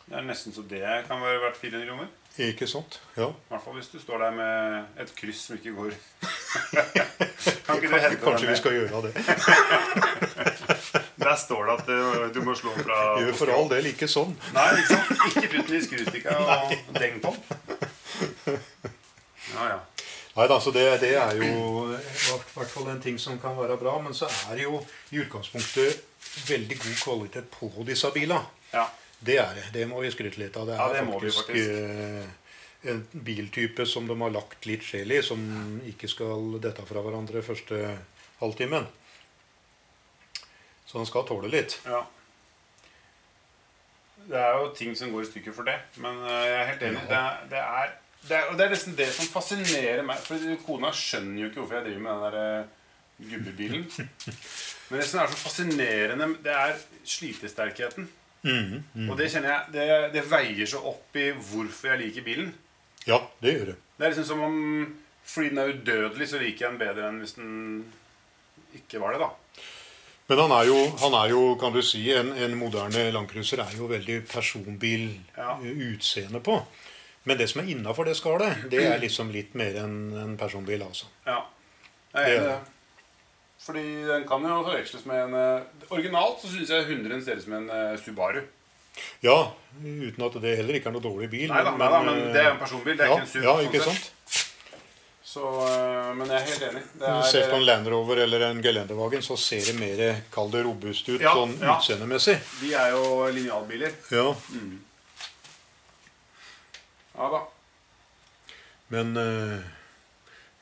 Det 0.05 0.19
er 0.19 0.27
nesten 0.29 0.53
så 0.53 0.61
det 0.69 0.83
kan 1.09 1.21
være 1.25 1.41
verdt 1.47 1.57
400 1.63 1.89
kroner. 1.89 2.09
Ikke 2.39 2.67
sant? 2.67 3.01
Ja. 3.17 3.27
I 3.29 3.51
hvert 3.53 3.65
fall 3.65 3.75
hvis 3.77 3.91
du 3.93 3.99
står 4.01 4.23
der 4.23 4.31
med 4.37 5.01
et 5.03 5.11
kryss 5.17 5.43
som 5.47 5.59
ikke 5.59 5.75
går 5.77 5.91
Kan 7.67 7.77
ikke 7.77 7.91
du 7.91 7.97
hente 8.01 8.21
Kanskje 8.23 8.49
vi 8.49 8.57
skal 8.57 8.73
gjøre 8.79 9.03
det. 9.07 9.13
Der 11.23 11.37
står 11.37 11.65
det 11.65 11.73
at 11.73 11.89
uh, 11.89 12.35
du 12.35 12.41
må 12.43 12.55
slå 12.55 12.73
fra 12.79 13.21
Gjør 13.21 13.37
for 13.37 13.53
all 13.55 13.69
del 13.71 13.87
ikke 13.93 14.09
sånn. 14.11 14.33
Nei, 14.57 14.65
ikke 14.81 14.97
sant? 14.97 15.11
Ikke 15.29 15.51
putt 15.53 15.69
den 15.69 15.77
i 15.77 15.83
skrustikka 15.85 16.39
og 16.41 16.73
deng 16.97 17.21
på 17.23 17.35
den. 17.37 18.59
Ja, 19.53 19.69
ja. 19.75 19.79
Nei 20.33 20.47
da, 20.49 20.57
så 20.65 20.73
det, 20.73 20.87
det 21.03 21.13
er 21.21 21.37
jo 21.37 21.93
i 21.93 22.01
hvert 22.57 22.73
fall 22.73 22.89
en 22.89 23.01
ting 23.05 23.21
som 23.21 23.37
kan 23.41 23.55
være 23.59 23.77
bra. 23.81 23.99
Men 24.03 24.17
så 24.17 24.31
er 24.49 24.57
det 24.57 24.65
jo 24.65 24.81
i 25.13 25.21
utgangspunktet 25.21 26.01
veldig 26.49 26.81
god 26.81 26.99
kvalitet 27.05 27.53
på 27.53 27.71
disse 27.87 28.11
bilene. 28.17 28.43
ja. 28.73 28.89
Det 29.23 29.37
er 29.39 29.53
det. 29.55 29.67
Det 29.75 29.85
må 29.91 30.01
vi 30.03 30.11
skryte 30.11 30.41
litt 30.43 30.57
av. 30.59 30.67
Det 30.67 30.75
er 30.75 30.81
Ja, 30.81 30.89
det 30.93 31.05
faktisk, 31.13 31.47
faktisk. 31.47 31.71
eh, 31.71 32.91
en 32.91 33.05
biltype 33.13 33.87
som 33.87 34.07
de 34.11 34.17
har 34.21 34.33
lagt 34.35 34.67
litt 34.67 34.83
sjel 34.83 35.13
i, 35.15 35.21
som 35.23 35.39
ikke 35.87 36.09
skal 36.11 36.59
dette 36.63 36.83
fra 36.89 37.05
hverandre 37.05 37.43
første 37.47 37.79
halvtimen. 38.41 38.89
Så 40.87 40.99
den 40.99 41.07
skal 41.07 41.25
tåle 41.29 41.49
litt. 41.53 41.79
ja. 41.87 42.03
Det 44.23 44.39
er 44.39 44.53
jo 44.55 44.69
ting 44.79 44.93
som 44.95 45.11
går 45.11 45.25
i 45.25 45.27
stykker 45.27 45.53
for 45.57 45.67
det. 45.67 45.75
Men 45.99 46.21
uh, 46.23 46.31
jeg 46.47 46.53
er 46.55 46.69
helt 46.69 46.83
enig. 46.87 47.01
Det 47.11 47.17
er, 47.19 47.39
det 47.51 47.59
er, 47.59 47.89
det 48.29 48.37
er, 48.37 48.45
og 48.53 48.59
det 48.59 48.65
er 48.65 48.71
nesten 48.71 48.95
det 48.95 49.09
som 49.17 49.27
fascinerer 49.33 50.05
meg. 50.07 50.21
For 50.23 50.45
kona 50.63 50.93
skjønner 50.95 51.41
jo 51.43 51.49
ikke 51.51 51.59
hvorfor 51.59 51.81
jeg 51.81 51.89
driver 51.89 52.05
med 52.05 52.13
den 52.13 52.23
der 52.23 52.61
uh, 52.63 53.31
gubbebilen. 53.33 53.89
Men 54.93 55.01
det 55.01 55.09
som 55.09 55.25
er 55.25 55.33
så 55.33 55.41
fascinerende, 55.41 56.29
det 56.45 56.55
er 56.55 56.79
slitesterkheten. 57.17 58.07
Mhm, 58.43 59.09
Og 59.11 59.17
det 59.19 59.29
kjenner 59.31 59.53
jeg 59.53 59.73
det, 59.73 60.13
det 60.17 60.25
veier 60.31 60.67
så 60.67 60.81
opp 60.91 61.15
i 61.17 61.29
hvorfor 61.31 61.93
jeg 61.93 62.01
liker 62.01 62.25
bilen. 62.27 62.49
Ja, 63.07 63.21
det 63.43 63.53
gjør 63.55 63.67
det. 63.73 63.77
Det 63.99 64.05
er 64.07 64.11
liksom 64.15 64.25
som 64.27 64.43
om 64.43 64.97
fordi 65.25 65.49
den 65.53 65.59
er 65.63 65.71
udødelig, 65.71 66.27
så 66.29 66.39
liker 66.43 66.65
jeg 66.67 66.73
den 66.73 66.79
bedre 66.81 67.09
enn 67.09 67.21
hvis 67.23 67.37
den 67.37 67.85
ikke 68.75 68.99
var 69.01 69.15
det, 69.15 69.21
da. 69.23 69.29
Men 70.29 70.39
han 70.39 70.55
er 70.57 70.65
jo, 70.67 70.79
han 70.99 71.15
er 71.15 71.29
jo 71.31 71.43
kan 71.61 71.73
du 71.75 71.83
si, 71.87 72.01
en, 72.15 72.33
en 72.33 72.57
moderne 72.59 73.05
landcruiser 73.15 73.61
er 73.63 73.77
jo 73.79 73.87
veldig 73.91 74.23
personbil 74.31 75.09
Ja. 75.37 75.59
eh, 75.63 76.41
på. 76.43 76.57
Men 77.25 77.39
det 77.39 77.49
som 77.51 77.61
er 77.63 77.71
innafor 77.71 78.05
det 78.09 78.17
skallet, 78.19 78.65
det 78.71 78.83
er 78.87 78.99
liksom 78.99 79.31
litt 79.31 79.55
mer 79.55 79.77
enn 79.85 79.97
en 80.19 80.37
personbil, 80.37 80.83
altså. 80.83 81.07
Ja. 81.27 81.39
Jeg 82.15 82.23
er 82.23 82.27
enig 82.35 82.43
i 82.43 82.49
det. 82.49 82.72
Fordi 83.63 83.83
den 84.09 84.25
kan 84.27 84.43
jo 84.43 84.63
forveksles 84.67 85.05
med 85.07 85.21
en 85.29 85.35
eh, 85.39 85.87
Originalt 85.95 86.41
så 86.43 86.51
syns 86.51 86.73
jeg 86.75 86.89
100 86.89 87.21
ser 87.23 87.39
ut 87.39 87.45
som 87.45 87.55
en 87.61 87.69
eh, 87.71 87.93
Subaru. 88.03 88.41
Ja, 89.25 89.37
uten 89.81 90.25
at 90.27 90.35
det 90.43 90.57
heller 90.59 90.77
ikke 90.77 90.91
er 90.91 90.97
noe 90.97 91.05
dårlig 91.05 91.29
bil. 91.33 91.47
Nei 91.53 91.63
da, 91.65 91.71
nei 91.79 91.93
da, 91.95 92.01
men 92.05 92.19
det 92.35 92.43
er 92.43 92.49
jo 92.51 92.57
en 92.57 92.61
personbil. 92.61 92.97
Det 92.99 93.07
er 93.07 93.13
ja, 93.13 93.15
ikke 93.15 93.23
en 93.25 93.31
SUV. 93.31 93.45
Ja, 93.47 93.55
sånn 93.55 93.69
ikke 93.71 93.85
sett. 93.87 94.03
sant? 94.03 94.19
Så, 95.33 95.49
eh, 95.65 96.09
men 96.19 96.29
jeg 96.29 96.37
er 96.43 96.49
helt 96.51 96.65
enig. 96.67 96.83
Det 96.93 97.07
Når 97.09 97.23
du 97.23 97.29
ser 97.31 97.47
på 97.49 97.57
en 97.57 97.63
er, 97.63 97.69
Land 97.71 97.87
Rover 97.89 98.19
eller 98.27 98.43
en 98.51 98.59
Gelendewagen, 98.67 99.23
så 99.25 99.37
ser 99.41 99.63
det 99.65 99.77
mer 99.79 100.03
kall 100.35 100.51
det 100.53 100.65
robust 100.67 101.09
ut 101.09 101.23
Ja, 101.23 101.33
sånn 101.39 101.55
ja. 101.63 101.79
utseendemessig. 101.79 102.35
de 102.61 102.73
er 102.77 102.91
jo 102.93 103.05
linealbiler. 103.33 103.95
Ja, 104.13 104.27
Ja 107.17 107.29
da. 107.33 107.41
men 108.93 109.17
eh, 109.21 109.59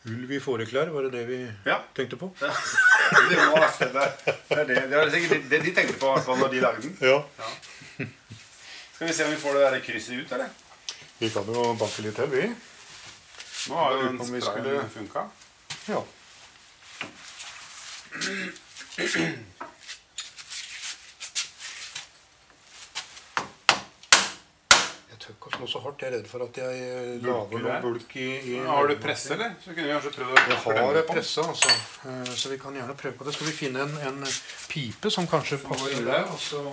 Ulv 0.08 0.30
i 0.32 0.38
fåreklær, 0.40 0.88
var 0.94 1.02
det 1.02 1.10
det 1.12 1.24
vi 1.28 1.38
Ja. 1.66 1.76
tenkte 1.94 2.16
på? 2.16 2.30
Det 2.40 3.36
må 3.36 3.50
ha 3.56 3.66
vært 3.66 3.92
det. 3.92 4.06
Det 4.48 4.66
det, 4.70 4.76
det 4.90 4.96
er 5.00 5.10
sikkert 5.12 5.50
det 5.50 5.58
de 5.66 5.72
tenkte 5.76 5.98
på 6.00 6.12
hvert 6.14 6.26
når 6.40 6.48
de 6.54 6.60
lagde 6.64 6.82
den. 6.86 6.96
Ja. 7.04 7.18
Skal 8.94 9.06
vi 9.08 9.12
se 9.12 9.24
om 9.24 9.30
vi 9.30 9.36
får 9.42 9.54
det 9.58 9.66
der 9.66 9.80
krysset 9.84 10.22
ut, 10.24 10.32
eller? 10.32 10.48
Vi 11.20 11.28
kan 11.34 11.44
jo 11.52 11.66
banke 11.76 12.02
litt 12.06 12.16
til, 12.16 12.30
vi. 12.32 12.46
Nå 13.68 13.76
har 13.76 13.92
jo 13.92 14.08
den 14.08 14.18
sprayen 14.18 14.42
skulle- 14.42 14.88
funka. 14.96 15.26
Ja. 15.88 16.00
Ikke 25.60 25.68
slå 25.68 25.80
så 25.80 25.80
hardt. 25.84 26.00
Jeg 26.00 26.08
er 26.08 26.16
redd 26.16 26.28
for 26.30 26.40
at 26.46 26.56
jeg 26.56 26.72
eh, 26.80 27.20
lager 27.24 27.58
noe 27.64 27.80
bulk 27.84 28.16
i, 28.16 28.28
i 28.54 28.58
Har 28.64 28.86
du 28.88 28.94
presse, 29.02 29.32
eller? 29.36 29.50
Så 29.60 29.74
kunne 29.74 29.86
vi 29.86 29.92
kanskje 29.92 30.12
prøvd 30.16 30.30
å 30.32 30.34
Jeg 30.40 30.56
har 30.64 31.02
presse, 31.10 31.40
altså. 31.44 31.70
Eh, 32.08 32.30
Så 32.34 32.48
vi 32.48 32.58
kan 32.62 32.74
gjerne 32.78 32.96
prøve 32.96 33.16
på 33.18 33.24
det. 33.28 33.34
Skal 33.36 33.46
vi 33.50 33.52
finne 33.52 33.84
en, 33.84 33.94
en 34.08 34.24
pipe 34.70 35.10
som 35.12 35.28
kanskje 35.28 35.60
passer 35.66 35.98
inn 35.98 36.08
der? 36.08 36.24
Altså. 36.24 36.64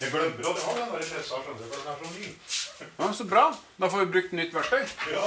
Jeg 0.00 0.10
glemmer 0.10 0.28
at 0.30 0.40
jeg 0.40 0.64
har 0.64 0.74
den 0.80 0.88
der 0.88 1.04
pressa. 1.12 1.36
skjønner 1.44 1.58
du, 1.58 1.64
for 1.68 1.76
Den 1.76 1.88
er 1.92 1.96
så 2.00 2.06
ny. 2.16 2.26
Ja, 2.98 3.12
så 3.20 3.24
bra. 3.28 3.44
Da 3.80 3.92
får 3.92 3.98
vi 4.04 4.10
brukt 4.16 4.32
nytt 4.40 4.52
verktøy. 4.56 4.82
Ja. 5.12 5.26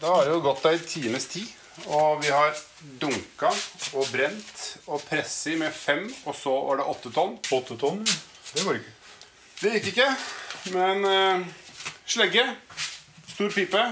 Da 0.00 0.14
har 0.14 0.24
det 0.24 0.30
jo 0.30 0.40
gått 0.40 0.66
ei 0.70 0.78
times 0.78 1.26
tid. 1.26 1.48
Og 1.86 2.22
vi 2.22 2.30
har 2.30 2.54
dunka 2.98 3.50
og 3.94 4.08
brent 4.10 4.62
og 4.90 5.02
presset 5.06 5.58
med 5.58 5.74
fem, 5.74 6.04
og 6.26 6.34
så 6.34 6.54
var 6.66 6.80
det 6.80 6.86
åtte 6.90 7.12
tonn. 7.14 7.36
Åtte 7.54 7.78
tonn? 7.78 8.02
Det 8.54 8.64
går 8.66 8.78
ikke. 8.80 8.94
Det 9.58 9.72
gikk 9.74 9.88
ikke, 9.92 10.08
men 10.74 11.02
uh, 11.06 11.46
slegge, 12.06 12.44
stor 13.32 13.50
pipe. 13.54 13.84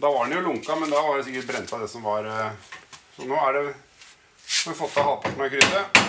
Da 0.00 0.10
var 0.10 0.26
den 0.26 0.38
jo 0.38 0.44
lunka, 0.46 0.78
men 0.78 0.90
da 0.90 1.02
var 1.02 1.18
det 1.18 1.26
sikkert 1.26 1.50
brent 1.50 1.74
av 1.74 1.82
det 1.82 1.90
som 1.90 2.06
var 2.06 2.26
uh, 2.30 2.70
Så 3.16 3.26
nå 3.26 3.36
er 3.36 3.58
det 3.58 3.64
Nå 3.70 4.70
har 4.70 4.74
vi 4.74 4.78
fått 4.78 4.96
av 4.98 5.06
halvparten 5.06 5.44
av 5.44 5.52
krysset. 5.52 6.00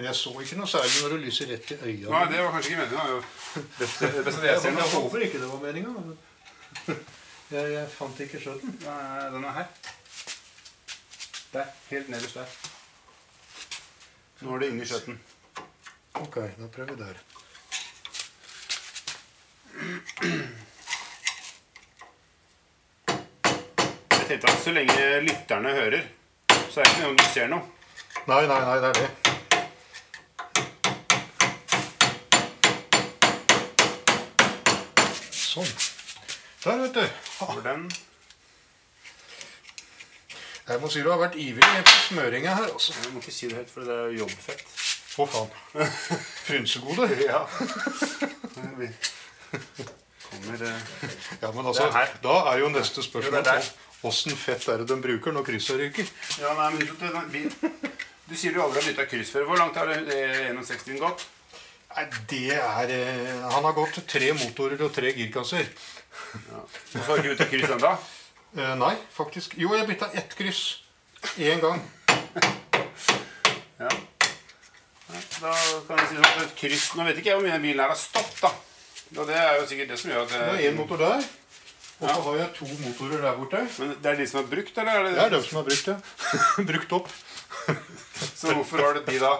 Men 0.00 0.06
jeg 0.08 0.16
så 0.16 0.30
ikke 0.40 0.56
noe 0.56 0.68
særlig 0.72 1.00
når 1.04 1.10
du 1.12 1.16
lyser 1.26 1.50
rett 1.52 1.70
i 1.74 1.76
øya. 1.76 2.08
Nei, 2.08 2.20
det 2.32 2.38
var 2.40 2.54
kanskje 2.54 2.70
ikke. 2.72 2.84
Det 2.88 3.88
det 4.16 4.22
beste 4.24 4.46
jeg 4.46 4.62
jeg, 4.64 4.84
håper 4.94 5.24
ikke 5.26 5.40
det 5.42 5.48
var 5.50 5.58
meninga. 5.60 5.90
Jeg, 7.50 7.66
jeg 7.74 7.88
fant 7.90 8.20
ikke 8.22 8.38
skjøten. 8.40 8.76
Nei, 8.84 9.26
Den 9.34 9.44
er 9.44 9.52
her. 9.58 9.66
Der. 11.52 11.72
Helt 11.90 12.08
nederst 12.08 12.38
der. 12.38 12.52
Nå 14.40 14.54
er 14.54 14.62
det 14.62 14.68
inni 14.70 14.86
skjøtten. 14.88 15.18
Ok, 16.22 16.38
da 16.60 16.68
prøver 16.76 16.94
vi 16.94 17.00
der. 17.02 17.18
Jeg 24.14 24.30
tenkte 24.30 24.54
at 24.54 24.64
så 24.64 24.72
lenge 24.78 25.20
lytterne 25.26 25.76
hører, 25.82 26.08
så 26.70 26.80
er 26.80 26.88
det 26.88 26.94
ikke 26.94 27.02
noe 27.02 27.12
om 27.12 27.20
du 27.20 27.26
ser 27.34 27.52
noe. 27.52 27.68
Nei, 28.30 28.46
nei, 28.46 28.62
nei, 28.70 28.78
det 28.78 28.94
er 28.94 29.02
det. 29.02 29.39
Sånn. 35.50 35.66
Der, 36.62 36.76
vet 36.84 36.94
du. 36.94 37.04
Hvor 37.40 37.60
den 37.64 37.88
Jeg 40.70 40.78
må 40.82 40.90
si 40.92 41.00
du 41.02 41.08
har 41.10 41.18
vært 41.18 41.34
ivrig 41.40 41.70
på 41.88 41.94
smøringa 42.06 42.52
her, 42.60 42.68
også. 42.76 42.94
Jeg 43.00 43.10
må 43.14 43.22
ikke 43.22 43.34
si 43.34 43.48
det 43.50 43.56
høyt, 43.58 43.72
for 43.74 43.88
det 43.88 43.96
er 43.96 44.12
jo 44.12 44.20
jobbfett. 44.22 44.60
Å, 45.18 45.26
faen. 45.26 45.50
Frynsegode. 46.46 47.08
Ja. 47.24 47.40
Kommer 50.30 50.62
eh, 50.62 50.84
Ja, 51.40 51.50
men 51.50 51.66
altså, 51.66 51.82
Det 51.82 51.88
er 51.88 51.96
her. 51.96 52.12
da 52.22 52.36
er 52.52 52.60
jo 52.62 52.68
neste 52.70 53.02
Jo, 53.02 53.06
spørsmål 53.08 53.34
det 53.34 53.40
er 53.40 53.48
der. 53.58 53.72
Åssen 54.06 54.36
fett 54.38 54.68
er 54.70 54.80
det 54.80 54.86
de 54.92 55.00
bruker 55.02 55.34
når 55.34 55.44
krysset 55.48 55.80
ryker? 55.80 56.06
Ja, 56.40 56.54
nei, 56.56 56.68
men 56.76 56.86
du, 56.86 56.94
du, 56.94 57.58
Du 58.30 58.36
sier 58.38 58.54
du 58.54 58.62
aldri 58.62 58.78
har 58.84 58.86
bytta 58.92 59.08
kryss 59.10 59.34
før. 59.34 59.48
Hvor 59.50 59.58
langt 59.58 59.76
har 59.76 59.90
det 59.90 60.14
eh, 60.14 60.54
61 60.54 61.02
gått? 61.02 61.26
Nei, 61.90 62.04
det 62.30 62.54
er 62.54 62.92
eh, 62.94 63.46
Han 63.50 63.66
har 63.66 63.74
gått 63.74 63.98
tre 64.08 64.30
motorer 64.38 64.80
og 64.86 64.92
tre 64.94 65.10
girkasser. 65.16 65.66
Og 66.54 66.78
så 66.92 67.02
har 67.08 67.18
du 67.18 67.30
ikke 67.30 67.34
bytta 67.34 67.48
kryss 67.50 67.74
ennå? 67.76 67.90
Uh, 68.50 68.74
nei, 68.78 68.94
faktisk. 69.14 69.56
Jo, 69.58 69.72
jeg 69.74 69.88
bytta 69.88 70.10
ett 70.18 70.34
kryss. 70.38 70.62
Én 71.38 71.62
gang. 71.62 71.82
Ja. 73.80 73.90
Da 75.40 75.52
kan 75.88 75.98
jeg 75.98 76.06
si 76.06 76.16
sånn 76.16 76.26
at 76.28 76.40
et 76.44 76.52
kryss 76.58 76.86
Nå 76.94 77.04
vet 77.06 77.18
ikke 77.18 77.32
jeg 77.32 77.38
hvor 77.40 77.46
mye 77.46 77.60
bilen 77.62 77.82
her 77.82 77.90
har 77.90 77.98
stått, 77.98 78.36
da. 78.42 78.50
Og 79.16 79.26
det 79.26 79.36
er 79.40 79.56
jo 79.58 79.66
sikkert 79.66 79.90
det 79.90 79.98
som 79.98 80.12
gjør 80.12 80.22
at 80.22 80.34
Det 80.34 80.40
er 80.46 80.66
én 80.68 80.76
motor 80.78 81.00
der. 81.00 81.24
Og 82.00 82.06
så 82.08 82.20
har 82.26 82.36
jeg 82.38 82.52
to 82.56 82.68
motorer 82.84 83.24
der 83.24 83.40
borte. 83.40 83.64
Men 83.80 83.96
det 83.98 84.12
er 84.12 84.20
de 84.20 84.28
som 84.30 84.40
er 84.40 84.46
brukt, 84.52 84.78
eller? 84.78 84.92
Er 84.92 85.08
det 85.08 85.16
Det 85.16 85.24
er 85.24 85.34
de 85.34 85.42
som 85.48 85.58
har 85.60 85.66
brukt 85.66 85.90
ja. 85.90 85.96
brukt 86.70 86.94
opp. 87.00 87.10
Så 88.20 88.54
hvorfor 88.54 88.84
har 88.84 88.96
du 88.96 89.02
de 89.10 89.18
da? 89.20 89.34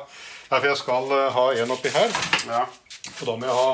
Nei, 0.51 0.59
for 0.59 0.67
jeg 0.67 0.79
skal 0.81 1.13
eh, 1.15 1.31
ha 1.37 1.47
en 1.63 1.73
oppi 1.77 1.91
her. 1.95 2.15
Ja. 2.51 2.65
Og 3.21 3.27
da 3.29 3.35
må 3.39 3.47
jeg 3.47 3.59
ha 3.61 3.71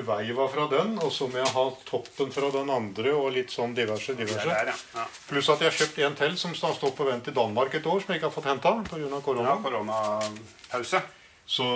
veiva 0.00 0.44
fra 0.48 0.66
den, 0.70 0.92
og 1.02 1.10
så 1.12 1.26
må 1.28 1.40
jeg 1.40 1.50
ha 1.50 1.64
toppen 1.88 2.30
fra 2.32 2.50
den 2.54 2.70
andre, 2.70 3.10
og 3.18 3.32
litt 3.34 3.50
sånn 3.50 3.72
diverse. 3.74 4.14
Er 4.14 4.20
diverse. 4.22 4.46
der, 4.46 4.70
ja. 4.70 4.76
ja. 5.00 5.06
Pluss 5.26 5.50
at 5.50 5.64
jeg 5.64 5.72
har 5.72 5.78
kjøpt 5.80 5.98
en 6.06 6.14
til 6.20 6.36
som 6.38 6.54
har 6.54 6.76
stått 6.78 6.94
på 6.96 7.08
vent 7.08 7.26
i 7.32 7.34
Danmark 7.34 7.74
et 7.74 7.88
år, 7.90 7.98
som 8.04 8.14
jeg 8.14 8.20
ikke 8.20 8.30
har 8.30 8.36
fått 8.36 8.46
henta 8.52 8.76
pga. 8.86 9.00
Ja, 9.02 9.20
korona. 9.26 9.56
koronapause. 9.64 11.02
Så 11.50 11.66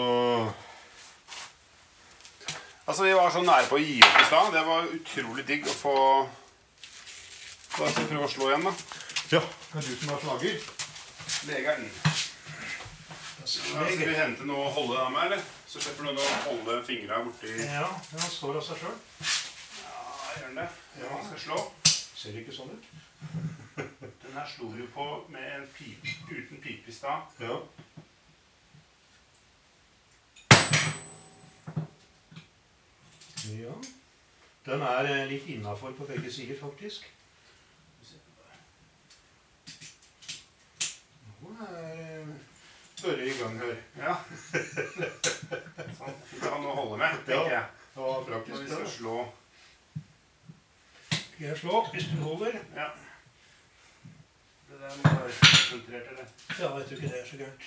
Altså, 2.87 3.03
Vi 3.09 3.15
var 3.17 3.31
så 3.33 3.41
nære 3.41 3.67
på 3.71 3.79
å 3.79 3.81
gi 3.81 3.97
opp 4.05 4.19
i 4.21 4.25
stad. 4.29 4.51
Det 4.53 4.63
var 4.67 4.91
utrolig 4.93 5.47
digg 5.49 5.65
å 5.65 5.77
få 5.79 5.95
Da 7.75 7.89
skal 7.89 8.05
vi 8.05 8.11
prøve 8.13 8.27
å 8.29 8.31
slå 8.31 8.51
igjen, 8.51 8.69
da. 8.69 8.73
ja, 9.33 9.41
det 9.41 9.81
er 9.81 9.87
du 9.89 9.95
som 9.99 10.13
har 10.13 10.21
slager. 10.23 10.61
Legeren. 11.49 11.89
Ja, 13.45 13.49
skal 13.49 14.09
vi 14.09 14.15
hente 14.17 14.47
noe 14.49 14.63
å 14.65 14.71
holde 14.73 14.95
av 14.97 15.11
meg, 15.13 15.27
eller? 15.27 15.41
Så 15.69 15.77
slipper 15.83 16.07
noen 16.07 16.17
å 16.17 16.29
holde 16.47 16.79
fingra 16.87 17.19
borti 17.27 17.51
Ja, 17.61 17.91
den 18.09 18.23
står 18.33 18.57
av 18.57 18.63
seg 18.65 18.79
sjøl. 18.81 18.95
gjør 20.39 20.47
den 20.47 20.61
det? 20.63 20.65
Ja, 21.03 21.11
han 21.11 21.27
skal 21.27 21.43
slå. 21.43 21.59
Ser 22.17 22.39
ikke 22.41 22.55
sånn 22.57 22.73
ut. 22.73 22.87
Den 24.23 24.39
her 24.39 24.47
slo 24.49 24.71
jo 24.79 24.87
på 24.95 25.09
med 25.35 25.45
en 25.59 25.67
pipe 25.77 26.15
uten 26.31 26.63
pipe 26.65 26.89
i 26.89 26.95
stad. 26.97 27.37
Ja. 27.45 27.59
ja. 33.59 33.77
Den 34.65 34.87
er 34.89 35.11
eh, 35.11 35.27
litt 35.35 35.53
innafor 35.53 35.93
på 36.01 36.09
begge 36.09 36.33
sider, 36.33 36.57
faktisk. 36.65 37.13
Nå 41.45 41.53
er 41.69 42.33
eh, 43.13 43.25
i 43.29 43.39
gang 43.39 43.59
her. 43.61 43.77
Ja. 43.99 44.15
Sånn. 45.99 46.15
Det 46.31 46.49
å 46.49 46.53
ha 46.53 46.59
noe 46.61 46.73
å 46.73 46.77
holde 46.81 46.99
med, 47.01 47.19
tenker 47.27 47.53
jeg. 47.53 47.65
Ja, 47.95 48.05
Når 48.29 48.41
vi 48.47 48.67
skal 48.67 48.87
slå 48.91 49.17
Skal 51.11 51.47
jeg 51.47 51.59
slå 51.61 51.83
hvis 51.93 52.09
du 52.11 52.17
holder? 52.23 52.59
Ja. 52.75 52.89
Det 54.69 54.81
der 54.81 54.97
må 55.03 55.13
være 55.15 55.35
konsentrert, 55.41 56.09
eller? 56.15 56.27
Ja, 56.59 56.71
jeg 56.79 56.87
tror 56.89 56.97
ikke 56.99 57.13
det 57.13 57.21
er 57.21 57.27
så 57.29 57.37
gærent. 57.43 57.65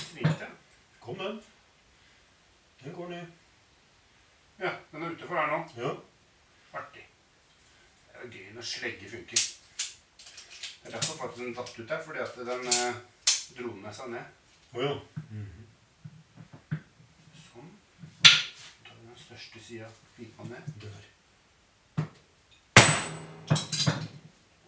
Svingte. 0.00 0.48
Kom, 1.00 1.18
den. 1.18 1.42
Den 2.84 2.96
går 2.96 3.08
ned. 3.08 3.26
Ja, 4.60 4.72
den 4.92 5.02
er 5.02 5.10
utenfor 5.10 5.36
her 5.40 5.52
nå. 5.52 5.60
Ja. 5.76 5.92
Artig. 6.80 7.04
Det 8.08 8.16
er 8.16 8.24
jo 8.24 8.32
gøy 8.32 8.52
når 8.56 8.68
slegge 8.72 9.10
funker. 9.10 9.55
Det 10.86 10.94
er 10.94 10.98
derfor 11.00 11.16
faktisk 11.18 11.44
den 11.44 11.54
datt 11.54 11.78
ut 11.78 11.90
her, 11.90 12.02
fordi 12.04 12.18
at 12.18 12.34
den 12.36 12.66
eh, 12.70 12.94
dro 13.58 13.72
med 13.74 13.94
seg 13.94 14.10
ned. 14.12 14.26
Å 14.76 14.82
ja. 14.84 14.92
Sånn. 17.42 17.70
tar 18.86 18.94
vi 19.00 19.08
den 19.08 19.18
største 19.18 19.62
sida 19.66 19.88
pipa 20.16 20.46
ned. 20.46 20.68
Der. 20.84 21.06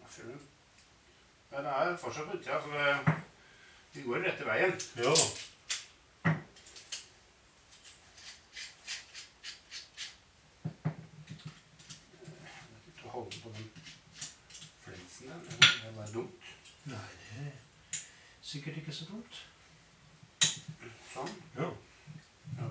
Da 0.01 0.07
føler 0.09 0.33
du. 0.33 0.47
Den 1.51 1.69
er 1.73 1.97
fortsatt 2.03 2.27
på 2.27 2.37
utsida, 2.37 2.61
så 2.61 2.69
det, 2.73 3.15
vi 3.93 4.03
går 4.07 4.25
rette 4.27 4.49
veien. 4.49 4.75
Ja. 4.99 5.13
Jeg 12.19 12.73
vet 12.73 12.91
ikke 12.91 13.07
å 13.07 13.15
holde 13.15 13.43
på 13.45 13.55
den 13.55 13.71
flensen 14.83 15.31
der. 15.31 15.39
Det 15.47 15.87
er 15.87 15.95
bare 16.01 16.13
dumt. 16.13 16.39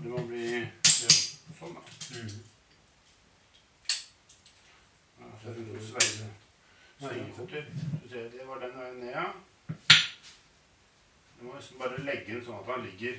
Det 0.02 0.10
må 0.10 0.22
bli 0.26 0.46
sånn, 0.84 1.74
da. 1.76 1.82
Mhm. 2.14 2.38
Ja, 5.18 5.28
så 5.42 5.50
er 5.50 5.58
det 5.58 5.66
noe 5.68 5.82
sveise. 5.84 6.28
Svingeføtter. 6.98 7.68
Du 8.02 8.08
ser, 8.08 8.30
Det 8.32 8.46
var 8.48 8.58
den 8.64 8.74
veien 8.78 8.98
ned, 9.02 9.12
ja. 9.12 9.26
Må 11.59 11.78
bare 11.82 12.02
legge 12.06 12.35
den 12.35 12.44
sånn 12.44 12.60
at 12.60 12.68
han 12.70 12.85
ligger 12.86 13.18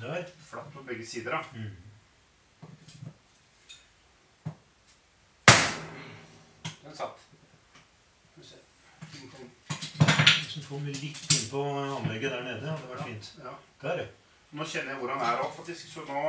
Der. 0.00 0.24
flatt 0.50 0.72
på 0.72 0.82
begge 0.88 1.06
sider. 1.06 1.30
da. 1.30 1.42
Mm. 1.54 1.76
Den 6.84 6.96
satt. 6.96 7.20
Skal 8.30 8.42
vi 8.42 8.48
se. 8.48 8.56
Den 9.12 9.30
kom. 9.30 9.50
Hvis 9.98 10.54
du 10.56 10.66
kommer 10.68 10.90
litt 10.90 11.30
inn 11.36 11.46
på 11.50 11.62
anlegget 11.98 12.32
der 12.32 12.42
nede, 12.48 12.70
hadde 12.72 12.90
vært 12.94 13.06
fint. 13.06 13.32
Ja. 13.44 13.54
Der, 13.82 14.02
ja. 14.02 14.10
Nå 14.54 14.64
kjenner 14.64 14.94
jeg 14.94 15.00
hvor 15.02 15.14
han 15.14 15.24
er 15.28 15.44
òg, 15.44 15.54
faktisk. 15.56 15.92
Så 15.92 16.04
nå 16.08 16.24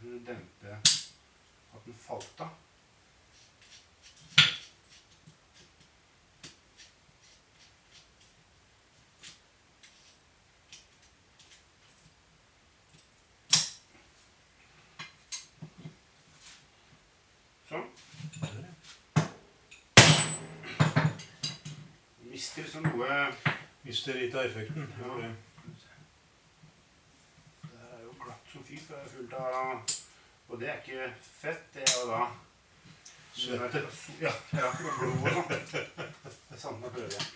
tror 0.00 0.12
jeg 0.12 0.26
dempe 0.26 0.68
at 1.74 1.84
den 1.84 1.94
falt 1.94 2.40
av. 2.40 2.48
Sånn. 17.68 17.86
Der, 18.40 18.56
ja. 18.64 18.74
Noe 23.10 23.54
Mister 23.82 24.14
litt 24.14 24.34
av 24.34 24.44
effekten. 24.44 24.92
Ja. 25.00 25.14
det. 25.16 25.30
Det 27.62 27.80
er 27.94 28.02
jo 28.04 28.12
glatt 28.22 28.52
som 28.52 28.64
fy, 28.68 28.76
det 28.76 28.98
er 28.98 29.08
fullt 29.14 29.32
av 29.34 29.48
Og 30.48 30.60
det 30.60 30.68
er 30.70 30.78
ikke 30.82 31.08
fett, 31.18 31.64
det 31.74 31.82
er 31.86 31.96
jo 31.96 32.06
da 32.10 32.28
Svette. 33.40 33.82
Ja, 34.20 34.32
ja, 34.52 34.70
blod 34.76 34.98
og 35.00 35.28
sånn. 35.30 35.46
Det 36.50 36.58
nå 36.82 36.90
prøver 36.90 37.14
jeg. 37.14 37.26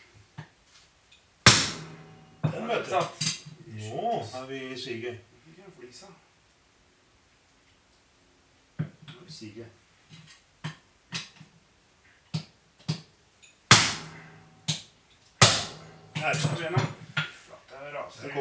Den, 2.43 2.67
vet 2.69 2.91
du. 2.91 2.99
Nå 3.79 4.11
er 4.21 4.51
vi 4.51 4.59
i 4.67 4.79
siget. 4.79 5.23
En. 5.47 6.19
Nå 8.83 8.85
er 8.85 9.25
vi 9.25 9.39
siget. 9.39 9.84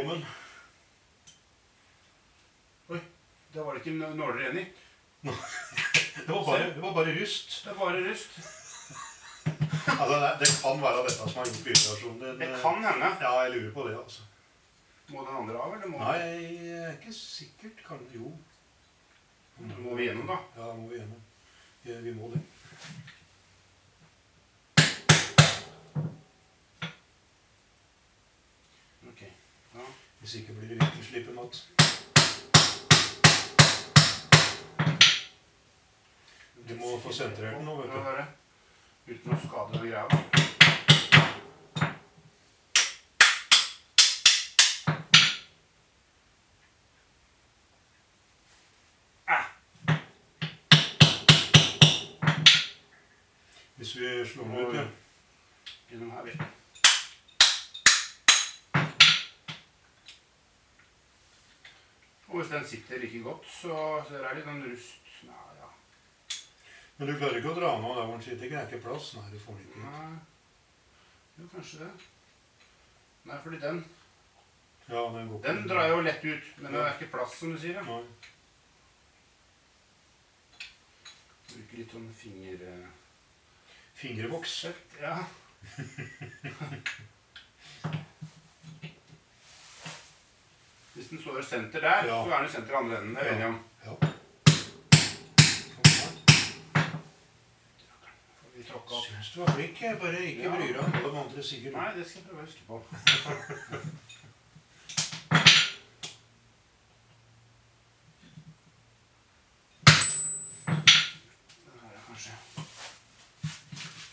Den. 0.09 0.25
Oi, 2.89 2.99
da 3.53 3.63
var 3.63 3.73
det 3.73 3.83
ikke 3.83 3.95
nåler 4.15 4.41
igjen 4.41 4.59
i. 4.63 4.65
Det 5.23 6.27
var 6.27 6.45
bare, 6.45 6.73
det 6.75 6.81
var 6.81 6.93
bare 6.93 7.15
rust. 7.21 7.63
Det 7.63 7.71
er 7.71 7.79
bare 7.79 8.03
rust. 8.09 8.37
Altså, 9.99 10.15
det, 10.19 10.29
det 10.39 10.49
kan 10.61 10.81
være 10.81 11.03
dette 11.03 11.17
som 11.17 11.35
har 11.39 11.49
gjort 11.49 11.65
vibrasjonen 11.65 12.19
din. 12.21 12.39
Det 12.39 12.49
kan 12.61 12.85
hende. 12.85 13.09
Ja, 13.21 13.33
jeg 13.43 13.51
lurer 13.55 13.73
på 13.73 13.87
det, 13.87 13.97
altså. 13.97 14.21
Må 15.07 15.25
den 15.27 15.35
andre 15.35 15.59
av, 15.59 15.73
eller 15.75 15.87
må, 15.91 15.99
Nei, 15.99 16.17
jeg 16.17 16.79
er 16.87 16.93
ikke 16.95 17.13
sikkert. 17.13 17.83
Kan, 17.87 17.99
jo. 18.15 18.31
må 19.59 19.95
vi 19.99 20.07
gjennom, 20.07 20.27
da? 20.31 20.39
Ja, 20.57 20.71
må 20.77 20.87
vi 20.87 21.01
gjennom. 21.01 21.23
Ja, 21.85 21.99
vi 22.05 22.13
må 22.15 22.31
det. 22.31 22.39
Ok. 29.11 29.21
Ja. 29.75 29.87
Hvis 30.23 30.35
ikke 30.35 30.53
blir 30.53 30.67
det 30.67 30.87
virkelig 31.11 31.35
natt. 31.35 31.69
Du 36.69 36.75
må 36.75 36.99
få 37.03 37.11
sentrert 37.11 37.57
den 37.57 37.65
nå, 37.65 37.75
vet 37.81 37.91
du. 37.91 39.11
Uten 39.11 39.33
å 39.35 39.39
skade 39.43 39.75
noe 39.75 39.83
greia. 39.83 40.05
Ah, 49.27 49.45
Hvis 53.75 53.95
vi 53.99 54.25
slår 54.25 54.43
den 54.43 54.57
ut, 54.57 54.75
ja. 54.75 54.87
gjennom 55.91 56.11
her, 56.11 56.23
vi. 56.23 56.62
Og 62.33 62.41
hvis 62.41 62.49
den 62.49 62.65
sitter 62.65 62.97
like 62.97 63.19
godt, 63.21 63.45
så, 63.45 64.01
så 64.07 64.15
er 64.17 64.23
det 64.25 64.31
litt 64.39 64.47
sånn 64.47 64.63
rust. 64.65 65.09
Nei, 65.27 65.51
ja. 65.59 65.67
Men 66.97 67.07
du 67.11 67.13
klarer 67.19 67.37
ikke 67.37 67.51
å 67.51 67.59
dra 67.59 67.69
den 67.75 67.85
av 67.85 67.93
der 67.99 68.07
hvor 68.07 68.15
den 68.15 68.25
sitter? 68.25 68.49
Det 68.49 68.57
er 68.57 68.65
ikke 68.65 68.85
plass? 68.87 69.05
Nei, 69.19 69.27
du 69.29 69.37
får 69.43 69.53
den 69.59 69.65
ikke 69.67 69.77
ut. 69.77 69.85
Nei. 69.85 70.17
Jo, 71.37 71.43
kanskje 71.51 71.77
det. 71.83 71.91
Nei, 73.29 73.37
fordi 73.43 73.57
den 73.61 73.77
Ja, 74.87 75.01
den 75.13 75.29
går. 75.29 75.39
Den 75.45 75.61
drar 75.69 75.85
jo 75.91 75.97
lett 76.09 76.23
ut, 76.25 76.45
men 76.63 76.69
det 76.73 76.81
er 76.81 76.97
ikke 76.97 77.13
plass, 77.13 77.37
som 77.37 77.53
du 77.53 77.57
sier. 77.61 77.77
Ja. 77.77 77.85
Nei. 77.85 78.01
Bruker 81.53 81.77
litt 81.83 81.93
sånn 81.93 82.09
finger... 82.17 82.57
Fingervoks. 84.01 84.73
Ja. 85.05 85.21
Hvis 90.93 91.07
den 91.09 91.21
står 91.21 91.39
i 91.39 91.43
senter 91.43 91.79
der, 91.79 92.05
Ja. 92.05 92.23
så 92.25 92.33
er 92.33 92.41
den 92.41 92.49
senter 92.51 92.77
andre 92.77 92.97
enden. 93.01 93.15
Det 93.15 93.21
er 93.21 93.29
vi 93.29 93.35
enige 93.35 93.47
om. 93.47 93.59
Ja. 93.85 93.91
Opp. 93.91 94.05
Syns 99.05 99.31
du 99.35 99.39
var 99.39 99.51
flink. 99.55 99.81
Jeg 99.81 99.99
bare 99.99 100.21
ikke 100.25 100.43
Ja. 100.43 100.49
bryr 100.55 100.67
deg 100.73 100.79
om 100.79 100.91
hva 100.91 101.09
de 101.11 101.17
andre 101.23 101.43
sier. 101.43 101.71
Nei, 101.71 101.89
det 101.97 102.05
skal 102.09 102.21
jeg 102.21 102.29
prøve 102.29 102.41
å 102.41 102.45
huske 102.45 102.63
på. 102.67 102.83
Den 110.65 111.79
her 111.81 111.95
er 111.97 112.03
kanskje 112.07 112.31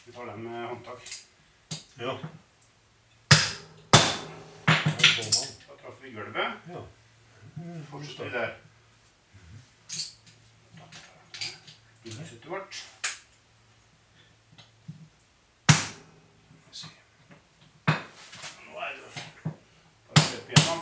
Vi 0.07 0.13
tar 0.13 0.27
den 0.31 0.43
med 0.45 0.67
håndtak. 0.69 1.03
Ja. 1.99 2.15
Vi 6.11 6.17
gulvet. 6.17 6.53
Ja. 6.69 6.81
Fortsetter 7.91 8.31
der. 8.31 8.55
Vårt. 12.47 12.85
Nå 18.67 18.81
er 18.81 18.97
det 18.97 19.03
bare 19.07 19.53
å 20.09 20.19
løpe 20.19 20.51
gjennom. 20.51 20.81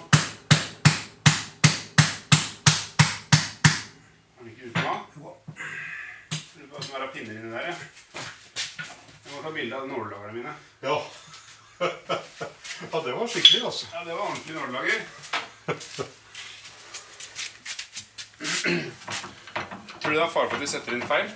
Er 4.32 4.40
den 4.40 4.48
ikke 4.54 4.70
ute 4.70 4.80
nå? 4.80 4.94
Jo. 5.18 5.36
Det 6.54 6.70
bare 6.72 6.92
være 6.94 7.12
pinner 7.18 7.34
inni 7.36 7.52
der, 7.52 7.68
ja. 7.68 7.76
Jeg 9.26 9.34
må 9.34 9.44
ta 9.44 9.52
bilde 9.60 9.74
av 9.76 9.92
nålelagerne 9.92 10.38
mine. 10.40 10.56
Ja. 10.88 10.96
ja, 11.84 13.00
det 13.04 13.12
var 13.12 13.28
skikkelig, 13.28 13.57
altså. 13.68 13.86
Ja, 13.94 14.00
det 14.08 14.14
var 14.14 14.24
ordentlig 14.28 14.54
nålelager. 14.54 15.00
Tror 20.00 20.10
du 20.10 20.16
det 20.16 20.22
er 20.22 20.30
fare 20.30 20.48
for 20.48 20.54
at 20.56 20.60
de 20.62 20.68
setter 20.70 20.92
inn 20.96 21.06
feil? 21.08 21.28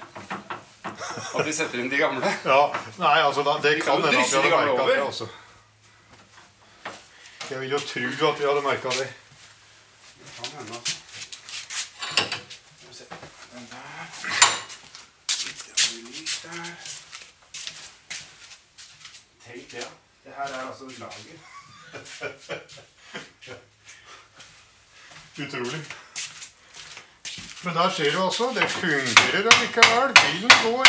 At 1.32 1.46
de 1.46 1.52
setter 1.56 1.80
inn 1.82 1.90
de 1.92 1.98
gamle? 2.00 2.32
Ja, 2.44 2.60
Nei, 3.00 3.18
altså, 3.26 3.42
da, 3.46 3.52
det 3.64 3.74
Vi 3.76 3.80
kan 3.80 3.86
kan 3.86 4.02
jo 4.02 4.06
hende 4.06 4.09
at 4.09 4.14
drysse 4.20 4.36
vi 4.36 4.42
de 4.42 4.42
hadde 4.42 4.56
gamle 4.56 4.72
merka 4.72 4.82
over. 4.82 4.94
det. 4.94 5.02
altså. 5.06 5.26
Jeg 7.50 7.60
vil 7.60 7.70
jo 7.74 7.78
tro 7.78 8.28
at 8.30 8.38
vi 8.40 8.44
hadde 8.48 8.62
merka. 8.66 8.88
Det 8.98 9.09
kan 10.36 10.46
hende, 10.56 10.72
altså. 10.76 10.94
Skal 12.76 12.88
vi 12.88 12.94
se. 12.94 13.04
Den 13.54 13.64
der. 13.72 14.04
Litt 15.42 15.60
for 15.66 15.90
lys 16.06 16.34
der. 16.44 16.70
Tenk 19.46 19.64
det, 19.72 19.78
ja. 19.82 19.90
Det 20.24 20.32
her 20.38 20.46
er 20.54 20.66
altså 20.68 20.84
et 20.84 20.98
lager. 20.98 21.38
Utrolig. 25.42 25.82
Men 27.64 27.71
der 27.82 27.90
ser 27.90 28.12
du 28.12 28.24
altså, 28.24 28.44
det 28.54 28.70
fungerer 28.70 29.48
allikevel. 29.52 30.14
Bilen 30.14 30.52
går. 30.64 30.86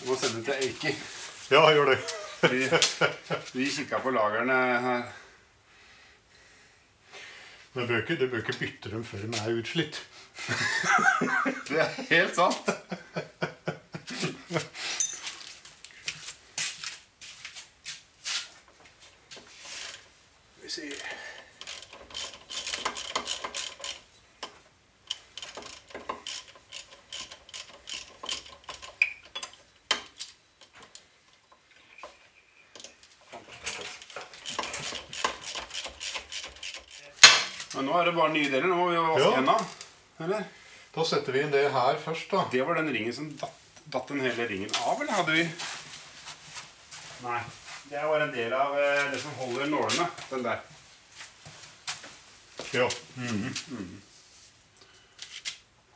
Du 0.00 0.08
må 0.08 0.16
sende 0.18 0.44
til 0.44 0.54
Eiki. 0.62 0.94
Ja, 1.50 1.70
gjør 1.70 1.92
det. 1.92 1.98
Vi, 2.50 2.68
vi 3.52 3.68
kikka 3.70 3.98
på 4.02 4.10
lagrene 4.10 4.58
her. 4.86 5.02
Du 7.74 7.86
bør 7.86 7.96
ikke, 8.02 8.16
du 8.16 8.26
bør 8.30 8.42
ikke 8.42 8.58
bytte 8.58 8.90
dem 8.90 9.04
før 9.04 9.18
de 9.18 9.38
er 9.44 9.58
utslitt. 9.60 10.02
Det 11.68 11.80
er 11.80 11.90
helt 12.10 12.34
sant. 12.34 12.70
se. 20.76 21.16
Men 37.76 37.84
nå 37.84 37.96
er 38.00 38.06
det 38.08 38.14
bare 38.16 38.25
nye 38.36 38.50
deler. 38.52 38.68
Nå 38.70 38.76
må 38.78 38.86
vi 38.92 39.00
vaske 39.00 39.24
Ja. 39.26 39.34
hendene. 39.40 39.66
Eller? 40.26 40.46
Da 40.96 41.04
setter 41.04 41.32
vi 41.34 41.42
inn 41.44 41.50
det 41.52 41.66
her 41.72 41.98
først, 42.00 42.30
da. 42.30 42.44
Det 42.52 42.62
var 42.64 42.78
den 42.78 42.88
ringen 42.94 43.12
som 43.12 43.26
datt, 43.36 43.56
datt 43.92 44.08
den 44.08 44.20
hele 44.24 44.46
ringen 44.48 44.70
av, 44.84 45.00
eller 45.02 45.12
hadde 45.18 45.32
vi 45.36 45.44
Nei. 47.26 47.40
Det 47.88 48.00
var 48.02 48.20
en 48.20 48.32
del 48.34 48.52
av 48.52 48.72
eh, 48.78 49.10
det 49.12 49.20
som 49.22 49.30
holder 49.38 49.66
nålene. 49.70 50.06
Den 50.30 50.42
der. 50.42 50.60
Ja. 52.74 52.88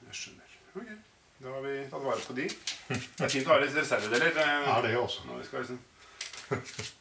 Jeg 0.07 0.15
skjønner. 0.17 0.55
Ok. 0.77 0.91
Da 1.41 1.55
har 1.55 1.63
vi 1.65 1.75
tatt 1.91 2.05
vare 2.05 2.23
på 2.27 2.37
de. 2.37 2.47
Det 2.91 3.25
er 3.27 3.33
fint 3.33 3.49
å 3.49 3.55
ha 3.55 3.59
litt 3.63 3.75
reservedeler. 3.77 4.33
Det 4.37 4.45
Er 4.47 4.83
det 4.87 4.95
også. 5.01 5.25
Når 5.29 5.41
vi 5.43 5.49
skal 5.49 5.65
liksom 5.65 5.81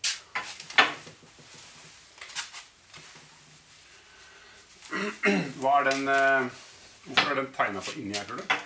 Hva 5.62 5.80
er 5.80 5.90
den 5.92 6.10
eh, 6.14 6.50
Hvorfor 7.10 7.32
er 7.32 7.40
den 7.42 7.54
tegna 7.56 7.82
på 7.82 7.96
inni 7.98 8.18
her, 8.18 8.26
tror 8.28 8.42
du? 8.42 8.58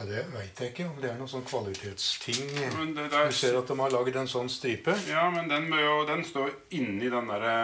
Ja, 0.00 0.06
det 0.08 0.20
veit 0.32 0.60
jeg 0.62 0.72
ikke 0.72 0.84
om 0.88 1.00
det 1.02 1.10
er 1.10 1.16
noen 1.18 1.28
sånn 1.28 1.42
kvalitetsting. 1.44 2.38
Det, 2.54 2.68
det, 2.96 3.02
er... 3.04 3.08
Du 3.10 3.16
er, 3.18 3.34
ser 3.36 3.58
at 3.58 3.68
de 3.68 3.76
har 3.80 3.92
lagd 3.92 4.16
en 4.16 4.30
sånn 4.30 4.48
stripe. 4.48 4.94
ja, 5.10 5.26
men 5.34 5.50
den, 5.50 5.66
bør 5.72 5.82
jo, 5.82 5.96
den 6.08 6.22
står 6.24 6.54
inni 6.78 7.10
den 7.12 7.28
derre 7.28 7.56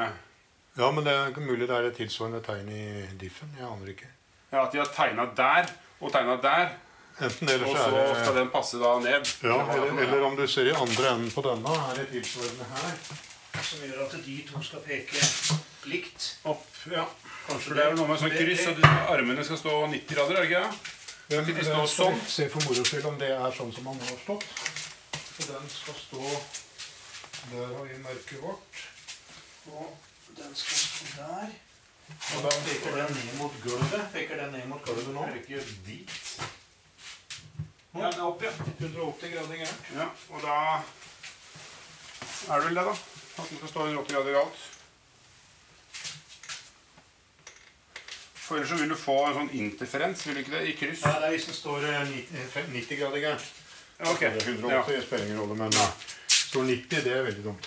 Ja, 0.76 0.90
men 0.92 1.06
det 1.06 1.14
er 1.16 1.38
mulig 1.40 1.64
det 1.64 1.76
er 1.78 1.88
et 1.88 1.96
tilsvarende 1.96 2.42
tegn 2.44 2.68
i 2.68 2.82
diffen. 3.20 3.54
Jeg 3.56 3.68
aner 3.68 3.94
ikke. 3.94 4.10
Ja, 4.50 4.66
at 4.66 4.74
de 4.74 4.82
har 4.82 4.90
tegna 4.92 5.30
der 5.38 5.70
og 5.96 6.12
tegna 6.12 6.36
der, 6.42 6.74
Enten 7.24 7.48
eller 7.48 7.66
så 7.66 7.76
er 7.80 7.90
det... 7.94 8.00
og 8.00 8.10
så 8.10 8.24
skal 8.24 8.34
den 8.36 8.50
passe 8.52 8.78
da 8.82 8.90
ned. 9.00 9.30
ja, 9.42 9.56
Eller 9.72 9.86
er 9.86 10.02
eller 10.04 10.26
om 10.26 10.36
du 10.36 10.44
ser 10.46 10.68
i 10.68 10.74
andre 10.76 11.14
enden 11.14 11.30
på 11.32 11.44
denne, 11.46 11.78
er 11.88 12.02
det 12.02 12.10
tilsvarende 12.10 12.66
her. 12.74 12.98
Som 13.62 13.86
gjør 13.86 14.02
at 14.04 14.18
de 14.26 14.36
to 14.50 14.60
skal 14.62 14.84
peke 14.84 15.22
likt. 15.90 16.28
Opp, 16.44 16.66
ja. 16.92 17.04
Kanskje 17.46 17.68
For 17.68 17.78
det 17.78 17.84
er 17.84 17.92
vel 17.92 17.98
noe 18.00 18.08
med 18.10 18.20
sånn 18.22 18.34
kryss, 18.34 18.66
at 18.72 18.80
armene 19.12 19.44
skal 19.46 19.60
stå 19.60 19.74
90 19.92 20.14
grader, 20.14 20.36
er 20.36 20.46
det 20.46 20.50
ikke? 20.50 20.94
Skal 21.26 21.46
de 21.46 21.54
stå 21.54 21.66
skal 21.66 21.88
sånn? 21.92 22.18
Se 22.30 22.48
for 22.52 22.66
moro 22.68 22.84
skyld 22.86 23.06
om 23.10 23.16
det 23.20 23.30
er 23.34 23.54
sånn 23.54 23.72
som 23.74 23.86
han 23.90 24.02
har 24.06 24.18
stått. 24.22 24.44
Så 25.36 25.46
den 25.50 25.70
skal 25.70 25.96
stå 26.00 26.22
Der 27.50 27.72
har 27.76 27.84
vi 27.86 27.96
merket 28.02 28.42
vårt. 28.42 28.82
Og 29.70 29.94
den 30.38 30.54
skal 30.58 30.78
stå 30.82 31.06
der. 31.20 31.54
Og 32.06 32.44
da 32.44 32.52
peker 32.66 32.94
den 33.00 33.14
ned 33.16 33.34
mot 33.40 33.54
gulvet. 33.64 34.06
Peker 34.14 34.40
den 34.42 34.54
ned 34.54 34.66
mot 34.70 34.82
gulvet 34.86 35.10
nå? 35.14 35.26
Ikke 35.40 35.62
dit. 35.86 36.14
Ja, 37.96 38.10
den 38.10 38.20
er 38.20 38.26
opp, 38.26 38.42
ja. 38.42 38.50
180 38.78 39.34
grader 39.34 39.60
gærent. 39.62 39.92
ja. 39.96 40.08
Og 40.30 40.42
da 40.42 40.56
er 42.46 42.60
det 42.60 42.64
vel 42.68 42.78
det, 42.78 42.84
da. 42.86 42.96
At 43.36 43.50
den 43.50 43.58
skal 43.58 43.68
stå 43.74 43.86
180 43.90 44.14
grader 44.14 44.38
galt. 44.38 44.66
For 48.46 48.56
ellers 48.56 48.68
så 48.70 48.76
vil 48.78 48.92
du 48.92 48.94
få 48.98 49.14
en 49.26 49.34
sånn 49.40 49.48
interferens, 49.58 50.20
vil 50.26 50.36
du 50.38 50.40
ikke 50.44 50.52
det, 50.54 50.60
i 50.70 50.74
kryss? 50.78 51.00
Ja, 51.02 51.16
det 51.18 51.26
er 51.26 51.32
hvis 51.34 51.48
den 51.48 51.56
står 51.56 51.86
eh, 51.90 52.12
90 52.12 52.68
90 52.76 53.00
grader 53.00 53.22
gærent. 53.24 53.48
Ja, 53.98 54.12
ok. 54.12 54.22
180 54.22 55.02
spiller 55.02 55.24
ingen 55.26 55.40
rolle, 55.40 55.56
men 55.58 55.74
ja. 55.74 55.86
står 56.30 56.68
90, 56.68 57.02
det 57.08 57.14
er 57.16 57.26
veldig 57.26 57.42
dumt. 57.48 57.66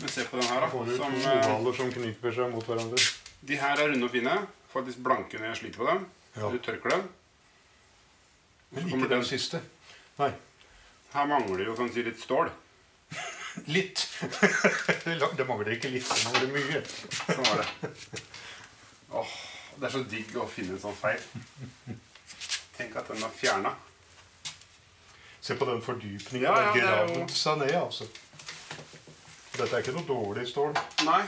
Vi 0.00 0.08
ser 0.14 0.28
på 0.30 0.38
den 0.38 0.46
her, 0.46 0.60
Da 0.62 0.68
får 0.70 0.86
du 0.86 0.92
to 0.92 1.00
Som, 1.02 1.16
eh, 1.18 1.50
ovaler 1.50 1.76
som 1.80 1.90
kniper 1.92 2.36
seg 2.36 2.52
mot 2.54 2.70
hverandre. 2.70 3.02
de 3.50 3.56
her 3.56 3.80
er 3.82 3.90
runde 3.90 4.06
og 4.06 4.14
fine. 4.14 4.36
Faktisk 4.70 5.02
blanke 5.02 5.38
når 5.40 5.48
jeg 5.50 5.56
sliter 5.64 5.82
på 5.82 5.86
dem. 5.90 6.06
Ja. 6.36 6.50
Du 6.54 6.58
tørker 6.62 6.94
dem. 6.94 7.08
Men 8.70 8.86
ikke 8.86 9.00
den 9.00 9.08
den- 9.10 9.24
siste. 9.24 9.60
Nei. 10.18 10.30
Her 11.12 11.26
mangler 11.26 11.64
jo 11.66 11.74
kan 11.74 11.90
si, 11.92 12.02
litt 12.06 12.20
stål. 12.22 12.52
Litt. 13.74 14.06
det 15.36 15.46
mangler 15.48 15.74
ikke 15.74 15.90
litt, 15.90 16.06
det 16.06 16.24
mangler 16.24 16.52
mye. 16.54 16.82
Sånn 16.86 17.48
var 17.50 17.64
det. 17.64 18.20
Åh, 19.18 19.32
det 19.80 19.88
er 19.88 19.92
så 19.94 20.02
digg 20.10 20.34
å 20.36 20.46
finne 20.48 20.76
en 20.76 20.82
sånn 20.82 20.96
feil. 20.96 21.22
Tenk 22.76 22.96
at 23.00 23.08
den 23.08 23.22
er 23.24 23.32
fjerna. 23.36 23.72
Se 25.40 25.56
på 25.56 25.64
den 25.68 25.80
fordypningen. 25.82 26.44
Ja, 26.44 26.60
ja, 26.66 26.72
det 26.74 26.82
er 26.84 27.06
jo- 27.08 27.14
gravd 27.14 27.30
seg 27.36 27.58
ned, 27.62 27.74
altså. 27.80 28.06
Dette 29.56 29.72
er 29.76 29.82
ikke 29.82 29.94
noe 29.96 30.06
dårlig 30.08 30.46
stål. 30.48 30.76
Nei. 31.04 31.22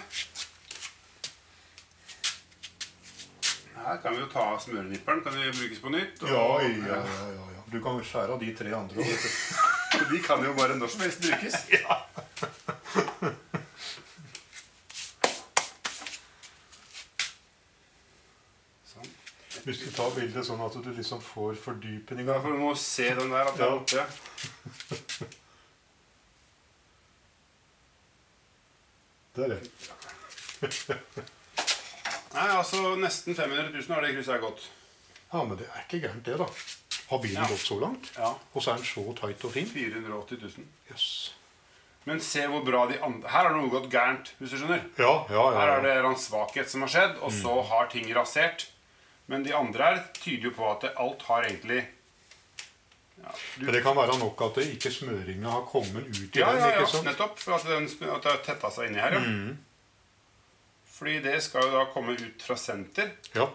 Her 3.83 3.97
kan 4.03 4.15
vi 4.15 4.21
jo 4.23 4.27
ta 4.31 4.45
av 4.53 4.61
smørenipperen. 4.63 5.23
Kan 5.25 5.33
det 5.35 5.53
brukes 5.57 5.81
på 5.83 5.91
nytt? 5.91 6.23
og- 6.23 6.29
Ja, 6.29 6.61
ja, 6.61 6.69
ja, 6.69 6.97
ja, 7.05 7.33
ja. 7.57 7.63
Du 7.73 7.81
kan 7.83 7.97
jo 7.99 8.05
skjære 8.05 8.31
av 8.37 8.41
de 8.41 8.53
tre 8.55 8.73
andre. 8.77 8.97
vet 8.97 9.23
du. 9.23 9.29
De 10.13 10.19
kan 10.23 10.43
jo 10.45 10.53
bare 10.55 10.75
når 10.77 10.89
som 10.89 11.01
helst 11.01 11.21
brukes. 11.21 11.55
Sånn. 11.69 12.72
Hvis 19.63 19.79
du 19.85 19.91
tar 19.95 20.11
bildet 20.17 20.43
sånn 20.47 20.61
at 20.65 20.75
du 20.83 20.89
liksom 20.91 21.21
får 21.23 21.55
fordypninga. 21.63 22.33
Ja, 22.35 22.41
for 22.43 22.51
du 22.57 22.59
må 22.65 22.73
se 22.79 23.07
den 23.15 23.31
der, 23.31 23.47
at 23.47 23.57
den 23.57 23.67
er 23.69 23.75
oppe. 23.79 25.31
Der, 29.33 29.43
er 29.45 29.49
det. 29.49 29.71
Nei, 32.35 32.49
altså 32.53 32.95
nesten 33.01 33.37
500 33.37 33.71
000 33.73 33.95
har 33.95 34.05
det 34.05 34.11
krysset 34.17 34.35
her 34.35 34.43
gått. 34.43 34.67
Ja, 35.33 35.41
men 35.49 35.57
det 35.57 35.69
er 35.73 35.85
ikke 35.87 36.01
gærent, 36.05 36.25
det, 36.27 36.35
da. 36.41 36.49
Har 37.09 37.21
bilen 37.23 37.39
Ja. 37.41 37.47
gått 37.49 37.65
så 37.65 37.79
langt? 37.81 38.11
Ja. 38.17 38.35
Og 38.53 38.61
så 38.65 38.73
er 38.75 38.81
den 38.83 38.89
så 38.89 39.05
tight 39.17 39.45
og 39.49 39.53
fin? 39.55 39.69
480 39.69 40.43
000. 40.43 40.67
Yes. 40.93 41.07
Men 42.05 42.21
se 42.25 42.45
hvor 42.51 42.65
bra 42.67 42.87
de 42.91 42.97
andre 43.05 43.29
Her 43.31 43.47
har 43.47 43.53
noe 43.55 43.71
gått 43.71 43.89
gærent, 43.93 44.33
hvis 44.41 44.51
du 44.53 44.59
skjønner. 44.61 44.83
Ja, 44.99 45.13
ja, 45.31 45.45
ja. 45.55 45.59
Her 45.61 45.73
er 45.79 45.83
det 45.87 45.97
en 46.11 46.19
svakhet 46.19 46.69
som 46.73 46.83
har 46.85 46.93
skjedd, 46.93 47.17
og 47.23 47.33
så 47.33 47.57
har 47.73 47.89
ting 47.93 48.09
rasert. 48.17 48.67
Men 49.31 49.45
de 49.47 49.55
andre 49.55 49.85
her 49.91 50.01
tyder 50.19 50.49
jo 50.51 50.55
på 50.57 50.71
at 50.73 50.89
alt 50.97 51.23
har 51.29 51.47
egentlig 51.49 51.83
ja, 53.23 53.33
du, 53.61 53.67
det 53.71 53.83
kan 53.85 53.95
være 53.97 54.17
nok 54.19 54.41
at 54.49 54.57
det 54.59 54.65
ikke 54.75 54.91
smøringa 54.91 55.51
har 55.53 55.67
kommet 55.69 56.09
ut 56.11 56.37
i 56.37 56.41
ja, 56.41 56.49
den. 56.51 56.59
ja, 56.59 56.71
ja, 56.73 56.81
ikke 56.81 56.91
sant? 56.91 57.07
nettopp. 57.07 57.37
For 57.39 57.55
at, 57.55 57.67
den, 57.69 57.87
at 57.87 58.25
det 58.25 58.33
har 58.33 58.41
tetta 58.47 58.71
seg 58.75 58.89
inni 58.91 59.03
her. 59.03 59.15
Ja. 59.15 59.21
Mm. 59.23 59.59
Fordi 60.93 61.19
det 61.25 61.37
skal 61.43 61.67
jo 61.69 61.77
da 61.77 61.85
komme 61.93 62.17
ut 62.19 62.43
fra 62.47 62.57
senter, 62.59 63.13
Ja. 63.35 63.47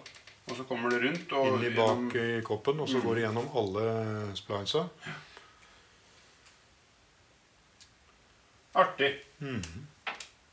og 0.48 0.56
så 0.58 0.64
kommer 0.68 0.92
det 0.92 1.02
rundt. 1.04 1.32
Og 1.36 1.58
Inni 1.58 1.70
bak 1.76 2.16
i 2.20 2.42
koppen, 2.48 2.80
og 2.84 2.90
så 2.92 3.00
går 3.04 3.16
det 3.20 3.26
gjennom 3.26 3.48
alle 3.60 3.84
splinesa. 4.36 4.86
Artig. 8.78 9.12
Mm. 9.40 9.62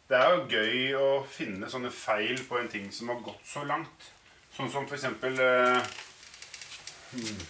Det 0.08 0.18
er 0.20 0.34
jo 0.34 0.44
gøy 0.48 0.94
å 1.00 1.08
finne 1.28 1.68
sånne 1.72 1.90
feil 1.92 2.38
på 2.48 2.58
en 2.60 2.68
ting 2.72 2.90
som 2.92 3.10
har 3.12 3.22
gått 3.24 3.42
så 3.48 3.64
langt. 3.68 4.10
Sånn 4.54 4.70
som 4.70 4.84
for 4.86 4.94
eksempel 4.94 5.38
eh, 5.42 5.94
hmm. 7.14 7.40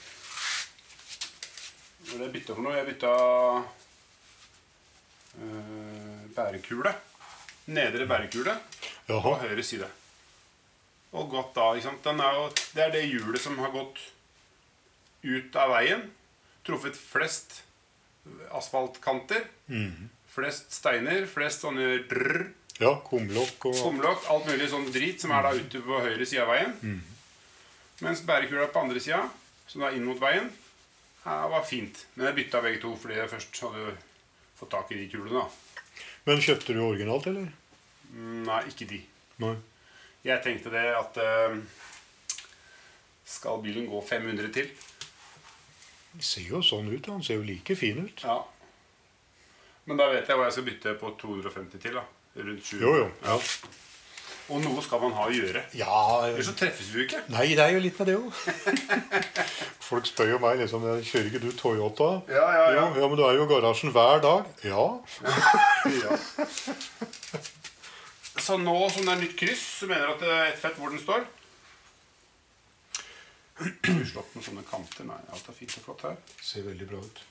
Hva 2.04 2.14
er 2.14 2.20
det 2.20 2.24
jeg 2.26 2.34
bytta 2.38 2.54
for 2.56 2.64
noe? 2.64 2.76
Jeg 2.78 2.88
bytta 2.88 3.12
eh, 5.40 6.24
bærekule. 6.36 6.94
Nedre 7.74 8.08
bærekule 8.08 8.56
på 9.08 9.36
høyre 9.42 9.64
side. 9.64 9.88
Og 11.14 11.30
gått 11.30 11.54
da, 11.56 11.70
ikke 11.74 11.88
sant? 11.88 12.02
Den 12.04 12.20
er 12.24 12.40
jo, 12.40 12.48
det 12.74 12.84
er 12.84 12.92
det 12.96 13.04
hjulet 13.06 13.42
som 13.42 13.60
har 13.62 13.72
gått 13.74 14.00
ut 15.24 15.56
av 15.60 15.72
veien. 15.76 16.08
Truffet 16.66 16.96
flest 16.98 17.60
asfaltkanter. 18.56 19.44
Mm. 19.68 20.10
Flest 20.34 20.72
steiner, 20.74 21.28
flest 21.30 21.62
sånne 21.62 22.02
drrr, 22.10 22.48
Ja, 22.82 22.90
kumlokk 23.06 23.68
og 23.70 23.76
kumlokk, 23.78 24.24
alt 24.32 24.48
mulig 24.50 24.66
sånn 24.72 24.88
drit 24.90 25.22
som 25.22 25.30
er 25.36 25.44
da 25.46 25.52
ute 25.54 25.82
på 25.84 26.00
høyre 26.02 26.26
side 26.26 26.42
av 26.42 26.50
veien. 26.50 26.72
Mens 28.02 28.24
bærekula 28.26 28.66
på 28.74 28.80
andre 28.82 29.00
sida, 29.02 29.20
som 29.70 29.84
da 29.84 29.92
inn 29.94 30.06
mot 30.08 30.18
veien, 30.18 30.48
var 31.24 31.62
fint. 31.68 32.06
Men 32.16 32.26
jeg 32.28 32.38
bytta 32.40 32.62
begge 32.64 32.80
to 32.82 32.94
fordi 33.00 33.20
jeg 33.20 33.30
først 33.30 33.60
hadde 33.64 33.94
fått 34.58 34.72
tak 34.74 34.90
i 34.92 34.98
de 34.98 35.06
kulene. 35.12 35.44
da. 35.44 36.00
Men 36.26 36.42
kjøpte 36.42 36.74
du 36.74 36.80
originalt, 36.82 37.28
eller? 37.30 37.46
Mm, 38.10 38.42
Nei, 38.48 38.60
ikke 38.70 38.88
de. 38.90 39.00
Nei. 39.44 39.54
Jeg 40.24 40.42
tenkte 40.44 40.70
det 40.72 40.84
at 40.96 41.18
uh, 41.20 41.56
Skal 43.28 43.60
bilen 43.64 43.86
gå 43.90 44.00
500 44.08 44.50
til? 44.54 44.68
Det 46.14 46.24
ser 46.24 46.46
jo 46.48 46.60
sånn 46.64 46.88
ut. 46.92 47.08
Han 47.10 47.22
ser 47.24 47.40
jo 47.40 47.46
like 47.46 47.76
fin 47.76 47.98
ut. 48.06 48.22
Ja. 48.24 48.38
Men 49.84 49.98
da 50.00 50.06
vet 50.12 50.28
jeg 50.30 50.38
hva 50.38 50.46
jeg 50.48 50.56
skal 50.56 50.68
bytte 50.68 50.94
på 51.00 51.10
250 51.20 51.82
til. 51.82 51.98
da. 51.98 52.04
Rundt 52.36 52.64
20. 52.66 52.80
Jo, 52.82 52.94
jo. 52.98 53.08
Ja. 53.24 53.38
Og 54.52 54.60
noe 54.60 54.82
skal 54.84 55.00
man 55.00 55.14
ha 55.16 55.24
å 55.24 55.32
gjøre. 55.32 55.62
ja 55.72 55.98
Ellers 56.26 56.50
så 56.50 56.52
treffes 56.58 56.90
vi 56.92 56.98
jo 57.00 57.04
ikke. 57.06 57.22
Nei, 57.32 57.46
det 57.56 57.62
er 57.64 57.70
jo 57.72 57.80
litt 57.80 57.96
med 58.00 58.10
det 58.10 58.16
òg. 58.18 58.40
Folk 59.88 60.08
spør 60.08 60.34
jo 60.34 60.40
meg 60.42 60.58
liksom 60.60 60.84
Kjører 60.84 61.30
ikke 61.30 61.40
du 61.40 61.48
Toyota? 61.56 62.10
Ja, 62.28 62.44
ja, 62.58 62.66
ja. 62.76 62.84
Ja, 63.00 63.08
men 63.08 63.16
du 63.20 63.24
er 63.24 63.38
jo 63.38 63.46
i 63.46 63.50
garasjen 63.54 63.94
hver 63.94 64.20
dag. 64.24 64.50
Ja. 64.66 64.84
Ja. 66.02 66.18
Så 68.44 68.58
nå 68.60 68.76
som 68.92 69.06
det 69.06 69.14
er 69.14 69.22
nytt 69.22 69.36
kryss, 69.40 69.64
så 69.80 69.88
mener 69.88 70.10
du 70.10 70.16
at 70.18 70.24
det 70.26 70.34
er 70.34 70.46
ett 70.50 70.60
fett 70.60 70.76
hvor 70.76 70.92
den 70.92 71.00
står? 71.00 71.24
Slått 74.10 74.34
med 74.34 74.44
sånne 74.44 74.64
kanter? 74.68 75.06
Nei, 75.08 75.20
alt 75.32 75.48
er 75.48 75.56
fint 75.56 75.78
og 75.78 75.86
flott 75.86 76.04
her. 76.10 76.18
Ser 76.44 76.66
veldig 76.66 76.88
bra 76.90 77.00
ut. 77.00 77.22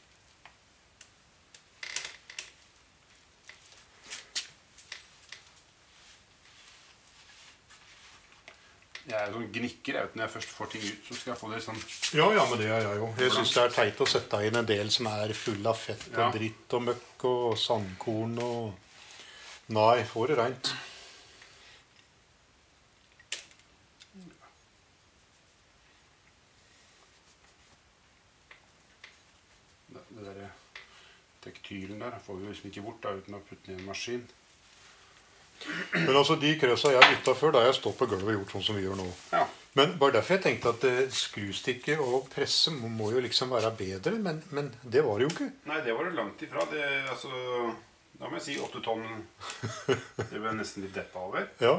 Jeg 9.03 9.19
er 9.19 9.33
sånn 9.33 9.49
gnikker. 9.51 9.97
Jeg 9.97 10.05
vet, 10.07 10.13
når 10.15 10.23
jeg 10.25 10.31
først 10.37 10.51
får 10.55 10.69
ting 10.71 10.83
ut, 10.87 10.99
så 11.09 11.15
skal 11.17 11.31
jeg 11.33 11.39
få 11.41 11.49
det 11.51 11.57
sånn 11.65 11.81
Ja, 12.15 12.27
ja, 12.37 12.45
men 12.49 12.61
det 12.61 12.69
er 12.71 12.85
jeg 12.87 13.01
jo. 13.01 13.09
Jeg 13.19 13.33
syns 13.35 13.51
det 13.57 13.63
er 13.65 13.73
teit 13.75 13.99
å 13.99 14.07
sette 14.07 14.39
inn 14.47 14.55
en 14.61 14.69
del 14.69 14.91
som 14.95 15.09
er 15.11 15.33
full 15.35 15.67
av 15.67 15.75
fett 15.81 16.05
og 16.13 16.21
Ja. 16.21 16.29
dritt 16.31 16.77
og 16.79 16.85
møkk 16.87 17.25
og 17.33 17.57
sandkorn 17.59 18.39
og 18.39 18.73
Nei, 19.73 20.03
få 20.03 20.25
det 20.27 20.35
reint. 20.37 20.73
Det, 29.87 29.99
det 30.09 30.25
der 30.25 30.49
tektylen 31.43 31.99
der 32.01 32.19
får 32.25 32.35
vi 32.39 32.47
liksom 32.49 32.69
ikke 32.71 32.83
bort 32.85 33.03
da, 33.03 33.11
uten 33.19 33.35
å 33.37 33.41
putte 33.47 33.67
den 33.69 33.79
i 33.79 33.81
en 33.83 33.89
maskin. 33.89 34.23
Men 35.93 36.15
altså, 36.15 36.35
de 36.41 36.55
krøsa 36.59 36.91
jeg 36.91 37.09
bytta 37.13 37.35
før, 37.39 37.53
da 37.55 37.63
har 37.63 37.71
jeg 37.71 37.79
stått 37.79 37.97
på 37.99 38.07
gulvet 38.11 38.33
og 38.33 38.39
gjort 38.41 38.55
sånn 38.55 38.65
som 38.67 38.79
vi 38.79 38.83
gjør 38.85 38.99
nå. 38.99 39.07
Ja. 39.31 39.45
Men 39.79 39.95
bare 40.01 40.17
derfor 40.17 40.37
jeg 40.37 40.43
tenkte 40.43 40.73
at 40.75 40.83
eh, 40.89 41.05
skrustikke 41.13 41.95
og 42.03 42.27
presse 42.33 42.73
må, 42.75 42.91
må 42.93 43.09
jo 43.15 43.23
liksom 43.23 43.55
være 43.55 43.71
bedre, 43.79 44.19
men, 44.21 44.43
men 44.53 44.69
det 44.83 45.01
var 45.05 45.17
det 45.17 45.29
jo 45.29 45.33
ikke. 45.33 45.49
Nei, 45.71 45.79
det 45.85 45.95
var 45.97 46.09
det 46.09 46.17
langt 46.19 46.43
ifra. 46.45 46.67
Det, 46.69 46.83
altså, 47.13 47.31
da 48.19 48.29
må 48.29 48.37
jeg 48.37 48.45
si 48.49 48.59
åtte 48.61 48.83
tonn. 48.85 49.07
Det 50.29 50.37
ble 50.37 50.47
jeg 50.51 50.59
nesten 50.59 50.85
litt 50.85 50.95
deppa 50.95 51.25
over. 51.25 51.47
Ja, 51.63 51.77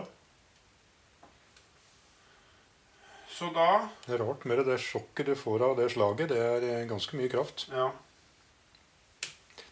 Så 3.35 3.49
da 3.51 3.89
Det 4.07 4.15
er 4.15 4.21
rart 4.23 4.45
med 4.47 4.61
det 4.61 4.69
det 4.69 4.83
sjokket 4.83 5.27
du 5.27 5.35
får 5.35 5.63
av 5.67 5.73
det 5.79 5.89
slaget. 5.91 6.31
Det 6.31 6.39
er 6.39 6.67
eh, 6.69 6.85
ganske 6.87 7.19
mye 7.19 7.31
kraft. 7.33 7.67
Ja. 7.73 7.89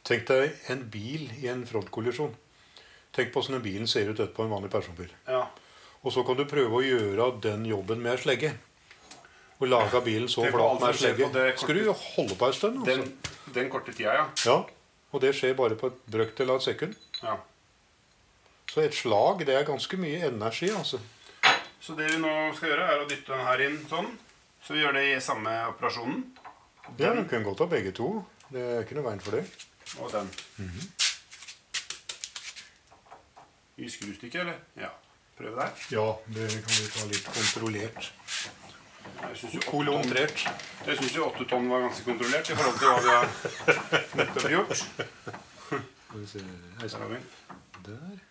Tenk 0.03 0.27
deg 0.27 0.57
en 0.73 0.83
bil 0.91 1.29
i 1.39 1.47
en 1.53 1.63
frontkollisjon. 1.69 2.35
Tenk 3.13 3.33
på 3.35 3.43
hvordan 3.43 3.63
bilen 3.63 3.87
ser 3.91 4.09
ut 4.09 4.17
etterpå 4.21 4.45
en 4.47 4.51
vanlig 4.55 4.71
personbil. 4.73 5.11
ja. 5.29 5.47
Og 6.05 6.11
så 6.11 6.25
kan 6.27 6.35
du 6.35 6.43
prøve 6.51 6.81
å 6.81 6.83
gjøre 6.83 7.27
den 7.45 7.65
jobben 7.69 8.01
med 8.03 8.19
slegge. 8.19 8.49
Og 9.61 9.69
lage 9.69 10.01
bilen 10.03 10.27
så 10.29 10.43
flat 10.51 10.81
med 10.83 10.97
slegge. 10.99 11.29
Skal 11.61 11.77
du 11.79 11.93
holde 11.93 12.35
på 12.41 12.47
en 12.49 12.53
stund. 12.57 12.81
Den, 12.85 13.01
Altså. 13.05 13.53
den 13.55 13.71
korte 13.71 13.93
tida, 13.95 14.15
ja. 14.17 14.25
Ja, 14.45 14.57
og 15.13 15.21
det 15.23 15.31
skjer 15.39 15.55
bare 15.55 15.77
på 15.79 15.87
et 15.93 16.01
brøkdel 16.11 16.51
av 16.51 16.57
et 16.57 16.63
sekund. 16.67 16.97
ja. 17.23 17.37
Så 18.73 18.81
et 18.83 18.95
slag, 18.97 19.45
det 19.47 19.55
er 19.55 19.65
ganske 19.69 19.97
mye 20.01 20.27
energi, 20.27 20.71
altså. 20.73 20.99
Så 21.81 21.95
det 21.95 22.11
vi 22.11 22.19
nå 22.19 22.55
skal 22.57 22.71
gjøre, 22.71 22.89
er 22.89 23.03
å 23.05 23.09
dytte 23.09 23.29
den 23.37 23.47
her 23.47 23.61
inn 23.61 23.79
sånn. 23.91 24.09
Så 24.65 24.73
vi 24.75 24.81
gjør 24.81 24.95
det 24.97 25.03
i 25.17 25.21
samme 25.21 25.51
operasjonen. 25.69 26.25
Ja, 26.99 27.13
du 27.15 27.23
kan 27.29 27.45
godt 27.45 27.59
ha 27.61 27.67
begge 27.67 27.93
to. 27.93 28.25
Det 28.51 28.61
er 28.63 28.83
ikke 28.83 28.95
noe 28.99 29.05
veien 29.11 29.21
for 29.21 29.37
det. 29.37 29.45
Og 30.01 30.11
den. 30.11 30.31
I 33.83 33.91
skrustykket, 33.91 34.41
eller? 34.41 34.59
Ja. 34.79 34.91
Prøve 35.37 35.57
der. 35.59 35.71
Ja, 35.91 36.07
det 36.35 36.49
kan 36.53 36.75
vi 36.79 36.89
ta 36.95 37.07
litt 37.11 37.25
kontrollert. 37.35 38.13
Jeg 39.23 39.39
syns 39.41 39.55
jo, 39.57 39.63
Kolontrert. 39.67 40.45
jeg 40.87 40.97
synes 40.99 41.17
jo 41.17 41.25
åtte 41.27 41.47
tonn 41.51 41.67
var 41.71 41.83
ganske 41.83 42.05
kontrollert 42.07 42.51
i 42.51 42.57
forhold 42.59 42.79
til 42.79 42.87
hva 42.91 42.99
vi 43.03 43.09
har 43.17 43.27
nettopp 44.21 44.51
gjort. 44.53 44.77
Skal 44.77 46.21
vi 46.21 46.27
se. 46.31 46.45
Her 46.79 46.97
har 47.03 47.11
vi. 47.11 47.21
Der. 47.89 48.23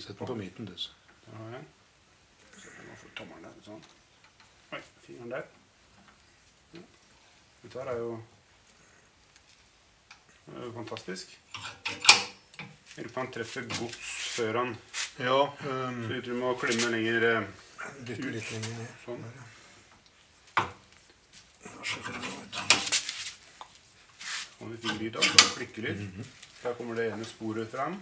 Sett 0.00 0.18
den 0.18 0.26
på 0.26 0.34
midten, 0.38 0.70
du. 0.70 0.72
Der 1.26 1.36
har 1.36 1.54
den. 1.58 1.68
Tommelen 3.18 3.44
der. 3.44 3.56
Sånn. 3.66 3.84
Oi, 4.72 4.80
fingeren 5.04 5.34
der. 5.34 5.48
Ja. 6.76 6.84
Dette 7.64 7.82
her 7.82 7.92
er 7.92 8.04
er 10.56 10.64
jo 10.64 10.72
fantastisk. 10.74 11.36
Lurer 13.00 13.12
på 13.14 13.20
han 13.22 13.30
treffer 13.32 13.64
gods 13.78 14.08
før 14.36 14.56
han 14.60 14.74
Ja, 15.16 15.38
Så 15.62 15.70
um, 15.72 16.02
tror 16.10 16.26
vi 16.26 16.34
må 16.36 16.50
klemme 16.60 16.90
lenger 16.92 17.24
uh, 17.24 17.46
dytte 18.04 18.28
litt 18.34 18.50
lenger 18.52 18.74
ned. 18.76 18.90
sånn. 19.06 19.22
Det, 19.24 20.66
Kommer 24.58 24.74
vi 24.76 24.82
fingerlyd 24.82 25.14
da, 25.16 25.22
så 25.24 25.46
klikker 25.56 25.86
litt. 25.88 26.02
Der 26.60 26.76
kommer 26.76 26.98
det 27.00 27.06
ene 27.14 27.24
sporet 27.24 27.72
fram. 27.72 27.96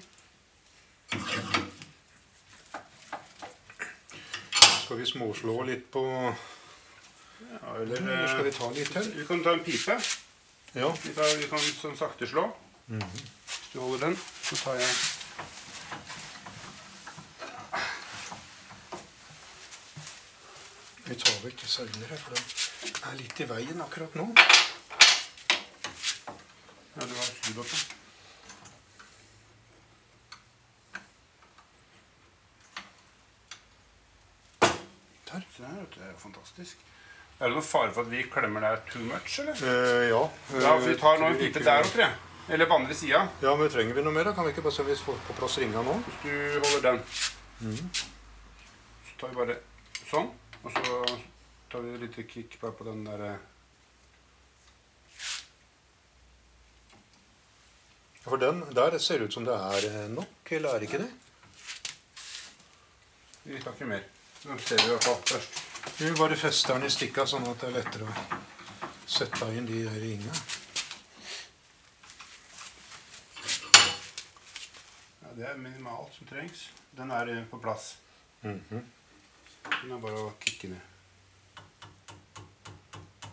Skal 4.82 4.98
vi 4.98 5.06
småslå 5.06 5.60
litt 5.68 5.86
på 5.94 6.02
Ja, 6.08 7.76
eller, 7.76 8.02
Eller 8.02 8.26
skal 8.32 8.48
vi 8.48 8.50
eh, 8.50 8.58
ta 8.58 8.72
litt 8.74 8.90
til? 8.96 9.12
Vi 9.20 9.28
kan 9.30 9.46
ta 9.46 9.54
en 9.54 9.62
pipe. 9.62 10.00
Ja. 10.74 10.90
Vi, 11.04 11.14
tar, 11.14 11.36
vi 11.38 11.46
kan 11.54 11.62
sånn 11.62 11.94
sakte 12.02 12.26
slå. 12.26 12.48
Hvis 12.90 13.70
du 13.72 13.78
holder 13.78 14.08
den, 14.08 14.18
så 14.48 14.56
tar 14.56 14.78
jeg 14.80 14.92
Vi 21.08 21.16
tar 21.16 21.36
vekk 21.44 21.62
sauene, 21.68 22.16
for 22.20 22.36
den 22.36 22.96
er 23.08 23.14
litt 23.16 23.40
i 23.40 23.46
veien 23.48 23.80
akkurat 23.80 24.16
nå. 24.16 24.26
Ja, 26.96 27.00
det 27.00 27.14
var 27.14 27.28
skrudd 27.28 27.60
opp. 27.62 27.72
Der. 35.28 35.42
Det 35.58 36.04
er 36.04 36.12
jo 36.12 36.18
fantastisk. 36.20 36.76
Er 37.38 37.48
det 37.48 37.56
noen 37.56 37.66
fare 37.66 37.92
for 37.92 38.04
at 38.04 38.12
vi 38.12 38.22
klemmer 38.30 38.64
der 38.64 38.80
too 38.92 39.02
much, 39.08 39.40
eller? 39.42 39.58
Uh, 39.64 40.04
ja. 40.08 40.22
Ja, 40.62 40.76
vi 40.84 40.96
tar 41.00 41.20
nå 41.20 41.32
en 41.32 41.40
pipe 41.40 41.64
der 41.64 41.84
oppe, 41.84 42.04
jeg. 42.04 42.27
Eller 42.48 42.66
på 42.66 42.74
andre 42.74 42.94
sida. 42.94 43.28
Ja, 43.42 43.56
men 43.56 43.68
trenger 43.68 43.94
vi 43.94 44.02
noe 44.02 44.12
mer? 44.12 44.24
da? 44.24 44.32
Kan 44.34 44.46
vi 44.46 44.54
ikke 44.54 44.64
bare 44.64 44.72
se 44.72 44.82
om 44.82 44.88
vi 44.88 44.96
får 44.96 45.18
på 45.26 45.36
plass 45.36 45.58
ringa 45.60 45.82
nå? 45.84 45.98
Hvis 46.06 46.20
du 46.22 46.32
holder 46.64 46.86
den. 46.86 47.02
Så 49.08 49.16
tar 49.20 49.32
vi 49.32 49.36
bare 49.36 49.56
sånn. 50.08 50.30
Og 50.62 50.72
så 50.72 51.02
tar 51.68 51.84
vi 51.84 51.94
et 51.94 52.04
lite 52.06 52.24
kick 52.30 52.56
bare 52.62 52.72
på 52.78 52.86
den 52.88 53.04
der 53.06 53.24
eh, 53.28 53.46
For 58.28 58.40
den 58.40 58.60
der 58.76 58.98
ser 59.00 59.22
ut 59.24 59.32
som 59.32 59.44
det 59.46 59.54
er 59.54 59.84
eh, 59.88 60.08
nok, 60.12 60.52
eller 60.52 60.74
er 60.74 60.82
det 60.82 60.88
ikke 60.88 61.00
det? 61.00 61.10
Vi 63.44 63.60
tar 63.62 63.76
ikke 63.76 63.88
mer. 63.88 64.02
Nå 64.44 64.56
ser 64.60 64.82
vi 64.82 64.88
i 64.88 64.92
hvert 64.92 65.06
fall 65.06 65.20
først. 65.30 65.60
Vi 66.00 66.10
bare 66.18 66.36
fester 66.36 66.76
den 66.76 66.88
i 66.88 66.92
stikka, 66.92 67.24
sånn 67.28 67.46
at 67.48 67.62
det 67.62 67.70
er 67.70 67.76
lettere 67.78 68.08
å 68.08 68.40
sette 69.08 69.48
inn 69.56 69.68
de 69.68 69.84
der 69.86 70.00
ringa. 70.02 70.34
Det 75.38 75.46
er 75.46 75.56
minimalt 75.56 76.14
som 76.14 76.26
trengs. 76.26 76.72
Den 76.98 77.10
er 77.14 77.28
eh, 77.30 77.44
på 77.50 77.58
plass. 77.62 77.98
Mhm. 78.42 78.80
Den 79.82 79.92
er 79.94 80.00
bare 80.02 80.22
å 80.24 80.32
kikke 80.42 80.72
ned. 80.72 80.82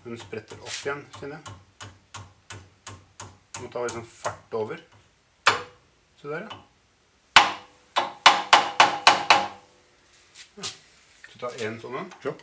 Den 0.03 0.19
spretter 0.21 0.61
opp 0.61 0.75
igjen, 0.85 1.01
kjenner 1.17 1.39
jeg. 1.39 1.45
Må 3.57 3.71
ta 3.73 3.81
litt 3.81 3.95
sånn 3.95 4.05
fart 4.05 4.53
over. 4.59 4.83
Se 6.19 6.29
der, 6.29 6.45
ja. 6.45 6.49
ja. 10.59 10.63
Så 11.31 11.41
ta 11.41 11.53
én 11.65 11.81
sånn 11.81 11.97
en. 12.03 12.13
Ja. 12.27 12.35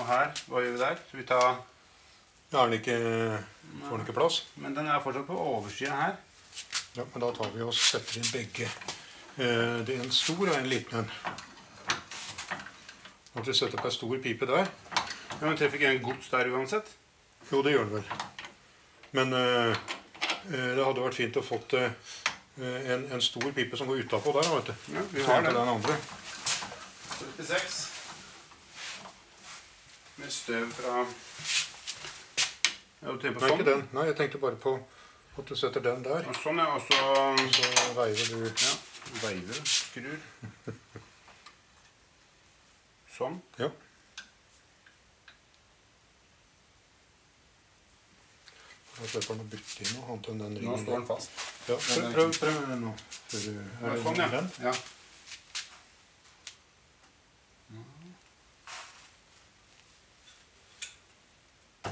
Og 0.00 0.06
her, 0.08 0.30
hva 0.48 0.64
gjør 0.64 0.74
vi 0.74 0.80
der? 0.80 0.96
Så 1.10 1.18
vi 1.20 1.30
tar 1.30 1.60
Da 2.50 2.64
er 2.64 2.70
den 2.70 2.80
ikke, 2.80 2.96
får 3.86 3.96
den 3.96 4.06
ikke 4.06 4.16
plass. 4.16 4.40
Men 4.58 4.74
den 4.74 4.88
er 4.90 5.00
fortsatt 5.04 5.26
på 5.28 5.36
oversiden 5.38 5.94
her. 5.94 6.16
Ja, 6.96 7.04
men 7.12 7.22
da 7.22 7.28
tar 7.36 7.52
vi 7.54 7.62
og 7.62 7.74
setter 7.78 8.18
inn 8.18 8.30
begge. 8.34 8.66
Eh, 9.38 9.76
Det 9.86 9.94
er 9.94 10.02
en 10.02 10.10
stor 10.12 10.48
og 10.48 10.56
en 10.56 10.66
liten 10.70 10.98
en. 11.04 11.12
At 13.38 13.46
vi 13.46 13.54
setter 13.54 13.78
på 13.78 13.86
en 13.86 13.94
stor 13.94 14.16
pipe 14.24 14.46
der. 14.50 14.66
Ja, 15.40 15.44
men 15.46 15.56
treffer 15.56 15.78
ikke 15.78 15.92
en 15.94 16.02
gods 16.02 16.28
der 16.32 16.50
uansett? 16.50 16.90
Jo, 17.52 17.62
det 17.62 17.72
gjør 17.76 17.86
den 17.86 17.94
vel. 18.00 18.10
Men 19.12 19.32
eh, 19.38 19.76
det 20.50 20.82
hadde 20.84 21.04
vært 21.06 21.14
fint 21.20 21.38
å 21.38 21.44
fått 21.46 21.72
eh, 21.78 21.94
en, 22.60 23.06
en 23.14 23.22
stor 23.22 23.46
pipe 23.54 23.78
som 23.78 23.86
går 23.88 24.02
utapå 24.04 24.34
der. 24.34 24.50
vet 24.56 24.72
du. 24.72 24.74
Ja, 24.98 25.06
vi 25.14 25.22
har 25.28 25.46
den. 25.46 25.54
den 25.54 25.68
andre. 25.76 25.96
36. 27.20 27.78
Med 30.20 30.32
støv 30.34 30.66
fra 30.76 31.04
Ja, 33.00 33.12
du 33.12 33.18
tenker 33.18 33.38
på 33.38 33.40
Nei, 33.40 33.48
sånn? 33.48 33.60
ikke 33.60 33.68
den. 33.70 33.84
Nei, 33.96 34.06
jeg 34.10 34.16
tenkte 34.18 34.38
bare 34.42 34.58
på 34.60 34.74
at 35.40 35.46
du 35.48 35.54
setter 35.56 35.80
den 35.84 36.02
der. 36.04 36.26
Og 36.28 36.36
sånn, 36.36 36.58
ja. 36.60 36.66
Og 36.76 36.82
så 36.84 36.96
Så 37.56 37.68
veiver 37.96 38.26
du 38.28 38.38
ja, 38.44 38.72
veiver, 39.22 39.60
skrur. 39.64 40.18
Sånn. 43.16 43.40
Jeg 49.00 49.08
slipper 49.08 49.32
han 49.32 49.40
å 49.40 49.48
bytte 49.48 49.84
inn 49.84 49.92
noe 49.96 50.06
annet 50.12 50.26
enn 50.28 50.40
den 50.44 50.56
Nå 50.66 50.76
står 50.82 50.98
den 50.98 51.06
fast. 51.08 51.44
Ja, 51.70 51.76
prøv, 51.80 52.08
prøv, 52.12 52.32
prøv 52.36 52.72
nå. 52.82 52.92
Er 53.32 54.02
Sånn, 54.04 54.20
ja. 54.20 54.28
den? 54.34 54.50
ja. 54.60 54.74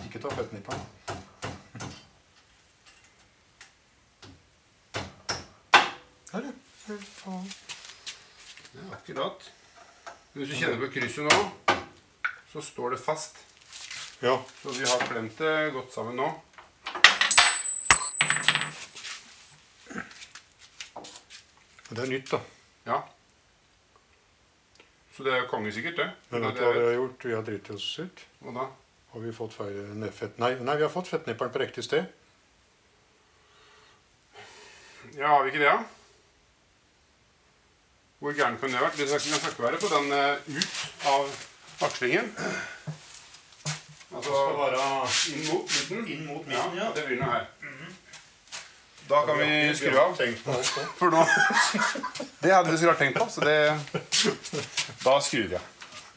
Ikke 0.04 0.20
ta 0.24 0.30
føttene 0.36 0.60
i 0.60 0.64
ja. 0.68 0.68
Fy 0.68 0.68
faen. 0.68 0.88
Ja, 6.88 8.84
akkurat. 8.92 9.50
Hvis 10.32 10.48
du 10.48 10.54
kjenner 10.56 10.78
på 10.80 10.88
krysset 10.94 11.26
nå, 11.26 11.36
så 12.48 12.62
står 12.64 12.94
det 12.94 13.00
fast. 13.02 13.36
Ja. 14.24 14.38
Så 14.62 14.72
vi 14.72 14.86
har 14.88 15.02
klemt 15.10 15.36
det 15.36 15.72
godt 15.74 15.92
sammen 15.92 16.16
nå. 16.16 16.28
Det 21.90 22.04
er 22.04 22.08
nytt, 22.08 22.32
da. 22.32 22.40
Ja. 22.88 22.98
Så 25.16 25.26
det 25.26 25.36
er 25.36 25.44
kongesikkert, 25.50 25.96
det. 26.00 26.08
Men 26.30 26.46
vet 26.46 26.56
du 26.56 26.64
hva 26.64 26.72
vi 26.72 26.86
har 26.86 26.96
gjort? 26.96 27.28
Vi 27.28 27.36
har 27.36 27.44
driti 27.44 27.76
oss 27.76 27.90
ut. 27.98 28.24
Og 28.46 28.56
da? 28.56 28.64
Har 29.12 29.26
vi 29.26 29.36
fått 29.36 29.58
feil 29.58 30.08
fett... 30.14 30.40
Nei, 30.40 30.54
nei, 30.62 30.80
vi 30.80 30.88
har 30.88 30.92
fått 30.94 31.12
fettnipperen 31.12 31.52
på 31.52 31.64
riktig 31.66 31.84
sted. 31.84 32.08
Ja, 35.18 35.34
har 35.34 35.44
vi 35.44 35.52
ikke 35.52 35.64
det, 35.66 35.76
da? 35.76 35.97
Hvor 38.18 38.32
gæren 38.34 38.56
kan 38.58 38.68
det 38.72 38.78
ha 38.78 38.84
vært? 38.88 38.96
Det 38.98 39.06
kan 39.08 39.16
ikke, 39.20 39.30
den 39.30 39.40
skal 39.40 39.52
ikke 39.52 39.62
være 39.62 39.78
på 39.82 39.88
den 39.94 40.12
eh, 40.12 40.36
ut 40.56 40.72
av 41.06 41.28
akslingen. 41.86 42.32
Altså 44.14 44.40
være 44.58 44.82
inn 45.34 45.44
mot 45.46 45.68
midten. 45.68 46.06
inn 46.14 46.24
mot 46.26 46.42
Ja, 46.50 46.64
midten, 46.66 46.78
ja. 46.80 46.88
det 46.96 47.04
blir 47.06 47.20
noe 47.20 47.30
her. 47.36 47.46
Da 49.08 49.22
kan 49.24 49.38
vi 49.40 49.74
skru 49.78 49.94
av. 50.02 50.18
For 50.98 51.08
nå 51.14 51.22
Det 52.42 52.52
hadde 52.52 52.70
vi 52.72 52.76
så 52.80 52.88
klart 52.90 52.98
tenkt 53.00 53.18
på, 53.18 53.28
så 53.32 53.40
det 53.46 53.58
Da 55.04 55.14
skrur 55.24 55.54
av. 55.60 55.64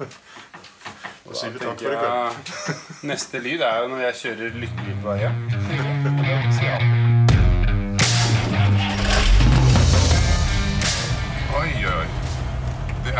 Da 0.01 1.37
tenker 1.37 1.91
jeg- 1.93 2.33
Neste 3.11 3.39
lyd 3.39 3.61
er 3.63 3.83
jo 3.83 3.87
når 3.93 4.03
jeg 4.09 4.19
kjører 4.23 4.59
lykkelig 4.65 4.97
på 5.03 5.07
vei 5.13 5.19
hjem. 5.21 5.90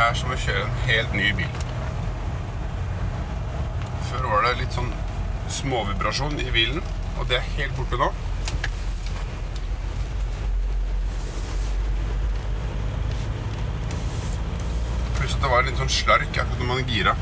Er 0.01 0.17
som 0.17 0.31
å 0.33 0.37
kjøre 0.39 0.65
en 0.65 0.81
helt 0.87 1.13
ny 1.17 1.29
bil. 1.37 1.61
Før 4.09 4.27
var 4.31 4.45
det 4.45 4.57
litt 4.61 4.75
sånn 4.75 4.91
småvibrasjon 5.51 6.39
i 6.41 6.49
bilen, 6.53 6.83
og 7.19 7.27
det 7.29 7.37
er 7.37 7.49
helt 7.57 7.75
borte 7.77 7.99
nå. 8.01 8.09
Pluss 15.19 15.35
at 15.35 15.43
det 15.43 15.51
var 15.53 15.67
litt 15.67 15.81
sånn 15.81 15.93
slark 15.93 16.31
akkurat 16.31 16.63
når 16.63 16.71
man 16.71 16.87
gira. 16.89 17.17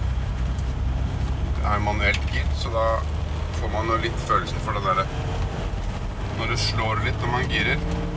Det 1.60 1.65
er 1.73 1.84
manuelt 1.84 2.31
gir, 2.34 2.47
så 2.61 2.72
da 2.73 2.85
får 3.60 3.73
man 3.76 3.91
jo 3.91 3.99
litt 4.06 4.23
følelsen 4.30 4.64
for 4.64 4.77
det 4.77 4.85
derre 4.85 5.03
Når 6.39 6.53
det 6.53 6.61
slår 6.64 7.03
litt 7.03 7.19
når 7.19 7.34
man 7.34 7.51
girer. 7.51 8.09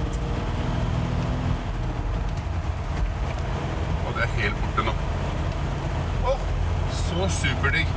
Det 4.22 4.28
er 4.28 4.36
helt 4.38 4.58
borte 4.62 4.82
nå. 4.86 4.92
Å, 6.30 6.32
så 6.94 7.24
superdigg. 7.42 7.88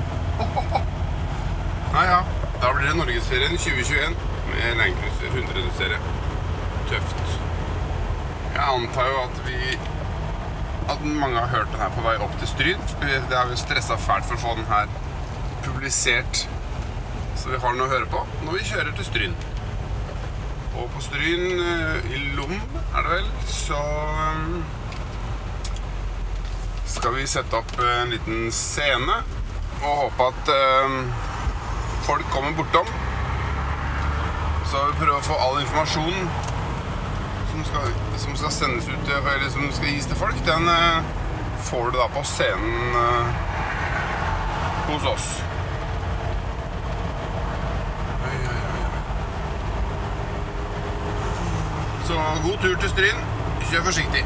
Nei 1.94 2.06
ja. 2.08 2.22
Da 2.64 2.72
blir 2.74 2.88
det 2.88 2.96
Norgesferien 2.98 3.60
2021 3.62 4.16
med 4.50 4.80
Landcruiser 4.80 5.36
100-serie. 5.38 6.00
Tøft. 6.90 7.36
Jeg 8.56 8.64
antar 8.64 9.12
jo 9.12 9.20
at 9.22 9.42
vi 9.46 9.76
at 10.96 11.04
mange 11.06 11.38
har 11.38 11.52
hørt 11.52 11.70
den 11.74 11.84
her 11.84 11.94
på 11.94 12.06
vei 12.08 12.16
opp 12.26 12.34
til 12.42 12.50
Stryn. 12.50 12.82
Det 13.04 13.36
har 13.36 13.52
vi 13.52 13.60
stressa 13.62 13.98
fælt 14.02 14.26
for 14.26 14.40
å 14.40 14.44
få 14.48 14.56
den 14.58 14.70
her 14.72 14.90
publisert. 15.68 16.46
Så 17.38 17.52
vi 17.52 17.60
har 17.62 17.76
den 17.76 17.86
å 17.86 17.92
høre 17.92 18.10
på 18.10 18.24
når 18.48 18.58
vi 18.58 18.70
kjører 18.72 18.98
til 18.98 19.10
Stryn. 19.12 19.38
Og 20.74 20.90
på 20.96 21.06
Stryn, 21.06 21.46
eh, 21.60 22.10
i 22.18 22.24
Lom 22.40 22.56
er 22.56 23.06
det 23.06 23.12
vel, 23.12 23.30
så 23.46 23.84
skal 27.06 27.16
vi 27.16 27.28
sette 27.30 27.54
opp 27.54 27.72
en 27.86 28.10
liten 28.10 28.48
scene 28.50 29.16
og 29.86 29.92
håpe 30.00 30.26
at 30.32 30.48
eh, 30.50 30.94
folk 32.08 32.24
kommer 32.34 32.56
bortom. 32.58 32.88
Så 34.66 34.82
vi 34.88 34.96
prøver 35.04 35.20
å 35.20 35.28
få 35.28 35.38
all 35.38 35.60
informasjon 35.62 36.18
som 37.52 37.62
skal, 37.68 37.94
som 38.24 38.40
skal 38.42 38.56
sendes 38.56 38.90
ut 38.90 39.06
til- 39.06 39.30
eller 39.36 39.54
som 39.54 39.70
skal 39.78 39.92
gis 39.92 40.10
til 40.10 40.18
folk, 40.18 40.42
den 40.50 40.66
eh, 40.66 41.14
får 41.70 41.94
du 41.94 42.00
da 42.00 42.10
på 42.16 42.26
scenen 42.26 42.98
eh, 43.04 43.30
hos 44.90 45.06
oss. 45.14 45.30
Så 52.10 52.18
god 52.50 52.62
tur 52.66 52.76
til 52.82 52.90
Stryn. 52.98 53.26
Kjør 53.70 53.90
forsiktig. 53.94 54.26